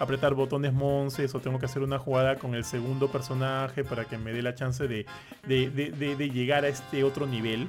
[0.00, 4.16] apretar botones monces o tengo que hacer una jugada con el segundo personaje para que
[4.16, 5.04] me dé la chance de,
[5.46, 7.68] de- de- de- llegar a este otro nivel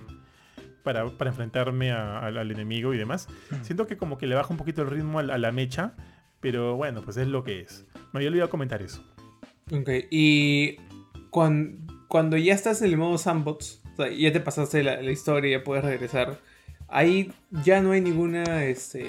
[0.84, 3.28] para, para enfrentarme a- al, al enemigo y demás.
[3.62, 5.94] Siento que como que le baja un poquito el ritmo a la, a la mecha,
[6.40, 7.86] pero bueno, pues es lo que es.
[8.14, 9.04] Me había olvidado comentar eso.
[9.72, 10.78] Ok, y
[11.30, 15.12] cuan- cuando ya estás en el modo sandbox, o sea, ya te pasaste la, la
[15.12, 16.40] historia, ya puedes regresar,
[16.88, 17.32] ahí
[17.64, 19.06] ya no hay ninguna, este,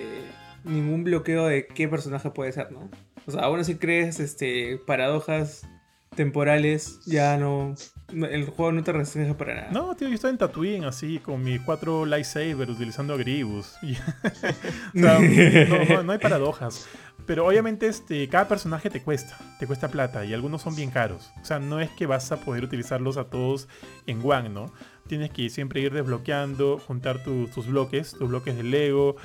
[0.65, 2.89] ningún bloqueo de qué personaje puede ser, ¿no?
[3.27, 5.67] O sea, aún así crees, este, paradojas
[6.15, 7.75] temporales, ya no,
[8.13, 9.69] no- el juego no te restringe para nada.
[9.73, 13.17] No, tío, yo estoy en Tatooine así, con mis cuatro lightsabers utilizando a
[14.23, 14.55] o sea,
[14.95, 16.87] no, no- no hay paradojas.
[17.27, 21.33] Pero obviamente este, cada personaje te cuesta, te cuesta plata y algunos son bien caros.
[21.41, 23.67] O sea, no es que vas a poder utilizarlos a todos
[24.07, 24.73] en One, ¿no?
[25.07, 29.17] Tienes que siempre ir desbloqueando, juntar tu- tus bloques, tus bloques de Lego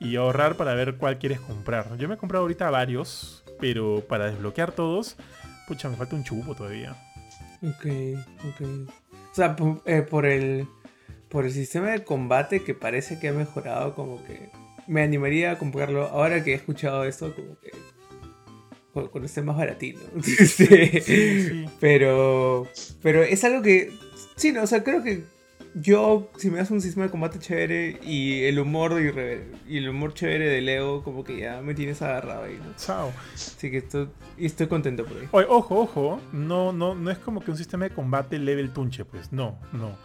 [0.00, 1.96] y ahorrar para ver cuál quieres comprar.
[1.96, 5.16] Yo me he comprado ahorita varios, pero para desbloquear todos,
[5.68, 6.96] pucha, me falta un chupo todavía.
[7.62, 7.86] Ok,
[8.48, 8.68] ok.
[9.30, 10.66] O sea, eh, por el
[11.28, 14.50] por el sistema de combate que parece que ha mejorado, como que
[14.86, 16.04] me animaría a comprarlo.
[16.06, 17.70] Ahora que he escuchado esto, como que
[18.92, 20.00] cu- cuando esté más baratito.
[20.22, 21.64] Sí, sí.
[21.80, 22.66] Pero
[23.02, 23.92] pero es algo que
[24.36, 25.24] sí, no, o sea, creo que
[25.76, 29.88] yo, si me das un sistema de combate chévere y el humor de, y el
[29.88, 32.76] humor chévere de Leo, como que ya me tienes agarrado ahí, ¿no?
[32.76, 33.10] Chao.
[33.34, 35.26] Así que estoy, estoy contento por ahí.
[35.32, 39.04] Oye, ojo, ojo, no, no, no es como que un sistema de combate level tunche,
[39.04, 39.96] pues, no, no.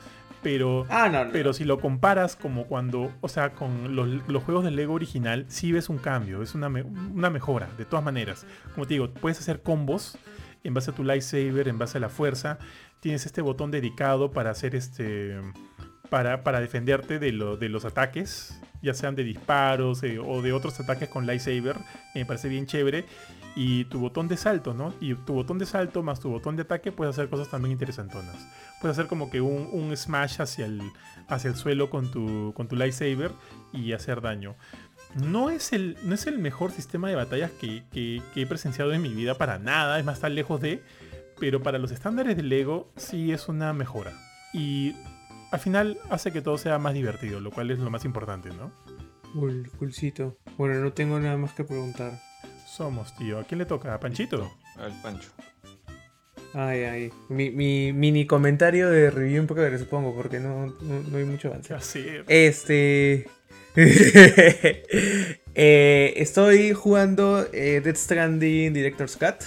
[0.41, 1.31] Pero, Ah, no, no.
[1.31, 5.45] pero si lo comparas como cuando, o sea, con los, los juegos de Lego original,
[5.49, 8.45] sí ves un cambio, es una, me- una mejora, de todas maneras.
[8.73, 10.17] Como te digo, puedes hacer combos
[10.63, 12.57] en base a tu lightsaber, en base a la fuerza.
[13.01, 15.37] Tienes este botón dedicado para hacer este.
[16.09, 20.53] Para, para defenderte de, lo- de los ataques, ya sean de disparos eh, o de
[20.53, 21.75] otros ataques con lightsaber.
[22.15, 23.05] Me parece bien chévere.
[23.55, 24.93] Y tu botón de salto, ¿no?
[25.01, 28.35] Y tu botón de salto más tu botón de ataque puedes hacer cosas también interesantonas.
[28.79, 30.81] Puedes hacer como que un, un smash hacia el,
[31.27, 33.31] hacia el suelo con tu, con tu lightsaber
[33.73, 34.55] y hacer daño.
[35.15, 39.01] No es el, no es el mejor sistema de batallas que, que- he presenciado en
[39.01, 40.81] mi vida para nada, es más, está lejos de.
[41.39, 44.11] Pero para los estándares de Lego sí es una mejora.
[44.53, 44.95] Y
[45.51, 48.71] al final hace que todo sea más divertido, lo cual es lo más importante, ¿no?
[49.33, 50.37] Cool, coolcito.
[50.57, 52.19] Bueno, no tengo nada más que preguntar.
[52.79, 53.39] Somos, tío.
[53.39, 53.93] ¿A quién le toca?
[53.93, 54.49] ¿A Panchito?
[54.77, 55.27] Al Pancho.
[56.53, 57.13] Ay, ay.
[57.27, 61.17] Mi, mi mini comentario de review un poco que le supongo, porque no, no, no
[61.17, 61.67] hay mucho avance.
[61.67, 62.25] ¿Qué hacer?
[62.29, 63.27] Este.
[65.55, 69.43] Eh, estoy jugando eh, Death Stranding Director's Cut,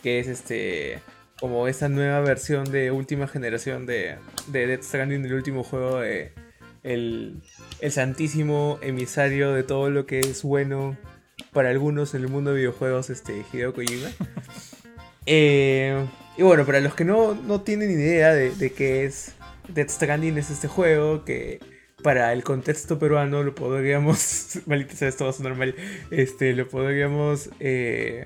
[0.00, 1.00] que es este.
[1.40, 6.32] Como esa nueva versión de última generación de, de Death Stranding, el último juego de.
[6.84, 7.42] El,
[7.80, 10.96] el santísimo emisario de todo lo que es bueno
[11.52, 14.08] para algunos en el mundo de videojuegos, este Hideo Kojima.
[15.26, 16.06] Eh,
[16.36, 19.34] y bueno, para los que no, no tienen idea de, de qué es
[19.68, 21.60] Death Stranding, es este juego que
[22.02, 24.60] para el contexto peruano lo podríamos.
[24.66, 25.74] Maldita sea, esto va a sonar mal.
[26.10, 27.50] Este, lo podríamos.
[27.60, 28.24] eh,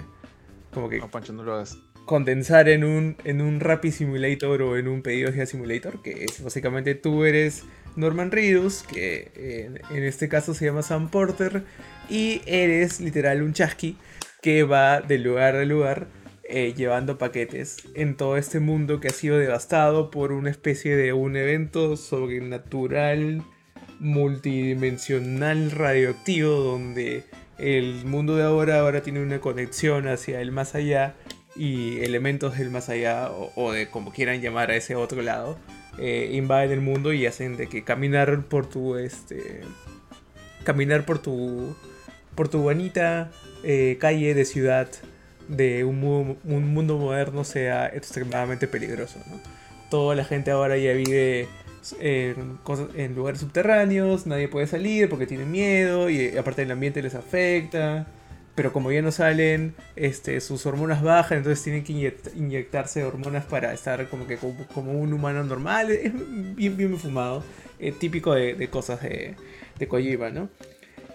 [0.73, 1.79] como que No, Pancho, no lo hagas.
[2.05, 6.43] condensar en un, en un Rappi Simulator o en un pedido ya Simulator, que es
[6.43, 7.65] básicamente tú eres
[7.97, 11.65] Norman Reedus, que en, en este caso se llama Sam Porter,
[12.09, 13.97] y eres literal un chasqui
[14.43, 16.09] que va de lugar a lugar
[16.49, 21.13] eh, llevando paquetes en todo este mundo que ha sido devastado por una especie de
[21.13, 23.43] un evento sobrenatural
[23.99, 27.25] multidimensional radioactivo donde
[27.59, 31.17] el mundo de ahora ahora tiene una conexión hacia el más allá
[31.57, 35.59] y elementos del más allá o, de como quieran llamar a ese otro lado
[35.99, 39.63] eh, invaden el mundo y hacen de que caminar por tu este
[40.63, 41.75] caminar por tu
[42.37, 43.33] por tu bonita
[43.65, 44.87] eh, calle de ciudad
[45.49, 49.41] de un, un mundo moderno sea extremadamente peligroso ¿no?
[49.91, 51.49] toda la gente ahora ya vive
[52.01, 52.59] en,
[52.97, 57.15] en lugares subterráneos, nadie puede salir porque tienen miedo y eh, aparte el ambiente les
[57.15, 58.07] afecta.
[58.57, 63.45] Pero como ya no salen, este, sus hormonas bajan, entonces tienen que inyect- inyectarse hormonas
[63.45, 65.91] para estar como que como, como un humano normal.
[65.91, 66.13] Es
[66.57, 67.45] bien, bien fumado,
[67.79, 69.35] eh, típico de, de cosas de,
[69.79, 70.49] de Kojima, ¿no?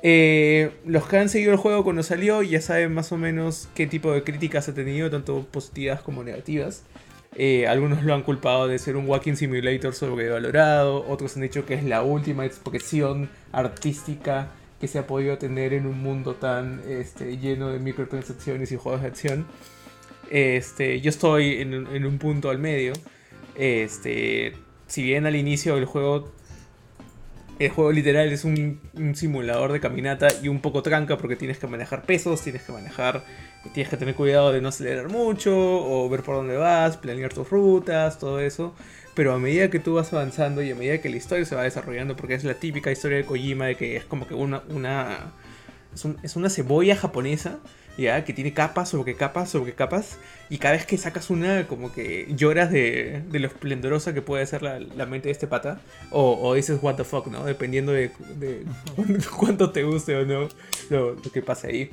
[0.03, 3.85] Eh, los que han seguido el juego cuando salió ya saben más o menos qué
[3.85, 6.83] tipo de críticas ha tenido, tanto positivas como negativas.
[7.35, 11.75] Eh, algunos lo han culpado de ser un walking simulator sobrevalorado, otros han dicho que
[11.75, 14.49] es la última expresión artística
[14.81, 19.01] que se ha podido tener en un mundo tan este, lleno de microtransacciones y juegos
[19.03, 19.45] de acción.
[20.31, 22.93] Este, yo estoy en, un- punto al medio.
[23.55, 24.53] Este,
[24.87, 26.31] si bien al inicio del juego
[27.65, 31.57] el juego literal es un, un simulador de caminata y un poco tranca porque tienes
[31.59, 33.23] que manejar pesos, tienes que manejar,
[33.73, 37.49] tienes que tener cuidado de no acelerar mucho o ver por dónde vas, planear tus
[37.49, 38.73] rutas, todo eso.
[39.13, 41.63] Pero a medida que tú vas avanzando y a medida que la historia se va
[41.63, 45.33] desarrollando, porque es la típica historia de Kojima de que es como que una, una
[45.93, 47.59] es, es una cebolla japonesa,
[48.01, 50.17] ya, que tiene capas sobre capas sobre capas,
[50.49, 54.45] y cada vez que sacas una, como que lloras de, de lo esplendorosa que puede
[54.45, 57.45] ser la, la mente de este pata, o, o dices what the fuck, ¿no?
[57.45, 58.65] Dependiendo de, de
[59.37, 60.49] cuánto te guste o no
[60.89, 61.89] lo, lo que pase ahí.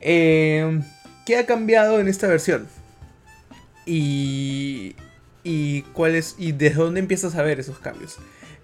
[0.00, 0.80] Eh,
[1.26, 2.68] ¿Qué ha cambiado en esta versión?
[3.84, 4.94] Y,
[5.44, 8.16] y cuál es y desde dónde empiezas a ver esos cambios.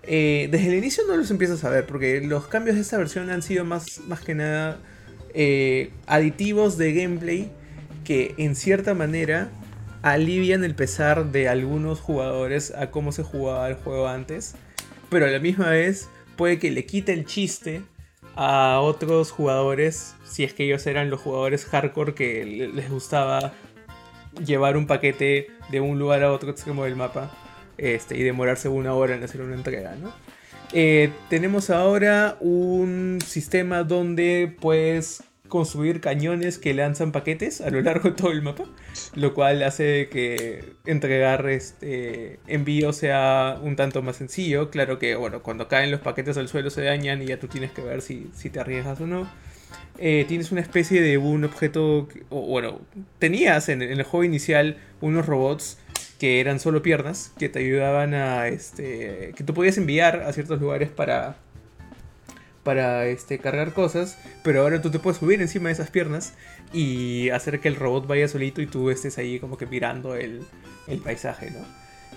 [0.03, 3.31] Eh, desde el inicio no los empiezas a ver porque los cambios de esta versión
[3.31, 4.79] han sido más, más que nada
[5.35, 7.51] eh, aditivos de gameplay
[8.05, 9.51] que en cierta manera
[10.03, 14.55] alivian el pesar de algunos jugadores a cómo se jugaba el juego antes,
[15.11, 17.83] pero a la misma vez puede que le quite el chiste
[18.37, 23.53] a otros jugadores si es que ellos eran los jugadores hardcore que le- les gustaba
[24.45, 27.31] llevar un paquete de un lugar a otro extremo del mapa
[27.79, 30.13] este, y demorarse una hora en hacer una entrega, ¿no?
[30.77, 38.11] Eh, tenemos ahora un sistema donde puedes construir cañones que lanzan paquetes a lo largo
[38.11, 38.65] de todo el mapa,
[39.15, 44.71] lo cual hace que entregar este envío sea un tanto más sencillo.
[44.71, 47.71] Claro que, bueno, cuando caen los paquetes al suelo se dañan y ya tú tienes
[47.71, 49.29] que ver si, si te arriesgas o no.
[49.99, 52.81] Eh, tienes una especie de un objeto, o, bueno,
[53.21, 55.79] tenías en, el juego inicial unos robots
[56.19, 60.61] que eran solo piernas, que te ayudaban a, este, que tú podías enviar a ciertos
[60.61, 61.37] lugares para,
[62.63, 66.35] para este, cargar cosas, pero ahora tú te puedes subir encima de esas piernas
[66.73, 70.43] y hacer que el robot vaya solito y tú estés ahí como que mirando el,
[70.89, 71.61] el paisaje, ¿no?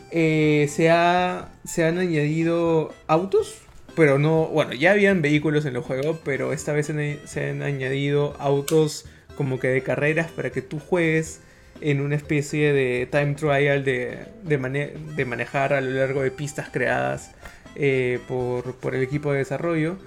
[0.10, 3.58] Eh, se, ha, se han añadido autos,
[3.96, 6.88] pero no, bueno, ya habían vehículos en el juego, pero esta vez
[7.26, 11.42] se han añadido autos como que de carreras para que tú juegues
[11.82, 17.32] en una especie de time trial de, de, manejar a lo largo de pistas creadas
[17.76, 19.98] eh, por, el equipo de desarrollo.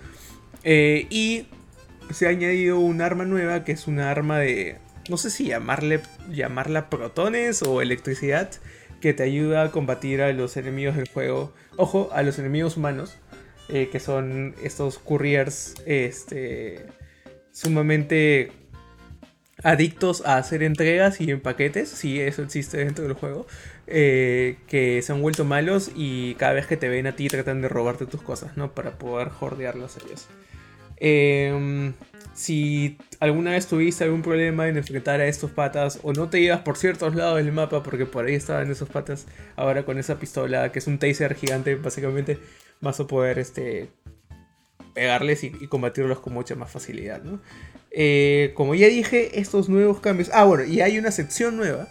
[0.65, 1.47] Eh, y
[2.11, 6.01] se ha añadido un arma nueva que es una arma de, no sé si llamarle,
[6.31, 8.51] llamarla protones o electricidad,
[9.01, 11.55] que te ayuda a combatir a los enemigos del juego.
[11.77, 13.17] Ojo, a los enemigos humanos.
[13.73, 16.87] Eh, que son estos couriers este,
[17.53, 18.51] sumamente
[19.63, 23.47] adictos a hacer entregas y en paquetes, sí, eso existe dentro del juego,
[23.87, 27.61] eh, que se han vuelto malos y cada vez que te ven a ti tratan
[27.63, 28.73] de robarte tus cosas, ¿no?
[28.75, 30.29] Para poder jordearlos ellos.
[30.97, 31.95] Em,
[32.35, 36.61] si alguna vez tuviste algún problema en enfrentar a estos patas o no te ibas
[36.61, 40.71] por ciertos lados del mapa porque por ahí estaban esos patas, ahora con esa pistola
[40.73, 42.39] que es un taser gigante básicamente,
[42.81, 43.91] vas a poder este,
[44.95, 47.41] pegarles y, combatirlos con mucha más facilidad, ¿no?
[47.91, 50.31] Eh, como ya dije, estos nuevos cambios...
[50.33, 51.89] Ah, bueno, y hay una sección nueva,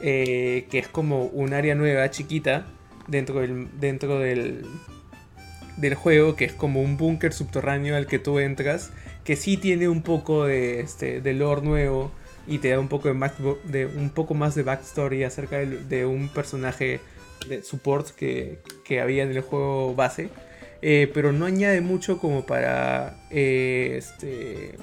[0.00, 2.66] eh, que es como un área nueva, chiquita,
[3.06, 4.64] dentro del, dentro del,
[5.76, 8.90] del juego, que es como un búnker subterráneo al que tú entras,
[9.24, 12.10] que sí tiene un poco de, este, de lore nuevo
[12.46, 16.28] y te da un poco de, de, un poco más de backstory acerca de un
[16.28, 17.00] personaje
[17.48, 18.60] de support que,
[19.00, 20.30] había en el juego base.
[20.82, 24.76] Eh, pero no añade mucho como para este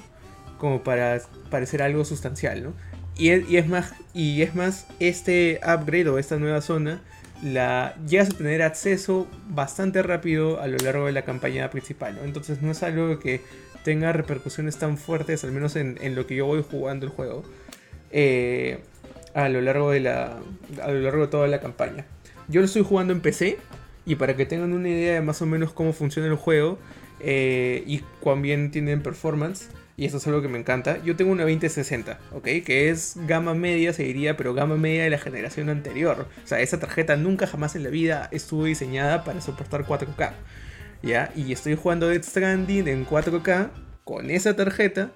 [0.62, 2.72] como para parecer algo sustancial ¿no?
[3.18, 7.02] y, es, más y es más este upgrade o esta nueva zona
[7.42, 12.62] la llegas a tener acceso bastante rápido a lo largo de la campaña principal entonces
[12.62, 13.40] no es algo que
[13.82, 17.42] tenga repercusiones tan fuertes al menos en, lo que yo voy jugando el juego
[18.12, 18.78] eh,
[19.34, 20.38] a lo largo de la
[20.80, 22.04] a lo largo de toda la campaña
[22.46, 23.58] yo lo estoy jugando en PC
[24.06, 26.78] y para que tengan una idea de más o menos cómo funciona el juego
[27.18, 31.32] eh, y cuán bien tienen performance, y eso es algo que me encanta, yo tengo
[31.32, 32.44] una 2060, ¿ok?
[32.64, 36.26] Que es gama media, se diría, pero gama media de la generación anterior.
[36.42, 40.32] O sea, esa tarjeta nunca jamás en la vida estuvo diseñada para soportar 4K.
[41.02, 41.32] ¿Ya?
[41.34, 43.70] Y estoy jugando Dead Stranding en 4K
[44.04, 45.10] con esa tarjeta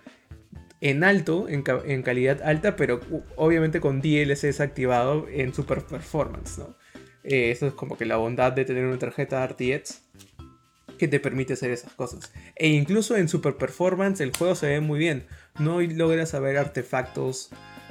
[0.81, 3.01] en alto, en, en, calidad alta, pero
[3.37, 6.77] obviamente con DLSS activado en super performance, ¿no?
[7.25, 10.03] Eh, eso es como que la bondad de tener una tarjeta RTX
[10.97, 12.33] que te permite hacer esas cosas.
[12.55, 15.27] E incluso en Super Performance el juego se ve muy bien.
[15.59, 17.51] No logras saber artefactos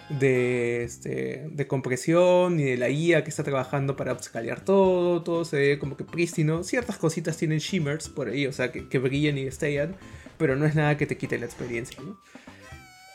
[0.09, 5.23] de, este, de compresión ni de la IA que está trabajando para upscalear todo.
[5.23, 6.63] Todo se ve como que prístino.
[6.63, 9.95] Ciertas cositas tienen shimmers por ahí, o sea, que, que brillan y destellan.
[10.37, 11.97] Pero no es nada que te quite la experiencia.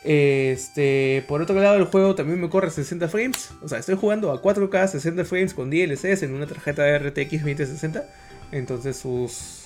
[0.03, 3.51] Este, por otro lado, el juego también me corre 60 frames.
[3.63, 8.05] O sea, estoy jugando a 4K 60 frames con DLCs en una tarjeta RTX 2060.
[8.53, 9.60] Entonces sus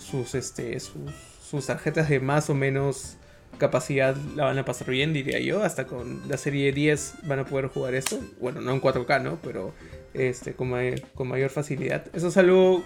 [0.00, 3.16] sus este sus, tarjetas de más o menos
[3.58, 5.62] capacidad la van a pasar bien, diría yo.
[5.62, 8.18] Hasta con la serie 10 van a poder jugar esto.
[8.40, 9.38] Bueno, no en 4K, ¿no?
[9.42, 9.74] Pero
[10.14, 10.72] este, con,
[11.14, 12.06] con mayor facilidad.
[12.14, 12.82] Eso es algo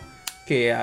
[0.46, 0.76] que,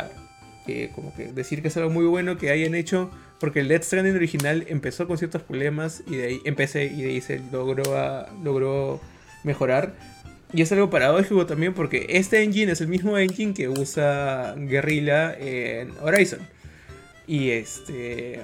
[0.65, 3.11] que, como que decir que es algo muy bueno que hayan hecho
[3.41, 7.09] porque el Death Stranding original empezó con ciertos problemas y de ahí empecé y de
[7.09, 7.83] ahí se logró,
[8.43, 9.01] logró
[9.43, 9.95] mejorar.
[10.53, 15.33] Y es algo paradójico también porque este engine es el mismo engine que usa Guerrilla
[15.37, 16.39] en Horizon.
[17.25, 18.41] Y este.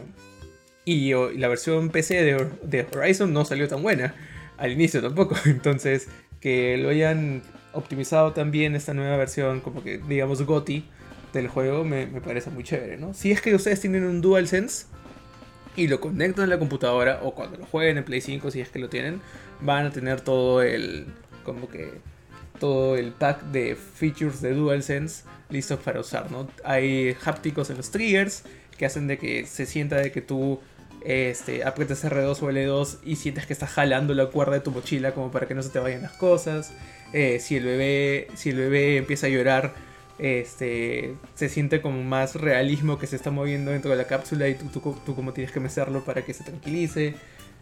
[0.85, 2.23] Y la versión PC
[2.63, 4.15] de, Horizon no salió tan buena.
[4.57, 5.35] Al inicio tampoco.
[5.45, 6.07] Entonces,
[6.39, 7.41] que lo hayan
[7.73, 10.85] optimizado también esta nueva versión, como que digamos GOTI
[11.33, 13.13] del juego me, parece muy chévere, ¿no?
[13.13, 14.87] Si es que ustedes tienen un DualSense
[15.75, 18.69] y lo conectan a la computadora o cuando lo jueguen en Play 5, si es
[18.69, 19.21] que lo tienen,
[19.61, 21.05] van a tener todo el
[21.47, 21.93] como que
[22.59, 26.47] todo el pack de features de DualSense listos para usar, ¿no?
[26.65, 28.43] Hay hápticos en los triggers
[28.77, 30.59] que hacen de que se sienta de que tú
[31.05, 35.13] este, aprietas R2 o L2 y sientes que estás jalando la cuerda de tu mochila
[35.13, 36.73] como para que no se te vayan las cosas.
[37.13, 39.73] Eh, si, el bebé, si el bebé empieza a llorar,
[40.19, 44.55] Este, se siente como más realismo que se está moviendo dentro de la cápsula y
[44.55, 47.13] tú, tú, tú como tienes que mecerlo para que se tranquilice.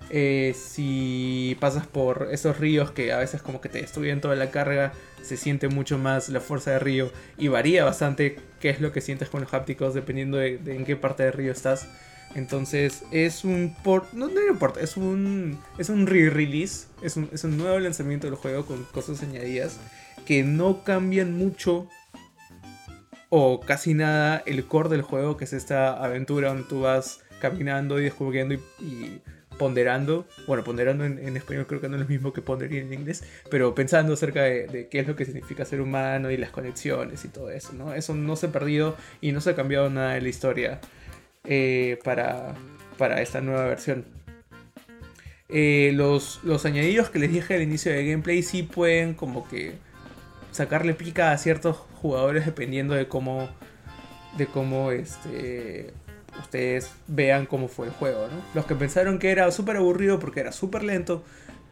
[0.10, 4.52] Eh, si pasas por esos ríos que a veces como que te destruyen toda la
[4.52, 4.94] carga,
[5.24, 9.02] se siente mucho más la fuerza de río y varía bastante qué es lo que
[9.02, 11.88] sientes con los hápticos dependiendo de, en qué parte del río estás.
[12.36, 17.44] Entonces es un port, no, no importa, es un es un re-release, es un, es
[17.44, 19.80] un nuevo lanzamiento del juego con cosas añadidas
[20.26, 21.88] que no cambian mucho
[23.30, 28.00] o casi nada el core del juego, que es esta aventura donde tú vas caminando
[28.00, 29.22] y descubriendo y
[29.58, 33.24] ponderando, bueno, ponderando en, español creo que no es lo mismo que ponderar en inglés,
[33.50, 37.28] pero pensando acerca de, qué es lo que significa ser humano y las conexiones y
[37.30, 37.94] todo eso, ¿no?
[37.94, 40.80] Eso no se ha perdido y no se ha cambiado nada de la historia
[41.44, 42.56] eh, para,
[42.98, 44.06] para esta nueva versión.
[45.50, 49.74] Eh, los, los añadidos que les dije al inicio del gameplay sí pueden como que
[50.52, 53.50] sacarle pica a ciertos jugadores dependiendo de cómo
[54.38, 55.94] de cómo este
[56.40, 58.42] ustedes vean cómo fue el juego, ¿no?
[58.54, 61.24] Los que pensaron que era súper aburrido porque era súper lento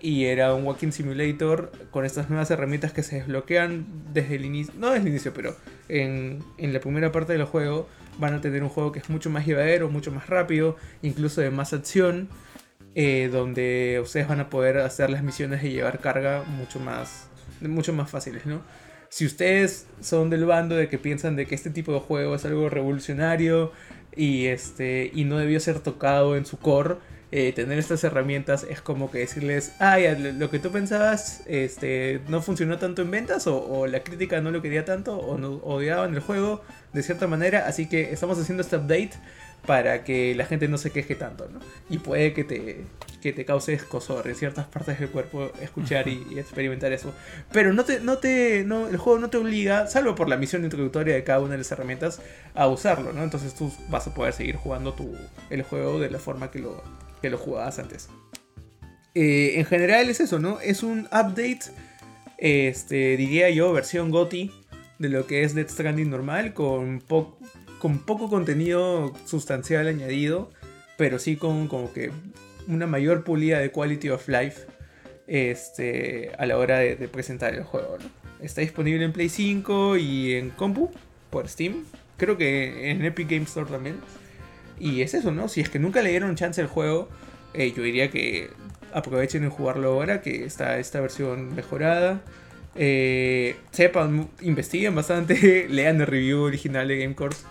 [0.03, 4.73] y era un walking simulator con estas nuevas herramientas que se desbloquean desde el inicio,
[4.77, 5.55] no desde el inicio, pero
[5.87, 7.87] en, la primera parte del juego
[8.19, 11.51] van a tener un juego que es mucho más llevadero, mucho más rápido, incluso de
[11.51, 12.27] más acción,
[12.95, 17.29] eh, donde ustedes van a poder hacer las misiones y llevar carga mucho más,
[17.61, 18.61] mucho más fáciles, ¿no?
[19.07, 22.43] Si ustedes son del bando de que piensan de que este tipo de juego es
[22.43, 23.71] algo revolucionario,
[24.15, 26.95] y, este, y no debió ser tocado en su core.
[27.35, 32.43] Eh, tener estas herramientas es como que decirles, ah, lo que tú pensabas este, no
[32.43, 36.19] funcionó tanto en ventas o, la crítica no lo quería tanto o no odiaban el
[36.19, 36.61] juego
[36.93, 39.13] de cierta manera, así que estamos haciendo este update
[39.65, 41.59] para que la gente no se queje tanto, ¿no?
[41.89, 42.83] Y puede que te,
[43.21, 47.13] que te cause escosor en ciertas partes del cuerpo escuchar y, experimentar eso.
[47.51, 50.65] Pero no te, no te, no, el juego no te obliga, salvo por la misión
[50.65, 52.21] introductoria de cada una de las herramientas,
[52.53, 53.23] a usarlo, ¿no?
[53.23, 55.15] Entonces tú vas a poder seguir jugando tu,
[55.49, 56.83] el juego de la forma que lo,
[57.21, 58.09] que lo jugabas antes.
[59.15, 60.59] Eh, en general es eso, ¿no?
[60.59, 61.61] Es un update,
[62.37, 64.51] este, diría yo, versión GOTI
[64.99, 67.01] de lo que es Death Stranding normal, con,
[67.83, 70.49] con poco contenido sustancial añadido,
[70.95, 72.11] pero sí con como que
[72.69, 74.67] una mayor pulida de quality of life
[75.27, 77.97] este, a la hora de, presentar el juego.
[78.41, 80.91] Está disponible en Play 5 y en Compu
[81.29, 81.83] por Steam.
[82.15, 83.97] Creo que en Epic Games Store también.
[84.79, 85.49] Y es eso, ¿no?
[85.49, 87.09] Si es que nunca le dieron chance al juego,
[87.53, 88.49] eh, yo diría que
[88.93, 92.21] aprovechen en jugarlo ahora, que está esta versión mejorada.
[92.75, 97.43] Eh, sepan, investiguen bastante, lean el review original de GameCourse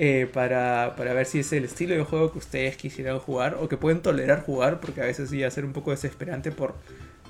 [0.00, 3.76] eh, para, ver si es el estilo de juego que ustedes quisieran jugar o que
[3.76, 6.76] pueden tolerar jugar, porque a veces sí a ser un poco desesperante por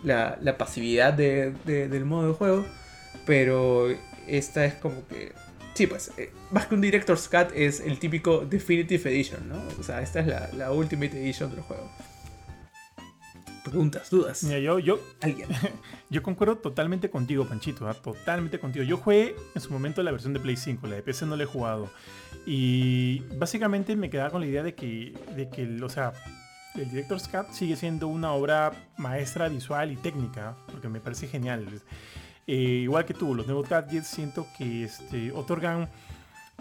[0.05, 2.66] la, pasividad del modo de juego.
[3.24, 3.88] Pero
[4.26, 5.32] esta es como que.
[5.72, 9.62] Sí, pues, eh, más que un Director's Cut es el típico Definitive Edition, ¿no?
[9.78, 11.88] O sea, esta es la, la Ultimate Edition del juego
[13.68, 14.42] preguntas, dudas.
[14.44, 15.00] Mira, yo, yo,
[16.10, 17.94] yo concuerdo totalmente contigo, Panchito, ¿ah?
[17.94, 18.84] totalmente contigo.
[18.84, 21.44] Yo jugué en su momento la versión de Play 5, la de PC no la
[21.44, 21.90] he jugado.
[22.51, 26.15] Y básicamente me quedaba con la idea de que, de que o sea,
[26.77, 31.67] el Director's Cut sigue siendo una obra maestra visual y técnica, porque me parece genial.
[32.47, 35.91] Eh, igual que tú, los nuevos gadgets siento que este, otorgan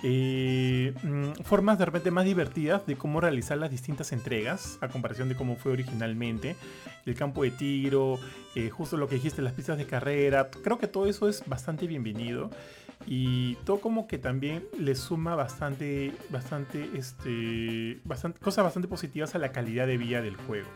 [0.04, 5.30] eh, mm, formas de repente más divertidas de cómo realizar las distintas entregas a comparación
[5.30, 6.58] de cómo fue originalmente.
[7.06, 8.20] El campo de tiro,
[8.56, 10.50] eh, justo lo que dijiste, las pistas de carrera.
[10.52, 12.50] Creo que todo eso es bastante bienvenido.
[13.06, 19.40] Y todo como que también le suma bastante, bastante, este, bastante, cosas bastante positivas a
[19.40, 20.68] la calidad de vida del juego.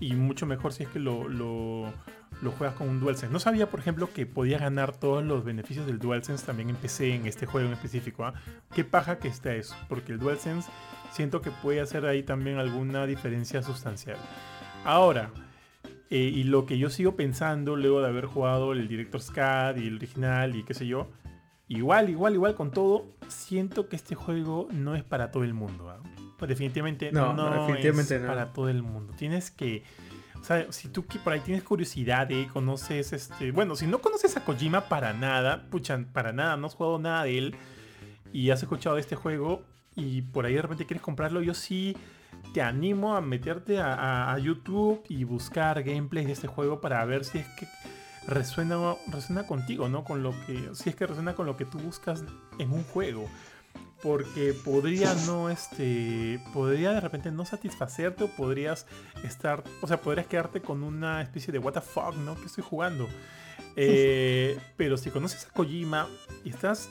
[0.00, 1.28] Y mucho mejor si es que lo
[2.42, 3.32] lo juegas con un DualSense.
[3.32, 7.14] No sabía, por ejemplo, que podía ganar todos los beneficios del DualSense también en PC
[7.14, 8.24] en este juego en específico.
[8.24, 8.34] ¿ah?
[8.74, 10.70] Qué paja que está eso, porque el DualSense
[11.12, 14.18] siento que puede hacer ahí también alguna diferencia sustancial.
[14.84, 15.30] Ahora,
[16.10, 19.88] eh, y lo que yo sigo pensando luego de haber jugado el Director's Cut y
[19.88, 21.08] el original y qué sé yo,
[21.68, 25.90] igual, igual, igual con todo, siento que este juego no es para todo el mundo.
[25.90, 26.00] ¿ah?
[26.46, 29.14] definitivamente no, definitivamente es para todo el mundo.
[29.16, 29.82] Tienes que
[30.40, 33.50] o sea, si tú por ahí tienes curiosidad y conoces este.
[33.50, 37.24] Bueno, si no conoces a Kojima para nada, pucha, para nada, no has jugado nada
[37.24, 37.56] de él
[38.32, 39.62] y has escuchado de este juego
[39.96, 41.96] y por ahí de repente quieres comprarlo, yo sí
[42.52, 47.38] te animo a meterte a, YouTube y buscar gameplays de este juego para ver si
[47.38, 47.66] es que
[48.28, 50.04] resuena, resuena contigo, ¿no?
[50.04, 50.70] Con lo que.
[50.74, 52.24] Si es que resuena con lo que tú buscas
[52.58, 53.28] en un juego
[54.02, 58.86] porque podría no, este, podría de repente no satisfacerte o podrías
[59.24, 62.36] estar, o sea, podrías quedarte con una especie de what the fuck, ¿no?
[62.36, 63.08] Que estoy jugando.
[63.78, 66.08] Eh, pero si conoces a Kojima
[66.44, 66.88] y estás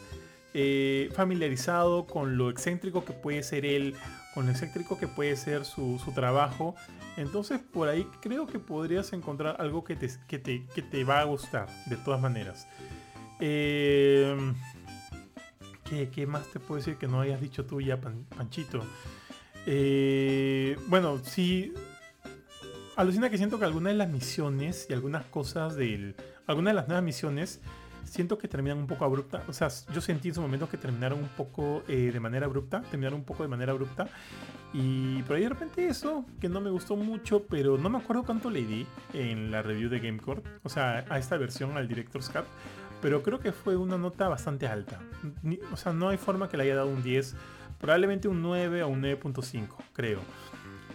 [0.54, 3.96] eh, familiarizado con lo excéntrico que puede ser él,
[4.36, 6.76] con lo excéntrico que puede ser su, su trabajo.
[7.18, 11.20] Entonces por ahí creo que podrías encontrar algo que te, que te, que te va
[11.22, 12.68] a gustar, de todas maneras.
[13.40, 14.54] Eh,
[15.90, 18.82] ¿qué, qué más te puedo decir que no hayas dicho tú ya, Pan- Panchito?
[19.66, 21.74] Eh, bueno, sí.
[22.96, 26.16] Alucina que siento que algunas de las misiones y algunas cosas del.
[26.48, 27.60] Algunas de las nuevas misiones
[28.06, 29.44] siento que terminan un poco abrupta.
[29.48, 32.82] O sea, yo sentí en su momento que terminaron un poco eh, de manera abrupta.
[32.82, 34.08] Terminaron un poco de manera abrupta.
[34.74, 38.24] Y por ahí de repente eso, que no me gustó mucho, pero no me acuerdo
[38.24, 40.42] cuánto le di en la review de GameCore.
[40.64, 42.46] O sea, a esta versión, al Director's Cut.
[43.02, 45.00] Pero creo que fue una nota bastante alta.
[45.72, 47.36] O sea, no hay forma que le haya dado un 10.
[47.80, 50.20] Probablemente un 9 o un 9.5, creo.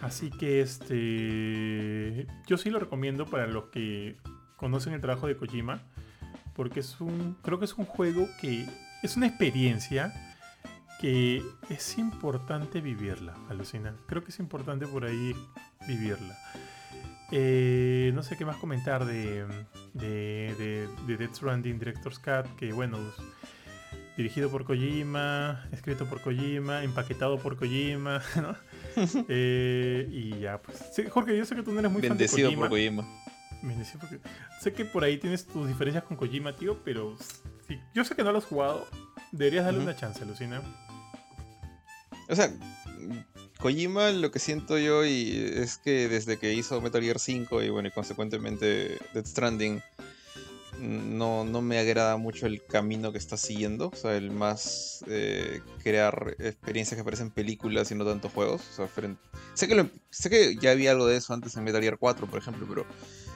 [0.02, 2.26] Así que este.
[2.46, 4.16] Yo sí lo recomiendo para los que
[4.56, 5.80] conocen el trabajo de Kojima.
[6.54, 7.36] Porque es un.
[7.42, 8.66] Creo que es un juego que.
[9.02, 10.12] Es una experiencia
[11.00, 13.96] que es importante vivirla, alucina.
[14.06, 15.34] Creo que es importante por ahí
[15.88, 16.36] vivirla.
[17.32, 19.46] Eh, no sé qué más comentar de,
[19.94, 22.98] de, de, de Death Stranding Director's Cut, que bueno,
[24.16, 28.56] dirigido por Kojima, escrito por Kojima, empaquetado por Kojima, ¿no?
[29.28, 30.90] Eh, y ya, pues.
[30.92, 33.06] Sí, Jorge, yo sé que tú no eres muy Bendecido fan de por Kojima.
[34.00, 34.20] Porque-
[34.60, 37.16] Sé que por ahí tienes tus diferencias con Kojima, tío, pero
[37.66, 38.86] sí, yo sé que no lo has jugado.
[39.32, 40.60] Deberías darle una chance, Lucina.
[42.28, 42.50] O sea,
[43.58, 47.68] Kojima lo que siento yo y es que desde que hizo Metal Gear 5 y
[47.70, 49.82] bueno, y consecuentemente Death Stranding,
[50.80, 53.88] no, no me agrada mucho el camino que está siguiendo.
[53.92, 58.62] O sea, el más eh, crear experiencias que parecen películas y no tanto juegos.
[58.70, 58.88] O sea,
[59.54, 62.26] sé, que lo- sé que ya había algo de eso antes en Metal Gear 4,
[62.26, 62.86] por ejemplo, pero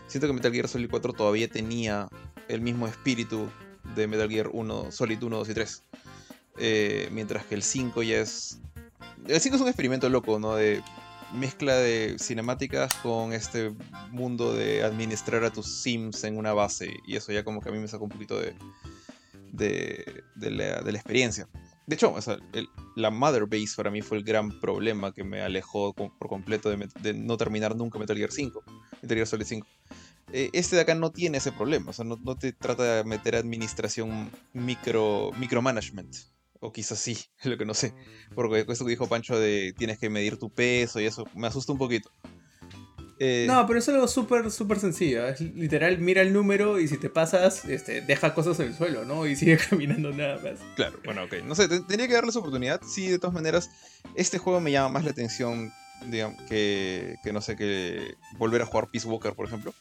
[0.07, 2.09] siento que Metal Gear Solid 4 todavía tenía
[2.49, 3.49] el mismo espíritu
[3.95, 5.83] de Metal Gear 1, Solid 1, 2 y 3.
[6.59, 8.61] Eh, mientras que el 5 ya es
[9.27, 10.55] el 5 es un experimento loco, ¿no?
[10.55, 10.83] De
[11.33, 13.73] mezcla de cinemáticas con este
[14.11, 16.91] mundo de administrar a tus sims en una base.
[17.07, 18.55] Y eso ya como que a mí me sacó un poquito de,
[19.53, 21.49] de, de la, de la experiencia.
[21.87, 22.15] De hecho,
[22.97, 27.15] la Mother Base para mí fue el gran problema que me alejó por completo de,
[27.15, 28.65] no terminar nunca Metal Gear 5,
[29.03, 29.67] Metal Gear Solid 5.
[30.33, 33.05] Eh, este de acá no tiene ese problema, o sea, no, no te trata de
[33.05, 36.17] meter administración micro, micromanagement.
[36.61, 37.95] O quizás sí, lo que no sé.
[38.35, 41.73] Porque esto que dijo Pancho de tienes que medir tu peso y eso me asusta
[41.73, 42.11] un poquito.
[43.19, 45.27] Eh, No, pero es algo súper, súper sencillo.
[45.27, 49.05] Es literal, mira el número y si te pasas, este, deja cosas en el suelo,
[49.05, 49.27] ¿no?
[49.27, 50.59] Y sigue caminando nada más.
[50.77, 51.35] Claro, bueno, ok.
[51.45, 52.81] No sé, te- tendría que darle su oportunidad.
[52.87, 53.71] Sí, de todas maneras,
[54.17, 55.73] este juego me llama más la atención,
[56.11, 59.73] digamos, que, que no sé, que volver a jugar Peace Walker, por ejemplo.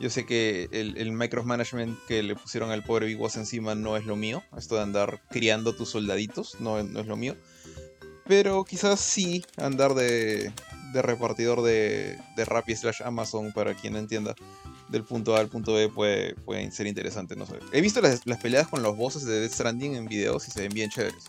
[0.00, 3.98] Yo sé que el, el micromanagement que le pusieron al pobre Big Boss encima no
[3.98, 4.42] es lo mío.
[4.56, 7.36] Esto de andar criando tus soldaditos no, no es lo mío.
[8.26, 10.52] Pero quizás sí andar de,
[10.92, 14.34] de repartidor de, de Rappi slash Amazon, para quien no entienda,
[14.88, 17.54] del punto A al punto B puede, puede ser interesante, no sé.
[17.72, 20.62] He visto las, las peleas con los bosses de Death Stranding en videos y se
[20.62, 21.24] ven bien chéveres.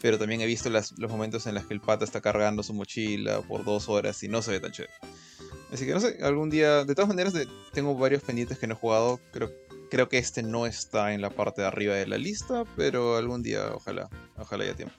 [0.00, 2.72] Pero también he visto las- los momentos en los que el pata está cargando su
[2.74, 4.92] mochila por dos horas y no se ve tan chévere.
[5.72, 7.34] Así que no sé, algún día, de todas maneras,
[7.72, 9.20] tengo varios pendientes que no he jugado.
[9.32, 9.50] Creo,
[9.90, 13.42] creo que este no está en la parte de arriba de la lista, pero algún
[13.42, 14.94] día, ojalá, ojalá haya tiempo.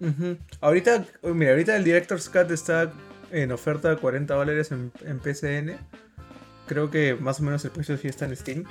[0.00, 0.36] Ujú.
[0.60, 2.92] Ahorita, mira, ahorita el Director's Cut está
[3.30, 5.76] en oferta de 40 dólares en, en PCN.
[6.66, 8.64] Creo que más o menos el precio sí está en Steam.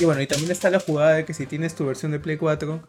[0.00, 2.36] Y bueno, y también está la jugada de que si tienes tu versión de Play
[2.36, 2.82] 4,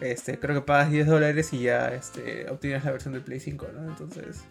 [0.00, 3.68] este, creo que pagas 10 dólares y ya este, obtienes la versión de Play 5,
[3.74, 3.88] ¿no?
[3.88, 4.44] Entonces,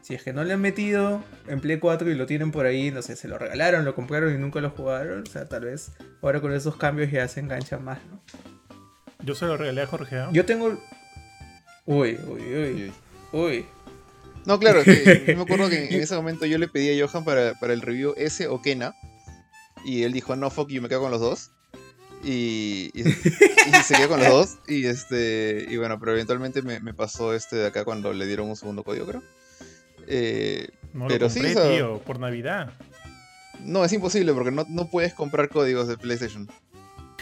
[0.00, 2.90] si es que no le han metido en Play 4 y lo tienen por ahí,
[2.90, 5.92] no sé, se lo regalaron, lo compraron y nunca lo jugaron, o sea, tal vez
[6.22, 8.20] ahora con esos cambios ya se enganchan más, ¿no?
[9.22, 10.18] Yo se lo regalé a Jorge.
[10.18, 10.30] ¿ah?
[10.32, 10.78] Yo tengo...
[11.86, 12.92] Uy, uy, uy,
[13.32, 13.66] uy.
[14.46, 17.24] No, claro, que yo me acuerdo que en ese momento yo le pedí a Johan
[17.24, 18.94] para, para el review ese o Kena.
[19.84, 21.50] Y él dijo, no, fuck you, me quedo con los dos.
[22.22, 24.58] Y, y- y se quedó con los dos.
[24.66, 28.48] Y este y bueno, pero eventualmente me, me pasó este de acá cuando le dieron
[28.48, 29.22] un segundo código, creo.
[30.06, 32.72] Eh, No pero lo sí, compré, o sea- tío, por Navidad.
[33.60, 36.48] no, es imposible porque no, no puedes comprar códigos de PlayStation.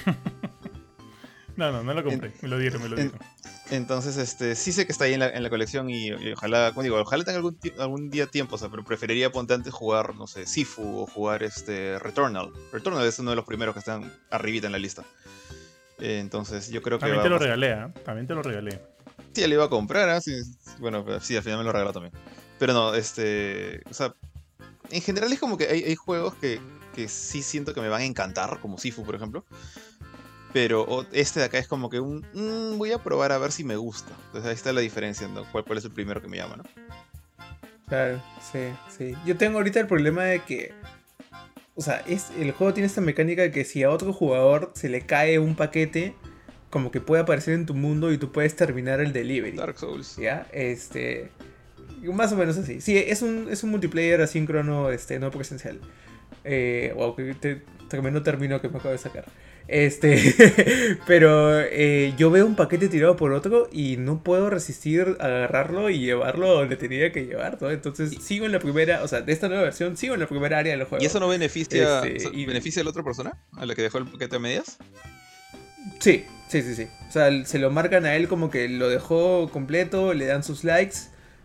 [1.56, 2.32] No, no, no lo compré.
[2.40, 3.20] Me lo dieron, me lo en- dieron.
[3.72, 6.72] Entonces, este, sí sé que está ahí en la, en la colección y, y ojalá,
[6.72, 10.14] como digo, ojalá tenga algún, algún día tiempo, o sea, pero preferiría ponte antes jugar,
[10.14, 12.52] no sé, Sifu o jugar este Returnal.
[12.70, 15.04] Returnal es uno de los primeros que están arribita en la lista.
[16.00, 17.90] Eh, entonces, yo creo que También te lo regalé, ¿ah?
[18.04, 18.78] También te lo regalé.
[19.32, 20.20] Sí, ya le iba a comprar, ¿ah?
[20.20, 20.34] Sí,
[20.78, 22.12] bueno, pero sí, al final me lo regaló también.
[22.58, 24.14] Pero no, este, o sea,
[24.90, 26.60] en general es como que hay, hay juegos que,
[26.94, 29.46] que sí siento que me van a encantar, como Sifu, por ejemplo.
[30.52, 32.26] Pero este de acá es como que un.
[32.34, 34.12] "Mm, voy a probar a ver si me gusta.
[34.26, 35.44] Entonces ahí está la diferencia, ¿no?
[35.50, 36.64] ¿Cuál, cuál es el primero que me llama, no?
[37.88, 38.22] Claro,
[38.52, 38.58] sí,
[38.96, 39.14] sí.
[39.26, 40.72] Yo tengo ahorita el problema de que.
[41.74, 44.90] O sea, es, el juego tiene esta mecánica de que si a otro jugador se
[44.90, 46.14] le cae un paquete,
[46.68, 49.56] como que puede aparecer en tu mundo y tú puedes terminar el delivery.
[49.56, 50.16] Dark Souls.
[50.16, 50.46] ¿Ya?
[50.52, 51.30] Este.
[52.02, 52.80] Más o menos así.
[52.82, 55.80] Sí, es un, es un multiplayer asíncrono, este, no presencial.
[56.44, 59.24] Eh, wow, que te- tremendo término que me acabo de sacar.
[59.68, 60.98] Este.
[61.06, 65.98] pero eh, yo veo un paquete tirado por otro y no puedo resistir agarrarlo y
[66.00, 67.70] llevarlo donde tenía que llevarlo.
[67.70, 70.58] Entonces sigo en la primera, o sea, de esta nueva versión, sigo en la primera
[70.58, 71.02] área del juego.
[71.02, 73.32] ¿Y eso no beneficia, Este, y- beneficia a la otra persona?
[73.56, 74.78] ¿A la que dejó el paquete a medias?
[76.00, 76.88] Sí, sí, sí, sí.
[77.08, 80.64] O sea, se lo marcan a él como que lo dejó completo, le dan sus
[80.64, 80.96] likes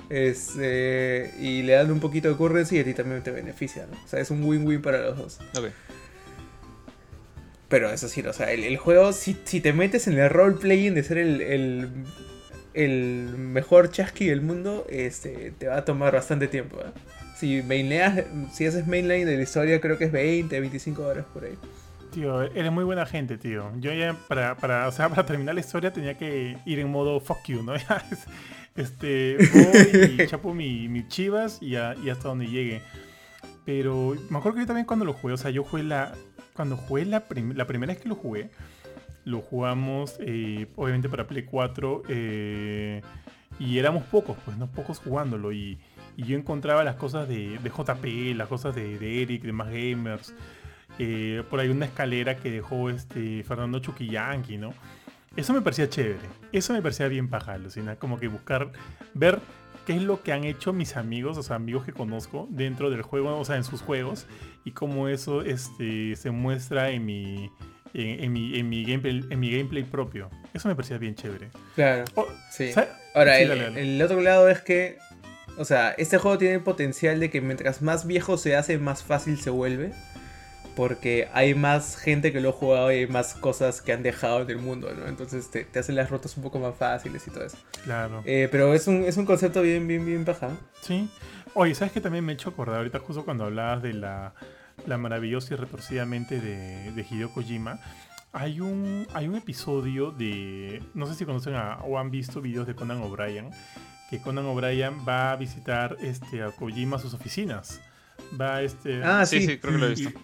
[0.10, 3.98] este, y le dan un poquito de currency y a ti también te beneficia, ¿no?
[4.04, 5.40] O sea, es un win-win para los dos.
[7.70, 10.94] Pero eso sí, o sea, el, el juego, si, si te metes en el roleplaying
[10.96, 11.90] de ser el, el,
[12.74, 16.78] el mejor chasqui del mundo, este, te va a tomar bastante tiempo.
[16.80, 16.90] ¿eh?
[17.38, 18.24] Si mainleas,
[18.54, 21.58] si haces mainline de la historia, creo que es 20, 25 horas por ahí.
[22.14, 23.70] Tío, eres muy buena gente, tío.
[23.80, 27.20] Yo ya para, para, o sea, para terminar la historia tenía que ir en modo
[27.20, 27.76] fuck you, ¿no?
[27.76, 28.26] Es-
[28.78, 32.82] este, voy y chapo mi, mi chivas y, a- y hasta donde llegue.
[33.66, 36.14] Pero me acuerdo que yo también cuando lo jugué, o sea, yo jugué la.
[36.58, 38.50] Cuando jugué la, prim- la primera vez que lo jugué,
[39.24, 43.02] lo jugamos eh, obviamente para Play 4 eh,
[43.60, 45.53] y éramos pocos, pues, no pocos jugándolo.
[45.53, 45.80] Y,
[46.18, 49.69] y yo encontraba las cosas de, de JP, las cosas de, de Eric, de más
[49.69, 50.34] gamers.
[51.00, 54.74] eh, por ahí una escalera que dejó este Fernando Chuquillanqui, ¿no?
[55.36, 56.18] Eso me parecía chévere.
[56.52, 57.95] Eso me parecía bien paja, alucina.
[57.98, 58.72] Como que buscar,
[59.14, 59.40] ver
[59.88, 63.01] qué es lo que han hecho mis amigos, o sea, amigos que conozco dentro del
[63.01, 64.27] juego, o sea, en sus juegos,
[64.66, 67.49] y cómo eso este, se muestra en mi,
[67.93, 70.30] en, en mi, en, mi gameplay, en mi gameplay propio.
[70.53, 71.48] Eso me parecía bien chévere.
[71.75, 72.72] Claro, Oh, sí.
[73.16, 73.82] Ahora, Sí, el, dale, dale.
[73.95, 74.98] el otro lado es que,
[75.57, 79.03] o sea, este juego tiene el potencial de que mientras más viejo se hace, más
[79.03, 79.93] fácil se vuelve.
[80.77, 84.43] Porque hay más gente que lo ha jugado y hay más cosas que han dejado
[84.43, 85.07] en el mundo, ¿no?
[85.07, 87.57] Entonces te, te hacen las rutas un poco más fáciles y todo eso.
[87.83, 88.22] Claro.
[88.25, 90.51] Eh, pero es un, es un concepto bien, bien, bien paja.
[90.81, 91.09] Sí.
[91.56, 94.35] Oye, ¿sabes qué también me he hecho acordar ahorita justo cuando hablabas de la,
[94.85, 97.80] la maravillosa y retorcidamente de, de Hideo Kojima?
[98.31, 100.83] Hay un, hay un episodio de...
[100.93, 103.49] No sé si conocen a, o han visto videos de Conan O'Brien.
[104.11, 107.81] Que Conan O'Brien va a visitar este, a Kojima a sus oficinas.
[108.39, 109.03] Va este...
[109.03, 109.47] Ah, sí, sí.
[109.47, 110.19] sí, creo que lo he y, visto.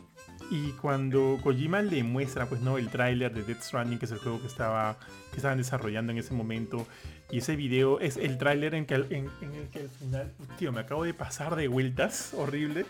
[0.53, 2.77] Y cuando Kojima le muestra, pues, ¿no?
[2.77, 4.99] El tráiler de Death Stranding, que es el juego que, estaba,
[5.31, 6.85] que estaban desarrollando en ese momento.
[7.31, 11.15] Y ese video es el tráiler en, el que al final, tío, me acabo de
[11.15, 12.85] pasar de vueltas, horrible.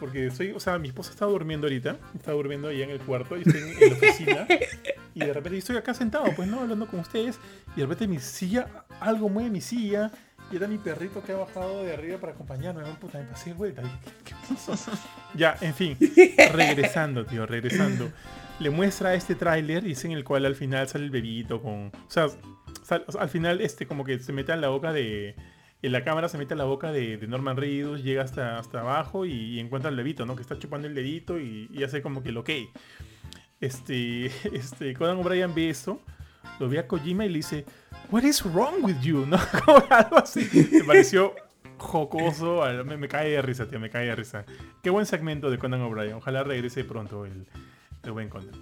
[0.00, 3.36] Porque soy, o sea, mi esposa está durmiendo ahorita, está durmiendo allá en el cuarto
[3.36, 4.48] y estoy en la oficina.
[5.14, 7.38] Y de repente estoy acá sentado, pues no, hablando con ustedes.
[7.76, 8.66] Y de repente mi silla,
[8.98, 10.10] algo mueve mi silla.
[10.52, 12.82] Y era mi perrito que ha bajado de arriba para acompañarme.
[12.82, 12.94] ¿no?
[13.00, 13.54] Puta, me pasé.
[13.54, 13.74] Dije,
[14.24, 14.34] ¿Qué,
[15.34, 15.96] ya, en fin,
[16.52, 18.10] regresando, tío, regresando.
[18.60, 21.88] Le muestra este tráiler y es en el cual al final sale el bebito con.
[21.88, 22.26] O sea,
[23.18, 25.34] al final, este como que se mete en la boca de.
[25.82, 29.26] En la cámara se mete en la boca de, Norman Reedus, llega hasta, hasta abajo
[29.26, 30.34] y, encuentra al bebito, ¿no?
[30.34, 32.50] Que está chupando el dedito y, y hace como que lo ok.
[33.60, 36.00] Este, este, Conan O'Brien ve eso,
[36.58, 37.64] lo ve a Kojima y le dice,
[38.10, 39.26] What is wrong with you?
[39.26, 39.38] ¿No?
[39.64, 40.48] Como algo así.
[40.72, 41.34] Me pareció
[41.78, 44.44] jocoso, me, me cae de risa, tío, me cae de risa.
[44.82, 46.14] Qué buen segmento de Conan O'Brien.
[46.14, 47.46] Ojalá regrese pronto el,
[48.02, 48.54] el buen Conan.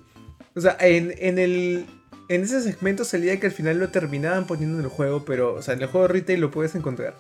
[0.54, 1.86] O sea, en, en el.
[2.28, 5.62] En ese segmento salía que al final lo terminaban poniendo en el juego, pero, o
[5.62, 7.14] sea, en el juego retail lo puedes encontrar.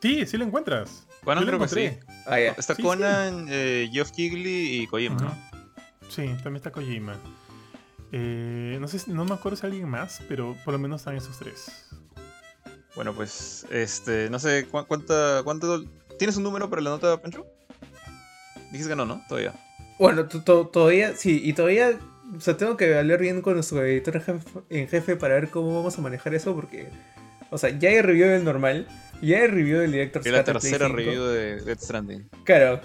[0.00, 1.06] Sí, sí lo encuentras.
[1.24, 1.90] Conan creo que encontré.
[1.90, 1.98] sí.
[2.26, 2.38] Ah.
[2.38, 5.34] Está Sí, Conan, eh, Geoff Keighley y Kojima, ¿no?
[6.08, 7.16] Sí, también está Kojima.
[8.12, 11.16] Eh, no sé, si- no me acuerdo si alguien más, pero por lo menos están
[11.16, 11.86] esos tres.
[12.94, 15.82] Bueno, pues, este, no sé, ¿cu- ¿cuánta, cuánto...
[16.18, 17.46] ¿Tienes un número para la nota, Pancho?
[18.70, 19.22] Dijiste que no, ¿no?
[19.28, 19.54] Todavía.
[19.98, 21.98] Bueno, to- to- todavía, sí, y todavía,
[22.36, 25.48] o sea, tengo que hablar bien con nuestro editor en jefe, en jefe para ver
[25.48, 26.88] cómo vamos a manejar eso, porque,
[27.50, 28.86] o sea, ya hay review del normal,
[29.22, 30.96] ya hay review del Director's Que es la tercera 5.
[30.96, 32.28] review de Death Stranding.
[32.44, 32.80] Claro,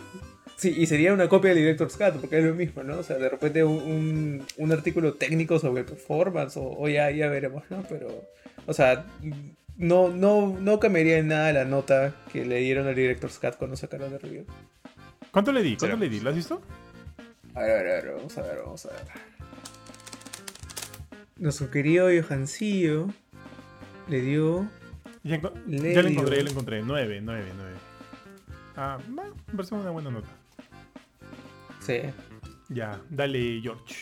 [0.58, 2.98] sí, y sería una copia del Director's Cut, porque es lo mismo, ¿no?
[3.00, 7.30] O sea, de repente un, un, un artículo técnico sobre performance, o, o ya, ya
[7.30, 7.84] veremos, ¿no?
[7.88, 8.10] Pero,
[8.66, 9.06] o sea,
[9.77, 13.76] no, no, no cambiaría en nada la nota que le dieron al Director's Cut cuando
[13.77, 14.45] sacaron la review.
[15.32, 15.77] ¿Cuánto le di?
[15.77, 16.19] ¿Cuánto le di?
[16.19, 16.61] ¿Lo has visto?
[17.53, 19.02] A ver, a ver, a ver, vamos a ver, vamos a ver.
[21.38, 23.08] Nuestro querido Johancillo
[24.08, 24.68] le dio.
[25.24, 26.08] Ya, Le ya lo dio.
[26.10, 26.82] encontré, ya lo encontré.
[26.82, 27.72] 9, 9, 9.
[28.76, 30.30] Ah, bueno, me parece una buena nota.
[31.88, 32.01] Sí.
[32.67, 33.95] Ya, dale, George.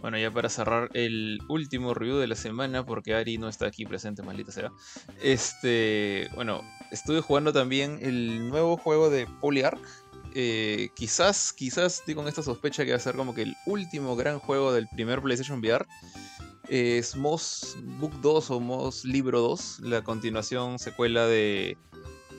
[0.00, 3.86] Bueno, ya para cerrar el último review de la semana, porque Ari no está aquí
[3.86, 4.72] presente, maldita sea.
[5.22, 9.80] Este, bueno, estuve jugando también el nuevo juego de Polyarch.
[10.34, 14.16] Eh, quizás, quizás estoy con esta sospecha que va a ser como que el último
[14.16, 15.86] gran juego del primer PlayStation VR.
[16.68, 21.78] es Moss Book 2 o Moss Libro 2, la continuación, secuela de...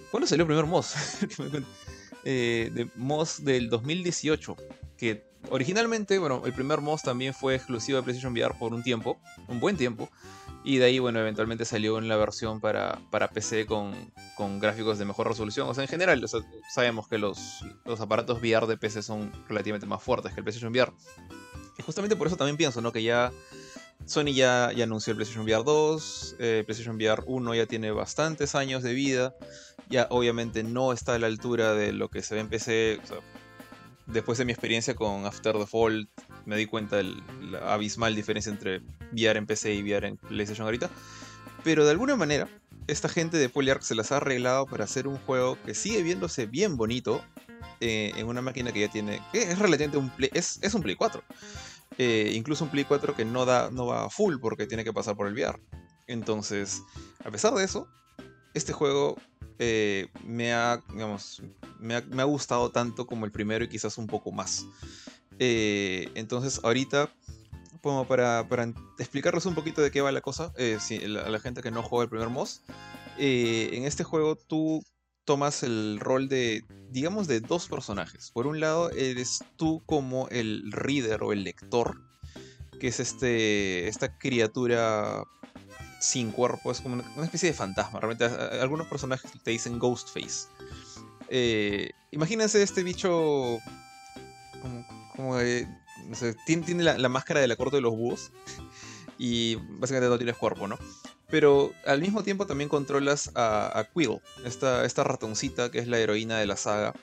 [0.10, 0.94] ¿Cuándo salió el primer Moss?
[2.24, 4.56] Eh, de Moss del 2018,
[4.98, 9.20] que originalmente, bueno, el primer Moss también fue exclusivo de PlayStation VR por un tiempo,
[9.48, 10.10] un buen tiempo,
[10.64, 13.94] y de ahí, bueno, eventualmente salió en la versión para, para PC con,
[14.38, 15.68] con gráficos de mejor resolución.
[15.68, 16.24] O sea, en general,
[16.72, 20.72] sabemos que los, los aparatos VR de PC son relativamente más fuertes que el PlayStation
[20.72, 20.94] VR.
[21.80, 22.92] Y justamente por eso también pienso, ¿no?
[22.92, 23.32] Que ya
[24.06, 28.56] Sony ya, ya anunció el PlayStation VR 2, eh, PlayStation VR 1 ya tiene bastantes
[28.56, 29.36] años de vida,
[29.92, 33.00] ya obviamente no está a la altura de lo que se ve en PC.
[34.08, 36.10] después de mi experiencia con After the Fall,
[36.46, 40.66] me di cuenta de la abismal diferencia entre VR en PC y VR en PlayStation
[40.66, 40.90] ahorita.
[41.64, 42.48] Pero de alguna manera,
[42.88, 46.48] esta gente de Polyarch se las ha arreglado para hacer un juego que sigue viéndose
[46.48, 47.24] bien bonito
[47.80, 49.22] eh, en una máquina que ya tiene.
[49.32, 50.30] que es relativamente un Play.
[50.34, 51.24] Es, es un Play 4.
[51.98, 55.16] Eh, incluso un Play 4 que no, da, no va full porque tiene que pasar
[55.16, 55.60] por el VR.
[56.08, 56.82] Entonces,
[57.24, 57.88] a pesar de eso,
[58.54, 59.18] este juego
[59.64, 61.44] eh, me, ha, digamos,
[61.80, 64.66] me, ha, gustado tanto como el primero y quizás un poco más.
[65.38, 67.14] Eh, entonces, ahorita,
[68.08, 71.84] para, para, explicarles un poquito de qué va la cosa, a la, gente que no
[71.84, 72.64] juega el primer MOS,
[73.20, 74.84] en este juego tú
[75.26, 78.32] tomas el rol de, digamos, de dos personajes.
[78.32, 82.02] Por un lado, eres tú como el reader o el lector,
[82.80, 85.24] que es este, esta criatura
[86.02, 88.00] sin cuerpo, es como una, especie de fantasma.
[88.00, 88.26] Realmente,
[88.60, 90.48] algunos personajes te dicen Ghostface.
[91.30, 93.60] Eh, imagínense este bicho
[95.16, 95.38] como,
[96.46, 98.32] tiene, la, máscara de la corte de los búhos
[99.18, 100.78] y básicamente no tienes cuerpo, ¿no?
[101.30, 106.40] Pero al mismo tiempo también controlas a, Quill, esta, esta ratoncita que es la heroína
[106.40, 106.94] de la saga.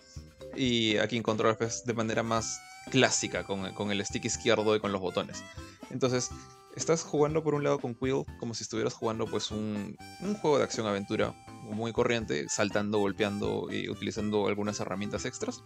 [0.54, 2.60] Y a quien controlas pues, de manera más
[2.90, 5.42] clásica, con, el stick izquierdo y con los botones.
[5.90, 6.30] Entonces,
[6.78, 9.96] estás jugando por un lado con Quill como si estuvieras jugando pues un,
[10.40, 11.34] juego de acción-aventura
[11.64, 15.62] muy corriente, saltando, golpeando y utilizando algunas herramientas extras.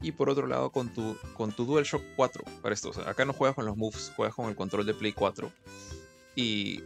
[0.00, 2.90] Y por otro lado con tu, con tu DualShock 4 para esto.
[3.06, 5.52] acá no juegas con los moves, juegas con el control de Play 4.
[6.34, 6.82] Y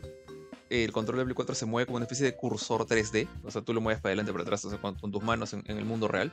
[0.69, 3.29] el control de Play 4 se mueve como una especie de cursor 3D.
[3.45, 6.09] O sea, tú lo mueves para adelante, para atrás, con, tus manos en, el mundo
[6.09, 6.33] real.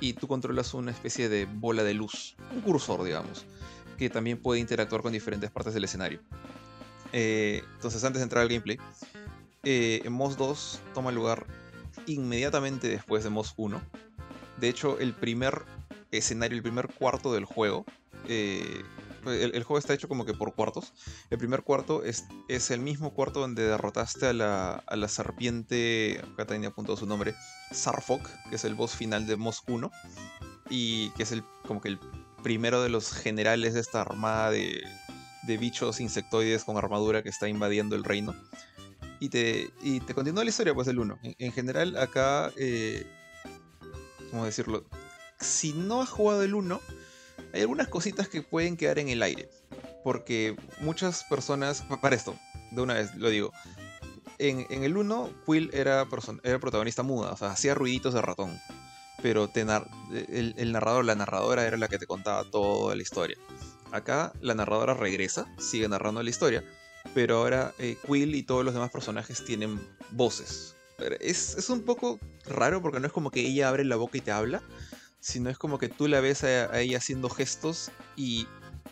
[0.00, 3.44] Y tú controlas una especie de bola de luz, un cursor, digamos,
[3.96, 6.20] que también puede interactuar con diferentes partes del escenario.
[7.12, 8.78] Eh, entonces, antes de entrar al gameplay,
[9.62, 11.46] eh, en MOS 2 toma lugar
[12.06, 13.80] inmediatamente después de MOS 1.
[14.58, 15.62] De hecho, el primer
[16.10, 17.84] escenario, el primer cuarto del juego,
[18.28, 18.82] eh,
[19.26, 20.92] el, juego está hecho como que por cuartos.
[21.30, 26.22] El primer cuarto es, es el mismo cuarto donde derrotaste a la, a la serpiente,
[26.32, 27.34] acá tenía apuntado su nombre,
[27.72, 29.90] Sarfok, que es el boss final de Moss 1.
[30.70, 31.98] Y que es el, como que el
[32.44, 34.84] primero de los generales de esta armada de,
[35.46, 38.34] de bichos insectoides con armadura que está invadiendo el reino.
[39.18, 41.18] Y te, y te continúa la historia pues del 1.
[41.38, 43.06] En, general acá, eh,
[44.30, 44.84] ¿cómo decirlo?
[45.40, 46.80] Si no has jugado el 1,
[47.52, 49.48] hay algunas cositas que pueden quedar en el aire.
[50.02, 52.36] Porque muchas personas, para esto,
[52.70, 53.52] de una vez lo digo,
[54.38, 56.06] en, el 1 Quill era,
[56.42, 58.60] era protagonista muda, o sea, hacía ruiditos de ratón.
[59.24, 63.38] Pero el, narrador, la narradora era la que te contaba toda la historia.
[63.90, 66.62] Acá la narradora regresa, sigue narrando la historia,
[67.14, 69.80] pero ahora eh, Quill y todos los demás personajes tienen
[70.10, 70.76] voces.
[71.20, 74.20] Es, es, un poco raro porque no es como que ella abre la boca y
[74.20, 74.62] te habla,
[75.20, 78.46] sino es como que tú la ves a, ella haciendo gestos y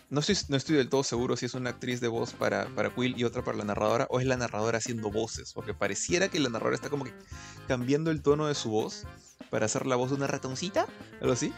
[0.08, 2.88] no estoy, no estoy del todo seguro si es una actriz de voz para, para
[2.88, 6.40] Quill y otra para la narradora, o es la narradora haciendo voces, porque pareciera que
[6.40, 7.12] la narradora está como que
[7.68, 9.04] cambiando el tono de su voz
[9.52, 10.86] para hacer la voz de una ratoncita,
[11.20, 11.52] algo así,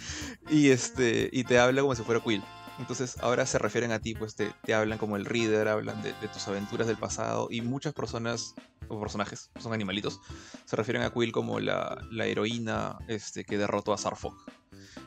[0.50, 2.44] y, este, y te habla como si fuera Quill.
[2.78, 6.12] Entonces ahora se refieren a ti, pues te, te hablan como el reader, hablan de,
[6.32, 8.54] tus aventuras del pasado y muchas personas
[8.86, 10.20] o personajes, son animalitos,
[10.64, 14.34] se refieren a Quill como la, la heroína este, que derrotó a Sarfog.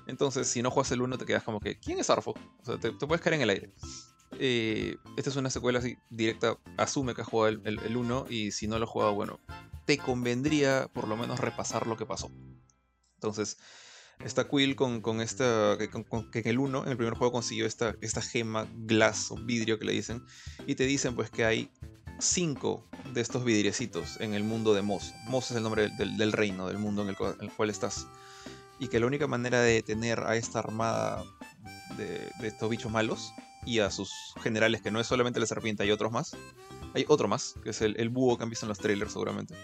[0.05, 2.35] Entonces, si no juegas el 1, te quedas como que, ¿quién es Sarfog?
[2.37, 3.73] O sea, te, puedes caer en el aire.
[4.39, 8.67] Eh, esta es una secuela así directa, asume que has jugado el 1 y si
[8.67, 9.39] no lo has jugado, bueno,
[9.85, 12.31] te convendría por lo menos repasar lo que pasó.
[13.15, 13.57] Entonces,
[14.23, 15.77] está Quill con, con esta.
[15.77, 15.89] Que,
[16.39, 19.85] en el 1, en el primer juego, consiguió esta, esta gema glass o vidrio que
[19.85, 20.23] le dicen.
[20.67, 21.71] Y te dicen pues que hay
[22.19, 25.13] cinco de estos vidriecitos en el mundo de Moss.
[25.27, 28.07] Moss es el nombre del, reino, del mundo en el, cual, estás.
[28.79, 31.23] Y que la única manera de detener a esta armada
[31.97, 33.33] de, estos bichos malos
[33.65, 34.11] y a sus
[34.41, 36.35] generales, que no es solamente la serpiente, hay otros más.
[36.93, 39.55] Hay otro más, que es el, el búho que han visto en los trailers seguramente.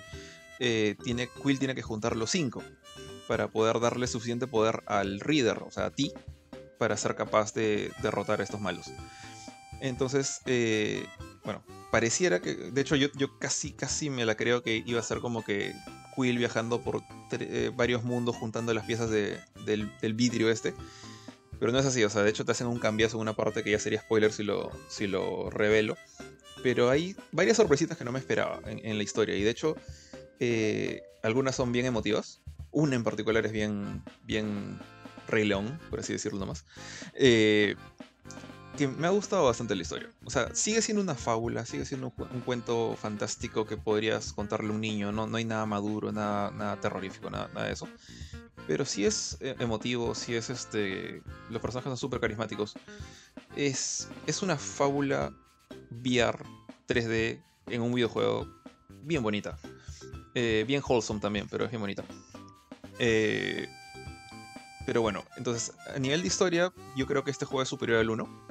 [0.60, 2.62] Eh, tiene, Quill tiene que juntar los cinco
[3.28, 6.12] para poder darle suficiente poder al Reader, o sea, a ti,
[6.78, 8.88] para ser capaz de derrotar a estos malos.
[9.80, 11.06] Entonces, eh,
[11.46, 15.04] bueno, pareciera que, de hecho yo, yo casi, casi me la creo que iba a
[15.04, 15.74] ser como que
[16.16, 20.74] Quill viajando por eh, varios mundos juntando las piezas de, del, del, vidrio este.
[21.60, 23.64] Pero no es así, o sea, de hecho te hacen un cambiazo en una parte
[23.64, 25.98] que ya sería spoiler si lo, si lo revelo.
[26.64, 29.36] Pero hay varias sorpresitas que no me esperaba en, la historia.
[29.36, 29.76] Y de hecho,
[30.40, 32.42] eh, algunas son bien emotivas.
[32.72, 34.80] Una en particular es bien, bien
[35.28, 36.66] Rey León, por así decirlo nomás.
[37.14, 37.76] Eh,
[38.78, 40.10] que me ha gustado bastante la historia.
[40.24, 44.74] O sea, sigue siendo una fábula, sigue siendo un, cuento fantástico que podrías contarle a
[44.74, 45.12] un niño.
[45.12, 47.88] No, no hay nada maduro, nada, nada terrorífico, nada, nada de eso.
[48.68, 51.22] Pero sí es eh, emotivo, sí es este.
[51.50, 52.76] Los personajes son súper carismáticos.
[53.56, 55.34] Es, es una fábula
[55.92, 56.40] VR
[56.88, 58.48] 3D en un videojuego
[59.04, 59.58] bien bonita.
[60.36, 62.04] Eh, bien wholesome también, pero es bien bonita.
[63.00, 63.68] Eh,
[64.86, 68.10] pero bueno, entonces, a nivel de historia, yo creo que este juego es superior al
[68.10, 68.49] 1.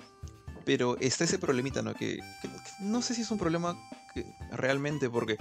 [0.69, 1.95] Pero está ese problemita, ¿no?
[1.95, 2.21] Que,
[2.79, 3.75] no sé si es un problema
[4.51, 5.39] realmente, porque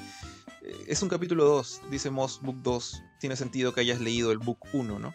[0.61, 3.03] eh, es un capítulo 2, dice Moss Book 2.
[3.19, 5.13] Tiene sentido que hayas leído el Book 1, ¿no?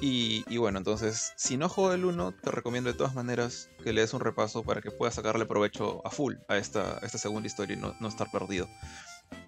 [0.00, 4.00] Y, bueno, entonces, si no juego el 1, te recomiendo de todas maneras que le
[4.00, 7.76] des un repaso para que puedas sacarle provecho a full a esta, a segunda historia
[7.76, 8.66] y no, no estar perdido.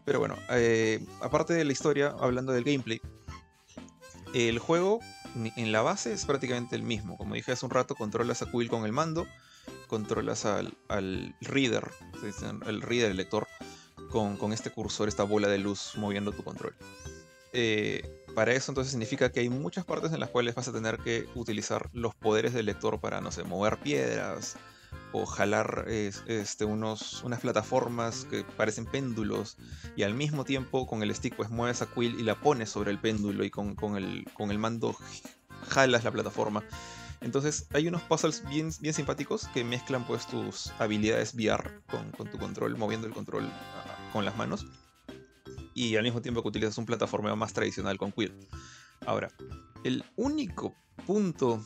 [0.05, 3.00] Pero bueno, eh, aparte de la historia, hablando del gameplay,
[4.34, 5.00] el juego
[5.57, 7.17] en la base es prácticamente el mismo.
[7.17, 9.26] Como dije hace un rato, controlas a Quill con el mando,
[9.86, 11.90] controlas al, al reader,
[12.66, 13.47] el reader, el lector,
[14.10, 16.74] con, con, este cursor, esta bola de luz moviendo tu control.
[17.52, 20.98] Eh, para eso entonces significa que hay muchas partes en las cuales vas a tener
[20.98, 24.56] que utilizar los poderes del lector para, no sé, mover piedras,
[25.12, 29.56] o jalar este, unos, unas plataformas que parecen péndulos
[29.97, 32.90] y al mismo tiempo con el stick pues mueves a Quill y la pones sobre
[32.90, 34.94] el péndulo y con, con, el, con el mando
[35.68, 36.62] jalas la plataforma.
[37.20, 42.30] Entonces hay unos puzzles bien, bien simpáticos que mezclan pues tus habilidades VR con, con
[42.30, 44.66] tu control, moviendo el control uh, con las manos.
[45.74, 48.32] Y al mismo tiempo que utilizas un plataformeo más tradicional con Quill.
[49.06, 49.30] Ahora,
[49.84, 50.74] el único
[51.06, 51.64] punto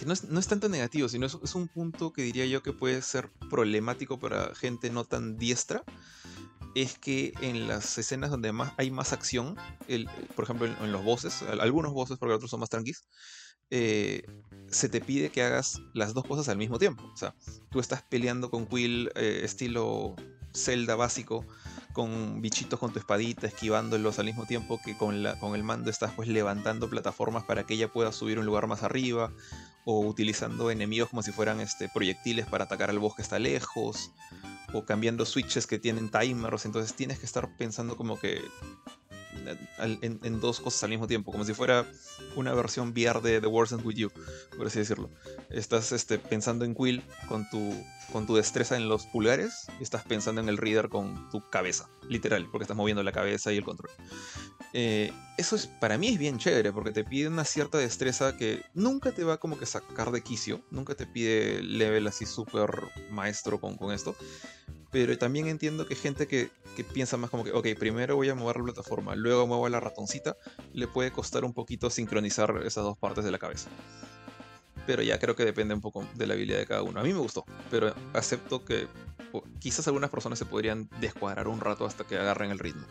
[0.00, 2.72] que no es, no es, tanto negativo, sino es, un punto que diría yo que
[2.72, 5.84] puede ser problemático para gente no tan diestra.
[6.74, 9.56] Es que en las escenas donde más, hay más acción,
[9.88, 13.04] el, por ejemplo en, los bosses, algunos bosses porque otros son más tranquis,
[13.70, 14.22] eh,
[14.68, 17.04] se te pide que hagas las dos cosas al mismo tiempo.
[17.12, 17.34] O sea,
[17.70, 20.14] tú estás peleando con Quill eh, estilo
[20.54, 21.44] Zelda básico,
[21.92, 25.90] con bichitos con tu espadita, esquivándolos al mismo tiempo que con, la, con el mando
[25.90, 29.32] estás pues levantando plataformas para que ella pueda subir un lugar más arriba,
[29.84, 34.12] o utilizando enemigos como si fueran este, proyectiles para atacar al bosque que está lejos,
[34.72, 38.40] o cambiando switches que tienen timers, entonces tienes que estar pensando como que
[39.78, 41.86] en, dos cosas al mismo tiempo, como si fuera
[42.36, 44.10] una versión VR de The Wars End With You,
[44.56, 45.10] por así decirlo.
[45.50, 47.74] Estás este, pensando en Quill con tu,
[48.12, 51.88] con tu destreza en los pulgares y estás pensando en el Reader con tu cabeza,
[52.08, 53.90] literal, porque estás moviendo la cabeza y el control.
[54.72, 58.62] Eh, eso es, para mí es bien chévere, porque te pide una cierta destreza que
[58.74, 62.70] nunca te va como que sacar de quicio, nunca te pide level así súper
[63.10, 64.14] maestro con, con esto,
[64.90, 68.34] pero también entiendo que gente que, que, piensa más como que, ok, primero voy a
[68.34, 70.36] mover la plataforma, luego muevo la ratoncita,
[70.72, 73.70] le puede costar un poquito sincronizar esas dos partes de la cabeza.
[74.86, 77.00] Pero ya creo que depende un poco de la habilidad de cada uno.
[77.00, 78.88] A mí me gustó, pero acepto que
[79.60, 82.86] quizás algunas personas se podrían descuadrar un rato hasta que agarren el ritmo.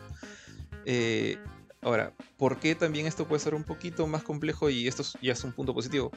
[0.86, 1.36] Eh,
[1.82, 5.44] ahora, ¿por qué también esto puede ser un poquito más complejo y esto ya es
[5.44, 6.10] un punto positivo?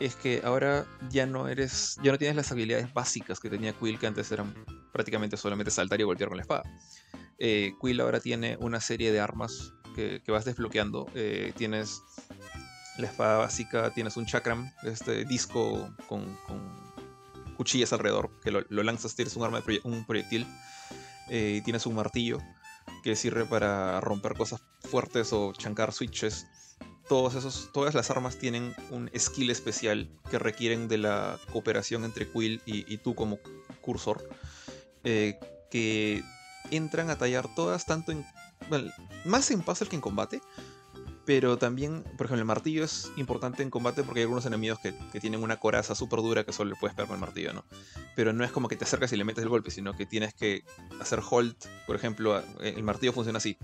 [0.00, 3.98] es que ahora ya no eres, ya no tienes las habilidades básicas que tenía Quill,
[3.98, 4.52] que antes eran
[4.94, 6.62] prácticamente solamente saltar y golpear con la espada.
[7.38, 11.08] Eh, Quill ahora tiene una serie de armas que, vas desbloqueando.
[11.16, 12.00] Eh, tienes
[12.96, 16.38] la espada básica, tienes un chakram, este disco con,
[17.56, 20.46] cuchillas alrededor, que lo, lanzas, tienes un arma de un proyectil,
[21.28, 22.38] eh, tienes un martillo
[23.02, 26.46] que sirve para romper cosas fuertes o chancar switches
[27.08, 32.26] todos esos, todas las armas tienen un skill especial que requieren de la cooperación entre
[32.26, 33.38] Quill y tú como
[33.82, 34.26] cursor.
[35.04, 35.38] Eh,
[35.70, 36.22] que
[36.70, 38.24] entran a tallar todas tanto en...
[39.24, 40.40] Más en puzzle que en combate.
[41.26, 44.92] Pero también, por ejemplo, el martillo es importante en combate porque hay algunos enemigos que,
[45.20, 47.64] tienen una coraza súper dura que solo le puedes pegar con el martillo, ¿no?
[48.14, 50.34] Pero no es como que te acercas y le metes el golpe, sino que tienes
[50.34, 50.64] que
[51.00, 51.56] hacer hold.
[51.86, 53.56] Por ejemplo, el martillo funciona así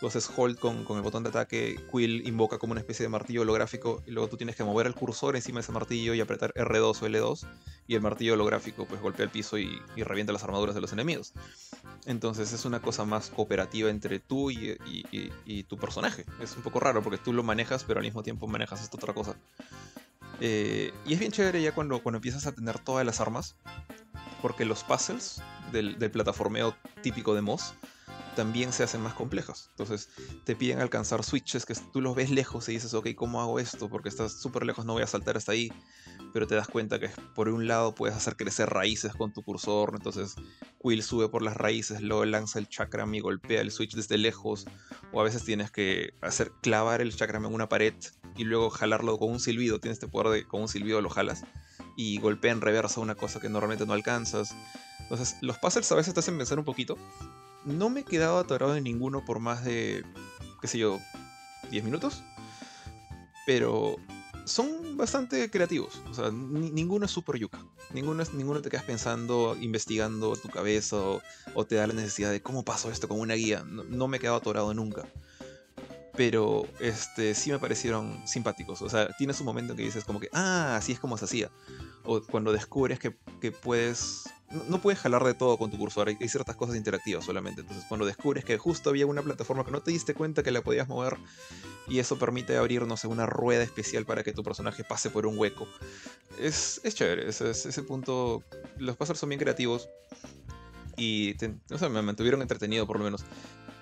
[0.00, 3.08] Tú haces hold con, con, el botón de ataque, Quill invoca como una especie de
[3.08, 6.20] martillo holográfico y luego tú tienes que mover el cursor encima de ese martillo y
[6.20, 7.46] apretar R2 o L2
[7.88, 10.92] y el martillo holográfico pues golpea el piso y, y revienta las armaduras de los
[10.92, 11.32] enemigos.
[12.04, 14.78] Entonces es una cosa más cooperativa entre tú y,
[15.46, 16.26] y, tu personaje.
[16.40, 19.14] Es un poco raro porque tú lo manejas pero al mismo tiempo manejas esta otra
[19.14, 19.36] cosa.
[20.40, 23.56] Eh, y es bien chévere ya cuando, cuando empiezas a tener todas las armas
[24.42, 25.42] porque los puzzles
[25.72, 27.74] del, del plataformeo típico de Moss
[28.38, 29.66] también se hacen más complejas.
[29.70, 30.10] Entonces
[30.44, 33.90] te piden alcanzar switches que tú los ves lejos y dices, ok, ¿cómo hago esto?
[33.90, 35.72] Porque estás súper lejos, no voy a saltar hasta ahí.
[36.32, 39.94] Pero te das cuenta que por un lado puedes hacer crecer raíces con tu cursor.
[39.96, 40.36] Entonces
[40.80, 44.66] Quill sube por las raíces, luego lanza el chakram y golpea el switch desde lejos.
[45.12, 47.94] O a veces tienes que hacer clavar el chakram en una pared
[48.36, 49.80] y luego jalarlo con un silbido.
[49.80, 51.42] Tienes este poder de con un silbido lo jalas
[51.96, 54.54] y golpea en reversa una cosa que normalmente no alcanzas.
[55.00, 56.96] Entonces, los puzzles a veces te hacen pensar un poquito,
[57.64, 60.04] no me he quedado atorado en ninguno por más de,
[60.60, 60.98] qué sé yo,
[61.70, 62.22] 10 minutos.
[63.46, 63.96] Pero
[64.48, 66.02] son bastante creativos.
[66.10, 67.64] O sea, ninguno es super yuca.
[67.92, 70.96] Ninguno, ninguno te quedas pensando, investigando tu cabeza
[71.54, 73.64] o, te da la necesidad de cómo paso esto con una guía.
[73.64, 75.06] No, me he quedado atorado nunca.
[76.16, 78.82] Pero este, sí me parecieron simpáticos.
[78.82, 81.26] O sea, tienes un momento en que dices como que, ah, así es como se
[81.26, 81.50] hacía.
[82.04, 86.28] O cuando descubres que, que puedes no, puedes jalar de todo con tu cursor, hay,
[86.28, 87.60] ciertas cosas interactivas solamente.
[87.60, 90.62] Entonces, cuando descubres que justo había una plataforma que no te diste cuenta que la
[90.62, 91.16] podías mover,
[91.86, 95.26] y eso permite abrir, no sé, una rueda especial para que tu personaje pase por
[95.26, 95.66] un hueco.
[96.40, 98.42] Es, es chévere, ese, ese punto.
[98.78, 99.88] Los puzzles son bien creativos
[100.96, 101.36] y
[101.70, 103.24] no sé, me mantuvieron entretenido por lo menos.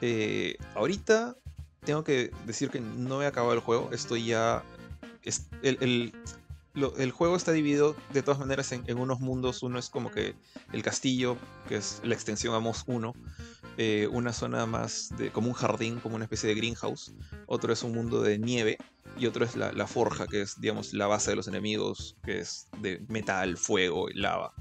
[0.01, 1.37] Eh, ahorita
[1.85, 4.65] tengo que decir que no he acabado el juego, estoy ya.
[5.63, 6.13] el
[7.13, 9.63] juego está dividido de todas maneras en, unos mundos.
[9.63, 10.35] Uno es como que
[10.73, 11.37] el castillo,
[11.69, 13.15] que es la extensión a Moss 1.
[13.79, 17.15] Eh, una zona más de como un jardín, como una especie de greenhouse.
[17.47, 18.79] Otro es un mundo de nieve.
[19.19, 22.69] Y otro es la, forja, que es, digamos, la base de los enemigos, que es
[22.81, 24.53] de metal, fuego y lava.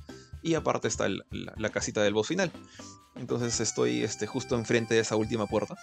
[0.41, 2.51] Y aparte está la, casita del boss final.
[3.15, 5.75] Entonces estoy este, justo enfrente de esa última puerta.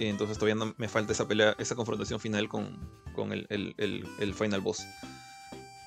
[0.00, 2.78] Entonces todavía no me falta esa pelea, esa confrontación final con,
[3.14, 3.46] con el,
[3.78, 4.84] el final boss.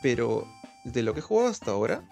[0.01, 0.47] Pero
[0.83, 2.07] de lo que he jugado hasta ahora,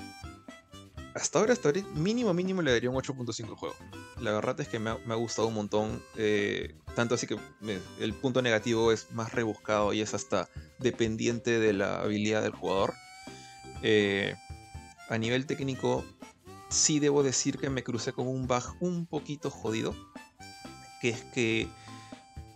[1.16, 3.76] hasta ahora, hasta ahora, mínimo, mínimo le daría un 8.5 al juego.
[4.22, 6.04] La verdad es que me ha, gustado un montón.
[6.16, 7.38] Eh, tanto así que
[8.00, 12.94] el punto negativo es más rebuscado y es hasta dependiente de la habilidad del jugador.
[13.82, 14.36] Eh,
[15.10, 16.06] a nivel técnico,
[16.70, 19.96] sí debo decir que me crucé con un bug un poquito jodido.
[21.02, 21.68] Que es que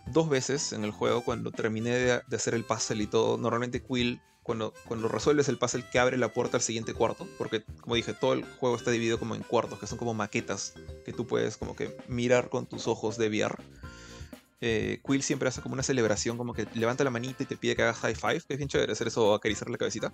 [0.06, 3.82] dos veces en el juego, cuando terminé de, de hacer el puzzle y todo, normalmente
[3.82, 7.96] Quill cuando, cuando resuelves el puzzle que abre la puerta al siguiente cuarto, porque como
[7.96, 10.74] dije, todo el juego está dividido como en cuartos, que son como maquetas
[11.04, 13.56] que tú puedes como que mirar con tus ojos de VR.
[14.60, 17.74] Eh, Quill siempre hace como una celebración, como que levanta la manita y te pide
[17.74, 20.12] que hagas high five, que es bien chévere hacer eso acariciar la cabecita.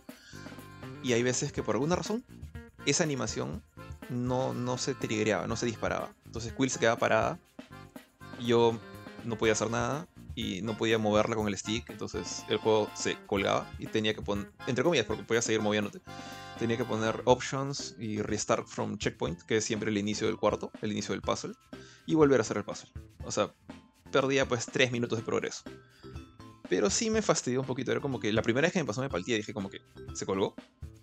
[1.02, 2.24] Y hay veces que por alguna razón
[2.86, 3.62] esa animación
[4.10, 6.14] no, no se triggereaba, no se disparaba.
[6.24, 7.38] Entonces Quill se quedaba parada,
[8.40, 8.78] yo
[9.24, 13.16] no podía hacer nada, y no podía moverla con el stick, entonces el juego se
[13.26, 16.00] colgaba y tenía que poner, entre comillas, porque podía seguir moviéndote,
[16.58, 20.70] tenía que poner options y restart from checkpoint, que es siempre el inicio del cuarto,
[20.82, 21.54] el inicio del puzzle,
[22.06, 22.90] y volver a hacer el puzzle.
[23.24, 23.52] O sea,
[24.10, 25.62] perdía pues 3 minutos de progreso.
[26.68, 29.00] Pero sí me fastidió un poquito, era como que la primera vez que me pasó
[29.00, 29.80] me paltía dije como que
[30.14, 30.54] se colgó.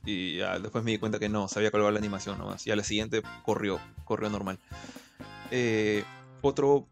[0.05, 2.65] Y después me di cuenta que no, se había colgado la animación nomás.
[2.65, 4.57] Y a la siguiente corrió, corrió normal.
[5.51, 6.05] Eh,
[6.41, 6.87] otro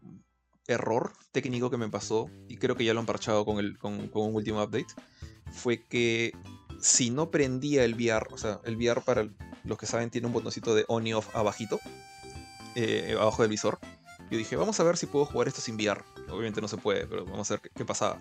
[0.68, 4.10] error técnico que me pasó, y creo que ya lo han parchado con, el, con,
[4.12, 4.86] un último update,
[5.52, 6.32] fue que
[6.80, 9.28] si no prendía el VR, o sea, el VR para
[9.64, 11.80] los que saben tiene un botoncito de on y off abajito,
[12.74, 13.78] eh, abajo del visor.
[14.30, 16.02] Yo dije, vamos a ver si puedo jugar esto sin VR.
[16.28, 18.18] Obviamente no se puede, pero vamos a ver qué, pasaba.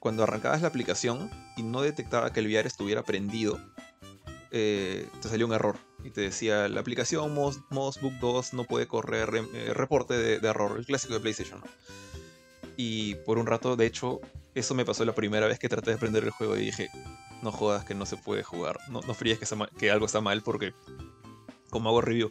[0.00, 3.60] Cuando arrancabas la aplicación y no detectaba que el VR estuviera prendido,
[4.50, 8.86] eh, te salió un error y te decía la aplicación Moss, Book 2 no puede
[8.86, 11.60] correr eh, reporte de, error, el clásico de PlayStation.
[12.76, 14.20] Y por un rato, de hecho,
[14.54, 16.88] eso me pasó la primera vez que traté de prender el juego y dije,
[17.42, 19.40] no jodas que no se puede jugar, no, no fríes
[19.78, 20.74] que, algo está mal porque
[21.70, 22.30] como hago review.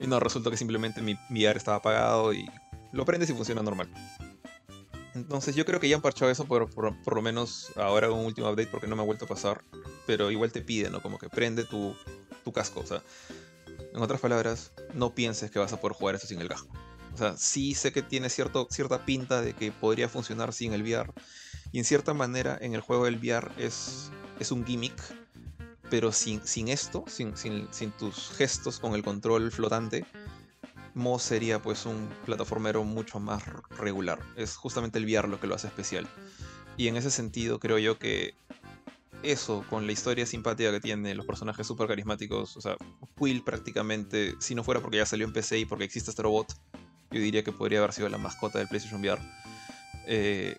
[0.00, 2.46] Y no, resulta que simplemente mi, mi estaba apagado y
[2.92, 3.92] lo prendes y funciona normal.
[5.14, 8.48] Entonces yo creo que ya han parchado eso por, por, lo menos ahora un último
[8.48, 9.62] update porque no me ha vuelto a pasar.
[10.06, 11.02] Pero igual te pide, ¿no?
[11.02, 11.94] Como que prende tu,
[12.42, 12.80] tu casco.
[12.80, 13.02] O sea,
[13.94, 16.68] en otras palabras, no pienses que vas a poder jugar esto sin el casco.
[17.14, 20.82] O sea, sí sé que tiene cierto, cierta pinta de que podría funcionar sin el
[20.82, 21.12] VR.
[21.70, 24.94] Y en cierta manera, en el juego del VR es, es un gimmick.
[25.90, 30.06] Pero sin, sin esto, sin, sin, sin tus gestos con el control flotante,
[30.94, 33.42] Moss sería pues un plataformero mucho más
[33.76, 34.18] regular.
[34.36, 36.08] Es justamente el VR lo que lo hace especial.
[36.78, 38.34] Y en ese sentido creo yo que
[39.22, 42.76] eso, con la historia simpática que tiene, los personajes súper carismáticos, o sea,
[43.18, 46.54] Quill prácticamente, si no fuera porque ya salió en PC y porque existe este robot,
[47.10, 49.20] yo diría que podría haber sido la mascota del PlayStation VR.
[50.06, 50.56] Eh,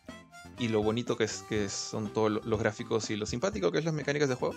[0.59, 3.85] y lo bonito que, es, que son todos los gráficos y lo simpático que es
[3.85, 4.55] las mecánicas de juego.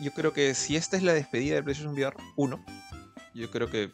[0.00, 2.64] Yo creo que si esta es la despedida del PlayStation VR 1,
[3.34, 3.90] yo creo que,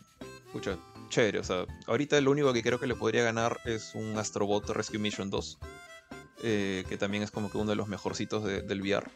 [0.46, 0.76] escucha,
[1.08, 1.38] chévere.
[1.38, 4.98] O sea, ahorita lo único que creo que le podría ganar es un Astrobot Rescue
[4.98, 5.58] Mission 2,
[6.42, 9.06] eh, que también es como que uno de los mejorcitos del VR.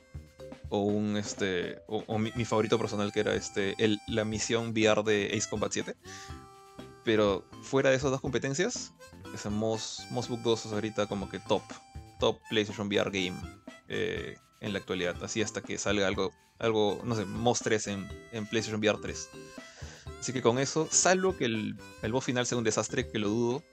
[0.68, 1.78] O un este.
[1.86, 3.74] O, mi, favorito personal que era este.
[4.06, 5.96] La misión VR de Ace Combat 7.
[7.04, 8.92] Pero fuera de esas dos competencias,
[9.32, 11.62] ese Moss, Book 2 es ahorita como que top.
[12.18, 13.40] Top PlayStation VR game
[13.88, 15.22] eh, en la actualidad.
[15.22, 19.28] Así hasta que salga algo, algo no sé, Moss 3 en, en PlayStation VR 3.
[20.18, 23.28] Así que con eso, salvo que el, el boss final sea un desastre, que lo
[23.28, 23.64] dudo,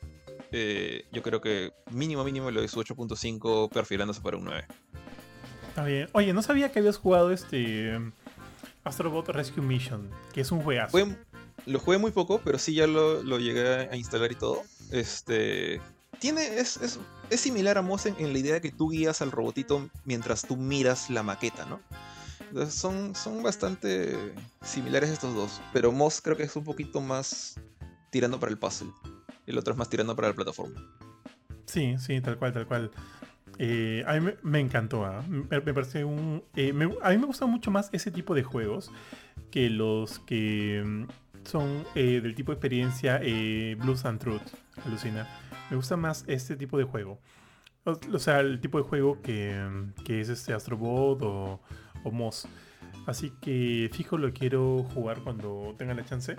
[0.56, 4.66] eh, yo creo que mínimo mínimo lo de su 8.5 perfilándose para un 9.
[5.70, 6.08] Está bien.
[6.12, 8.00] Oye, no sabía que habías jugado este
[8.84, 10.96] Astrobot Rescue Mission, que es un juegazo.
[11.66, 14.62] lo jugué muy poco, pero sí ya lo, lo llegué a instalar y todo.
[14.92, 15.82] Este.
[16.20, 16.46] Tiene.
[16.60, 17.00] Es, es,
[17.40, 21.10] similar a Moss en, la idea de que tú guías al robotito mientras tú miras
[21.10, 21.82] la maqueta, ¿no?
[22.50, 25.62] Entonces son, son bastante similares estos dos.
[25.74, 27.60] Pero Moss creo que es un poquito más
[28.12, 28.92] tirando para el puzzle.
[29.46, 30.80] El otro es más tirando para la plataforma.
[31.66, 32.92] Sí, sí, tal cual, tal cual.
[33.60, 35.06] Eh, a mí me, encantó.
[35.06, 35.24] ¿ah?
[35.28, 36.44] Me, parece un.
[36.56, 38.92] Eh, a mí me gusta mucho más ese tipo de juegos
[39.52, 41.04] que los que mm,
[41.44, 43.20] son eh, del tipo de experiencia
[43.78, 44.42] Blues and Truth.
[44.86, 45.28] Alucina.
[45.70, 47.20] Me gusta más este tipo de juego.
[47.86, 49.62] O, sea, el tipo de juego que,
[50.06, 51.60] que es este Astrobot o,
[52.04, 52.48] o Moss.
[53.06, 56.38] Así que fijo lo quiero jugar cuando tenga la chance.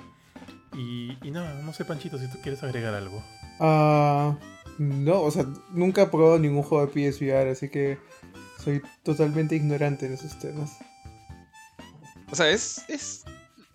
[0.74, 3.22] Y, y nada, no sé, Panchito, si tú quieres agregar algo.
[3.60, 4.36] Ah.
[4.78, 7.98] no, o sea, nunca he probado ningún juego de PSVR, así que
[8.62, 10.78] soy totalmente ignorante en esos temas.
[12.32, 13.24] O sea, es, es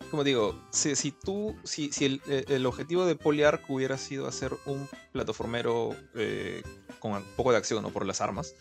[0.09, 4.87] como digo, si, si tú, si, si el, objetivo de Polyarc hubiera sido hacer un
[5.11, 6.63] plataformero eh,
[6.99, 7.89] con un poco de acción, ¿no?
[7.89, 8.55] Por las armas,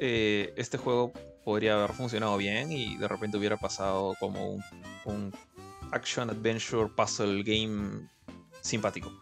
[0.00, 1.12] eh, este juego
[1.44, 4.58] podría haber funcionado bien y de repente hubiera pasado como
[5.04, 5.32] un,
[5.92, 8.08] action adventure puzzle game
[8.60, 9.12] simpático.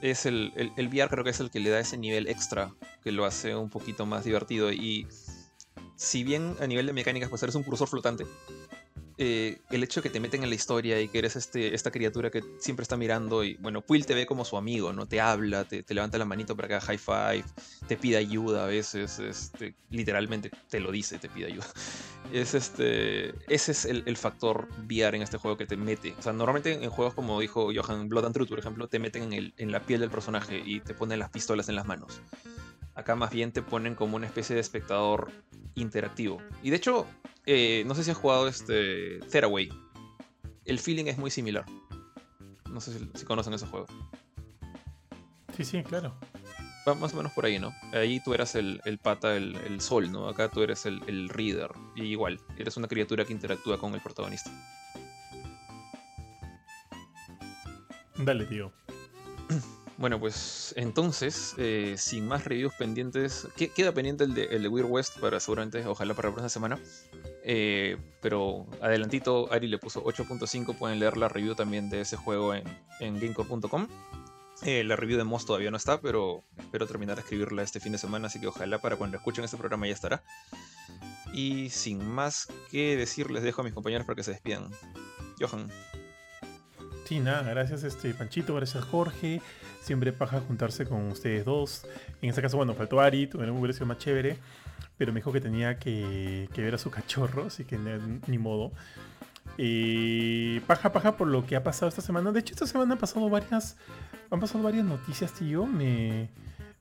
[0.00, 3.10] Es el, el, VR creo que es el que le da ese nivel extra que
[3.10, 5.08] lo hace un poquito más divertido y
[5.96, 8.24] si bien a nivel de mecánicas pues eres un cursor flotante,
[9.20, 11.90] eh, el hecho de que te meten en la historia y que eres este, esta
[11.90, 15.06] criatura que siempre está mirando y bueno, Quill te ve como su amigo, ¿no?
[15.06, 17.44] Te habla, te, levanta la manito para que haga high five,
[17.88, 21.66] te pide ayuda a veces, este, literalmente te lo dice, te pide ayuda.
[22.30, 26.14] Es este, ese es el, factor VR en este juego que te mete.
[26.18, 29.22] O sea, normalmente en juegos como dijo Johan Blood and Truth, por ejemplo, te meten
[29.22, 32.20] en, el, en la piel del personaje y te ponen las pistolas en las manos.
[32.98, 35.30] Acá más bien te ponen como una especie de espectador
[35.76, 36.42] interactivo.
[36.64, 37.06] Y de hecho,
[37.46, 39.68] eh, no sé si has jugado este Theraway.
[40.64, 41.64] El feeling es muy similar.
[42.68, 43.86] No sé si, conocen ese juego.
[45.56, 46.12] Sí, sí, claro.
[46.88, 47.72] Va más o menos por ahí, ¿no?
[47.92, 50.26] Ahí tú eras el, pata, el, sol, ¿no?
[50.28, 51.70] Acá tú eres el, el reader.
[51.94, 54.50] Y igual, eres una criatura que interactúa con el protagonista.
[58.16, 58.72] Dale, tío.
[59.98, 64.88] Bueno, pues entonces, eh, sin más reviews pendientes, queda pendiente el de, el de Weird
[64.88, 66.78] West para seguramente, ojalá para la próxima semana.
[67.42, 70.78] Eh, pero adelantito, Ari le puso 8.5.
[70.78, 72.62] Pueden leer la review también de ese juego en,
[73.00, 73.88] en gamecore.com.
[74.62, 77.90] Eh, la review de Moss todavía no está, pero espero terminar de escribirla este fin
[77.90, 80.22] de semana, así que ojalá para cuando escuchen este programa ya estará.
[81.32, 84.70] Y sin más que decir, les dejo a mis compañeros para que se despidan.
[85.40, 85.68] Johan.
[87.10, 89.40] Gracias este Panchito, gracias Jorge.
[89.80, 91.86] Siempre paja juntarse con ustedes dos.
[92.20, 94.36] En este caso, bueno, faltó Ari, tuve un sido más chévere
[94.98, 97.78] pero me dijo que tenía que, ver a su cachorro, así que
[98.26, 98.72] ni, modo.
[99.56, 102.32] Eh, paja, paja por lo que ha pasado esta semana.
[102.32, 103.76] De hecho, esta semana han pasado varias,
[104.30, 105.66] han pasado varias noticias, tío.
[105.66, 106.28] Me,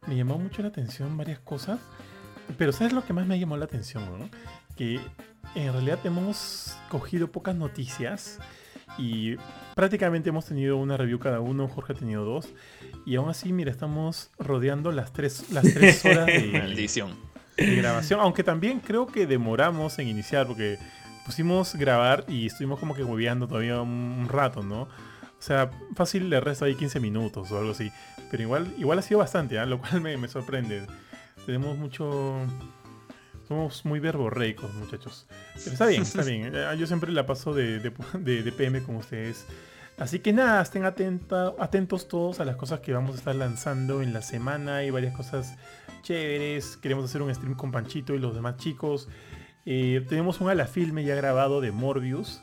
[0.07, 1.79] me llamó mucho la atención varias cosas.
[2.57, 4.31] Pero ¿sabes lo que más me llamó la atención?
[4.75, 4.99] Que
[5.53, 8.39] en realidad hemos cogido pocas noticias
[8.97, 9.35] y
[9.75, 11.67] prácticamente hemos tenido una review cada uno.
[11.67, 12.49] Jorge ha tenido dos.
[13.05, 17.27] Y aún así, mira, estamos rodeando las tres, las tres horas de, Maldición
[17.57, 20.77] de grabación, aunque también creo que demoramos en iniciar porque
[21.25, 24.83] pusimos grabar y estuvimos como que moviendo todavía un, rato, ¿no?
[24.83, 27.91] O sea, fácil le resto ahí 15 minutos o algo así.
[28.31, 29.65] Pero igual, igual ha sido bastante, ¿eh?
[29.65, 30.85] lo cual me, sorprende.
[31.45, 32.39] Tenemos mucho...
[33.47, 35.25] Somos muy verborreicos, muchachos.
[35.55, 36.51] Pero está bien, está bien.
[36.53, 39.45] Eh, yo siempre la paso de, de, de, PM con ustedes.
[39.97, 44.01] Así que nada, estén atenta- atentos todos a las cosas que vamos a estar lanzando
[44.01, 44.77] en la semana.
[44.77, 45.55] Hay varias cosas
[46.03, 46.77] chéveres.
[46.77, 49.07] Queremos hacer un stream con Panchito y los demás chicos.
[49.65, 52.41] Eh, tenemos un ala filme ya grabado de Morbius.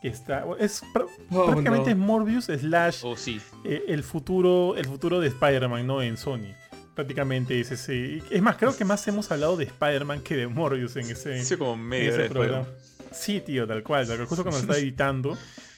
[0.00, 0.44] Que está.
[0.58, 0.82] Es,
[1.30, 1.96] Oh, prácticamente es.
[1.96, 3.40] Morbius slash Oh, sí.
[3.64, 4.76] eh, el futuro.
[4.76, 6.00] El futuro de Spider-Man, ¿no?
[6.02, 6.54] En Sony.
[6.94, 8.22] Prácticamente es ese.
[8.30, 11.42] Es más, creo que más hemos hablado de Spider-Man que de Morbius en ese.
[11.44, 12.34] Sí, como en media ese juego.
[12.34, 12.66] programa.
[13.10, 14.06] Sí, tío, tal cual.
[14.06, 14.28] tal cual.
[14.28, 15.36] Justo cuando estaba editando,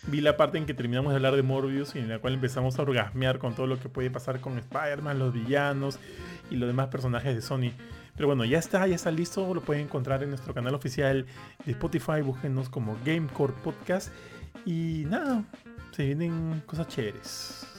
[0.08, 2.78] vi la parte en que terminamos de hablar de Morbius y en la cual empezamos
[2.78, 5.98] a orgasmear con todo lo que puede pasar con Spider-Man, los villanos
[6.50, 7.72] y los demás personajes de Sony.
[8.14, 9.54] Pero bueno, ya está, ya está listo.
[9.54, 11.26] Lo pueden encontrar en nuestro canal oficial
[11.64, 12.22] de Spotify.
[12.22, 14.10] Búsquenos como Gamecore Podcast.
[14.64, 15.44] Y nada,
[15.92, 17.75] se vienen cosas chéveres.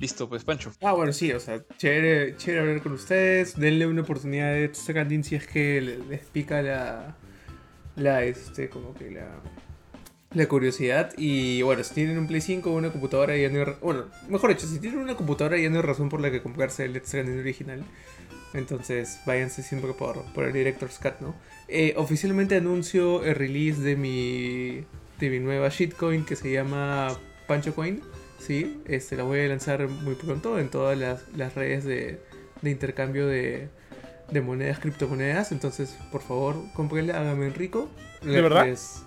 [0.00, 0.70] Listo, pues Pancho.
[0.80, 3.58] Ah, bueno, sí, o sea, chévere, chévere hablar con ustedes.
[3.58, 7.16] Denle una oportunidad de Secondin si es que le- les pica la.
[7.96, 9.26] La, este, como que la.
[10.34, 11.12] La curiosidad.
[11.16, 13.66] Y bueno, si tienen un Play 5 o una computadora, ya no hay.
[13.80, 16.84] Bueno, mejor dicho, si tienen una computadora, ya no hay razón por la que comprarse
[16.84, 17.82] el Death Stranding original.
[18.54, 21.34] Entonces, váyanse siempre por, por el Director's Cut, ¿no?
[21.66, 24.84] Eh, oficialmente anuncio el release de mi.
[25.18, 27.08] De mi nueva shitcoin que se llama
[27.48, 28.00] Pancho Coin.
[28.38, 32.20] Sí, este, la voy a lanzar muy pronto en todas las, las redes de,
[32.62, 33.68] de intercambio de,
[34.30, 35.52] de monedas, criptomonedas.
[35.52, 37.90] Entonces, por favor, cómprenla, háganme rico.
[38.22, 38.66] ¿De verdad?
[38.66, 39.02] Les,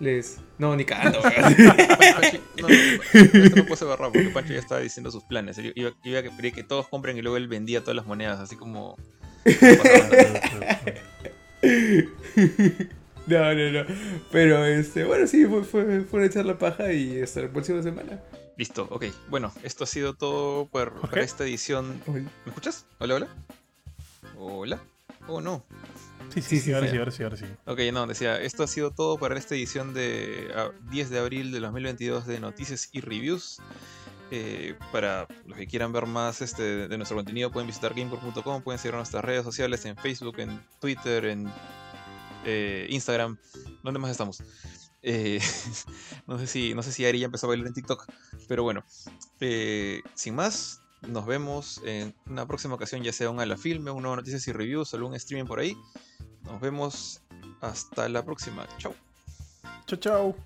[0.00, 1.20] les- no, ni cagando.
[1.22, 5.56] Pancho- no, no, esto no puede ser verdad porque Pancho ya estaba diciendo sus planes.
[5.56, 8.40] Yo iba, iba a querer que todos compren y luego él vendía todas las monedas,
[8.40, 8.96] así como.
[13.26, 13.84] no, no, no.
[14.30, 18.20] Pero, este, bueno, sí, fue, fue, fue una charla paja y hasta la próxima semana.
[18.56, 19.06] Listo, ok.
[19.28, 22.02] Bueno, esto ha sido todo por, para esta edición.
[22.06, 22.86] ¿Me escuchas?
[22.98, 23.28] Hola, hola.
[24.38, 24.82] Hola.
[25.28, 25.64] Oh, no.
[26.34, 26.96] Sí, sí, Sí, ahora sí.
[26.96, 27.44] ahora sí, ahora sí.
[27.66, 31.52] Ok, no, decía, esto ha sido todo para esta edición de ah, 10 de abril
[31.52, 33.60] de 2022 de Noticias y Reviews.
[34.34, 38.78] Eh, para los que quieran ver más este, de nuestro contenido, pueden visitar gamecore.com, pueden
[38.78, 41.52] seguir nuestras redes sociales en Facebook, en Twitter, en
[42.46, 43.36] eh, Instagram.
[43.82, 44.42] ¿Dónde más estamos?
[45.02, 45.40] Eh,
[46.26, 48.06] no sé si no sé si Ari ya empezó a bailar en TikTok,
[48.48, 48.84] pero bueno,
[49.40, 53.90] eh, sin más, nos vemos en una próxima ocasión, ya sea un a la filme,
[53.90, 55.76] un nuevo noticias y reviews, algún streaming por ahí.
[56.44, 57.22] Nos vemos
[57.60, 58.66] hasta la próxima.
[58.78, 58.94] Chau.
[59.86, 60.36] Chao, chao.